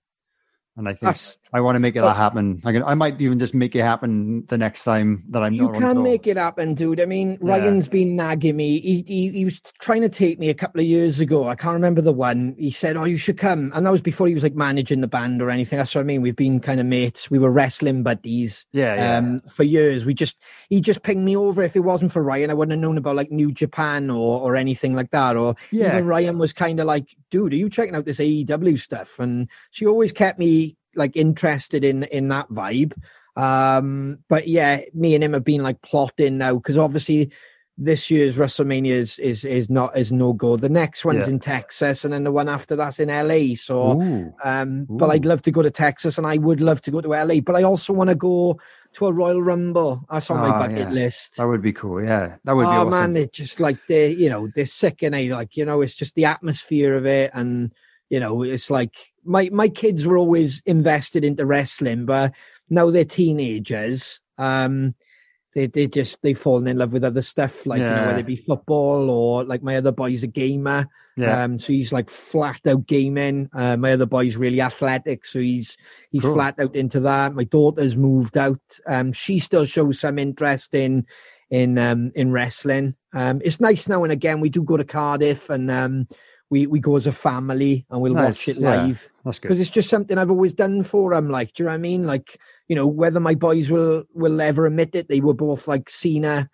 [0.76, 2.60] and I think That's- I want to make it happen.
[2.64, 5.70] I can, I might even just make it happen the next time that I'm you
[5.70, 7.01] can make it happen, dude.
[7.01, 7.59] I mean, Yeah.
[7.59, 8.81] Ryan's been nagging me.
[8.81, 11.48] He, he he was trying to take me a couple of years ago.
[11.48, 12.56] I can't remember the one.
[12.59, 15.06] He said, "Oh, you should come," and that was before he was like managing the
[15.06, 15.78] band or anything.
[15.78, 16.22] That's what I mean.
[16.22, 17.31] We've been kind of mates.
[17.31, 18.66] We were wrestling buddies.
[18.72, 19.18] Yeah, yeah.
[19.18, 20.36] Um, for years, we just
[20.68, 21.62] he just pinged me over.
[21.62, 24.56] If it wasn't for Ryan, I wouldn't have known about like New Japan or or
[24.56, 25.36] anything like that.
[25.36, 25.93] Or Yeah.
[25.93, 29.48] even Ryan was kind of like, "Dude, are you checking out this AEW stuff?" And
[29.70, 32.92] she always kept me like interested in in that vibe.
[33.36, 37.32] Um, but yeah, me and him have been like plotting now because obviously
[37.76, 40.56] this year's WrestleMania is is is not is no go.
[40.56, 41.30] The next one's Yeah.
[41.34, 43.56] in Texas, and then the one after that's in LA.
[43.56, 46.92] So, Ooh, um, but I'd love to go to Texas, and I would love to
[46.92, 47.40] go to LA.
[47.40, 48.60] But I also want to go
[48.92, 50.06] to a Royal Rumble.
[50.08, 50.90] That's on my Ah, bucket yeah.
[50.90, 51.36] list.
[51.38, 52.00] that would be cool.
[52.00, 52.92] Yeah, that would be awesome.
[52.92, 53.12] oh awesome.
[53.14, 55.96] man, it just like they, you know, they're sick and I like, you know, it's
[55.96, 57.72] just the atmosphere of it, and
[58.10, 58.94] you know, it's like
[59.24, 62.32] my my kids were always invested into wrestling, but
[62.68, 64.20] now they're teenagers.
[64.39, 64.94] Um,
[65.55, 68.26] they they just they've fallen in love with other stuff, like you know, whether it
[68.26, 70.89] be football or like my other boy's a gamer.
[71.16, 73.48] yeah, Um, so he's like flat out gaming.
[73.52, 75.76] Uh, my other boy's really athletic, so he's
[76.10, 76.35] he's Cool.
[76.35, 77.35] flat out into that.
[77.35, 78.60] My daughter's moved out.
[78.86, 81.06] Um, she still shows some interest in
[81.51, 82.97] in um in wrestling.
[83.12, 84.40] Um, it's nice now and again.
[84.40, 86.09] We do go to Cardiff and um
[86.50, 88.84] we we go as a family and we'll watch Nice, it yeah.
[88.84, 89.48] live that's good.
[89.48, 91.30] because it's just something I've always done for them.
[91.30, 92.06] Like, do you know what I mean?
[92.06, 92.38] Like,
[92.68, 96.48] you know, whether my boys will will ever admit it, they were both like Cena.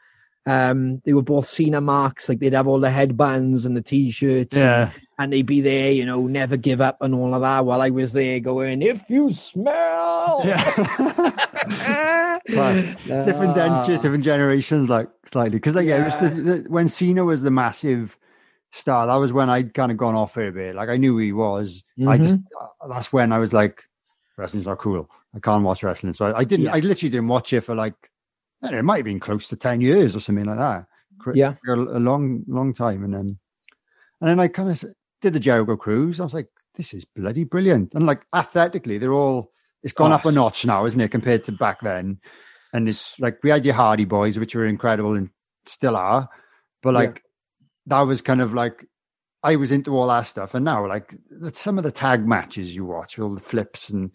[0.46, 2.28] Um, they were both Cena marks.
[2.28, 4.56] Like they'd have all the headbands and the t-shirts.
[4.56, 7.66] Yeah, and they'd be there, you know, never give up and all of that.
[7.66, 11.40] While I was there going, if you smell, yeah.
[12.46, 17.24] Different gen- different generations, like slightly because like yeah, it was the, the, when Cena
[17.24, 18.16] was the massive
[18.72, 19.06] star.
[19.06, 20.74] That was when I'd kind of gone off a bit.
[20.74, 21.82] Like I knew he was.
[22.08, 22.90] I just Mm-hmm.
[22.90, 23.84] uh, that's when I was like,
[24.36, 25.08] wrestling's not cool.
[25.34, 26.14] I can't watch wrestling.
[26.14, 26.66] So I, I didn't.
[26.66, 26.74] Yeah.
[26.74, 27.94] I literally didn't watch it for like.
[28.62, 30.86] Know, it might have been close to ten years or something like that.
[31.34, 31.54] Yeah.
[31.66, 33.38] a, a long, long time, and then
[34.20, 34.84] and then I kind of
[35.22, 36.20] did the Jericho cruise.
[36.20, 37.94] I was like, this is bloody brilliant.
[37.94, 39.52] And like athletically, they're all
[39.82, 42.20] it's gone Oh, up a notch now, isn't it, compared to back then?
[42.74, 45.30] And it's like we had your Hardy Boys, which were incredible and
[45.64, 46.28] still are,
[46.82, 47.00] but Yeah.
[47.86, 48.86] That was kind of like
[49.42, 51.14] I was into all that stuff, and now like
[51.54, 54.10] some of the tag matches you watch, all the flips and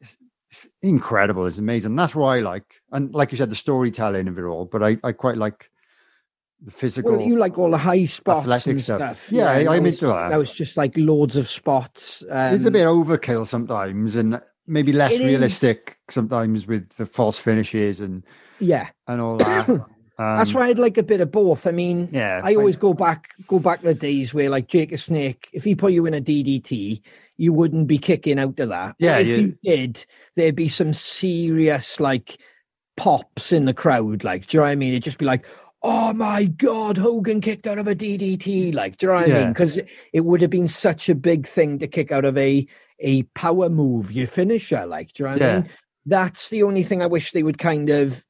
[0.00, 0.16] it's,
[0.50, 1.46] it's incredible.
[1.46, 1.96] It's amazing.
[1.96, 4.64] That's what I like, and like you said, the storytelling of it all.
[4.66, 5.68] But I, I quite like
[6.64, 7.12] the physical.
[7.16, 8.98] Well, you like all the high spots Athletic stuff.
[9.00, 9.32] stuff.
[9.32, 10.28] Yeah, I- that I'm was- into that.
[10.30, 12.22] That was just like loads of spots.
[12.30, 15.26] Um, it's a bit overkill sometimes, and maybe less It is.
[15.26, 18.24] realistic sometimes with the false finishes and
[18.60, 19.86] Yeah, and all that.
[20.18, 21.66] Um, that's why I'd like a bit of both.
[21.66, 24.92] I mean, Yeah, I always go back go back to the days where like Jake
[24.92, 27.00] a Snake, if he put you in a DDT,
[27.38, 28.96] you wouldn't be kicking out of that.
[28.98, 30.06] But Yeah, if you- you did,
[30.36, 32.38] there'd be some serious like
[32.96, 34.24] pops in the crowd.
[34.24, 34.92] Like, do you know what I mean?
[34.92, 35.46] It'd just be like,
[35.82, 38.72] oh my god, Hogan kicked out of a DDT.
[38.74, 39.52] Like, do you know what I mean?
[39.52, 39.80] Because
[40.12, 42.66] it would have been such a big thing to kick out of a
[43.00, 44.86] a power move, your finisher.
[44.86, 45.70] Like, do you know what I mean?
[46.06, 48.24] That's the only thing I wish they would kind of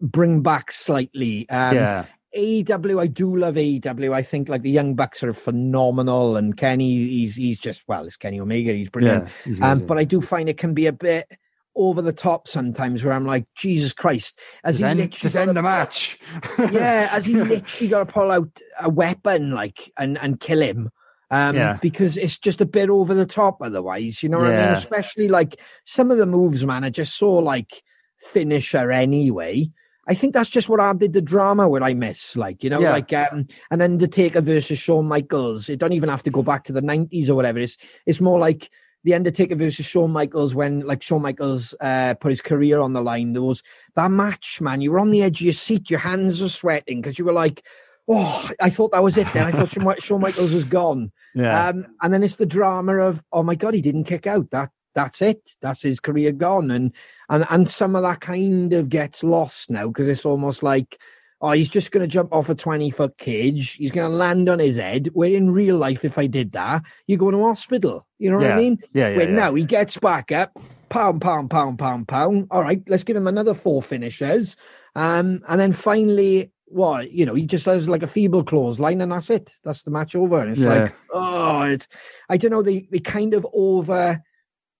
[0.00, 1.48] bring back slightly.
[1.48, 2.06] Um, yeah,
[2.36, 4.12] AEW, I do love AEW.
[4.12, 8.16] I think like the Young Bucks are phenomenal, and Kenny, he's he's just well, it's
[8.16, 9.24] Kenny Omega, he's brilliant.
[9.24, 9.30] yeah.
[9.44, 11.30] he's Um, but I do find it can be a bit
[11.74, 15.56] over the top sometimes, where I'm like, Jesus Christ, as just he end, literally end
[15.56, 16.18] the match.
[16.70, 20.90] yeah, as he literally got to pull out a weapon like and and kill him.
[21.28, 21.78] Um, Yeah.
[21.82, 24.76] because it's just a bit over the top otherwise, you know what I mean?
[24.76, 27.82] Especially like some of the moves, man, are just so like
[28.18, 29.70] finisher anyway.
[30.08, 32.36] I think that's just what added the drama what I miss.
[32.36, 32.92] Like, you know, Yeah.
[32.92, 35.68] like um an Undertaker versus Shawn Michaels.
[35.68, 37.58] It don't even have to go back to the nineties or whatever.
[37.58, 37.76] It's
[38.06, 38.70] it's more like
[39.04, 43.02] the Undertaker versus Shawn Michaels when like Shawn Michaels uh put his career on the
[43.02, 43.32] line.
[43.32, 43.62] There was
[43.94, 44.80] that match, man.
[44.80, 47.32] You were on the edge of your seat, your hands were sweating because you were
[47.32, 47.62] like,
[48.08, 49.46] Oh, I thought that was it then.
[49.46, 51.10] I thought Shawn Michaels was gone.
[51.34, 54.50] yeah, Um, and then it's the drama of, oh my god, he didn't kick out.
[54.52, 55.42] That that's it.
[55.60, 56.70] That's his career gone.
[56.70, 56.92] And
[57.28, 61.00] and and some of that kind of gets lost now because it's almost like,
[61.40, 63.72] oh, he's just going to jump off a twenty foot cage.
[63.74, 65.08] He's going to land on his head.
[65.12, 68.06] Where in real life, if I did that, you go to hospital.
[68.18, 68.54] You know what Yeah.
[68.54, 68.78] I mean?
[68.92, 69.22] yeah, yeah.
[69.22, 69.30] Yeah.
[69.30, 70.56] now he gets back up,
[70.88, 72.46] pound, pound, pound, pound, pound.
[72.50, 74.56] All right, let's give him another four finishes.
[74.94, 79.12] Um, and then finally, what you know, he just has like a feeble clothesline, and
[79.12, 79.52] that's it.
[79.62, 80.38] That's the match over.
[80.40, 80.84] And it's Yeah.
[80.84, 81.86] like, oh, it's
[82.28, 82.62] I don't know.
[82.62, 84.22] They they kind of over,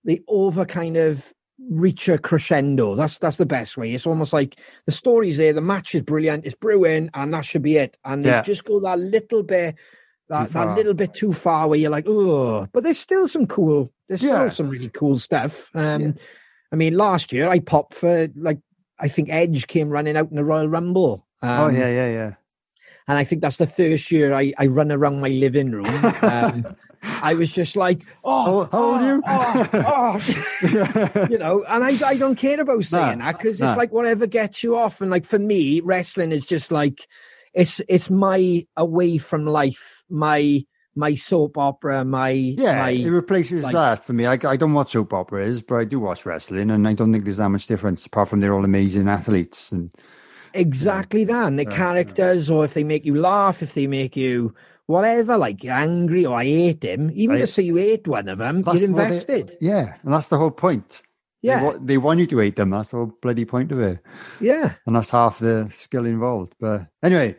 [0.04, 1.32] they over kind of
[1.70, 2.94] reach a crescendo.
[2.94, 3.92] That's that's the best way.
[3.94, 7.62] It's almost like the story's there, the match is brilliant, it's brewing, and that should
[7.62, 7.96] be it.
[8.04, 9.76] And they just go that little bit.
[10.28, 13.92] That, that little bit too far where you're like, oh, but there's still some cool,
[14.08, 14.48] there's Yeah.
[14.48, 15.70] still some really cool stuff.
[15.72, 16.12] Um, Yeah.
[16.72, 18.58] I mean, last year I popped for like,
[18.98, 21.24] I think Edge came running out in the Royal Rumble.
[21.42, 22.34] Um, oh yeah, yeah, yeah.
[23.06, 25.86] and I think that's the first year I, I run around my living room.
[26.22, 26.74] Um,
[27.22, 29.22] I was just like, oh, How- old are you?
[29.26, 30.20] oh, oh,
[30.64, 31.26] oh.
[31.30, 34.62] you know, and I, I don't care about saying that because it's like whatever gets
[34.62, 35.00] you off.
[35.00, 37.06] And like for me, wrestling is just like
[37.54, 40.64] it's it's my away from life, my
[40.98, 44.26] my soap opera, my Yeah, my it replaces like- that for me.
[44.26, 47.24] I, I don't watch soap operas, but I do watch wrestling, and I don't think
[47.24, 49.70] there's that much difference apart from they're all amazing athletes.
[49.72, 49.90] And
[50.54, 51.46] exactly that.
[51.48, 51.76] And the Yeah, yeah.
[51.76, 54.54] characters, or if they make you laugh, if they make you
[54.86, 58.28] whatever, like you're angry or I hate him, even I- to say you hate one
[58.28, 59.56] of them, That's you're what they- invested.
[59.60, 61.02] yeah, and that's the whole point.
[61.42, 62.70] They, Yeah, wa- they want you to hate them.
[62.70, 63.98] That's the whole bloody point of it,
[64.40, 64.74] yeah.
[64.86, 66.54] and that's half the skill involved.
[66.58, 67.36] But anyway,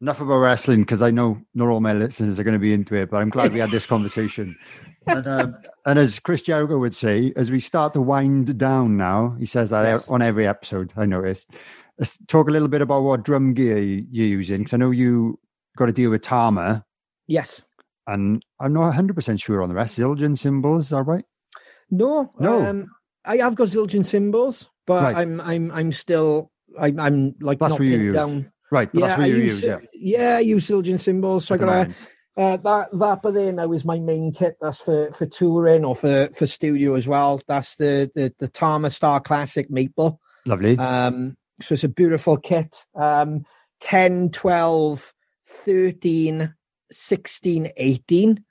[0.00, 2.94] enough about wrestling because I know not all my listeners are going to be into
[2.94, 3.10] it.
[3.10, 4.56] But I'm glad we had this conversation.
[5.06, 9.34] And, um, and as Chris Jericho would say, as we start to wind down now,
[9.38, 10.06] he says that Yes.
[10.10, 10.92] on every episode.
[10.98, 11.48] I noticed.
[11.98, 14.90] Let's talk a little bit about what drum gear you- you're using because I know
[14.90, 15.38] you
[15.78, 16.84] got to deal with Tama,
[17.26, 17.62] Yes.
[18.06, 19.98] and I'm not 100 percent sure on the rest.
[19.98, 21.24] Zildjian cymbals, is that right?
[21.90, 22.66] No, No.
[22.66, 22.86] Um,
[23.24, 25.16] I have got Zildjian cymbals, but Right.
[25.16, 28.14] I'm I'm I'm still I'm I'm like That's not what you pinned use.
[28.16, 28.52] down.
[28.70, 29.62] Right, but Yeah, that's what I you use use.
[29.62, 31.46] Yeah, yeah, I use Zildjian cymbals.
[31.46, 31.88] So I got.
[32.36, 34.56] Uh, that that but there now is my main kit.
[34.60, 37.40] That's for for touring or for for studio as well.
[37.48, 40.20] That's the the the Tama Star Classic Maple.
[40.46, 40.78] lovely.
[40.78, 42.76] Um, so it's a beautiful kit.
[42.94, 43.44] Um,
[43.80, 45.12] 10, 12,
[45.48, 46.54] 13,
[46.90, 48.44] 16, 18.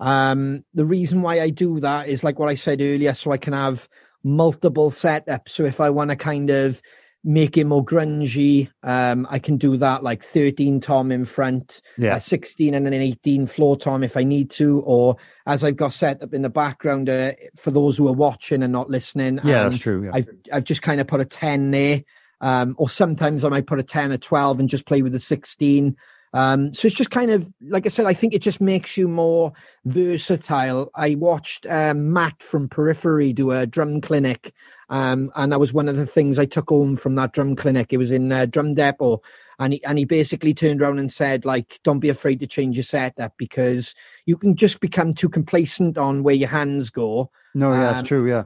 [0.00, 3.36] Um, the reason why I do that is like what I said earlier, so I
[3.36, 3.88] can have
[4.24, 5.50] multiple setups.
[5.50, 6.80] So if I want to kind of
[7.22, 12.16] make it more grungy, um, I can do that like 13 tom in front, yeah,
[12.16, 15.92] a 16 and an 18 floor tom if I need to, or as I've got
[15.92, 19.38] set up in the background uh, for those who are watching and not listening.
[19.44, 20.04] yeah, um, that's true.
[20.04, 20.12] Yeah.
[20.14, 22.02] I've I've just kind of put a 10 there.
[22.42, 25.20] Um, or sometimes I might put a 10 or 12 and just play with the
[25.20, 25.94] 16.
[26.32, 29.08] Um, so it's just kind of like I said, I think it just makes you
[29.08, 29.52] more
[29.84, 30.90] versatile.
[30.94, 34.54] I watched um, Matt from Periphery do a drum clinic,
[34.90, 37.92] um, and that was one of the things I took home from that drum clinic.
[37.92, 39.22] It was in uh, Drum Depot,
[39.58, 42.76] and he and he basically turned around and said, like, don't be afraid to change
[42.76, 43.94] your setup because
[44.24, 48.08] you can just become too complacent on where your hands go no, yeah, um, that's
[48.08, 48.28] true.
[48.28, 48.44] Yeah,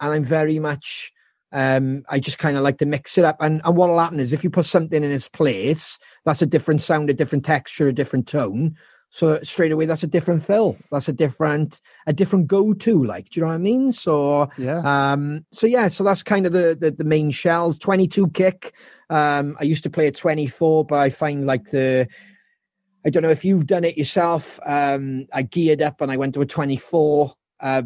[0.00, 1.12] and I'm very much
[1.52, 3.36] um, I just kind of like to mix it up.
[3.40, 6.80] And and what'll happen is if you put something in its place, that's a different
[6.80, 8.76] sound, a different texture, a different tone.
[9.10, 10.76] So straight away, that's a different fill.
[10.90, 13.04] That's a different a different go to.
[13.04, 13.92] Like, do you know what I mean?
[13.92, 15.12] So Yeah.
[15.12, 17.78] um, so yeah, so that's kind of the the, the main shells.
[17.78, 18.74] Twenty two kick.
[19.08, 22.08] Um, I used to play a twenty four, but I find like the
[23.06, 24.58] I don't know if you've done it yourself.
[24.66, 27.34] Um, I geared up and I went to a twenty four.
[27.60, 27.84] Uh,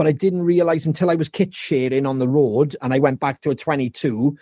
[0.00, 3.20] but I didn't realize until I was kit sharing on the road and I went
[3.20, 4.34] back to a 22,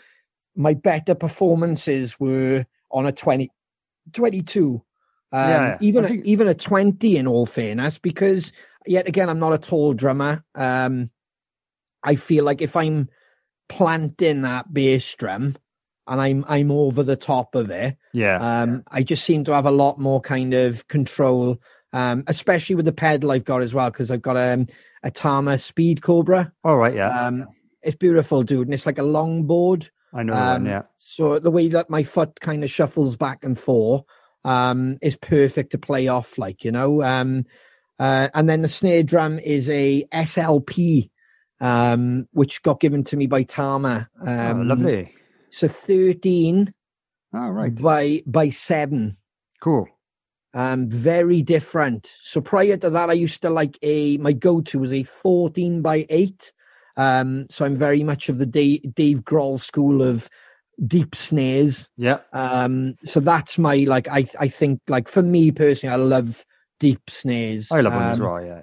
[0.54, 3.50] my better performances were on a 20,
[4.12, 4.80] 22.
[5.32, 8.52] Um, Yeah, even I a, think- even a 20 in all fairness, because
[8.86, 10.44] yet again, I'm not a tall drummer.
[10.54, 11.10] Um,
[12.04, 13.08] I feel like if I'm
[13.68, 15.56] planting that bass drum
[16.06, 18.62] and I'm I'm over the top of it, yeah.
[18.62, 21.60] um, I just seem to have a lot more kind of control,
[21.92, 24.66] um, especially with the pedal I've got as well, because I've got um, a
[25.10, 26.52] Tama Speed Cobra.
[26.64, 26.94] All right.
[26.94, 27.08] Yeah.
[27.26, 27.46] Um,
[27.82, 29.90] it's beautiful, dude, and it's like a long board.
[30.12, 30.32] I know.
[30.34, 30.82] Um, one, yeah.
[30.98, 34.04] So the way that my foot kind of shuffles back and forth
[34.44, 37.02] um, is perfect to play off, like you know.
[37.02, 37.44] Um,
[37.98, 41.10] uh, and then the snare drum is a SLP,
[41.60, 44.08] um, which got given to me by Tama.
[44.20, 45.14] oh, Um, lovely.
[45.50, 46.74] So thirteen
[47.32, 47.74] All right.
[47.74, 49.16] by by seven.
[49.60, 49.88] Cool.
[50.54, 54.92] Um very different so prior to that i used to like a my go-to was
[54.92, 56.52] a 14 by 8
[56.96, 60.28] um so i'm very much of the dave, dave grohl school of
[60.86, 62.20] deep snares Yeah.
[62.32, 66.44] um so that's my like i i think like for me personally i love
[66.80, 68.44] deep snares I love one as well.
[68.44, 68.62] Yeah.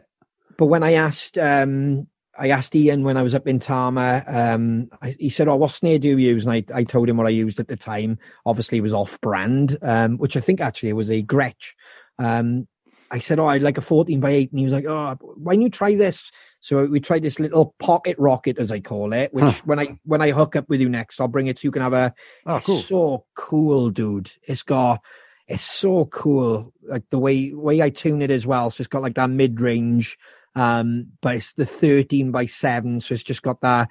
[0.58, 2.08] but when I asked, um,
[2.38, 5.72] I asked Ian when I was up in Tama, um, I, he said, "Oh, what
[5.72, 8.18] snare do you use?" And I, I told him what I used at the time.
[8.46, 11.74] Obviously, it was off-brand, um, which I think actually it was a Gretsch.
[12.20, 12.68] Um,
[13.12, 15.54] I said, "Oh, I'd like a 14 by 8," and he was like, "Oh, why
[15.54, 19.32] don't you try this?" So we tried this little pocket rocket, as I call it,
[19.34, 19.62] which Huh.
[19.66, 21.84] when I when I hook up with you next, I'll bring it so you can
[21.84, 22.14] have a
[22.46, 22.78] Oh, it's cool.
[22.78, 24.32] so cool, dude.
[24.48, 25.02] It's got
[25.48, 26.74] it's so cool.
[26.82, 28.72] Like the way way I tune it as well.
[28.72, 30.18] So it's got like that mid range,
[30.56, 33.00] um, but it's the 13 by 7.
[33.00, 33.90] So it's just got that,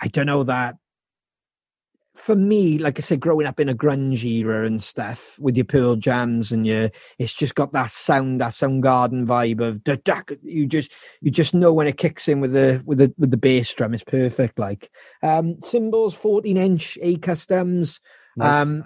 [0.00, 0.76] I don't know that
[2.18, 5.64] for me, like I said, growing up in a grunge era and stuff with your
[5.64, 10.32] Pearl Jams and your, it's just got that sound, that Soundgarden vibe of the duck.
[10.42, 13.36] You just, you just know when it kicks in with the with the with the
[13.36, 13.94] bass drum.
[13.94, 14.58] It's perfect.
[14.58, 14.90] Like,
[15.22, 18.00] um, cymbals, 14 inch A customs.
[18.36, 18.62] Nice.
[18.62, 18.84] Um,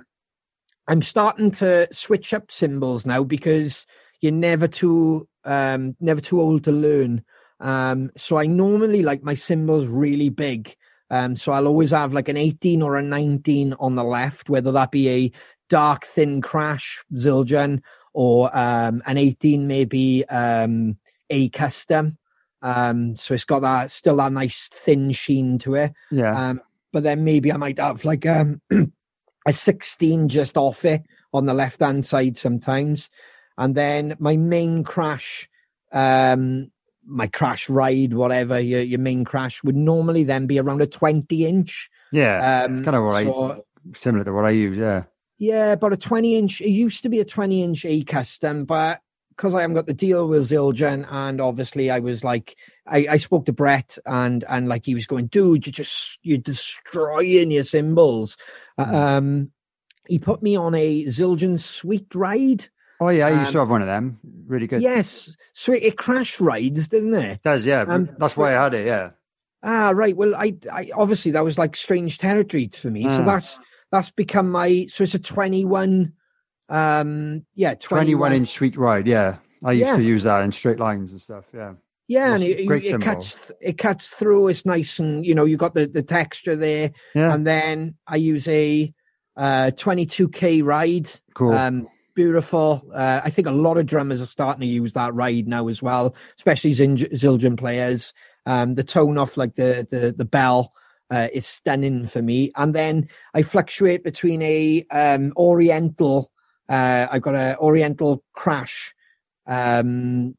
[0.87, 3.87] I'm starting to switch up cymbals now because
[4.21, 7.25] you're never too um never too old to learn.
[7.61, 10.75] Um, so I normally like my cymbals really big.
[11.11, 14.73] Um, so I'll always have like an 18 or a 19 on the left, whether
[14.73, 15.33] that be a
[15.69, 17.83] dark thin crash Zildjian
[18.15, 20.99] or um an 18 maybe um
[21.31, 22.19] a custom.
[22.63, 25.93] Um, so it's got that still that nice thin sheen to it.
[26.11, 26.51] yeah.
[26.51, 26.61] Um,
[26.93, 28.61] but then maybe I might have like um,
[29.47, 33.11] a 16 just off it on the left hand side sometimes.
[33.63, 35.49] And then my main crash,
[35.93, 36.73] um,
[37.07, 41.47] my crash ride, whatever your, your main crash would normally then be around a 20
[41.47, 41.89] inch.
[42.11, 42.65] yeah.
[42.65, 44.79] Um, it's kind of what I so- similar to what I use.
[44.79, 45.05] Yeah.
[45.39, 46.61] yeah, about a 20 inch.
[46.61, 49.95] It used to be a 20 inch A custom, but because I haven't got the
[49.95, 54.69] deal with Zildjian, and obviously I was like, I, I spoke to Brett, and and
[54.69, 58.37] like he was going, dude, you're just you're destroying your cymbals.
[58.77, 58.95] Hmm.
[58.95, 59.51] Um,
[60.09, 62.69] he put me on a Zildjian Sweet Ride.
[63.05, 63.27] Oh yeah.
[63.27, 64.19] I used Um, to have one of them.
[64.47, 64.83] Really good.
[64.83, 67.31] Yes, so it, crash rides, didn't it?
[67.33, 67.67] It does.
[67.67, 67.83] Yeah.
[67.89, 68.87] Um, That's why I had it.
[68.87, 69.11] Yeah.
[69.63, 70.17] Ah, right.
[70.17, 73.09] Well, I, I obviously that was like strange territory for me.
[73.09, 73.25] So Ah.
[73.25, 73.59] that's
[73.91, 74.87] that's become my.
[74.89, 76.13] So it's a twenty-one.
[76.69, 79.07] Um, yeah, 21 inch sweet ride.
[79.07, 79.37] Yeah.
[79.63, 79.97] I used Yeah.
[79.97, 81.45] to use that in straight lines and stuff.
[81.53, 81.75] Yeah.
[82.09, 84.49] Yeah, and it, it, cuts it cuts through.
[84.49, 86.91] It's nice, and you know you got the the texture there.
[87.15, 87.33] Yeah.
[87.33, 88.93] And then I use a
[89.37, 91.09] uh 22k ride.
[91.35, 91.53] Cool.
[91.55, 92.83] Um, beautiful.
[92.95, 95.83] Uh, I think a lot of drummers are starting to use that ride now as
[95.83, 98.13] well, especially Zildjian players.
[98.47, 100.73] Um, the tone off like the the the bell
[101.11, 102.51] uh, is stunning for me.
[102.57, 106.31] And then I fluctuate between a um Oriental.
[106.69, 108.95] Uh, I've got a Oriental crash.
[109.47, 110.37] Um,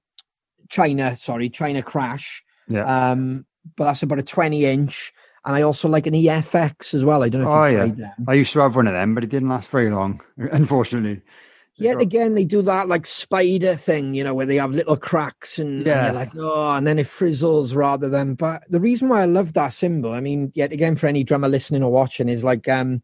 [0.70, 2.44] China, sorry, China Crash.
[2.68, 3.12] yeah.
[3.12, 3.46] Um,
[3.78, 5.14] but that's about a 20 inch.
[5.46, 7.22] And I also like an EFX as well.
[7.24, 8.14] I don't know if Oh, yeah.
[8.28, 11.22] I used to have one of them, but it didn't last very long, unfortunately.
[11.76, 15.58] Yet again, they do that like spider thing, you know, where they have little cracks
[15.58, 16.06] and, and Yeah.
[16.06, 18.36] you're like, oh, and then it frizzles rather than.
[18.36, 21.50] But the reason why I love that cymbal, I mean, yet again, for any drummer
[21.50, 23.02] listening or watching, is like, um,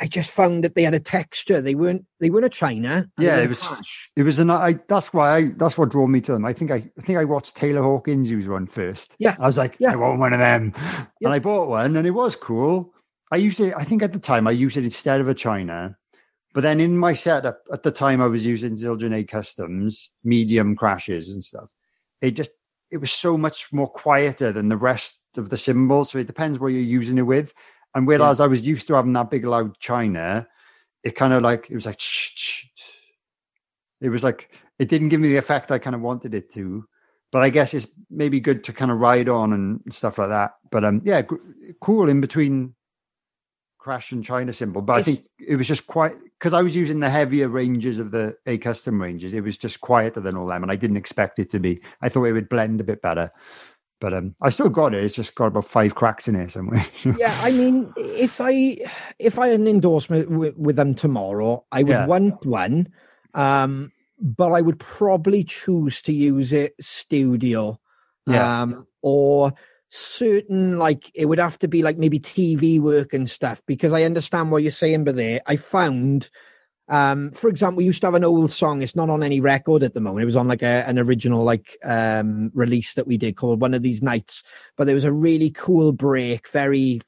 [0.00, 1.60] I just found that they had a texture.
[1.60, 3.08] They weren't they weren't a China.
[3.16, 4.10] Yeah, it was- Clash.
[4.16, 6.44] It was an I that's why I that's what drew me to them.
[6.44, 9.14] I think I I think I watched Taylor Hawkins use one first.
[9.20, 9.92] Yeah, I was like, yeah.
[9.92, 10.72] I want one of them.
[10.76, 11.06] Yeah.
[11.28, 12.92] And I bought one and it was cool.
[13.30, 15.96] I used it, I think at the time I used it instead of a China.
[16.52, 20.76] But then in my setup at the time I was using Zildjian A customs, medium
[20.76, 21.68] crashes and stuff.
[22.20, 22.50] It just
[22.90, 26.10] it was so much more quieter than the rest of the cymbals.
[26.10, 27.54] So it depends where you're using it with.
[27.94, 30.46] And whereas I was used to having that big loud China,
[31.02, 32.84] it kind of like it was like shh, shh, shh.
[34.00, 36.86] it was like it didn't give me the effect I kind of wanted it to.
[37.30, 40.52] But I guess it's maybe good to kind of ride on and stuff like that.
[40.70, 41.22] But um, yeah,
[41.80, 42.74] cool in between
[43.82, 44.80] crash and China cymbal.
[44.80, 48.12] But I think it was just quite because I was using the heavier ranges of
[48.12, 49.32] the A custom ranges.
[49.32, 51.80] It was just quieter than all them, and I didn't expect it to be.
[52.00, 53.30] I thought it would blend a bit better.
[54.00, 55.04] But um, I still got it.
[55.04, 56.84] It's just got about five cracks in it somewhere.
[57.18, 58.78] yeah, I mean, if I
[59.18, 62.06] if I had an endorsement with, with them tomorrow, I would Yeah.
[62.06, 62.88] want one,
[63.34, 67.80] um, but I would probably choose to use it studio,
[68.26, 68.62] Yeah.
[68.62, 69.52] um, or
[69.94, 74.04] certain like it would have to be like maybe TV work and stuff because I
[74.04, 76.30] understand what you're saying, but there I found.
[76.88, 78.82] Um, for example, we used to have an old song.
[78.82, 80.22] It's not on any record at the moment.
[80.22, 83.72] It was on like a, an original like um release that we did called One
[83.72, 84.42] of These Nights
[84.76, 87.00] but there was a really cool break, very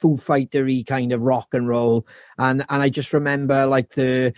[0.00, 2.06] Foo Fightery kind of rock and roll,
[2.38, 4.34] and and I just remember like the,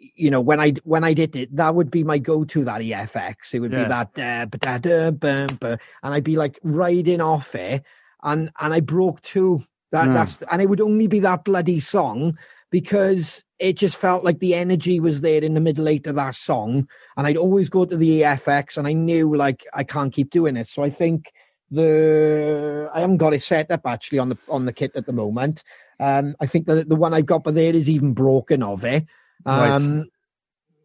[0.00, 3.54] you know, when I when I did it, that would be my go-to that EFX.
[3.54, 3.84] It would Yeah.
[3.84, 5.58] be that da, ba, da, da, bum,
[6.02, 7.84] and I'd be like riding off it,
[8.22, 9.62] and and I broke two.
[9.92, 10.14] That Mm.
[10.14, 12.38] that's and it would only be that bloody song
[12.70, 16.34] because it just felt like the energy was there in the middle eight of that
[16.34, 20.30] song and i'd always go to the efx and i knew like i can't keep
[20.30, 21.32] doing it so i think
[21.70, 25.12] the i haven't got it set up actually on the on the kit at the
[25.12, 25.62] moment
[26.00, 29.04] um i think that the one i've got but there is even broken of it
[29.44, 29.70] Right.
[29.70, 30.06] um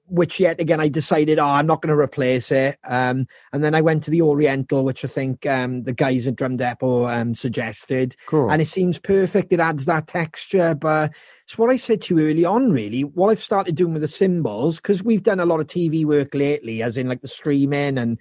[0.08, 3.74] which yet again i decided oh i'm not going to replace it um and then
[3.74, 7.34] i went to the oriental which i think um the guys at drum depot um
[7.34, 8.52] suggested cool.
[8.52, 9.52] and it seems perfect.
[9.52, 11.12] It adds that texture, but
[11.46, 12.72] it's what I said to you early on.
[12.72, 16.06] Really, what I've started doing with the cymbals, because we've done a lot of TV
[16.06, 18.18] work lately, as in like the streaming, and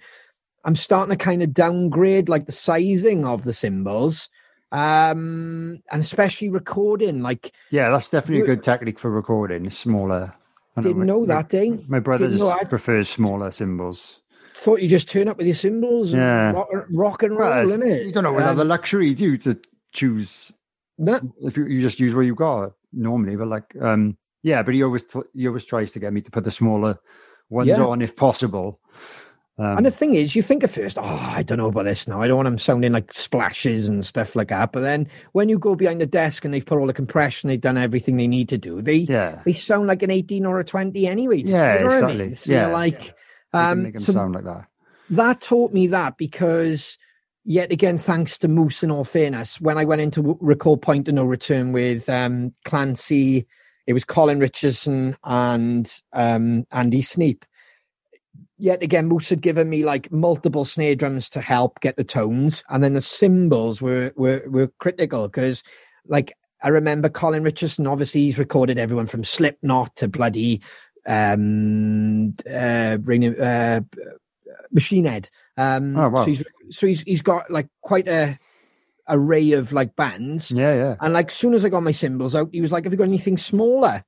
[0.63, 4.29] I'm starting to kind of downgrade like the sizing of the cymbals,
[4.71, 7.21] um, and especially recording.
[7.21, 9.69] Like, yeah, that's definitely a good technique for recording.
[9.69, 10.33] Smaller.
[10.77, 11.77] I didn't my- know my- that, eh?
[11.87, 12.29] My brother
[12.69, 14.19] prefers smaller cymbals.
[14.57, 16.51] Thought you just turn up with your cymbals, and Yeah.
[16.53, 18.05] rock, rock and roll, Well, innit?
[18.05, 19.57] you don't always have the Um, luxury, do you, to
[19.93, 20.51] choose
[20.97, 23.35] no, if you, you just use what you got normally.
[23.35, 26.31] But like, um, yeah, but he always t- he always tries to get me to
[26.31, 26.97] put the smaller
[27.49, 27.83] ones Yeah.
[27.85, 28.79] on if possible.
[29.57, 32.07] Um, And the thing is, you think at first, oh, I don't know about this
[32.07, 32.21] now.
[32.21, 34.73] I don't want them sounding like splashes and stuff like that.
[34.73, 37.61] But then when you go behind the desk and they've put all the compression, they've
[37.61, 40.65] done everything they need to do, they yeah, they sound like an 18 or a
[40.65, 41.37] 20 anyway.
[41.37, 42.17] Yeah, you know what I exactly.
[42.25, 42.35] mean?
[42.35, 42.67] So Yeah.
[42.67, 43.13] like, you
[43.53, 44.67] can um, make them so sound like that.
[45.11, 46.97] that taught me that because
[47.45, 51.07] yet again, thanks to Moose and all fairness, when I went into w- record Point
[51.07, 53.47] of No Return with um, Clancy,
[53.87, 57.45] it was Colin Richardson and um, Andy Sneap.
[58.57, 62.63] Yet again, Moose had given me like multiple snare drums to help get the tones,
[62.69, 65.61] and then the cymbals were were were critical because,
[66.07, 67.85] like, I remember Colin Richardson.
[67.85, 70.61] Obviously, he's recorded everyone from Slipknot to bloody
[71.05, 73.81] um, uh, uh,
[74.71, 75.29] Machine Head.
[75.57, 76.23] Um, Oh, wow.
[76.23, 78.39] So he's so he's he's got like quite a
[79.07, 80.51] array of like bands.
[80.51, 80.95] Yeah, yeah.
[81.01, 83.03] And like, soon as I got my cymbals out, he was like, "Have you got
[83.07, 84.01] anything smaller?"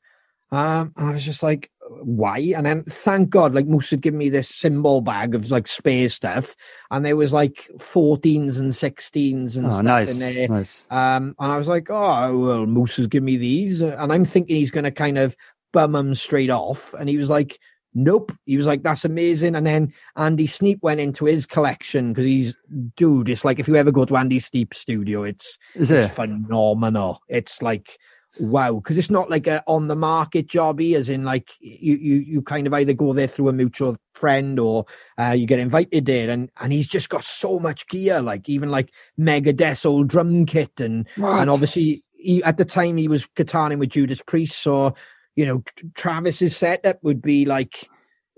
[0.52, 1.70] Um, and I was just like,
[2.04, 5.68] "Why?" And then, thank God, like Moose had given me this cymbal bag of like
[5.68, 6.56] spare stuff,
[6.92, 10.48] and there was like 14s and 16s and Oh, stuff nice, in there.
[10.48, 10.84] nice.
[10.90, 14.56] Um, and I was like, "Oh, well, Moose has given me these," and I'm thinking
[14.56, 15.36] he's going to kind of
[15.74, 17.60] bum them straight off, and he was like.
[18.00, 18.32] Nope.
[18.46, 19.56] He was like, that's amazing.
[19.56, 22.56] And then Andy Sneap went into his collection because he's,
[22.96, 26.16] dude, it's like if you ever go to Andy Sneap's studio, it's Is it's it?
[26.16, 27.22] phenomenal.
[27.28, 27.98] It's like
[28.40, 32.16] wow, because it's not like a on the market jobby, as in like you you
[32.18, 34.86] you kind of either go there through a mutual friend or
[35.20, 38.70] uh, you get invited there, and and he's just got so much gear, like even
[38.70, 41.40] like Megadeth's old drum kit, and What?
[41.42, 44.96] and obviously he, at the time he was guitaring with Judas Priest, so
[45.36, 47.90] you know Tr- Travis's setup would be like.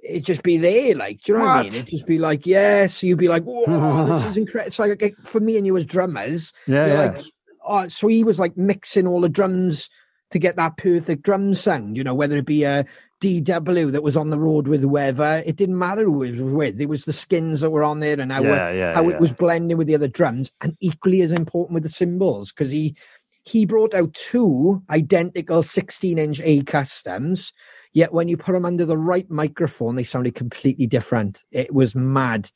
[0.02, 1.74] It'd just be there, like, do you know what, I mean?
[1.74, 2.88] It'd just be like, yeah.
[2.88, 3.66] So you'd be like, whoa,
[4.06, 4.68] this is incredible.
[4.68, 7.12] It's like, for me and you as drummers, Yeah, you're yeah.
[7.12, 7.26] like,
[7.70, 9.90] oh, so he was like mixing all the drums
[10.32, 12.86] to get that perfect drum sound, you know, whether it be a
[13.22, 16.82] DW that was on the road with whoever, it didn't matter who it was with.
[16.82, 19.16] It was the skins that were on there and how, yeah, it, yeah, how yeah.
[19.16, 22.72] it was blending with the other drums, and equally as important with the cymbals because
[22.72, 22.96] he
[23.44, 27.52] he brought out two identical 16 inch A customs.
[27.92, 31.44] Yet when you put them under the right microphone, they sounded completely different.
[31.52, 32.52] It was mad.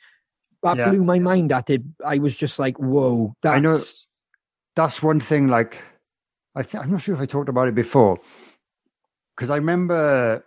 [0.61, 1.51] That blew my mind.
[1.51, 1.93] That did.
[2.05, 3.81] I was just like, "Whoa!" That's, I know
[4.75, 5.47] that's one thing.
[5.47, 5.81] Like,
[6.55, 8.19] I th- I'm not sure if I talked about it before,
[9.35, 10.43] because I remember,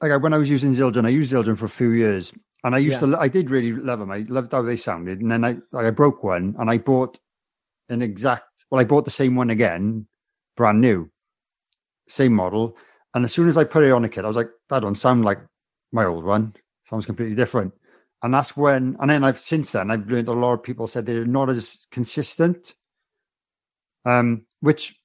[0.00, 2.78] like, when I was using Zildjian, I used Zildjian for a few years, and I
[2.78, 3.10] used Yeah.
[3.12, 4.10] to, I did really love them.
[4.10, 7.18] I loved how they sounded, and then I, like, I broke one, and I bought
[7.88, 8.44] an exact.
[8.70, 10.06] Well, I bought the same one again,
[10.56, 11.10] brand new,
[12.08, 12.76] same model,
[13.14, 14.96] and as soon as I put it on a kit, I was like, that don't
[14.96, 15.38] sound like
[15.92, 16.54] my old one.
[16.84, 17.72] Sounds completely different.
[18.22, 21.06] And that's when, and then I've since then I've learned a lot of people said
[21.06, 22.74] they're not as consistent.
[24.04, 24.98] Um, which,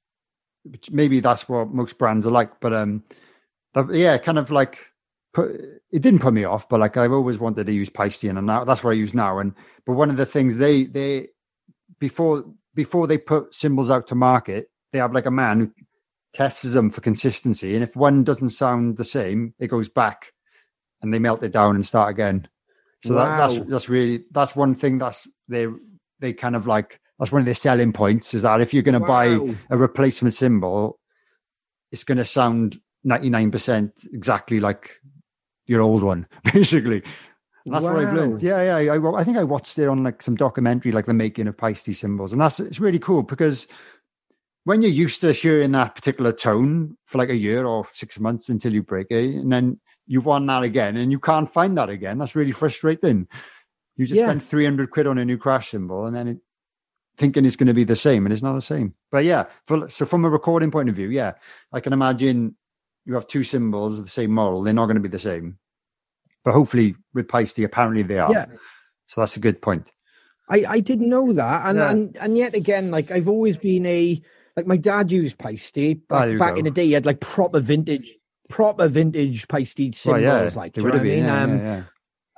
[0.64, 3.04] which maybe that's what most brands are like, but um,
[3.74, 4.80] that- yeah, kind of like
[5.34, 5.52] put
[5.92, 8.64] it didn't put me off, but like I've always wanted to use Paiste, and now
[8.64, 9.40] that's what I use now.
[9.40, 9.54] And
[9.86, 11.30] but one of the things they they
[12.00, 12.46] before
[12.76, 15.72] before they put cymbals out to market, they have like a man who
[16.34, 20.34] tests them for consistency, and if one doesn't sound the same, it goes back,
[21.02, 22.48] and they melt it down and start again.
[23.04, 25.68] So that, that's that's really that's one thing that's they
[26.20, 29.00] they kind of like that's one of their selling points is that if you're going
[29.00, 29.38] to buy
[29.70, 31.00] a replacement cymbal,
[31.92, 35.00] it's going to sound ninety nine percent exactly like
[35.66, 37.04] your old one, basically.
[37.66, 38.42] And that's what I've learned.
[38.42, 38.94] Yeah, yeah.
[38.94, 41.94] I, I think I watched it on like some documentary, like the making of Paiste
[41.94, 43.68] cymbals, and that's it's really cool because
[44.64, 48.50] when you're used to hearing that particular tone for like a year or six months
[48.50, 51.90] until you break it, and then you want that again, and you can't find that
[51.90, 52.18] again.
[52.18, 53.28] That's really frustrating.
[53.98, 54.28] You just Yeah.
[54.28, 56.38] spend three hundred quid on a new crash cymbal, and then it,
[57.20, 58.96] thinking it's going to be the same, and it's not the same.
[59.12, 61.34] But yeah, for, so from a recording point of view, yeah,
[61.72, 62.56] I can imagine
[63.06, 65.60] you have two cymbals of the same model; they're not going to be the same.
[66.44, 68.32] But hopefully, with Paiste, apparently they are.
[68.32, 68.46] Yeah.
[69.08, 69.92] So that's a good point.
[70.50, 71.92] I, I didn't know that, and, Yeah.
[71.92, 74.22] and and yet again, like I've always been a
[74.56, 75.78] like my dad used Paiste
[76.10, 76.86] Ah, back, you back in the day.
[76.86, 78.16] He had like proper vintage,
[78.50, 81.48] proper vintage Paiste Well, cymbals, yeah, like they do you would know have what I
[81.48, 81.50] been.
[81.52, 81.60] mean?
[81.60, 81.88] Yeah, um,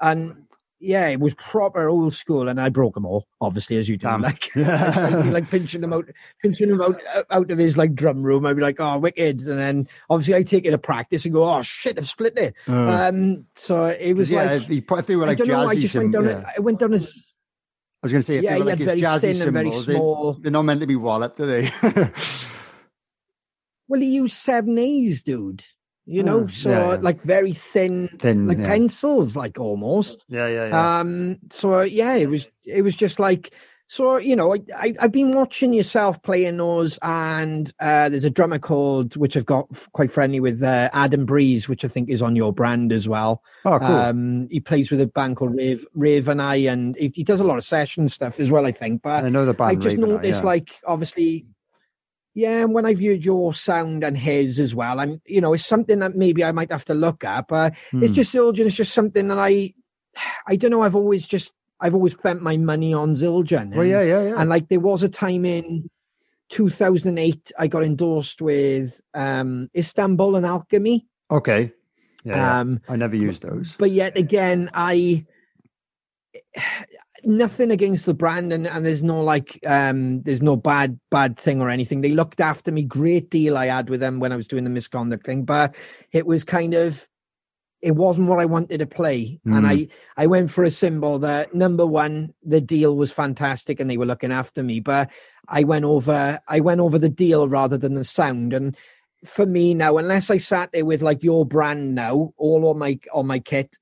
[0.01, 0.40] and
[0.81, 4.07] yeah, it was proper old school, and I broke them all, obviously, as you do.
[4.07, 4.21] Damn.
[4.23, 4.49] Like.
[5.31, 6.09] Like pinching them out,
[6.41, 8.45] pinching them out out of his like drum room.
[8.45, 11.43] I'd be like, "Oh, wicked!" And then obviously I take it to practice and go,
[11.49, 15.05] "Oh shit, I've split it." Uh, Um, so it was yeah, like he put- if
[15.07, 15.59] they were I like don't know.
[15.67, 16.33] I jazzy just went cymbals.
[16.33, 16.41] down.
[16.43, 16.49] yeah.
[16.57, 17.13] I went down as
[18.03, 19.85] I was going to say, yeah, he like had very jazzy thin and very cymbals,
[19.85, 20.33] they, small.
[20.41, 21.71] they're not meant to be walloped, are they?
[23.87, 25.63] Well, he used seven A's, dude.
[26.05, 26.97] You know, Oh, so yeah, yeah.
[27.01, 28.67] like very thin, Thin, like yeah.
[28.67, 30.25] pencils, like almost.
[30.27, 30.99] yeah, yeah, yeah.
[30.99, 33.53] Um, so yeah, it was it was just like
[33.87, 38.29] so you know I, I I've been watching yourself playing those, and uh, there's a
[38.29, 42.21] drummer called which I've got quite friendly with uh, Adam Breeze, which I think is
[42.21, 43.43] on your brand as well.
[43.65, 43.87] oh, cool.
[43.87, 47.41] Um, he plays with a band called Rave Rave and I, and he, he does
[47.41, 48.65] a lot of session stuff as well.
[48.65, 49.71] I think, but I know the band.
[49.71, 50.47] I just Raven noticed, yeah.
[50.47, 51.45] like, obviously,
[52.33, 55.65] yeah, and when I viewed your sound and his as well, I'm, you know, it's
[55.65, 58.13] something that maybe I might have to look at, but it's Hmm.
[58.13, 58.65] just Zildjian.
[58.67, 59.73] It's just something that I,
[60.47, 60.81] I don't know.
[60.83, 63.71] I've always just, I've always spent my money on Zildjian.
[63.71, 64.35] Well, and- yeah, yeah, yeah.
[64.37, 65.89] And like, there was a time in
[66.49, 71.07] 2008, I got endorsed with um Istanbul and Alchemy.
[71.29, 71.71] okay.
[72.23, 72.59] Yeah, yeah.
[72.59, 73.75] Um, I never used those.
[73.79, 75.25] but yet again i
[77.25, 81.61] nothing against the brand and, and there's no like um there's no bad bad thing
[81.61, 82.01] or anything.
[82.01, 82.83] They looked after me.
[82.83, 85.75] Great deal i had with them when i was doing the misconduct thing but
[86.11, 87.07] it was kind of
[87.81, 89.39] it wasn't what i wanted to play.
[89.45, 89.69] And Mm.
[89.69, 93.97] i i went for a cymbal that number one the deal was fantastic and they
[93.97, 95.09] were looking after me but
[95.47, 98.53] i went over i went over the deal rather than the sound.
[98.53, 98.75] And
[99.23, 102.99] for me now, unless I sat there with like your brand now, all on my
[103.13, 103.77] on my kit,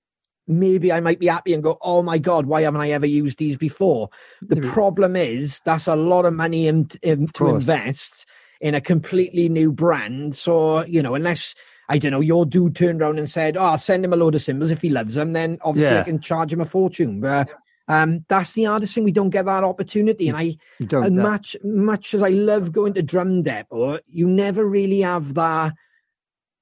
[0.49, 3.37] maybe I might be happy and go, "Oh my god, why haven't I ever used
[3.37, 4.09] these before?"
[4.41, 7.61] The Maybe- problem is that's a lot of money in, in, to course.
[7.63, 8.25] invest
[8.59, 10.35] in a completely new brand.
[10.35, 11.55] So you know, unless
[11.87, 14.35] I don't know, your dude turned around and said, "Oh, I'll send him a load
[14.35, 17.21] of cymbals if he loves them," then obviously I can charge him a fortune.
[17.21, 17.49] But
[17.87, 19.03] um, that's the hardest thing.
[19.03, 20.57] We don't get that opportunity, and I
[21.05, 25.73] and much much as I love going to drum depot, you never really have that.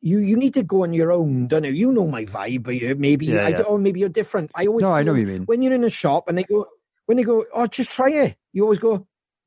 [0.09, 1.71] You you need to go on your own, don't you?
[1.83, 3.57] You know my vibe, but you, maybe Yeah, I yeah.
[3.57, 4.51] don't- or maybe you're different.
[4.55, 5.43] I always no, I know what you mean.
[5.51, 6.65] when you're in a shop and they go
[7.07, 8.35] when they go, oh, just try it.
[8.53, 8.93] You always go,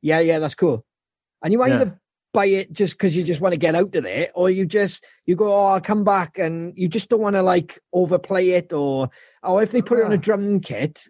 [0.02, 0.84] yeah, yeah, that's cool,
[1.42, 1.74] and you Yeah.
[1.74, 1.88] either
[2.32, 5.04] buy it just because you just want to get out of there, or you just
[5.26, 8.72] you go, oh, I'll come back, and you just don't want to like overplay it,
[8.72, 9.08] or
[9.42, 10.26] or if they put it on a Ah.
[10.28, 11.08] drum kit,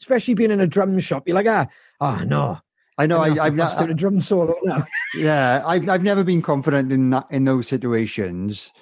[0.00, 1.66] especially being in a drum shop, you're like, ah,
[2.00, 2.58] oh no.
[2.96, 3.18] I know.
[3.18, 4.86] I, I've to I've bust out a drum solo now.
[5.16, 8.72] Yeah, I've I've never been confident in that in those situations,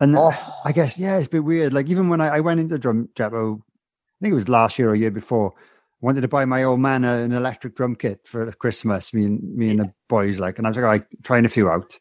[0.00, 0.32] and Oh.
[0.64, 1.72] I guess yeah, it's a bit weird.
[1.72, 4.90] Like even when I, I went into drum depot, I think it was last year
[4.90, 5.60] or year before, I
[6.00, 9.12] wanted to buy my old man a, an electric drum kit for Christmas.
[9.14, 11.68] Me and me and the boys like, and I was like, like trying a few
[11.68, 11.98] out,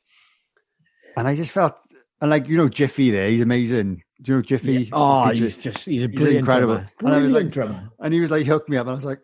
[1.17, 1.75] and I just felt
[2.21, 4.03] and like you know Jiffy there, he's amazing.
[4.21, 4.73] Do you know Jiffy?
[4.83, 4.89] Yeah.
[4.93, 6.75] Oh, He he's just- he's a he's incredible.
[6.99, 7.15] drummer.
[7.17, 7.89] And I like- drummer.
[7.99, 9.19] and he was like, hooked me up, and I was like,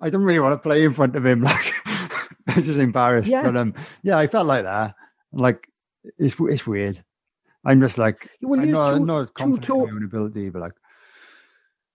[0.00, 1.42] I don't really want to play in front of him.
[1.44, 1.74] Like,
[2.48, 3.28] I was just embarrassed.
[3.28, 3.42] Yeah.
[3.44, 4.94] But um, yeah, I felt like that.
[5.32, 5.68] Like,
[6.18, 7.04] it's it's weird.
[7.64, 10.60] I'm just like, Well, I'm not, two- not two confident in my own ability, but
[10.62, 10.72] like,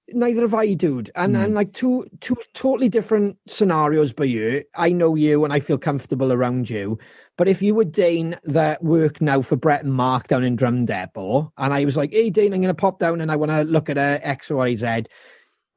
[0.09, 1.09] neither have I, dude.
[1.15, 1.43] And Mm.
[1.45, 4.63] and like two two totally different scenarios by you.
[4.75, 6.99] I know you and I feel comfortable around you.
[7.37, 10.85] But if you were Dane that work now for Brett and Mark down in Drum
[10.85, 13.89] Depot, and I was like, hey Dane, I'm gonna pop down and I wanna look
[13.89, 15.05] at a X, Y, Z,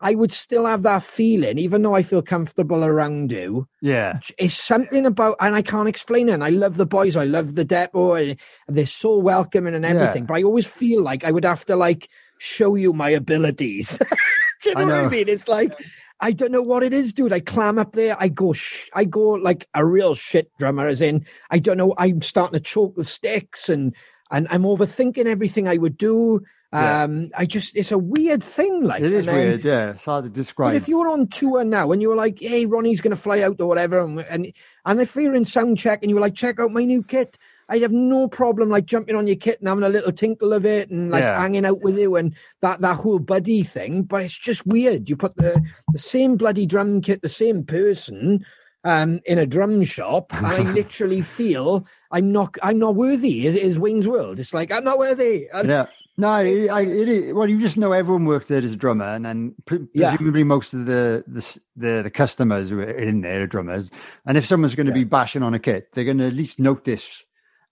[0.01, 3.67] I would still have that feeling, even though I feel comfortable around you.
[3.81, 6.33] yeah, It's something about, and I can't explain it.
[6.35, 8.35] And I love the boys, I love the depot, and oh, eh,
[8.69, 9.91] they're so welcoming and Yeah.
[9.91, 10.27] everything.
[10.27, 13.99] But I always feel like I would have to like show you my abilities.
[14.63, 15.29] Do you know, I what I mean?
[15.29, 15.73] It's like
[16.21, 17.33] I don't know what it is, dude.
[17.33, 21.01] I climb up there, I go, sh- I go like a real shit drummer, as
[21.01, 21.95] in I don't know.
[21.97, 23.95] I'm starting to choke the sticks, and
[24.31, 26.43] and I'm overthinking everything I would do.
[26.73, 27.03] Yeah.
[27.05, 28.83] Um, I just it's a weird thing.
[28.85, 29.65] Like it is then- weird.
[29.65, 30.73] Yeah, it's hard to describe.
[30.73, 33.23] but if you were on tour now and you were like, "Hey, Ronnie's going to
[33.23, 34.53] fly out or whatever," and, and
[34.85, 37.39] and if you're in sound check and you were like, "Check out my new kit,"
[37.71, 40.67] I'd have no problem like jumping on your kit and having a little tinkle of
[40.67, 41.41] it and like Yeah.
[41.41, 44.03] hanging out with you and that that whole buddy thing.
[44.03, 45.09] But it's just weird.
[45.09, 45.63] You put the
[45.95, 48.45] the same bloody drum kit, the same person.
[48.85, 53.47] Um, in a drum shop, and I literally feel I'm not I'm not worthy.
[53.47, 54.39] Is is Wayne's World?
[54.39, 55.49] It's like I'm not worthy.
[55.53, 55.87] And- yeah.
[56.21, 59.05] No, I, I, it is, well, you just know everyone works there as a drummer,
[59.15, 60.11] and then pre- Yeah.
[60.11, 63.89] presumably most of the, the the the customers who are in there are drummers.
[64.27, 66.59] And if someone's going to be bashing on a kit, they're going to at least
[66.59, 67.23] notice,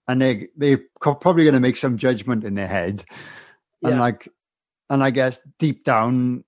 [0.07, 3.03] and they they're probably going to make some judgment in their head.
[3.83, 4.29] And like,
[4.89, 6.45] and I guess deep down,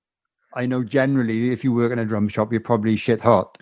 [0.56, 3.58] I know generally if you work in a drum shop, you're probably shit hot.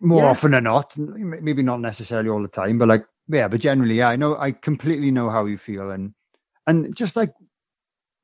[0.00, 0.30] More Yeah.
[0.30, 4.10] often than not, maybe not necessarily all the time, but like yeah, but generally, yeah,
[4.10, 6.14] I know I completely know how you feel, and
[6.66, 7.32] and just like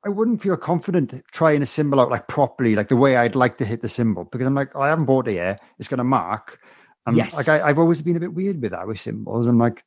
[0.05, 3.57] I wouldn't feel confident trying a cymbal out like properly, like the way I'd like
[3.59, 5.61] to hit the cymbal, because I'm like I haven't bought it yet.
[5.79, 6.59] It's going to mark.
[7.05, 7.33] And Yes.
[7.33, 9.47] like I, I've always been a bit weird with that with cymbals.
[9.47, 9.83] I'm like,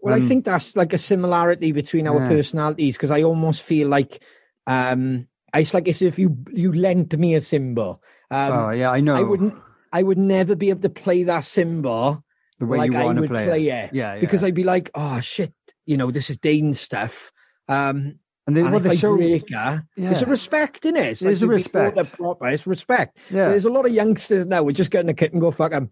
[0.00, 2.28] Well, I Um, think that's like a similarity between our Yeah.
[2.28, 4.22] personalities because I almost feel like
[4.66, 8.02] um it's like if you you lent me a cymbal.
[8.30, 9.16] Um, oh yeah, I know.
[9.16, 9.54] I wouldn't.
[9.92, 12.22] I would never be able to play that cymbal
[12.60, 13.86] the way like you I want to play, play it.
[13.86, 14.20] it, Yeah, yeah.
[14.20, 15.52] because I'd be like, oh shit,
[15.86, 17.32] you know, this is Dane stuff.
[17.70, 21.06] Um, and they, and well, they show, break her, yeah, it's a respect in it.
[21.06, 22.16] It's There's a you'd be brought respect.
[22.18, 22.48] Proper.
[22.48, 23.18] It's respect.
[23.30, 24.62] yeah, There's a lot of youngsters now.
[24.62, 25.88] We're just get in the kit and go fuck them.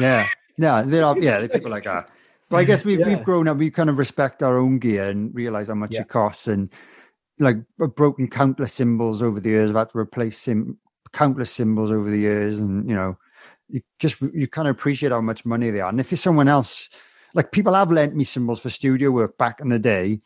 [0.00, 0.26] yeah,
[0.58, 0.82] yeah.
[0.82, 2.10] There are, yeah, there are people like that.
[2.48, 3.08] But I guess we've Yeah.
[3.08, 3.56] we've grown up.
[3.56, 6.00] We kind of respect our own gear and realize how much Yeah.
[6.00, 6.68] it costs, and
[7.38, 9.70] like I've broken countless cymbals over the years.
[9.70, 10.78] I've had to replace sim-
[11.12, 13.16] countless cymbals over the years, and you know,
[13.68, 15.88] you just you kind of appreciate how much money they are.
[15.90, 16.90] And if there's someone else,
[17.32, 20.20] like people have lent me cymbals for studio work back in the day,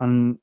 [0.00, 0.38] and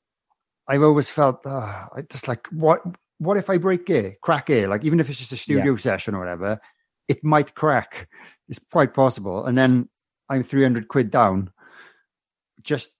[0.68, 2.82] I've always felt uh, I just like what
[3.18, 4.68] what if I break it, crack it?
[4.68, 6.60] Like even if it's just a studio session or whatever,
[7.08, 8.08] it might crack.
[8.48, 9.46] It's quite possible.
[9.46, 9.88] And then
[10.28, 11.50] I'm 300 quid down.
[12.62, 12.90] Just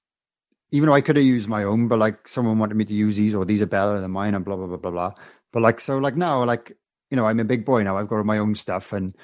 [0.71, 3.17] even though I could have used my own, but like someone wanted me to use
[3.17, 5.13] these or these are better than mine and blah blah blah blah blah.
[5.53, 6.73] But like so like now like
[7.11, 7.99] you know I'm a big boy now.
[7.99, 9.15] I've got my own stuff and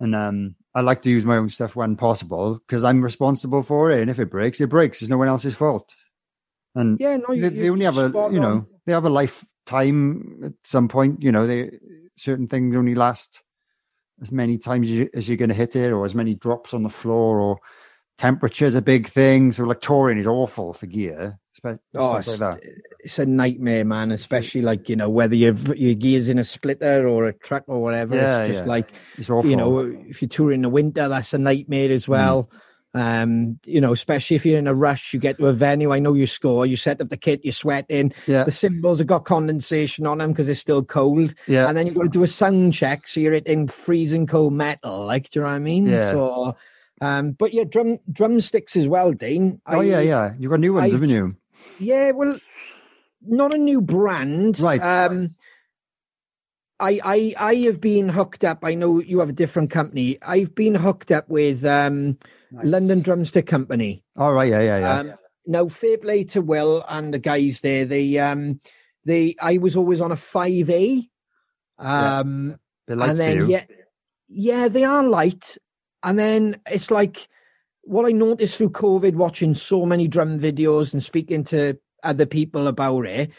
[0.00, 3.90] and um I like to use my own stuff when possible because I'm responsible for
[3.90, 4.00] it.
[4.00, 5.02] And if it breaks, it breaks.
[5.02, 5.92] It's no one else's fault.
[6.78, 8.66] And Yeah, no, they, you, they only have a you know on.
[8.86, 11.22] they have a lifetime at some point.
[11.22, 11.70] You know they
[12.16, 13.42] certain things only last
[14.20, 16.74] as many times as, you, as you're going to hit it, or as many drops
[16.74, 17.58] on the floor, or
[18.16, 19.52] temperature's a big thing.
[19.52, 21.38] So like touring is awful for gear,
[21.94, 22.60] Oh, stuff like that.
[22.62, 24.10] it's, it's a nightmare, man.
[24.12, 27.80] Especially like you know whether your your gear's in a splitter or a truck or
[27.82, 28.14] whatever.
[28.16, 28.68] Yeah, it's just yeah.
[28.68, 29.50] like It's awful.
[29.50, 31.92] you know if you're touring in the winter, that's a nightmare Mm.
[31.92, 32.50] as well.
[32.94, 35.92] Um, you know, especially if you're in a rush, you get to a venue.
[35.92, 38.12] I know you score, you set up the kit, you're sweating.
[38.26, 41.86] yeah, The cymbals have got condensation on them because they're still cold, yeah, and then
[41.86, 45.04] you've got to do a sound check, so you're in freezing cold metal.
[45.04, 45.86] Like, do you know what I mean?
[45.86, 46.10] Yeah.
[46.12, 46.56] So,
[47.02, 49.60] um, but yeah, drum drumsticks as well, Dean.
[49.66, 50.32] oh I- yeah, yeah.
[50.38, 51.36] You got new ones, I- haven't you?
[51.78, 52.38] yeah, well,
[53.26, 54.80] not a new brand, Right.
[54.82, 55.34] Um,
[56.80, 58.60] I, I, I have been hooked up.
[58.62, 60.18] I know you have a different company.
[60.22, 62.18] I've been hooked up with um,
[62.52, 64.04] London Drumstick Company.
[64.16, 64.98] All right, yeah, yeah, yeah.
[64.98, 65.14] Um,
[65.46, 67.84] now, fair play to Will and the guys there.
[67.84, 68.60] They, um,
[69.04, 71.08] they, I was always on a five A,
[71.78, 73.48] um, Bit light and then you.
[73.48, 73.64] yeah,
[74.28, 75.56] yeah, they are light.
[76.02, 77.28] And then it's like
[77.82, 82.68] what I noticed through COVID, watching so many drum videos and speaking to other people
[82.68, 83.30] about it.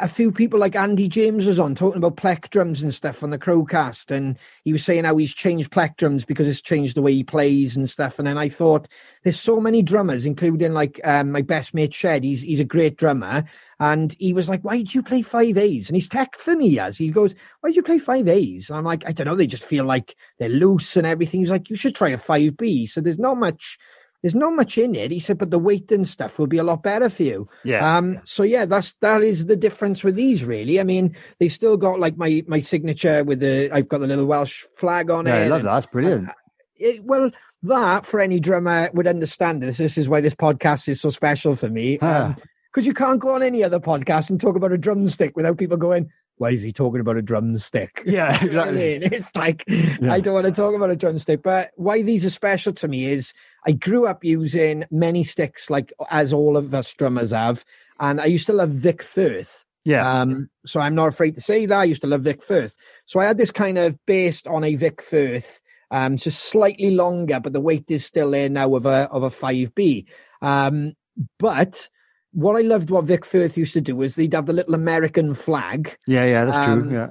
[0.00, 3.38] A few people like Andy James was on talking about plectrums and stuff on the
[3.38, 7.24] Crowcast, and he was saying how he's changed plectrums because it's changed the way he
[7.24, 8.18] plays and stuff.
[8.18, 8.88] And then I thought,
[9.24, 12.24] there's so many drummers, including like um, my best mate Shed.
[12.24, 13.44] He's he's a great drummer,
[13.80, 16.78] and he was like, "Why do you play five A's?" And he's tech for me
[16.78, 19.34] as he goes, "Why do you play five A's?" And I'm like, "I don't know.
[19.34, 22.56] They just feel like they're loose and everything." He's like, "You should try a five
[22.56, 23.78] B." So there's not much
[24.22, 25.10] there's not much in it.
[25.10, 27.48] He said, but the weight and stuff will be a lot better for you.
[27.64, 27.96] Yeah.
[27.96, 28.20] Um.
[28.24, 30.44] So yeah, that's that is the difference with these.
[30.44, 34.06] Really, I mean, they still got like my my signature with the I've got the
[34.06, 35.44] little Welsh flag on yeah, it.
[35.44, 35.72] I love and- that.
[35.74, 36.28] That's brilliant.
[36.76, 37.30] it, well,
[37.62, 39.76] that for any drummer would understand this.
[39.78, 41.98] This is why this podcast is so special for me.
[41.98, 45.76] Because you can't go on any other podcast and talk about a drumstick without people
[45.76, 48.02] going, why is he talking about a drumstick?
[48.06, 48.74] Yeah, what I exactly.
[48.76, 49.02] mean?
[49.12, 51.42] It's like, I don't want to talk about a drumstick.
[51.42, 53.32] But why these are special to me is
[53.66, 57.64] I grew up using many sticks, like as all of us drummers have.
[58.00, 59.64] And I used to love Vic Firth.
[59.84, 60.20] Yeah.
[60.20, 61.78] Um, so I'm not afraid to say that.
[61.78, 62.74] I used to love Vic Firth.
[63.06, 65.60] So I had this kind of based on a Vic Firth,
[65.90, 69.30] um, just slightly longer, but the weight is still there now of a of a
[69.30, 70.06] five B.
[70.42, 70.94] Um,
[71.38, 71.88] but
[72.32, 75.34] what I loved what Vic Firth used to do was they'd have the little American
[75.34, 75.96] flag.
[76.06, 76.92] yeah, yeah, that's um, true.
[76.92, 77.08] Yeah.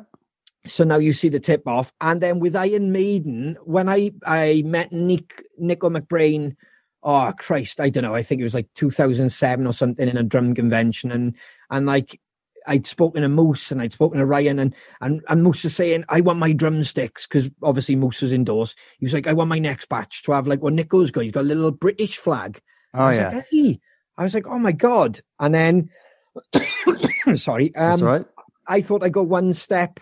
[0.65, 1.93] So now you see the tip off.
[2.01, 6.55] And then with Iron Maiden, when I I met Nick Nicko McBrain,
[7.03, 10.23] oh Christ, I don't know, I think it was like 2007 or something in a
[10.23, 11.35] drum convention, and
[11.69, 12.19] and like
[12.67, 16.03] I'd spoken to Moose and I'd spoken to Ryan, and and and Moose was saying,
[16.09, 18.75] I want my drumsticks because obviously Moose was indoors.
[18.99, 21.21] He was like, I want my next batch to have like what Nicko's got.
[21.23, 22.61] He's got a little British flag.
[22.93, 23.25] Oh, I was yeah.
[23.25, 23.81] like, "Has he?"
[24.17, 25.19] I was like, oh my god.
[25.39, 25.89] And then,
[27.35, 28.25] sorry, um, right.
[28.67, 29.99] I thought I'd go one step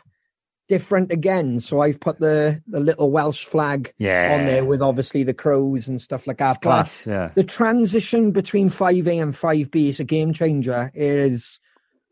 [0.68, 1.60] different again.
[1.60, 4.36] So I've put the the little Welsh flag Yeah.
[4.40, 6.62] on there with obviously the crows and stuff like that.
[6.62, 7.04] Class.
[7.06, 7.30] Yeah.
[7.36, 10.92] the transition between 5A and 5B is a game changer.
[10.96, 11.60] It is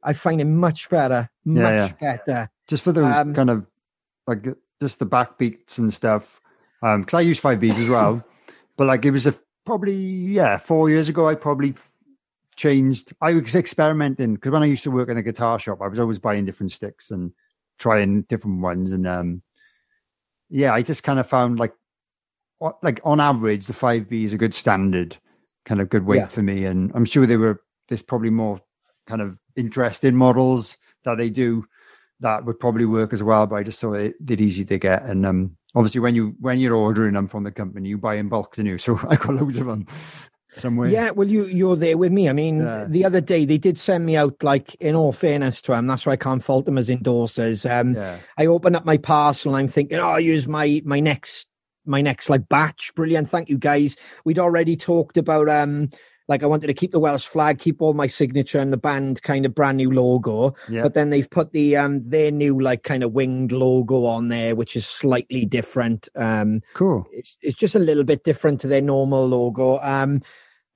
[0.03, 1.29] I find it much better.
[1.45, 2.49] Yeah, Much better.
[2.67, 3.65] Just for those Um, kind of
[4.27, 4.45] like
[4.81, 6.39] just the backbeats and stuff.
[6.83, 8.23] Um, because I use five beats as well,
[8.77, 9.33] but like it was a
[9.65, 11.27] probably yeah four years ago.
[11.27, 11.73] I probably
[12.55, 13.13] changed.
[13.21, 15.99] I was experimenting because when I used to work in a guitar shop, I was
[15.99, 17.31] always buying different sticks and
[17.79, 18.91] trying different ones.
[18.91, 19.41] And um,
[20.49, 21.73] yeah, I just kind of found like
[22.81, 25.17] like on average, the five B is a good standard
[25.65, 26.27] kind of good weight Yeah.
[26.27, 26.65] for me.
[26.65, 28.59] And I'm sure there were there's probably more
[29.07, 31.65] kind of interesting models that they do
[32.21, 33.45] that would probably work as well.
[33.47, 35.03] But I just thought it, it easy to get.
[35.03, 38.29] And um, obviously, when you when you're ordering them from the company, you buy in
[38.29, 38.77] bulk, don't you?
[38.79, 39.87] So I got loads of them
[40.57, 40.89] somewhere.
[40.89, 42.29] Yeah, well, you you're there with me.
[42.29, 42.85] I mean, Yeah.
[42.87, 44.41] the other day they did send me out.
[44.43, 47.69] Like, in all fairness to them, that's why I can't fault them as endorsers.
[47.69, 51.47] Um, yeah, I open up my parcel and I'm thinking, oh, use my my next
[51.85, 52.93] my next like batch.
[52.95, 53.95] Brilliant, thank you guys.
[54.25, 55.89] We'd already talked about um
[56.29, 59.21] like I wanted to keep the Welsh flag, keep all my signature and the band
[59.23, 60.55] kind of brand new logo.
[60.69, 60.81] yeah.
[60.81, 64.55] But then they've put the um their new like kind of winged logo on there,
[64.55, 66.07] which is slightly different.
[66.15, 67.05] Um cool.
[67.11, 69.79] it's, it's just a little bit different to their normal logo.
[69.79, 70.21] Um,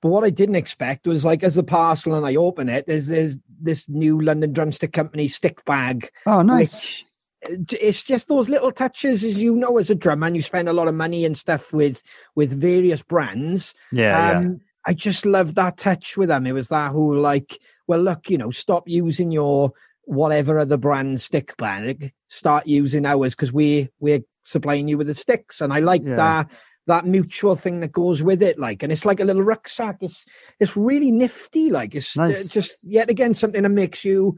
[0.00, 3.08] but what I didn't expect was like as the parcel and I open it, there's
[3.08, 7.02] there's this new London drumstick company stick bag, Oh, nice.
[7.42, 10.72] it's just those little touches, as you know, as a drummer, and you spend a
[10.72, 12.02] lot of money and stuff with
[12.34, 13.74] with various brands.
[13.92, 14.38] yeah, yeah.
[14.38, 16.46] um, I just love that touch with them.
[16.46, 19.72] It was that whole like, well, look, you know, stop using your
[20.04, 25.14] whatever other brand stick bag, start using ours because we we're supplying you with the
[25.14, 26.16] sticks, and I like Yeah.
[26.16, 26.50] that
[26.88, 28.58] that mutual thing that goes with it.
[28.58, 29.98] Like, and it's like a little rucksack.
[30.00, 30.24] It's
[30.58, 31.70] it's really nifty.
[31.70, 32.48] Like, it's uh, Nice.
[32.48, 34.36] just yet again something that makes you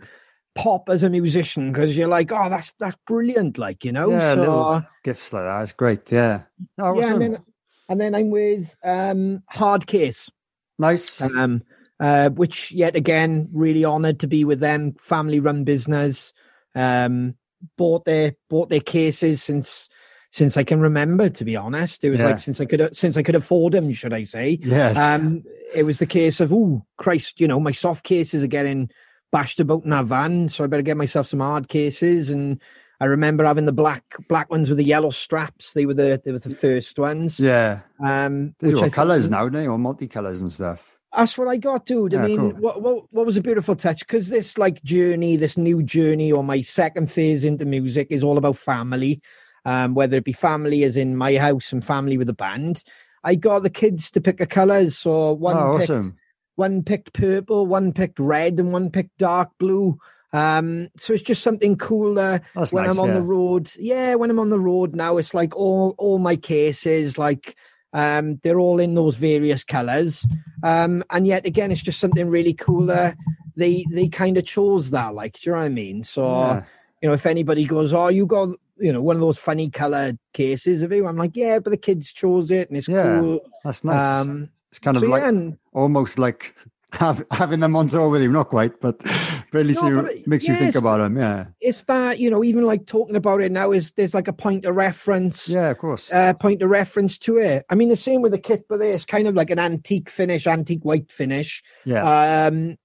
[0.54, 3.56] pop as a musician because you're like, oh, that's that's brilliant.
[3.56, 4.82] Like, you know, Yeah, so.
[5.04, 5.62] Gifts like that.
[5.62, 6.12] It's great.
[6.12, 6.42] Yeah.
[6.78, 7.22] Oh, yeah, awesome.
[7.22, 7.42] and then
[7.88, 10.30] and then I'm with um Hard Case
[10.78, 11.20] nice.
[11.20, 11.62] um,
[11.98, 14.94] uh, which yet again really honoured to be with them.
[14.98, 16.32] Family run business.
[16.74, 17.34] Um,
[17.76, 19.88] bought their bought their cases since
[20.30, 21.28] since I can remember.
[21.28, 22.26] To be honest, it was Yeah.
[22.26, 24.58] like since I could since I could afford them, should I say?
[24.62, 24.96] yes.
[24.96, 25.42] Um,
[25.74, 28.90] it was the case of oh Christ, you know my soft cases are getting
[29.32, 32.60] bashed about in our van, so I better get myself some hard cases and.
[33.02, 35.72] I remember having the black black ones with the yellow straps.
[35.72, 37.40] They were the they were the first ones.
[37.40, 37.80] yeah.
[37.98, 39.66] Um, These which are I colours now, they?
[39.66, 40.86] Or multicolours and stuff.
[41.16, 42.14] that's what I got, dude.
[42.14, 42.50] I Yeah, mean, cool.
[42.60, 46.44] what, what what was a beautiful touch because this like journey, this new journey, or
[46.44, 49.22] my second phase into music is all about family.
[49.64, 52.82] Um, whether it be family as in my house and family with a band.
[53.22, 54.96] I got the kids to pick the colours.
[54.96, 56.16] So one oh, picked awesome.
[56.56, 59.98] one picked purple, one picked red, and one picked dark blue.
[60.32, 62.92] Um, so it's just something cooler That's when nice.
[62.92, 63.14] I'm on yeah.
[63.14, 63.70] the road.
[63.78, 67.56] Yeah, when I'm on the road now, it's like all all my cases, like
[67.92, 70.24] um, they're all in those various colours.
[70.62, 73.16] Um, and yet again, it's just something really cooler
[73.56, 75.14] they they kind of chose that.
[75.14, 76.02] Like, do you know what I mean?
[76.02, 76.62] So Yeah.
[77.02, 78.48] you know, if anybody goes, "Oh, you got
[78.80, 81.76] you know one of those funny colored cases of it," I'm like, "Yeah, but the
[81.76, 84.20] kids chose it, and it's Yeah, cool." That's nice.
[84.22, 86.54] Um, it's kind of so like yeah, and, almost like
[86.92, 89.00] have, having them on tour with him, Not quite, but
[89.52, 91.16] least No, it but it- makes you think about them.
[91.16, 91.46] Yeah.
[91.60, 94.64] it's that you know, even like talking about it now is there's like a point
[94.64, 95.48] of reference.
[95.48, 96.10] Yeah, of course.
[96.12, 97.64] uh, point of reference to it.
[97.70, 100.46] I mean, the same with the kit, but it's kind of like an antique finish,
[100.46, 101.62] antique white finish.
[101.84, 102.46] yeah.
[102.46, 102.76] Um,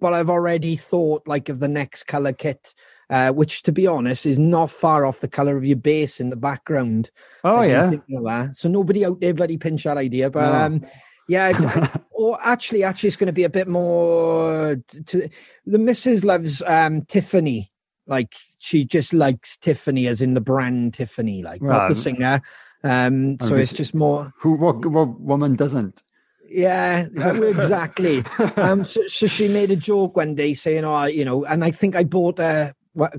[0.00, 2.72] but I've already thought like of the next color kit,
[3.10, 6.30] uh, which to be honest is not far off the color of your base in
[6.30, 7.10] the background.
[7.44, 8.50] oh, yeah.
[8.52, 10.58] So nobody out there bloody pinch that idea, but No.
[10.58, 10.86] um,
[11.28, 11.96] yeah.
[12.18, 14.76] Or actually, actually, it's going to be a bit more.
[15.06, 15.28] To,
[15.66, 17.70] the missus loves um Tiffany.
[18.06, 22.40] Like she just likes Tiffany, as in the brand Tiffany, like not the singer.
[22.82, 24.32] Um, so it's just- more.
[24.38, 24.54] Who?
[24.54, 24.86] What?
[24.86, 26.02] What woman doesn't?
[26.48, 28.24] Yeah, exactly.
[28.56, 31.70] um, so, so she made a joke one day saying, "Oh, you know," and I
[31.70, 32.72] think I bought her.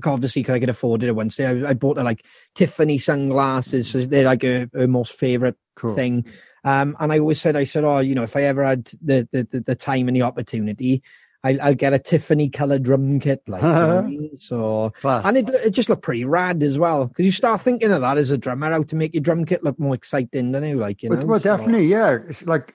[0.04, 2.24] Obviously, because I could afford it Wednesday, I, I bought her like
[2.54, 3.88] Tiffany sunglasses.
[3.90, 5.94] So they're like her, her most favorite Cool.
[5.94, 6.24] thing.
[6.64, 9.28] Um, and I always said, I said, "Oh, you know, if I ever had the
[9.30, 11.02] the, the, the time and the opportunity,
[11.44, 14.36] I'll, I'll get a Tiffany color drum kit." Like, you know what I mean?
[14.36, 14.92] so.
[15.00, 15.24] Class.
[15.24, 18.18] And it, it just looked pretty rad as well because you start thinking of that
[18.18, 20.78] as a drummer, how to make your drum kit look more exciting, don't you?
[20.78, 22.18] Like, you know, Well, well, so- definitely, yeah.
[22.28, 22.74] It's like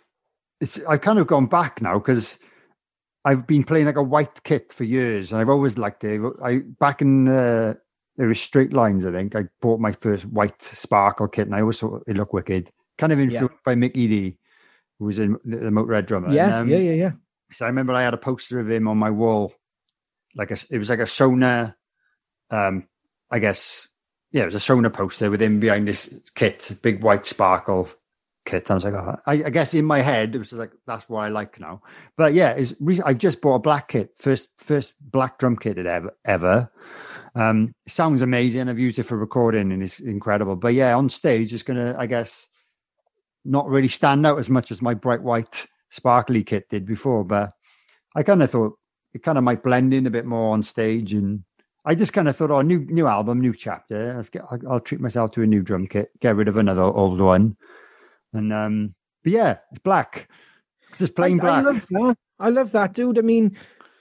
[0.61, 0.80] it's.
[0.88, 2.38] I've kind of gone back now because
[3.26, 6.22] I've been playing like a white kit for years, and I've always liked it.
[6.43, 7.76] I back in uh,
[8.18, 9.06] there was straight lines.
[9.06, 12.34] I think I bought my first white sparkle kit, and I always thought it looked
[12.34, 12.72] wicked.
[12.98, 14.38] Kind of influenced by Mikkey Dee,
[15.00, 16.27] who was in the Motorhead drummer.
[16.27, 17.11] And, Yeah, um, yeah, yeah, yeah.
[17.52, 19.53] So I remember I had a poster of him on my wall,
[20.35, 21.76] like a, it was like a Sonor,
[22.50, 22.88] um,
[23.32, 23.88] I guess,
[24.32, 27.90] yeah, it was a Sonor poster with him behind this kit, big white sparkle
[28.46, 28.70] kit.
[28.70, 31.22] I was like, oh, I, I guess in my head it was like that's what
[31.22, 31.82] I like now.
[32.18, 32.74] But yeah, it's
[33.04, 36.72] I've just bought a black kit, first first black drum kit it ever ever.
[37.36, 38.70] Um, sounds amazing.
[38.70, 40.56] I've used it for recording and it's incredible.
[40.56, 42.48] But yeah, on stage it's gonna, I guess,
[43.46, 47.24] not really stand out as much as my bright white sparkly kit did before.
[47.24, 47.52] But
[48.16, 48.78] I kind of thought
[49.14, 51.44] it kind of might blend in a bit more on stage, and
[51.86, 54.24] I just kind of thought, oh, new new album, new chapter.
[54.32, 57.20] Get, I'll, I'll treat myself to a new drum kit, get rid of another old
[57.20, 57.58] one,
[58.34, 60.30] and um, but yeah, it's black,
[60.98, 61.66] just plain I, I black.
[61.66, 62.18] love that.
[62.40, 63.20] I love that, dude.
[63.20, 63.56] I mean,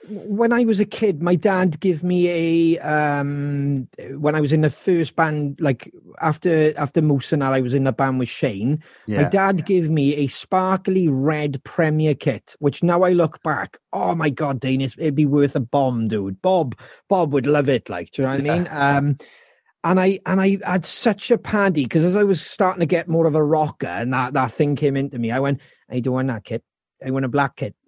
[0.07, 4.61] when I was a kid, my dad gave me a um when I was in
[4.61, 8.83] the first band, like after after Moose and I was in the band with Shane.
[9.07, 13.77] My yeah, dad gave me a sparkly red Premier kit, which now I look back,
[13.93, 16.41] oh my god, Dane, it'd be worth a bomb, dude.
[16.41, 17.89] Bob, Bob would love it.
[17.89, 18.67] Like, do you know what I mean?
[18.71, 19.17] Um,
[19.83, 23.07] and I and I had such a paddy because as I was starting to get
[23.07, 26.13] more of a rocker, and that that thing came into me, I went, "I don't
[26.13, 26.63] want that kit.
[27.05, 27.75] I want a black kit."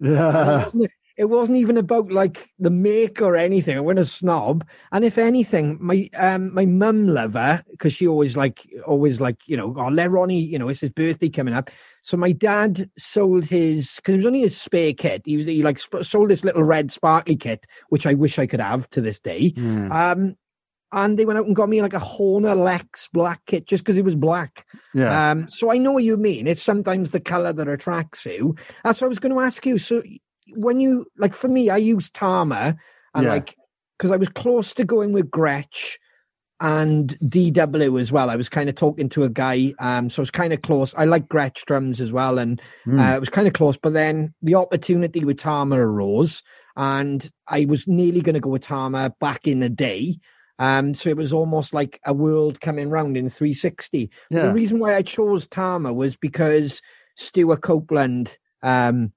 [1.18, 3.74] It wasn't- even about like the make or anything.
[3.74, 4.66] I wasn't a snob.
[4.92, 9.38] And if anything, my um my mum love her because she always like always like,
[9.46, 11.70] you know, oh let Ronnie, you know, it's his birthday coming up.
[12.02, 15.22] So my dad sold his because it was only his spare kit.
[15.24, 18.44] He was he like sp- sold this little red sparkly kit, which I wish I
[18.46, 19.54] could have to this day.
[19.56, 20.36] yeah, Um
[20.92, 23.96] and they went out and got me like a Horner Lex black kit just because
[23.98, 24.66] it was black.
[24.94, 25.30] yeah.
[25.32, 26.46] Um, so I know what you mean.
[26.46, 28.54] It's sometimes the color that attracts you.
[28.84, 29.78] That's what I was going to ask you.
[29.78, 30.02] So
[30.54, 32.76] when you like, for me, I use Tama
[33.14, 33.30] and Yeah.
[33.30, 33.56] like
[33.98, 35.94] because I was close to going with Gretsch
[36.60, 38.30] and DW as well.
[38.30, 40.94] I was kind of talking to a guy, um, so I was kind of close.
[40.96, 42.98] I like Gretsch drums as well, and Hmm.
[42.98, 43.76] uh, it was kind of close.
[43.76, 46.42] But then the opportunity with Tama arose,
[46.76, 50.18] and I was nearly going to go with Tama back in the day.
[50.58, 54.10] Um, so it was almost like a world coming round in 360.
[54.30, 54.42] Yeah.
[54.42, 56.80] The reason why I chose Tama was because
[57.16, 59.12] Stewart Copeland, um,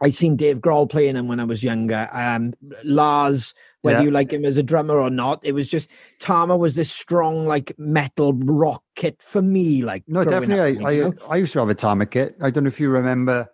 [0.00, 2.08] I'd seen Dave Grohl playing him when I was younger.
[2.12, 4.04] Um, Lars, whether Yeah.
[4.04, 5.88] you like him as a drummer or not, it was just
[6.20, 9.82] Tama was this strong, like metal rock kit for me.
[9.82, 10.78] Like No, definitely.
[10.78, 11.34] up, I, I?
[11.34, 12.36] I used to have a Tama kit.
[12.40, 13.48] I don't know if you remember.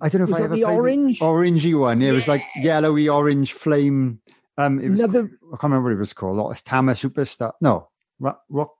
[0.00, 1.20] I don't know if Was I ever the played orange?
[1.20, 2.02] orangey one.
[2.02, 4.20] It was like yellowy orange flame.
[4.58, 6.52] Um, it was Another I can't remember what it was called.
[6.52, 7.52] It's Tama Superstar.
[7.60, 8.70] No, Rock, Rock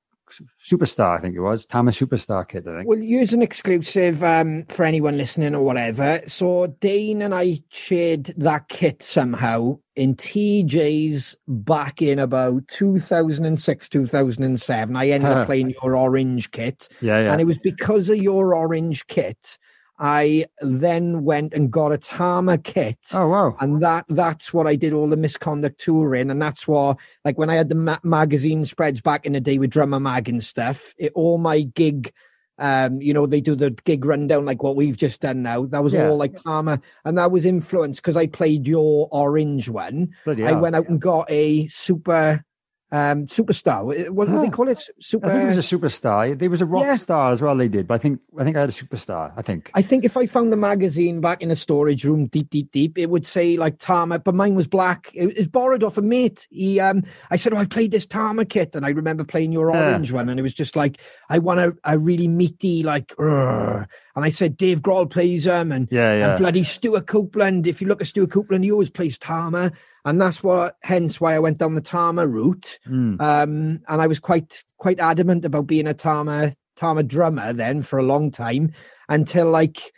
[0.68, 1.18] Superstar.
[1.18, 2.67] I think it was Tama Superstar kit.
[2.67, 2.89] I think.
[2.89, 6.20] Well, use an exclusive um, for anyone listening or whatever.
[6.26, 14.97] So Dane and I shared that kit somehow in TJ's back in about 2006, 2007.
[14.97, 16.89] I ended up playing your orange kit.
[17.01, 17.33] yeah, yeah.
[17.33, 19.59] And it was because of your orange kit,
[20.05, 22.98] I then went and got a Tama kit.
[23.14, 23.56] oh wow.
[23.60, 26.28] And that that's what I did all the misconduct touring.
[26.28, 29.58] And that's what, like, when I had the ma- magazine spreads back in the day
[29.58, 32.12] with Drummer Mag and stuff, it all my gig
[32.58, 35.64] um, you know, they do the gig rundown like what we've just done now.
[35.66, 36.08] That was Yeah.
[36.08, 40.10] all like Tama, and that was influenced because I played your orange one.
[40.24, 40.60] Bloody I hell.
[40.60, 42.44] went out and got a super
[42.92, 43.82] um superstar.
[44.10, 44.50] What, do they Ah.
[44.50, 44.78] call it?
[45.00, 45.26] Super.
[45.26, 46.38] I think it was a superstar.
[46.38, 46.94] There was a rock Yeah.
[46.96, 47.56] star as well.
[47.56, 49.32] They did, but I think I think I had a superstar.
[49.36, 49.70] I think.
[49.74, 52.98] I think if I found the magazine back in the storage room, deep, deep, deep,
[52.98, 55.10] it would say like Tama, but mine was black.
[55.14, 56.46] It was borrowed off a mate.
[56.50, 59.70] He, um, I said, "Oh, I played this Tama kit," and I remember playing your
[59.70, 59.88] Yeah.
[59.90, 60.98] orange one, and it was just like
[61.30, 65.72] I want a, a really meaty, like, "Urgh." and I said, "Dave Grohl plays them,"
[65.72, 66.28] and Yeah, yeah.
[66.32, 67.66] and bloody Stewart Copeland.
[67.66, 69.72] If you look at Stewart Copeland, he always plays Tama,
[70.05, 72.78] and that's what, hence why I went down the Tama route.
[72.89, 73.20] Mm.
[73.20, 77.98] Um, and I was quite quite adamant about being a Tama Tama drummer then for
[77.98, 78.72] a long time
[79.08, 79.92] until like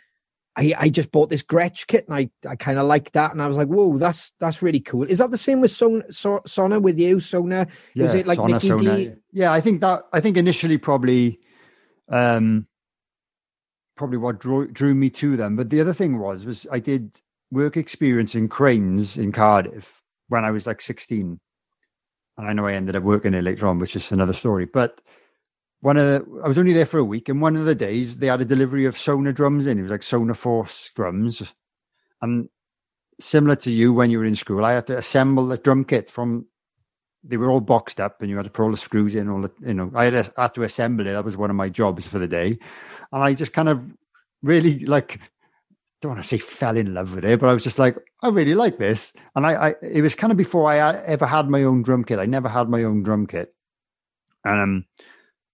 [0.55, 3.41] I, I just bought this Gretsch kit and I, I kind of liked that and
[3.41, 5.03] I was like, whoa, that's that's really cool.
[5.03, 7.67] Is that the same with Son, so, Sonor with you, Sonor?
[7.93, 8.95] Yeah, Was it like Sonor, Sonor.
[8.97, 9.11] D?
[9.33, 10.03] Yeah, I think that.
[10.13, 11.39] I think initially probably,
[12.07, 12.67] um,
[13.97, 15.57] probably what drew drew me to them.
[15.57, 17.19] But the other thing was was I did
[17.55, 21.39] work experience in cranes in Cardiff when I was like sixteen,
[22.37, 24.65] and I know I ended up working there later on, which is another story.
[24.65, 25.01] But
[25.81, 28.17] one of the, I was only there for a week, and one of the days
[28.17, 29.79] they had a delivery of Sonor drums in.
[29.79, 31.41] It was like Sonor Force drums,
[32.21, 32.49] and
[33.19, 36.11] similar to you when you were in school, I had to assemble the drum kit
[36.11, 36.47] from.
[37.27, 39.29] They were all boxed up, and you had to put all the screws in.
[39.29, 41.13] All the, you know, I had, to- had to assemble it.
[41.13, 42.59] That was one of my jobs for the day,
[43.11, 43.81] and I just kind of
[44.43, 45.19] really like.
[46.01, 48.27] Don't want to say fell in love with it, but I was just like, I
[48.29, 51.49] really like this, and I, I it was kind of before I uh, ever had
[51.49, 52.19] my own drum kit.
[52.19, 53.53] I never had my own drum kit,
[54.43, 54.85] and um,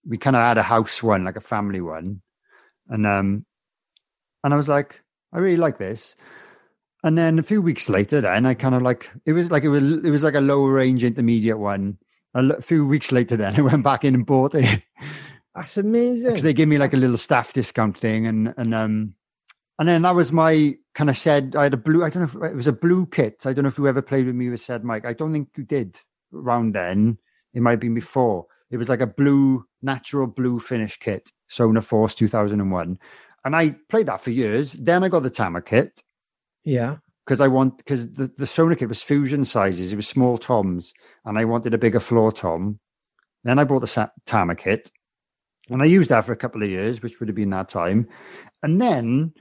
[0.05, 2.21] we kind of had a house one, like a family one,
[2.89, 3.45] and um,
[4.43, 6.15] and I was like, I really like this.
[7.03, 9.69] And then a few weeks later, then I kind of like it was like it
[9.69, 11.97] was it was like a lower range intermediate one.
[12.33, 14.83] A few weeks later, then I went back in and bought it
[15.55, 16.27] That's amazing.
[16.27, 19.13] because they gave me like a little staff discount thing, and and um,
[19.81, 22.03] and then that was my kind of said I had a blue.
[22.03, 23.47] I don't know if it was a blue kit.
[23.47, 25.07] I don't know if you ever played with me with said Mike.
[25.07, 25.97] I don't think you did
[26.31, 27.17] around then.
[27.55, 28.45] It might have been before.
[28.69, 32.99] It was like a blue, natural blue finish kit, Sonor Force 2001.
[33.43, 34.73] And I played that for years.
[34.73, 36.03] Then I got the Tama kit
[36.63, 36.97] yeah.
[37.25, 39.91] because I want because the, the Sonor kit was fusion sizes.
[39.91, 40.93] It was small toms,
[41.25, 42.79] and I wanted a bigger floor tom.
[43.43, 44.91] Then I bought the Sa- Tama kit,
[45.71, 48.07] and I used that for a couple of years, which would have been that time.
[48.61, 49.33] And then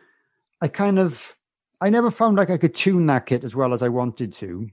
[0.60, 1.36] I kind of
[1.80, 4.68] I never found like I could tune that kit as well as I wanted to.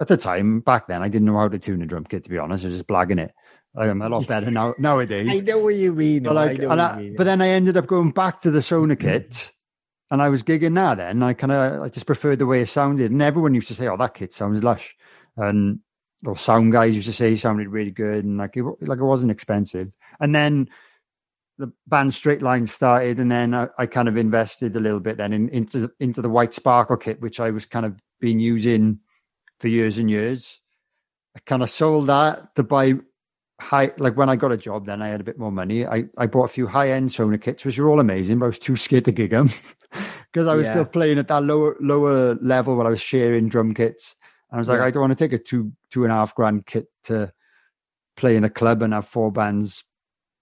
[0.00, 2.22] At the time, back then, I didn't know how to tune a drum kit.
[2.24, 3.32] To be honest, I was just blagging it.
[3.76, 5.28] I'm a lot better now nowadays.
[5.30, 6.22] I know what you mean.
[6.22, 7.16] But, like, I know and what I- you mean.
[7.16, 9.52] but then I ended up going back to the Sonor kit,
[10.10, 10.94] and I was gigging there.
[10.94, 13.74] Then I kind of I just preferred the way it sounded, and everyone used to
[13.74, 14.96] say, "Oh, that kit sounds lush,"
[15.36, 15.80] and
[16.26, 19.04] or sound guys used to say it sounded really good, and like it, like it
[19.04, 19.90] wasn't expensive.
[20.20, 20.68] And then
[21.58, 25.16] the band Straight Line started, and then I, I kind of invested a little bit
[25.16, 28.38] then in, into the- into the White Sparkle kit, which I was kind of been
[28.40, 29.00] using
[29.60, 30.60] for years and years.
[31.36, 32.94] I kind of sold that to buy
[33.60, 35.84] high like when I got a job then I had a bit more money.
[35.84, 38.48] I, I bought a few high end Sonor kits, which were all amazing, but I
[38.48, 39.50] was too scared to gig them
[40.32, 40.72] because I was Yeah.
[40.72, 44.14] still playing at that lower lower level where I was sharing drum kits.
[44.52, 44.84] I was like, Yeah.
[44.84, 47.32] I don't want to take a two two and a half grand kit to
[48.16, 49.84] play in a club and have four bands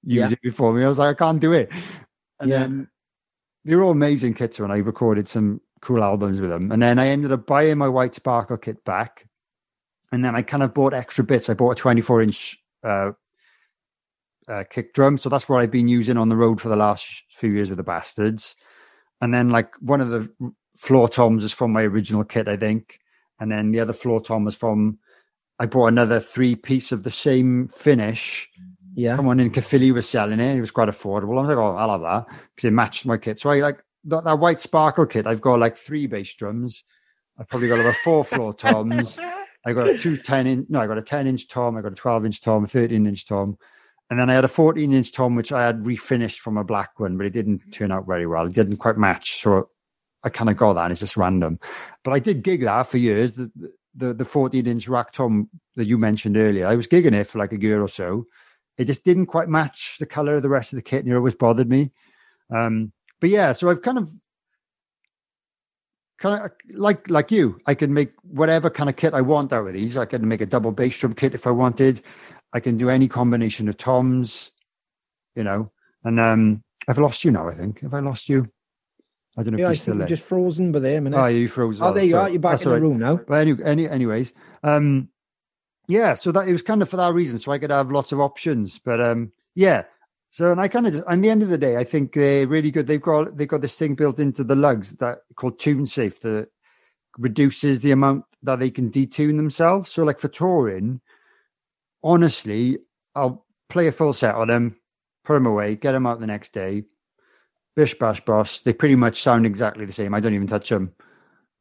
[0.07, 0.33] use Yeah.
[0.33, 0.85] it before me.
[0.85, 1.71] I was like, I can't do it.
[2.41, 2.61] And Yeah.
[2.61, 2.89] then
[3.65, 6.71] they were all amazing kits when I recorded some cool albums with them.
[6.73, 9.27] And then I ended up buying my White Sparkle kit back.
[10.13, 11.51] And then I kind of bought extra bits.
[11.51, 13.13] I bought a 24 inch uh,
[14.49, 15.19] uh, kick drum.
[15.19, 17.79] So that's what I've been using on the road for the last few years with
[17.79, 18.55] the Bastards.
[19.21, 20.31] And then like one of the
[20.77, 23.01] floor toms is from my original kit, I think.
[23.41, 24.99] And then the other floor tom is from,
[25.59, 28.49] I bought another three piece of the same finish
[28.97, 29.15] yeah.
[29.15, 30.57] someone in Caerphilly was selling it.
[30.57, 31.39] It was quite affordable.
[31.39, 33.39] I was like, oh, I'll have that because it matched my kit.
[33.39, 35.27] So I like that, that white sparkle kit.
[35.27, 36.83] I've got like three bass drums.
[37.39, 39.19] I've probably got about four floor toms.
[39.67, 41.77] I got a two 10 inch, no, I got a 10 inch tom.
[41.77, 43.59] I got a 12 inch tom, a 13 inch tom.
[44.09, 46.99] And then I had a 14 inch tom, which I had refinished from a black
[46.99, 48.47] one, but it didn't turn out very well.
[48.47, 49.43] It didn't quite match.
[49.43, 49.69] So
[50.23, 50.91] I kind of got that.
[50.91, 51.61] It's just random.
[52.03, 53.35] But I did gig that for years.
[53.35, 53.51] The,
[53.95, 57.39] the, the 14 inch rack tom that you mentioned earlier, I was gigging it for
[57.39, 58.27] like a year or so
[58.79, 61.17] it just didn't quite match the color of the rest of the kit and it
[61.17, 61.91] always bothered me
[62.55, 64.11] um but yeah so i've kind of
[66.19, 69.67] kind of like like you i can make whatever kind of kit i want out
[69.67, 72.01] of these i can make a double bass drum kit if i wanted
[72.53, 74.53] i can do any combination of toms
[75.35, 75.71] you know
[76.05, 78.47] and um i've lost you now i think have i lost you
[79.37, 81.03] i don't know Yeah, if I you're still think there you're just frozen by there,
[81.13, 82.23] oh you froze Oh, there you Sorry.
[82.25, 82.29] are.
[82.31, 82.83] You're back That's in the right.
[82.83, 83.17] room now.
[83.17, 84.33] But any, any, anyways,
[84.63, 85.09] um,
[85.87, 86.15] yeah.
[86.15, 88.21] So that it was kind of for that reason, so I could have lots of
[88.21, 88.79] options.
[88.79, 89.85] But um, yeah,
[90.31, 92.71] So, and I kind of, at the end of the day, I think they're really
[92.71, 92.87] good.
[92.87, 96.49] They've got they've got this thing built into the lugs that called Tune Safe that
[97.19, 99.91] reduces the amount that they can detune themselves.
[99.91, 101.01] So, like for touring,
[102.03, 102.79] honestly,
[103.15, 104.77] I'll play a full set on them,
[105.25, 106.85] put them away, get them out the next day.
[107.75, 108.61] Bish bash boss.
[108.61, 110.15] They pretty much sound exactly the same.
[110.15, 110.93] I don't even touch them.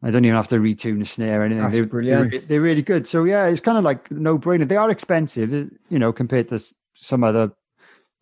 [0.04, 1.64] I don't even have to retune the snare or anything.
[1.64, 2.32] That's they're, brilliant.
[2.32, 3.08] They're, they're really good.
[3.08, 4.68] So yeah, it's kind of like no brainer.
[4.68, 6.60] They are expensive, you know, compared to
[6.94, 7.52] some other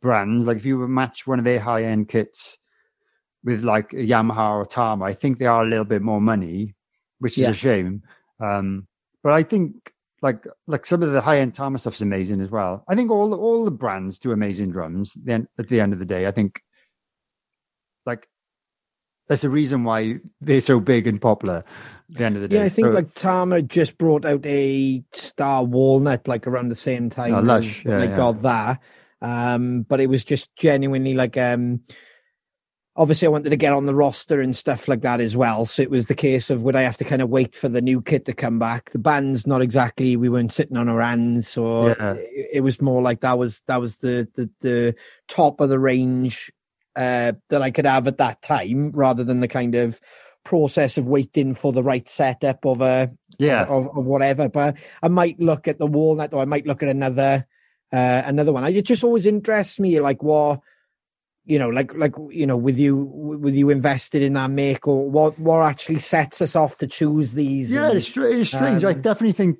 [0.02, 0.45] brands.
[0.45, 2.58] Like if you match one of their high end kits
[3.43, 6.76] with like a Yamaha or Tama, I think they are a little bit more money,
[7.19, 7.50] which is Yeah.
[7.50, 8.03] a shame.
[8.40, 8.88] Um,
[9.24, 12.85] but I think like like some of the high end Tama stuff's amazing as well.
[12.88, 15.14] I think all all the brands do amazing drums.
[15.16, 16.61] Then at the end of the day, I think
[19.27, 21.64] that's the reason why they're so big and popular.
[22.11, 24.45] At the end of the day, Yeah, I think So- like Tama just brought out
[24.45, 27.34] a Star Walnut like around the same time.
[27.34, 28.18] Oh, Lush, yeah, I yeah.
[28.18, 28.80] got that.
[29.22, 31.80] Um, but it was just genuinely like um
[32.95, 35.66] obviously I wanted to get on the roster and stuff like that as well.
[35.66, 37.82] So it was the case of would I have to kind of wait for the
[37.82, 38.92] new kit to come back?
[38.92, 42.14] The band's not exactly we weren't sitting on our hands, so Yeah.
[42.14, 44.95] it, it was more like that was that was the the, the
[45.27, 46.52] top of the range
[46.95, 49.99] uh that I could have at that time rather than the kind of
[50.45, 54.49] process of waiting for the right setup of a yeah, of, of whatever.
[54.49, 57.47] But I might look at the walnut or I might look at another
[57.91, 58.65] uh another one.
[58.65, 60.59] It just always interests me like what
[61.45, 65.09] you know, like like you know, with you with you invested in that make or
[65.09, 67.69] what what actually sets us off to choose these.
[67.72, 67.88] yeah.
[67.89, 68.83] and- It's, it's strange.
[68.83, 69.59] I um, definitely think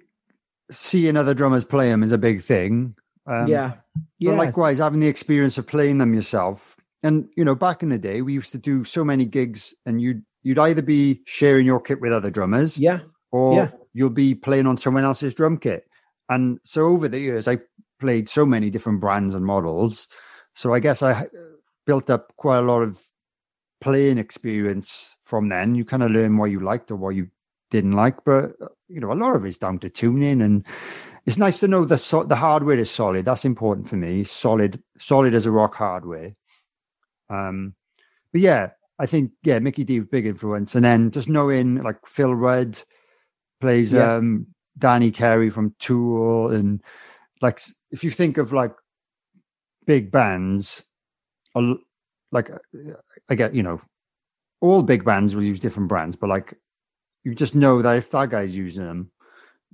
[0.72, 2.96] seeing other drummers play them is a big thing.
[3.26, 3.74] Um, yeah.
[3.96, 4.32] But Yeah.
[4.34, 6.73] likewise, having the experience of playing them yourself,
[7.04, 10.02] and you know, back in the day, we used to do so many gigs, and
[10.02, 13.00] you'd you'd either be sharing your kit with other drummers, yeah.
[13.32, 13.72] or yeah.
[13.94, 15.86] you'll be playing on someone else's drum kit.
[16.30, 17.60] And so over the years, I
[18.00, 20.08] played so many different brands and models.
[20.56, 21.24] So I guess I uh,
[21.86, 23.02] built up quite a lot of
[23.82, 25.76] playing experience from then.
[25.76, 27.28] You kind of learn what you liked or what you
[27.72, 30.66] didn't like, but uh, you know, a lot of it's down to tuning and
[31.26, 33.26] it's nice to know the so- the hardware is solid.
[33.26, 34.24] That's important for me.
[34.24, 36.34] Solid, solid as a rock hardware.
[37.34, 37.76] Um,
[38.32, 42.06] but yeah, I think yeah, Mikkey Dee was big influence, and then just knowing like
[42.06, 42.80] Phil Rudd
[43.62, 44.16] plays Yeah.
[44.18, 44.48] um
[44.78, 46.82] Danny Carey from Tool, and
[47.42, 48.74] like if you think of like
[49.86, 50.84] big bands,
[52.32, 52.58] like uh,
[53.30, 53.82] I get you know,
[54.62, 56.56] all big bands will use different brands, but like
[57.24, 59.12] you just know that if that guy's using them,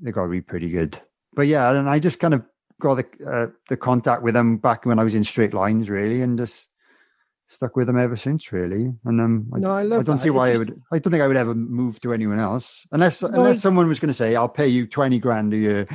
[0.01, 0.99] they got to be pretty good.
[1.33, 2.43] But yeah, and I just kind of
[2.81, 6.21] got the uh, the contact with them back when I was in straight lines, really,
[6.21, 6.68] and just
[7.49, 8.93] stuck with them ever since, really.
[9.05, 10.21] And um, I, No, I love I don't that.
[10.23, 10.81] see why just- I would.
[10.93, 13.87] I don't think I would ever move to anyone else unless No, unless I- someone
[13.87, 15.87] was going to say, "I'll pay you twenty grand a year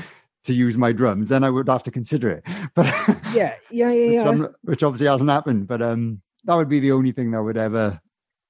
[0.44, 2.44] to use my drums," then I would have to consider it.
[2.74, 2.86] But
[3.32, 3.54] Yeah.
[3.70, 3.90] Yeah.
[3.90, 3.90] Yeah.
[3.92, 4.24] which, Yeah.
[4.28, 5.66] I'm- which obviously hasn't happened.
[5.68, 8.00] But um, that would be the only thing that would ever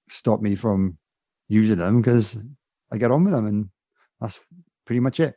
[0.08, 0.98] stop me from
[1.48, 2.36] using them because
[2.90, 3.68] I get on with them, and
[4.20, 4.40] that's
[4.86, 5.36] pretty much it.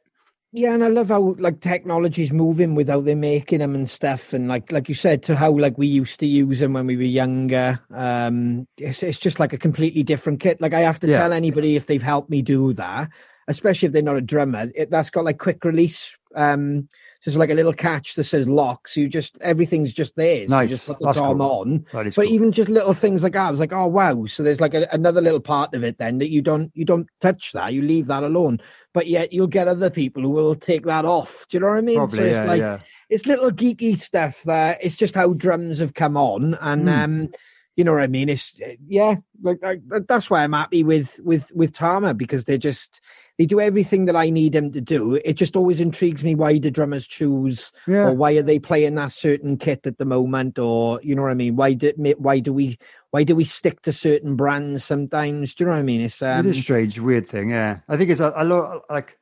[0.58, 4.34] Yeah, and I love how like technology's moving with how they're making them and stuff,
[4.34, 6.98] and like like you said, to how like we used to use them when we
[6.98, 7.80] were younger.
[7.94, 10.60] Um, it's it's just like a completely different kit.
[10.60, 11.18] Like I have to Yeah.
[11.18, 13.10] tell anybody if they've helped me do that,
[13.48, 14.72] especially if they're not a drummer.
[14.74, 16.18] It, that's got like quick release.
[16.36, 16.88] Um,
[17.22, 18.88] so it's like a little catch that says lock.
[18.88, 20.48] So you just everything's just there.
[20.48, 20.69] So Nice.
[20.72, 21.42] you just put the That's cool.
[21.42, 21.86] on.
[21.92, 22.24] But cool.
[22.24, 24.26] even just little things like that, I was like, oh wow.
[24.26, 27.08] So there's like a, another little part of it then that you don't you don't
[27.22, 28.60] touch that, you leave that alone.
[28.98, 31.45] But yet you'll get other people who will take that off.
[31.50, 31.98] Do you know what I mean?
[31.98, 32.80] Probably, so it's yeah, like yeah.
[33.11, 37.03] it's little geeky stuff that it's just how drums have come on, and Mm.
[37.03, 37.30] um,
[37.76, 38.27] you know what I mean.
[38.27, 38.56] It's
[38.88, 39.77] yeah, like I,
[40.09, 43.00] that's why I'm happy with with with Tama because they're just
[43.38, 45.16] they do everything that I need them to do.
[45.24, 48.07] It just always intrigues me why do drummers choose Yeah.
[48.07, 51.32] or why are they playing that certain kit at the moment or you know what
[51.32, 52.77] I mean why did why do we
[53.11, 56.22] why do we stick to certain brands sometimes do you know what I mean it's
[56.22, 57.51] um it is strange, weird thing.
[57.51, 59.17] Yeah, I think it's a, a lot like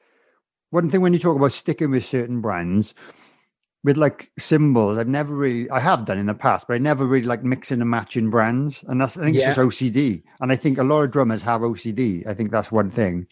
[0.70, 2.94] one thing when you talk about sticking with certain brands.
[3.84, 7.06] With like cymbals, I've never really, I have done in the past, but I never
[7.06, 8.84] really like mixing and matching brands.
[8.88, 9.50] And that's, I think Yeah.
[9.50, 10.24] it's just OCD.
[10.42, 12.26] And I think a lot of drummers have OCD.
[12.26, 13.28] I think that's one thing.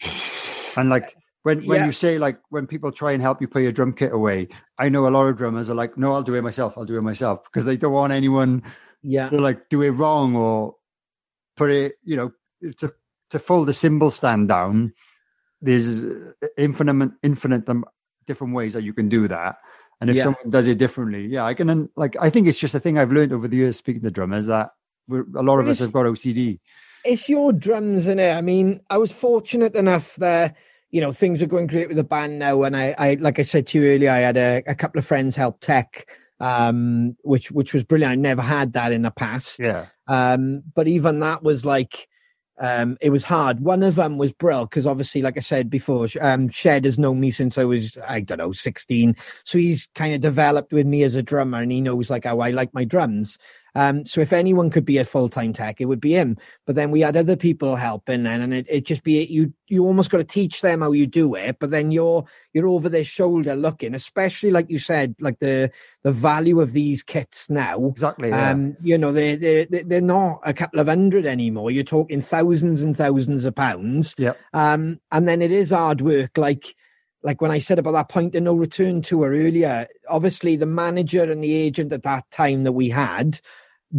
[0.76, 1.86] And like when, when Yeah.
[1.86, 4.88] you say like, when people try and help you put your drum kit away, I
[4.88, 6.76] know a lot of drummers are like, no, I'll do it myself.
[6.76, 8.62] I'll do it myself because they don't want anyone
[9.02, 10.76] yeah to like do it wrong or
[11.56, 12.32] put it, you know,
[12.78, 12.92] to
[13.30, 14.92] to fold the cymbal stand down.
[15.60, 16.02] There's
[16.56, 17.84] infinite infinite um,
[18.26, 19.56] different ways that you can do that.
[20.00, 20.24] And if Yeah.
[20.24, 22.16] someone does it differently, yeah, I can like.
[22.20, 24.70] I think it's just a thing I've learned over the years speaking to drummers that
[25.08, 26.60] we're, a lot of us have got OCD.
[27.04, 28.32] It's your drums in it.
[28.32, 30.56] I mean, I was fortunate enough that
[30.90, 33.42] you know things are going great with the band now, and I, I like I
[33.42, 36.06] said to you earlier, I had a, a couple of friends help tech
[36.40, 38.12] um, which which was brilliant.
[38.12, 39.58] I never had that in the past.
[39.58, 39.86] Yeah.
[40.06, 42.08] Um, but even that was like
[42.58, 43.60] um, it was hard.
[43.60, 47.20] One of them was Brill because obviously, like I said before, um, Shed has known
[47.20, 51.02] me since I was I don't know sixteen, so he's kind of developed with me
[51.02, 53.38] as a drummer, and he knows like how I like my drums.
[53.74, 56.36] Um, so if anyone could be a full time tech, it would be him.
[56.64, 59.52] But then we had other people helping, and, and it, it just be you.
[59.66, 62.88] You almost got to teach them how you do it, but then you're you're over
[62.88, 65.70] their shoulder looking, especially like you said, like the
[66.02, 67.86] the value of these kits now.
[67.86, 68.28] Exactly.
[68.28, 68.50] Yeah.
[68.50, 71.70] Um, you know, they they they're not a couple of hundred anymore.
[71.70, 74.14] You're talking thousands and thousands of pounds.
[74.18, 74.38] Yep.
[74.52, 76.74] Um, and then it is hard work, like
[77.24, 81.28] like when I said about that point of no return tour earlier, obviously the manager
[81.28, 83.40] and the agent at that time that we had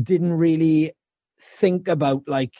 [0.01, 0.93] didn't really
[1.39, 2.53] think about like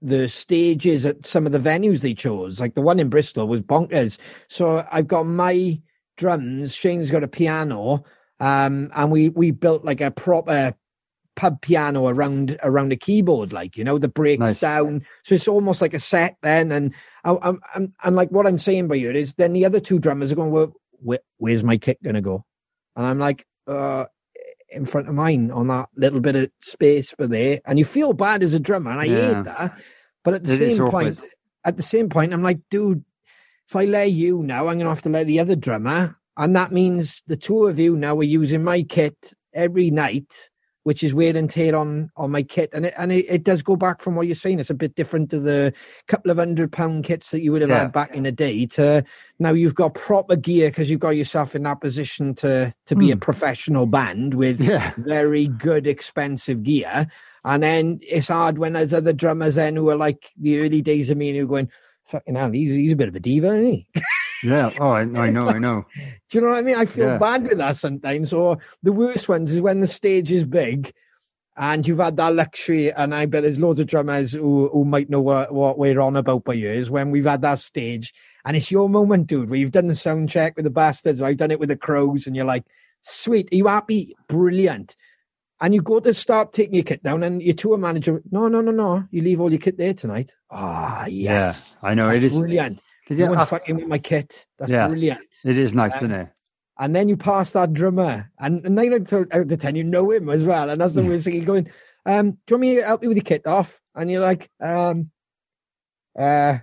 [0.00, 2.60] the stages at some of the venues they chose.
[2.60, 4.18] Like the one in Bristol was bonkers.
[4.48, 5.80] So I've got my
[6.16, 8.04] drums, Shane's got a piano,
[8.40, 10.74] um, and we we built like a proper
[11.36, 14.60] pub piano around around a keyboard, like you know, the breaks Nice.
[14.60, 15.06] down.
[15.24, 16.70] So it's almost like a set then.
[16.70, 16.94] And
[17.24, 19.98] I, I'm, I'm and like what I'm saying by you is then the other two
[19.98, 22.44] drummers are going, well, where, where's my kick gonna go?
[22.96, 24.06] And I'm like, uh,
[24.74, 27.60] in front of mine on that little bit of space for there.
[27.64, 29.34] And you feel bad as a drummer, and I Yeah.
[29.34, 29.78] hate that.
[30.24, 31.20] But at the It same point,
[31.64, 33.04] at the same point, I'm like, dude,
[33.68, 36.16] if I lay you now, I'm gonna have to lay the other drummer.
[36.36, 40.50] And that means the two of you now are using my kit every night,
[40.84, 42.70] which is wear and tear on on my kit.
[42.72, 44.60] And it and it, it does go back from what you're saying.
[44.60, 45.72] It's a bit different to the
[46.06, 47.80] couple of hundred pound kits that you would have Yeah.
[47.80, 49.04] had back in the day to
[49.38, 53.10] now you've got proper gear because you've got yourself in that position to to be
[53.10, 53.20] a Hmm.
[53.20, 54.92] professional band with Yeah.
[54.98, 57.08] very good expensive gear.
[57.44, 61.10] And then it's hard when there's other drummers then who are like the early days
[61.10, 61.68] of me and who are going,
[62.06, 63.86] fucking hell, he's, he's a bit of a diva, isn't he?
[64.44, 64.70] Yeah.
[64.78, 65.46] Oh, I, I know.
[65.48, 65.86] I know.
[66.30, 66.76] Do you know what I mean?
[66.76, 67.18] I feel Yeah.
[67.18, 68.32] bad with that sometimes.
[68.32, 70.92] Or the worst ones is when the stage is big
[71.56, 72.92] and you've had that luxury.
[72.92, 76.16] And I bet there's loads of drummers who, who might know what, what we're on
[76.16, 78.12] about by years when we've had that stage
[78.44, 81.22] and it's your moment, dude, where you've done the sound check with the bastards.
[81.22, 82.64] Or I've done it with the crows and you're like,
[83.02, 84.14] sweet, are you happy?
[84.28, 84.96] Brilliant.
[85.60, 88.60] And you go to start taking your kit down and your tour manager, no, no,
[88.60, 90.32] no, no, you leave all your kit there tonight.
[90.50, 91.78] Ah, yes.
[91.82, 91.88] Yeah.
[91.88, 92.06] I know.
[92.08, 92.38] That's It is.
[92.38, 92.80] brilliant.
[93.06, 94.46] Did No you- one's I- fucking with my kit.
[94.58, 94.88] That's Yeah.
[94.88, 95.20] brilliant.
[95.44, 96.28] it is nice, Um, isn't it?
[96.78, 100.10] And then you pass that drummer, and, and nine out of of ten, you know
[100.10, 100.70] him as well.
[100.70, 101.34] And that's the worst thing.
[101.36, 101.68] You're going,
[102.06, 103.80] um, do you want me to help you with your kit off?
[103.94, 105.10] And you're like, um,
[106.18, 106.58] uh,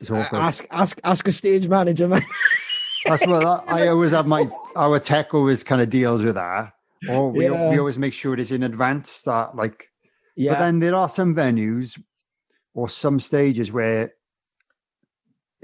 [0.00, 2.24] It's ask, ask, ask a stage manager, man.
[3.06, 6.72] That's what I, I always have my our tech always kind of deals with that.
[7.08, 7.70] Or we, Yeah.
[7.70, 9.88] we always make sure it is in advance that like
[10.36, 11.96] yeah, But then there are some venues
[12.74, 14.14] or some stages where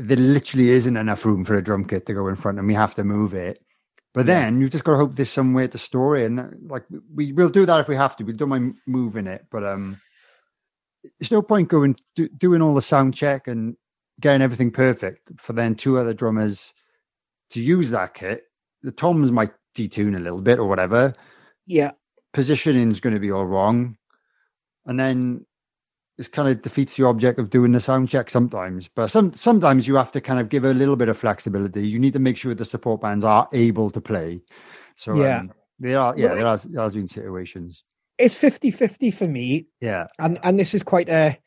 [0.00, 2.74] there literally isn't enough room for a drum kit to go in front and we
[2.74, 3.62] have to move it.
[4.14, 4.40] But Yeah.
[4.42, 6.26] then you've just got to hope there's somewhere to store it.
[6.26, 8.24] And uh, like we will do that if we have to.
[8.24, 9.46] We don't mind moving it.
[9.50, 10.00] But um
[11.20, 13.76] there's no point going do, doing all the sound check and
[14.20, 16.74] getting everything perfect for then two other drummers
[17.50, 18.44] to use that kit.
[18.82, 21.14] The toms might detune a little bit or whatever
[21.66, 21.92] yeah,
[22.32, 23.96] positioning is going to be all wrong,
[24.86, 25.46] and then
[26.20, 28.88] it's kind of defeats the object of doing the sound check sometimes.
[28.94, 31.88] But some sometimes you have to kind of give a little bit of flexibility.
[31.88, 34.40] You need to make sure the support bands are able to play.
[34.96, 35.38] So Yeah.
[35.38, 37.82] um, there are yeah there has, there has been situations.
[38.18, 39.66] it's 50-50 for me.
[39.80, 41.38] Yeah, and and this is quite a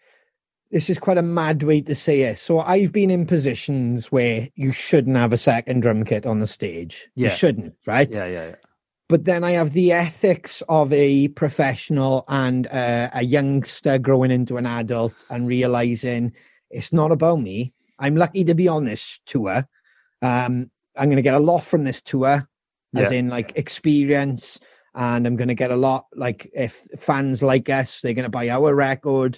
[0.72, 2.40] this is quite a mad way to say it.
[2.40, 6.48] So I've been in positions where you shouldn't have a second drum kit on the
[6.48, 7.10] stage.
[7.16, 7.34] You Yeah.
[7.35, 8.10] shouldn't, right?
[8.11, 8.56] yeah, yeah, yeah.
[9.14, 14.58] But then I have the ethics of a professional and uh, a youngster growing into
[14.58, 16.33] an adult and realizing
[16.72, 17.74] it's not about me.
[18.00, 19.67] I'm lucky to be on this tour.
[20.24, 22.50] Um, I'm going to get a lot from this tour,
[22.95, 23.19] as Yeah.
[23.19, 24.59] in like experience,
[24.95, 26.08] and I'm going to get a lot.
[26.16, 29.38] Like if fans like us, they're going to buy our record.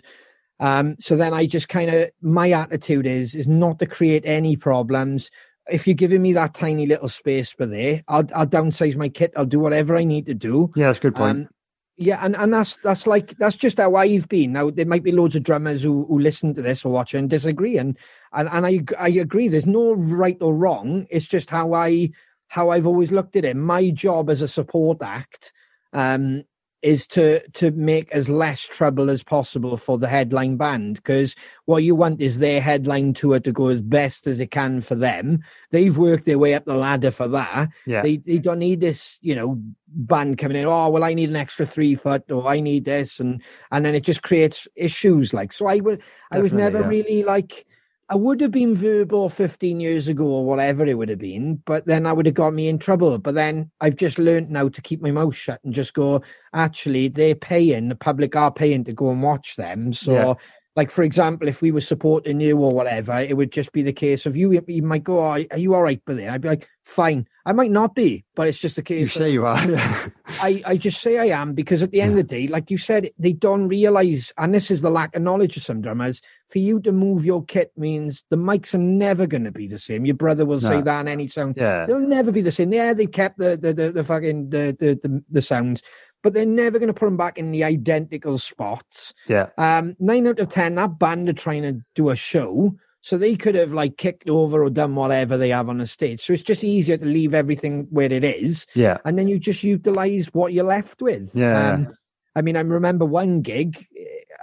[0.57, 4.55] Um, so then I just kind of my attitude is is not to create any
[4.55, 5.29] problems.
[5.69, 9.33] If you're giving me that tiny little space for there, I'll I'll downsize my kit.
[9.35, 10.71] I'll do whatever I need to do.
[10.75, 11.37] Yeah, that's a good point.
[11.37, 11.49] Um,
[11.97, 14.51] yeah, and, and that's that's like that's just how I've been.
[14.53, 17.29] Now there might be loads of drummers who, who listen to this or watch and
[17.29, 17.97] disagree, and
[18.33, 19.47] and and I I agree.
[19.47, 21.07] There's no right or wrong.
[21.09, 22.09] It's just how I
[22.47, 23.55] how I've always looked at it.
[23.55, 25.53] My job as a support act
[25.93, 26.43] um,
[26.85, 31.83] is to to make as less trouble as possible for the headline band because what
[31.83, 35.43] you want is their headline tour to go as best as it can for them.
[35.71, 37.69] They've worked their way up the ladder for that.
[37.87, 40.65] yeah, They they don't need this, you know, band coming in.
[40.65, 43.41] Oh, well, I need an extra three foot, or I need this, and
[43.71, 45.33] and then it just creates issues.
[45.33, 45.97] Like so, I was
[46.29, 46.87] I was never yeah.
[46.87, 47.65] really like
[48.07, 51.87] I would have been verbal 15 years ago or whatever it would have been, but
[51.87, 53.17] then I would have got me in trouble.
[53.17, 56.21] But then I've just learned now to keep my mouth shut and just go,
[56.53, 59.91] actually, they're paying, the public are paying to go and watch them.
[59.91, 60.33] So, Yeah.
[60.75, 63.93] like, for example, if we were supporting you or whatever, it would just be the
[63.93, 66.29] case of you, you might go, oh, are you all right with it?
[66.29, 67.27] I'd be like, fine.
[67.47, 69.63] I might not be, but it's just a case You say you are.
[69.69, 70.07] Yeah.
[70.41, 72.77] I, I just say I am because at the end of the day, like you
[72.77, 76.21] said, they don't realize, and this is the lack of knowledge of some drummers.
[76.49, 79.77] For you to move your kit means the mics are never going to be the
[79.77, 80.05] same.
[80.05, 81.55] Your brother will say that in any sound.
[81.57, 81.85] yeah.
[81.85, 82.71] They'll never be the same.
[82.73, 85.83] Yeah, they kept the the the, the fucking the, the the the sounds,
[86.23, 89.13] but they're never going to put them back in the identical spots.
[89.27, 89.49] Yeah.
[89.57, 92.75] Um, nine out of ten, that band are trying to do a show,
[93.05, 96.19] so they could have like kicked over or done whatever they have on the stage.
[96.21, 98.97] So it's just easier to leave everything where it is Yeah.
[99.05, 101.29] and then you just utilize what you're left with.
[101.35, 101.73] Yeah.
[101.73, 101.93] Um,
[102.35, 103.85] I mean, I remember one gig,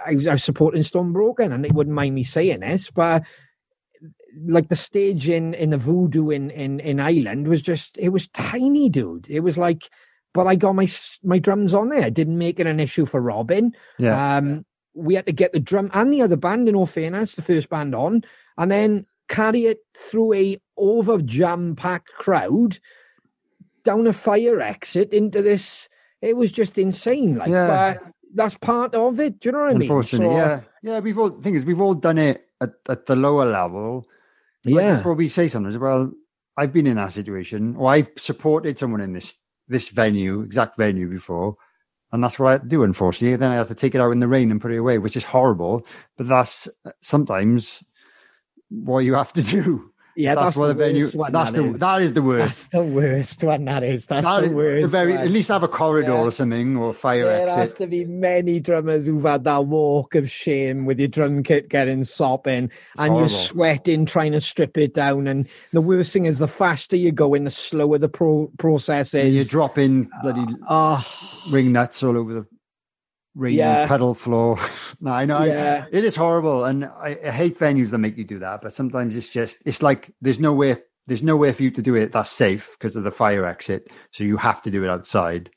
[0.05, 3.23] I was, I was supporting Stone Broken, and they wouldn't mind me saying this, but
[4.47, 8.27] like the stage in in the Voodoo in in in Ireland was just it was
[8.29, 9.27] tiny, dude.
[9.29, 9.89] It was like,
[10.33, 10.87] but I got my
[11.23, 12.03] my drums on there.
[12.05, 13.73] I didn't make it an issue for Robin.
[13.99, 14.37] Yeah.
[14.37, 17.41] Um, we had to get the drum and the other band in all fairness, the
[17.41, 18.23] first band on,
[18.57, 22.79] and then carry it through a over jam packed crowd
[23.83, 25.89] down a fire exit into this.
[26.21, 27.35] It was just insane.
[27.37, 27.67] Like, Yeah.
[27.95, 29.39] but that's part of it.
[29.39, 29.81] Do you know what I mean?
[29.83, 30.99] Unfortunately, So, yeah, yeah.
[30.99, 34.07] We've all thing is we've all done it at, at the lower level.
[34.65, 35.77] Yeah, that's what we say sometimes.
[35.77, 36.11] Well,
[36.55, 39.35] I've been in that situation, or I've supported someone in this
[39.67, 41.55] this venue, exact venue before,
[42.11, 42.83] and that's what I do.
[42.83, 44.97] Unfortunately, then I have to take it out in the rain and put it away,
[44.97, 45.85] which is horrible.
[46.17, 47.83] But that's uh, sometimes
[48.83, 49.89] what you have to do.
[50.15, 50.35] yeah.
[50.35, 51.09] that's, That's, what the, venue.
[51.11, 51.77] one, That's that the is.
[51.77, 52.45] that is the worst.
[52.45, 53.65] That's the worst one.
[53.65, 54.05] That is.
[54.05, 54.81] That's That the is worst.
[54.83, 55.21] the very one.
[55.21, 56.19] at least have a corridor Yeah.
[56.21, 60.29] or something or fire There has to be many drummers who've had that walk of
[60.29, 63.19] shame with your drum kit getting sopping and horrible.
[63.21, 65.25] you're sweating trying to strip it down.
[65.27, 69.13] And the worst thing is, the faster you go in, the slower the pro- process
[69.15, 71.03] And you're dropping bloody Oh,
[71.49, 72.45] ring nuts all over the
[73.35, 73.87] ring Yeah.
[73.87, 74.59] pedal floor.
[75.01, 75.85] no, I know Yeah.
[75.91, 78.61] it is horrible, and I, I hate venues that make you do that.
[78.61, 81.81] But sometimes it's just it's like there's no way there's no way for you to
[81.81, 84.89] do it that's safe because of the fire exit, so you have to do it
[84.89, 85.49] outside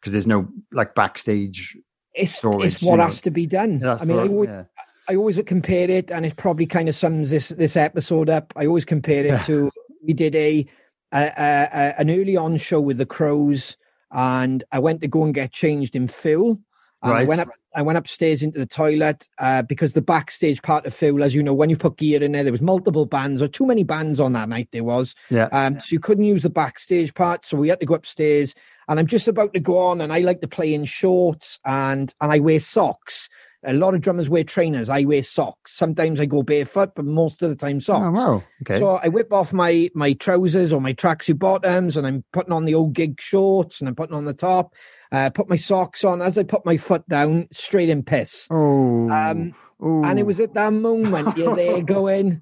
[0.00, 1.76] because there's no like backstage.
[2.14, 3.04] it's, Storage, it's what you know.
[3.04, 3.82] has to be done.
[3.84, 4.64] I mean, I always, yeah.
[5.08, 8.52] I always compare it, and it probably kind of sums this this episode up.
[8.56, 9.70] I always compare it to
[10.04, 10.66] we did a,
[11.12, 13.76] a an early on show with the Crows,
[14.12, 16.60] and I went to go and get changed in Phil.
[17.02, 17.48] And I went up.
[17.74, 21.42] I went upstairs into the toilet uh, because the backstage part of Phil, as you
[21.42, 24.20] know, when you put gear in there, there was multiple bands or too many bands
[24.20, 24.68] on that night.
[24.72, 27.44] There was, yeah, um, so you couldn't use the backstage part.
[27.44, 28.54] So we had to go upstairs,
[28.88, 32.12] and I'm just about to go on, and I like to play in shorts and
[32.20, 33.28] and I wear socks.
[33.64, 34.88] A lot of drummers wear trainers.
[34.88, 35.72] I wear socks.
[35.72, 38.18] Sometimes I go barefoot, but most of the time socks.
[38.18, 42.06] Oh wow, okay, So I whip off my my trousers or my tracksuit bottoms, and
[42.06, 44.74] I'm putting on the old gig shorts, and I'm putting on the top.
[45.12, 48.48] Uh, put my socks on as I put my foot down, straight in piss.
[48.50, 50.02] oh, um, oh.
[50.04, 52.40] And it was at that moment you're there going,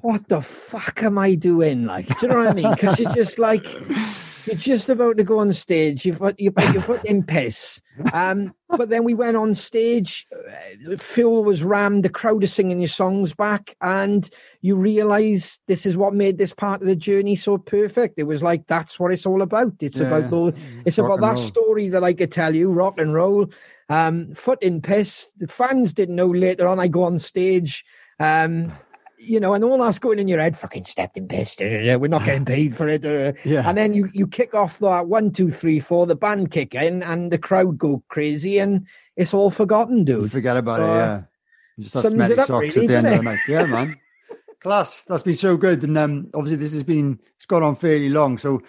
[0.00, 2.70] "What the fuck am I doing?" Like, do you know what I mean?
[2.70, 3.66] Because you're just like,
[4.46, 6.04] you're just about to go on stage.
[6.04, 7.80] You put you put your foot in piss.
[8.12, 10.26] Um, but then we went on stage.
[10.32, 12.04] uh, Phil was rammed.
[12.04, 14.28] The crowd is singing your songs back, and
[14.62, 18.18] you realise this is what made this part of the journey so perfect.
[18.18, 19.74] It was like that's what it's all about.
[19.80, 20.06] It's Yeah.
[20.06, 20.54] about those.
[20.84, 21.46] It's Rock about that roll.
[21.48, 22.70] story that I could tell you.
[22.72, 23.46] Rock and roll.
[23.88, 25.26] Um, foot in piss.
[25.36, 26.78] The fans didn't know later on.
[26.80, 27.84] I go on stage.
[28.20, 28.72] Um,
[29.20, 31.56] you know, and all that's going in your head, fucking stepped in piss.
[31.60, 33.04] We're not getting paid for it.
[33.44, 33.68] Yeah.
[33.68, 37.02] And then you you kick off that one, two, three, four, the band kick in
[37.02, 40.32] and the crowd go crazy and it's all forgotten, You dude.
[40.32, 40.96] forget about So, it.
[40.96, 41.22] Yeah,
[41.76, 43.38] You just have smelly it socks really, at the end of the night.
[43.48, 43.96] Yeah, man.
[44.60, 45.04] Class.
[45.08, 48.36] That's been so good, and um, obviously this has been it's gone on fairly long.
[48.38, 48.62] So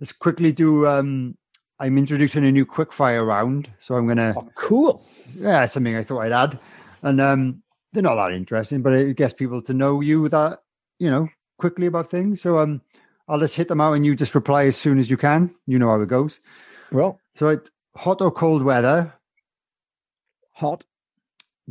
[0.00, 0.86] let's quickly do.
[0.86, 1.36] Um,
[1.80, 5.06] I'm introducing a new quickfire round, so I'm gonna Oh, cool.
[5.38, 6.58] yeah something I thought I'd add,
[7.02, 7.62] and um,
[7.92, 10.60] they're not that interesting, but it gets people to know you that
[10.98, 12.40] you know quickly about things.
[12.40, 12.80] So um,
[13.28, 15.54] I'll just hit them out, and you just reply as soon as you can.
[15.66, 16.40] You know how it goes.
[16.92, 19.12] Well, So it, hot or cold weather,
[20.52, 20.84] hot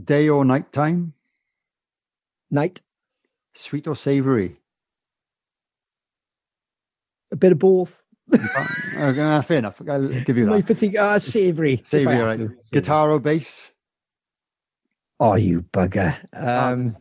[0.04, 1.14] day or night time,
[2.52, 2.82] night,
[3.56, 4.58] sweet or savory.
[7.32, 8.02] a bit of both.
[8.34, 9.82] okay, fair enough.
[9.90, 10.68] I'll give you My that.
[10.68, 11.82] fatigue, uh, savory.
[11.86, 12.40] Savory, right?
[12.72, 13.68] Guitar or bass?
[15.20, 16.16] Oh, you bugger.
[16.34, 16.96] Um,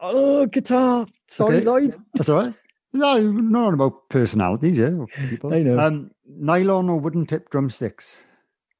[0.00, 1.06] oh, guitar.
[1.28, 1.64] Sorry, Okay.
[1.64, 1.94] Lloyd.
[2.14, 2.54] That's all right.
[2.92, 5.52] No, not about personalities, yeah, people.
[5.52, 5.78] I know.
[5.78, 8.16] Um, nylon or wooden tip drumsticks?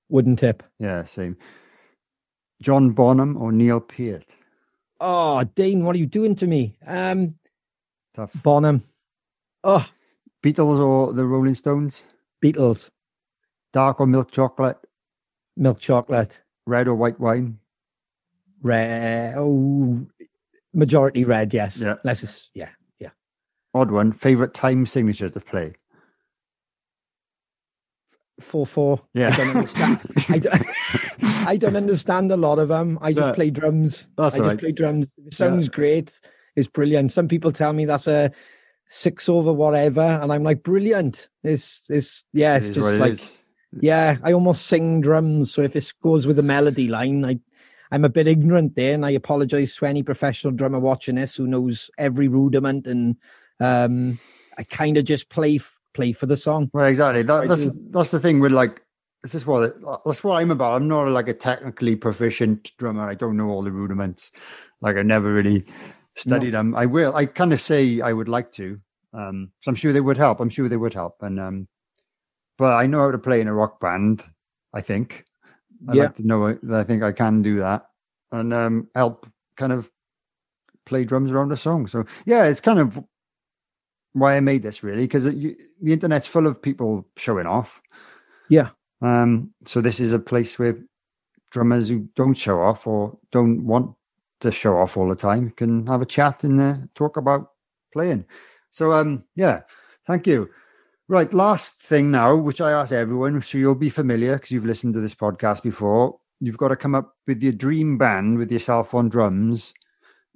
[0.09, 0.63] Wooden tip.
[0.79, 1.37] Yeah, same.
[2.63, 4.25] John Bonham or Neil Peart?
[5.01, 6.77] Oh, Dean, what are you doing to me?
[6.87, 7.35] Um,
[8.15, 8.33] Tough.
[8.43, 8.83] Bonham.
[9.63, 9.87] Oh,
[10.43, 12.05] Beatles or the Rolling Stones?
[12.43, 12.89] Beatles.
[13.75, 14.79] Dark or milk chocolate?
[15.57, 16.41] Milk chocolate.
[16.67, 17.59] Red or white wine?
[18.63, 19.35] Red.
[19.37, 20.07] Oh,
[20.75, 21.55] majority red.
[21.55, 21.79] Yes.
[21.79, 21.97] Yeah.
[22.05, 22.71] Less is yeah.
[22.99, 23.11] Yeah.
[23.75, 24.13] Odd one.
[24.13, 25.75] Favorite time signature to play?
[28.41, 29.01] Four four.
[29.15, 29.29] Yeah.
[29.33, 30.01] I don't understand.
[30.29, 30.67] I don't,
[31.47, 32.99] I don't understand a lot of them.
[33.01, 33.35] I just Yeah.
[33.35, 34.09] play drums.
[34.17, 34.59] That's I just right.
[34.59, 35.09] play drums.
[35.25, 36.13] It sounds great.
[36.55, 37.13] It's brilliant.
[37.13, 38.31] Some people tell me that's a
[38.89, 41.29] six over whatever, and I'm like, brilliant.
[41.43, 42.57] It's it's yeah.
[42.57, 43.33] It's is just it like is.
[43.81, 44.17] Yeah.
[44.23, 45.53] I almost sing drums.
[45.53, 47.39] So if it goes with the melody line, I
[47.91, 51.47] I'm a bit ignorant there, and I apologize to any professional drummer watching this who
[51.47, 52.87] knows every rudiment.
[52.87, 53.17] And
[53.61, 54.19] um,
[54.59, 55.61] I kind of just play
[55.95, 56.71] play for the song.
[56.73, 57.23] Well, exactly.
[57.23, 58.83] That, that's that's the thing with like.
[59.23, 59.75] This is what
[60.05, 60.77] that's what I'm about.
[60.77, 63.09] I'm not like a technically proficient drummer.
[63.09, 64.31] I don't know all the rudiments.
[64.81, 65.65] Like I never really
[66.17, 66.77] studied them.
[66.77, 67.15] I will.
[67.17, 68.79] I kind of say I would like to.
[69.13, 70.39] Um, so I'm sure they would help.
[70.39, 71.17] I'm sure they would help.
[71.23, 71.69] And um,
[72.59, 74.25] but I know how to play in a rock band.
[74.75, 75.25] I think.
[75.89, 76.05] I Yeah.
[76.05, 77.87] like to know that I think I can do that
[78.33, 79.27] and um, help
[79.57, 79.91] kind of
[80.85, 81.87] play drums around a song.
[81.87, 83.03] So yeah, it's kind of
[84.13, 87.83] why I made this really because the internet's full of people showing off.
[88.49, 88.71] Yeah.
[89.03, 90.79] Um, so this is a place where
[91.51, 93.95] drummers who don't show off or don't want
[94.41, 97.51] to show off all the time can have a chat and uh, talk about
[97.93, 98.25] playing.
[98.71, 99.63] So um, yeah,
[100.07, 100.51] thank you.
[101.09, 104.95] Right, last thing now, which I ask everyone, so you'll be familiar because you've listened
[104.95, 106.19] to this podcast before.
[106.41, 109.73] You've got to come up with your dream band with yourself on drums,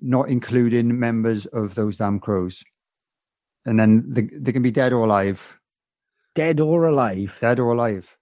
[0.00, 2.62] not including members of those damn crows.
[3.66, 5.58] And then they, they can be dead or alive.
[6.36, 7.36] Dead or alive.
[7.40, 8.16] Dead or alive.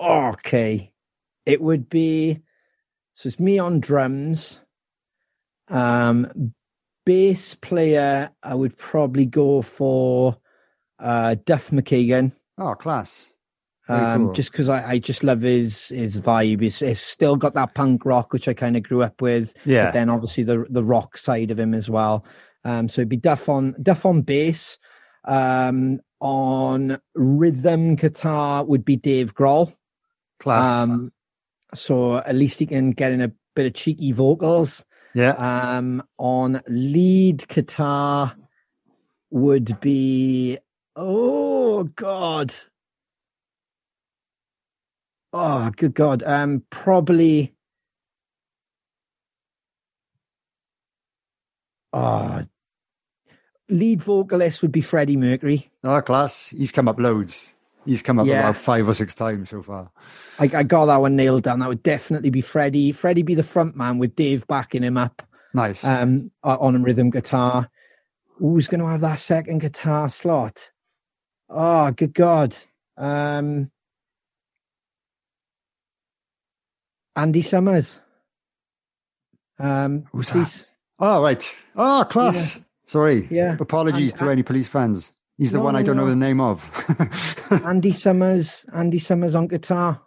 [0.00, 0.92] Okay.
[1.44, 2.40] It would be
[3.12, 4.60] so it's me on drums.
[5.68, 6.54] Um
[7.04, 10.39] bass player, I would probably go for
[11.00, 12.32] uh Duff McKagan.
[12.58, 13.32] Oh, class.
[13.88, 14.32] Um cool.
[14.34, 16.62] just because I, I just love his his vibe.
[16.62, 19.54] He's, it's still got that punk rock which I kind of grew up with.
[19.64, 19.86] Yeah.
[19.86, 22.24] But then obviously the the rock side of him as well.
[22.64, 24.78] Um so it'd be Duff on Duff on bass.
[25.24, 29.74] Um on rhythm guitar would be Dave Grohl.
[30.38, 30.82] Class.
[30.82, 31.12] Um,
[31.74, 34.84] so at least he can get in a bit of cheeky vocals.
[35.14, 35.32] yeah.
[35.78, 38.34] Um, on lead guitar
[39.30, 40.58] would be
[40.96, 42.54] oh god,
[45.32, 46.22] oh good god.
[46.22, 47.54] Um, probably.
[51.92, 52.42] Oh,
[53.68, 55.70] lead vocalist would be Freddie Mercury.
[55.82, 56.48] oh, class.
[56.50, 57.52] He's come up loads.
[57.84, 58.40] He's come up Yeah.
[58.50, 59.90] about five or six times so far.
[60.38, 61.58] I, I got that one nailed down.
[61.58, 62.92] That would definitely be Freddie.
[62.92, 65.22] Freddie be the front man with Dave backing him up.
[65.52, 65.82] Nice.
[65.82, 67.68] um, on a rhythm guitar.
[68.38, 70.70] Who's going to have that second guitar slot?
[71.50, 72.56] Oh, good God.
[72.96, 73.70] Um,
[77.16, 78.00] Andy Summers.
[79.58, 80.32] Um, Who's that?
[80.32, 80.64] police-
[81.00, 81.50] oh, right.
[81.76, 82.58] Oh, class.
[82.86, 83.28] Sorry.
[83.30, 83.56] Yeah.
[83.60, 85.12] Apologies And- to any police fans.
[85.38, 86.62] He's the No, one I don't know the name of.
[87.64, 88.66] Andy Summers.
[88.74, 90.02] Andy Summers on guitar.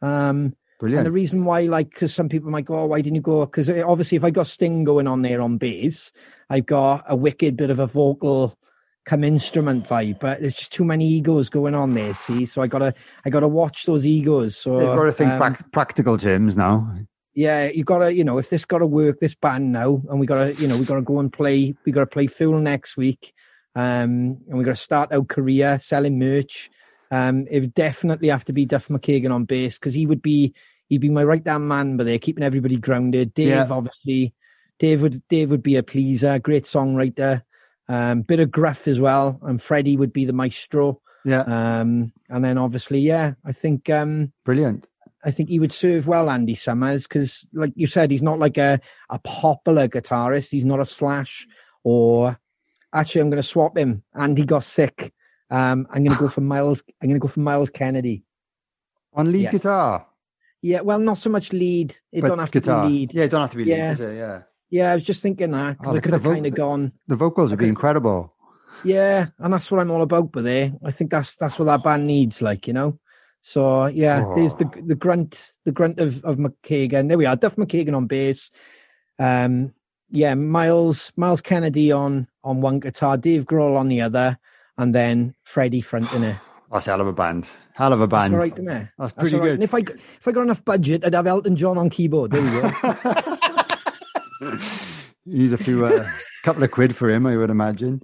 [0.00, 1.04] Um, And Brilliant.
[1.04, 3.46] the reason why, like, because some people might go, oh, why didn't you go?
[3.46, 6.10] Because obviously, if I got Sting going on there on bass,
[6.50, 8.58] I've got a wicked bit of a vocal
[9.04, 12.14] come instrument vibe, but there's just too many egos going on there.
[12.14, 14.56] See, so I gotta, I gotta watch those egos.
[14.56, 16.94] So You've got to think um, prac- practical terms now.
[17.34, 20.54] yeah, you gotta, you know, if this gotta work, this band now, and we gotta,
[20.54, 21.74] you know, we gotta go and play.
[21.84, 23.32] We gotta play full next week,
[23.74, 26.70] um, and we gotta start our career selling merch.
[27.10, 30.54] Um, it would definitely have to be Duff McKagan on bass because he would be,
[30.88, 33.34] he'd be my right hand man, but they're keeping everybody grounded.
[33.34, 33.66] Dave, Yeah.
[33.68, 34.32] obviously,
[34.78, 37.42] Dave would, Dave would be a pleaser, great songwriter,
[37.92, 41.00] um, bit of gruff as well, and Freddie would be the maestro.
[41.24, 41.42] Yeah.
[41.42, 44.88] Um, and then obviously, yeah, I think, um, Brilliant.
[45.24, 48.58] I think he would serve well Andy Summers because, like you said, he's not like
[48.58, 50.50] a, a popular guitarist.
[50.50, 51.46] He's not a Slash
[51.84, 52.38] or
[52.92, 54.02] actually, I'm going to swap him.
[54.16, 55.12] Andy got sick.
[55.50, 56.82] Um, I'm going to go for Myles.
[57.00, 58.24] I'm going to go for Myles Kennedy.
[59.14, 59.52] On lead Yes.
[59.52, 60.06] guitar.
[60.60, 61.94] Yeah, well, not so much lead.
[62.10, 62.82] It but don't have guitar.
[62.84, 63.14] to be lead.
[63.14, 63.92] Yeah, it don't have to be lead, Yeah.
[63.92, 64.16] it?
[64.16, 64.42] Yeah.
[64.72, 66.92] Yeah, I was just thinking that because Oh, I could have kind of gone.
[67.06, 68.32] The vocals would be incredible.
[68.84, 70.32] Yeah, and that's what I'm all about.
[70.32, 72.40] But there, I think that's that's what that band needs.
[72.42, 72.98] Like you know.
[73.42, 74.80] So yeah, there's the Oh.
[74.86, 77.08] the grunt the grunt of of McKagan.
[77.08, 77.36] There we are.
[77.36, 78.50] Duff McKagan on bass.
[79.18, 79.74] Um,
[80.10, 84.38] yeah, Myles Myles Kennedy on on one guitar, Dave Grohl on the other,
[84.78, 86.36] and then Freddie fronting it.
[86.72, 87.50] That's a hell of a band.
[87.74, 88.34] Hell of a That's band.
[88.34, 88.88] all right, isn't it?
[88.98, 89.42] That's That's pretty right.
[89.44, 89.54] good.
[89.54, 89.78] And if I
[90.18, 92.30] if I got enough budget, I'd have Elton John on keyboard.
[92.30, 92.62] There we go.
[95.24, 96.08] Need a few, uh,
[96.42, 98.02] couple of quid for him, I would imagine.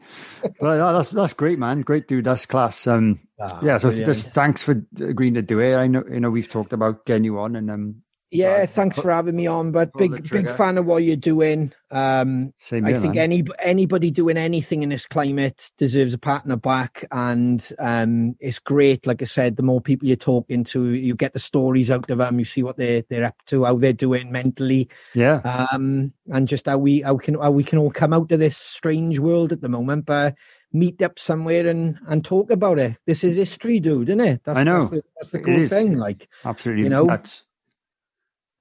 [0.61, 1.81] But uh, that's that's great, man.
[1.81, 2.25] Great dude.
[2.25, 2.87] That's class.
[2.87, 3.79] Um, Ah, yeah.
[3.79, 4.07] So brilliant.
[4.07, 5.75] just thanks for agreeing to do it.
[5.77, 9.11] I know, you know, we've talked about getting you on, and um, Yeah, thanks for
[9.11, 9.73] having me on.
[9.73, 11.73] But big big fan of what you're doing.
[11.91, 13.25] Um, same I here, think man.
[13.25, 18.37] any anybody doing anything in this climate deserves a pat on the back, and um,
[18.39, 19.07] it's great.
[19.07, 22.19] Like I said, the more people you're talking to, you get the stories out of
[22.19, 22.39] them.
[22.39, 25.37] You see what they they're up to, how they're doing mentally, yeah,
[25.73, 28.59] um, and just how we how can how we can all come out of this
[28.59, 30.05] strange world at the moment.
[30.05, 30.37] But
[30.71, 32.99] meet up somewhere and and talk about it.
[33.07, 34.45] This is history, dude, isn't it?
[34.45, 34.81] That's, I know.
[34.81, 35.97] That's the, that's the cool thing.
[35.97, 36.85] Like, absolutely.
[36.85, 37.45] you know- nuts.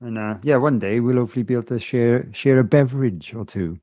[0.02, 3.46] And uh, yeah, one day we'll hopefully be able to share share a beverage or
[3.46, 3.80] two.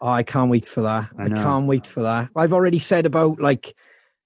[0.00, 1.10] Oh, I can't wait for that.
[1.18, 2.30] I I, can't wait for that.
[2.34, 3.74] I've already said about like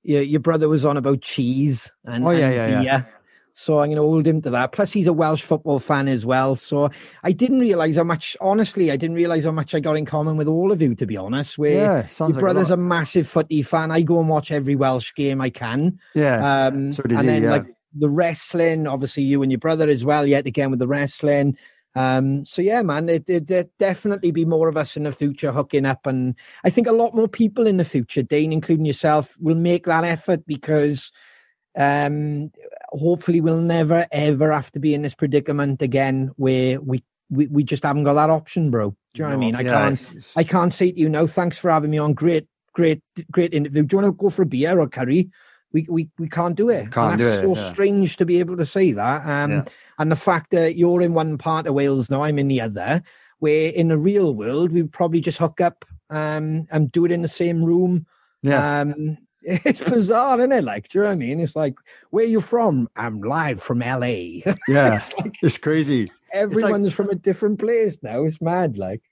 [0.02, 2.98] your your brother was on about cheese and Oh, yeah, and yeah, yeah.
[2.98, 3.08] beer.
[3.56, 4.72] So I'm going to hold him to that.
[4.72, 6.56] Plus, he's a Welsh football fan as well.
[6.56, 6.90] So
[7.22, 8.36] I didn't realize how much.
[8.40, 10.94] Honestly, I didn't realize how much I got in common with all of you.
[10.96, 13.92] To be honest, where Yeah, your like brother's a a, massive footy fan.
[13.92, 16.00] I go and watch every Welsh game I can.
[16.14, 16.66] yeah.
[16.66, 17.50] Um, so does and he, then yeah.
[17.52, 20.26] like the wrestling, obviously you and your brother as well.
[20.26, 21.56] Yet again with the wrestling.
[21.96, 25.52] Um, so yeah, man, it, it, there definitely be more of us in the future
[25.52, 29.36] hooking up, and I think a lot more people in the future, Dane, including yourself,
[29.38, 31.12] will make that effort because
[31.76, 32.50] um,
[32.90, 37.64] hopefully we'll never ever have to be in this predicament again where we we, we
[37.64, 38.90] just haven't got that option, bro.
[39.14, 39.54] Do you know what I mean?
[39.54, 41.26] I Yeah, can't I can't say to you no.
[41.26, 42.14] Thanks for having me on.
[42.14, 43.84] Great, great, great interview.
[43.84, 45.30] Do you want to go for a beer or curry?
[45.74, 46.90] We we we can't do it.
[46.92, 47.72] Can't and do that's it, so yeah.
[47.72, 49.26] strange to be able to say that.
[49.26, 49.64] Um, Yeah.
[49.98, 53.02] and the fact that you're in one part of Wales now, I'm in the other.
[53.40, 57.20] Where in the real world we'd probably just hook up um, and do it in
[57.20, 58.06] the same room.
[58.40, 58.80] yeah.
[58.80, 60.64] Um, it's bizarre, isn't it?
[60.64, 61.38] Like, do you know what I mean?
[61.40, 61.74] It's like,
[62.08, 62.88] where are you from?
[62.96, 64.06] I'm live from LA.
[64.68, 64.94] yeah.
[64.96, 66.10] it's like It's crazy.
[66.32, 68.24] everyone's from a different place now.
[68.24, 68.78] It's mad.
[68.78, 69.02] Like,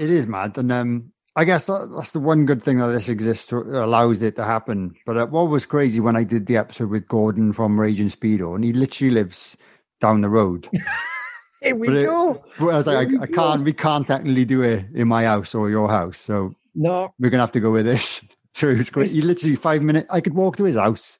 [0.00, 3.08] It is mad, and um, I guess that, that's the one good thing that this
[3.10, 4.94] exists to, allows it to happen.
[5.04, 8.10] But uh, what was crazy when I did the episode with Gordon from Rage and
[8.10, 9.56] Speedo, and he literally lives
[10.00, 10.68] down the road.
[11.62, 12.42] here we But it- go.
[12.58, 15.54] But I was like, I, I can't, we can't technically do it in my house
[15.54, 18.22] or your house, so No, we're gonna have to go with this.
[18.56, 19.10] So it was great.
[19.10, 20.06] He literally five minutes.
[20.10, 21.18] I could walk to his house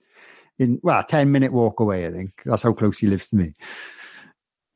[0.59, 2.07] in well, ten minute walk away.
[2.07, 3.53] I think that's how close he lives to me.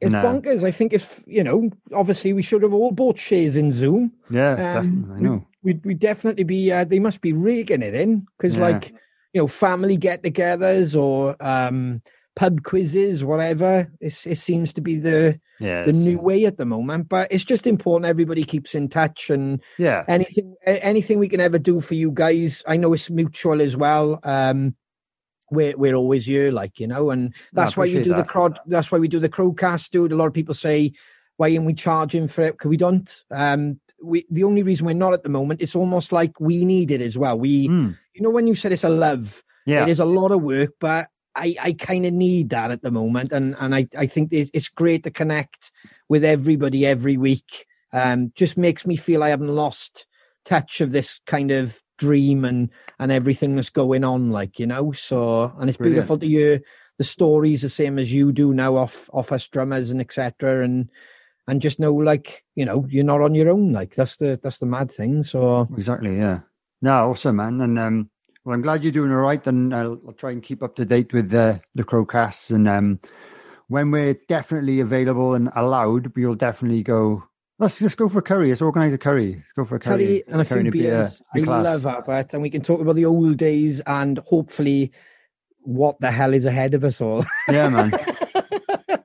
[0.01, 0.23] It's No.
[0.23, 0.65] bonkers.
[0.65, 4.13] I think if you know, obviously, we should have all bought shares in Zoom.
[4.31, 5.13] Yeah, Um.
[5.17, 5.47] I know.
[5.63, 6.73] We'd, we'd definitely be.
[6.73, 8.63] Uh, they must be raking it in because, Yeah.
[8.63, 8.95] like,
[9.35, 12.01] you know, family get-togethers or um,
[12.35, 13.93] pub quizzes, whatever.
[14.01, 17.11] It's, it seems to be the Yeah, the new way at the moment.
[17.11, 21.59] But it's just important everybody keeps in touch and yeah, anything anything we can ever
[21.59, 22.65] do for you guys.
[22.67, 24.19] I know it's mutual as well.
[24.23, 24.75] Um,
[25.51, 28.25] we're we're always here, like you know, and No, that's why we appreciate do the
[28.25, 28.59] crowd.
[28.67, 30.13] That's why we do the crowcast, dude.
[30.13, 30.93] A lot of people say,
[31.37, 33.25] "Why aren't we charging for it?" Because we don't.
[33.31, 36.91] Um, we the only reason we're not at the moment, it's almost like we need
[36.91, 37.39] it as well.
[37.39, 39.83] We, Mm, you know, when you said it's a love, yeah.
[39.83, 42.91] it is a lot of work, but I, I kind of need that at the
[42.91, 45.71] moment, and and I, I think it's, it's great to connect
[46.09, 47.67] with everybody every week.
[47.93, 50.07] Um, just makes me feel I haven't lost
[50.45, 52.71] touch of this kind of dream and
[53.01, 54.93] and everything that's going on, like you know.
[54.93, 55.97] So and it's Brilliant.
[55.97, 56.63] beautiful to hear
[56.99, 60.63] the stories the same as you do now off off us drummers and etc.
[60.63, 60.91] And
[61.49, 63.73] and just know like you know you're not on your own.
[63.73, 65.23] Like that's the that's the mad thing.
[65.23, 66.17] So Exactly.
[66.17, 66.41] Yeah.
[66.83, 67.61] No, awesome, man.
[67.63, 68.11] And um,
[68.45, 69.45] well, I'm glad you're doing all right.
[69.47, 72.51] And I'll, I'll try and keep up to date with the the crowcasts.
[72.51, 73.01] And um,
[73.69, 77.25] when we're definitely available and allowed, we'll definitely go.
[77.61, 78.49] Let's just go for a curry.
[78.49, 79.35] Let's organize a curry.
[79.37, 81.23] Let's go for a curry, curry and a few curry beers.
[81.35, 84.93] Be I love that, but and we can talk about the old days and hopefully
[85.61, 87.25] what the hell is ahead of us all.
[87.49, 87.93] Yeah, man.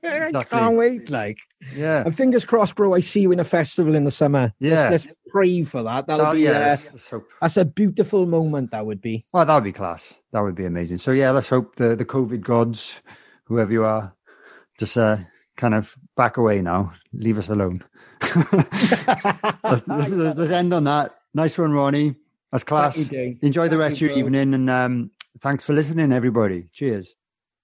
[0.04, 0.58] I Exactly.
[0.60, 1.10] can't wait.
[1.10, 1.38] Like,
[1.76, 2.04] Yeah.
[2.06, 2.94] and fingers crossed, bro.
[2.94, 4.54] I see you in a festival in the summer.
[4.60, 4.90] Yeah.
[4.90, 6.08] let's, let's pray for that.
[6.08, 6.50] That'll Oh, be yeah.
[6.52, 7.28] uh, Let's, let's hope.
[7.42, 8.72] that's a beautiful moment.
[8.72, 9.26] That would be.
[9.34, 10.16] Well, that would be class.
[10.32, 10.98] That would be amazing.
[11.00, 12.94] So yeah, let's hope the the COVID gods,
[13.44, 14.16] whoever you are,
[14.80, 15.18] just uh,
[15.58, 16.94] kind of back away now.
[17.14, 17.84] Leave us alone.
[19.64, 21.16] Let's, let's, let's- end on that.
[21.34, 22.16] Nice one, Ronnie.
[22.52, 22.96] That's class.
[22.96, 23.44] Thank.
[23.44, 24.40] Enjoy the rest you, of your bro.
[24.40, 25.12] evening, and um,
[25.42, 26.68] thanks for listening, everybody.
[26.72, 27.16] Cheers.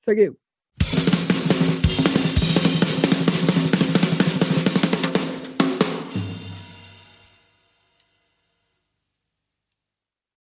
[0.05, 0.37] Thank you.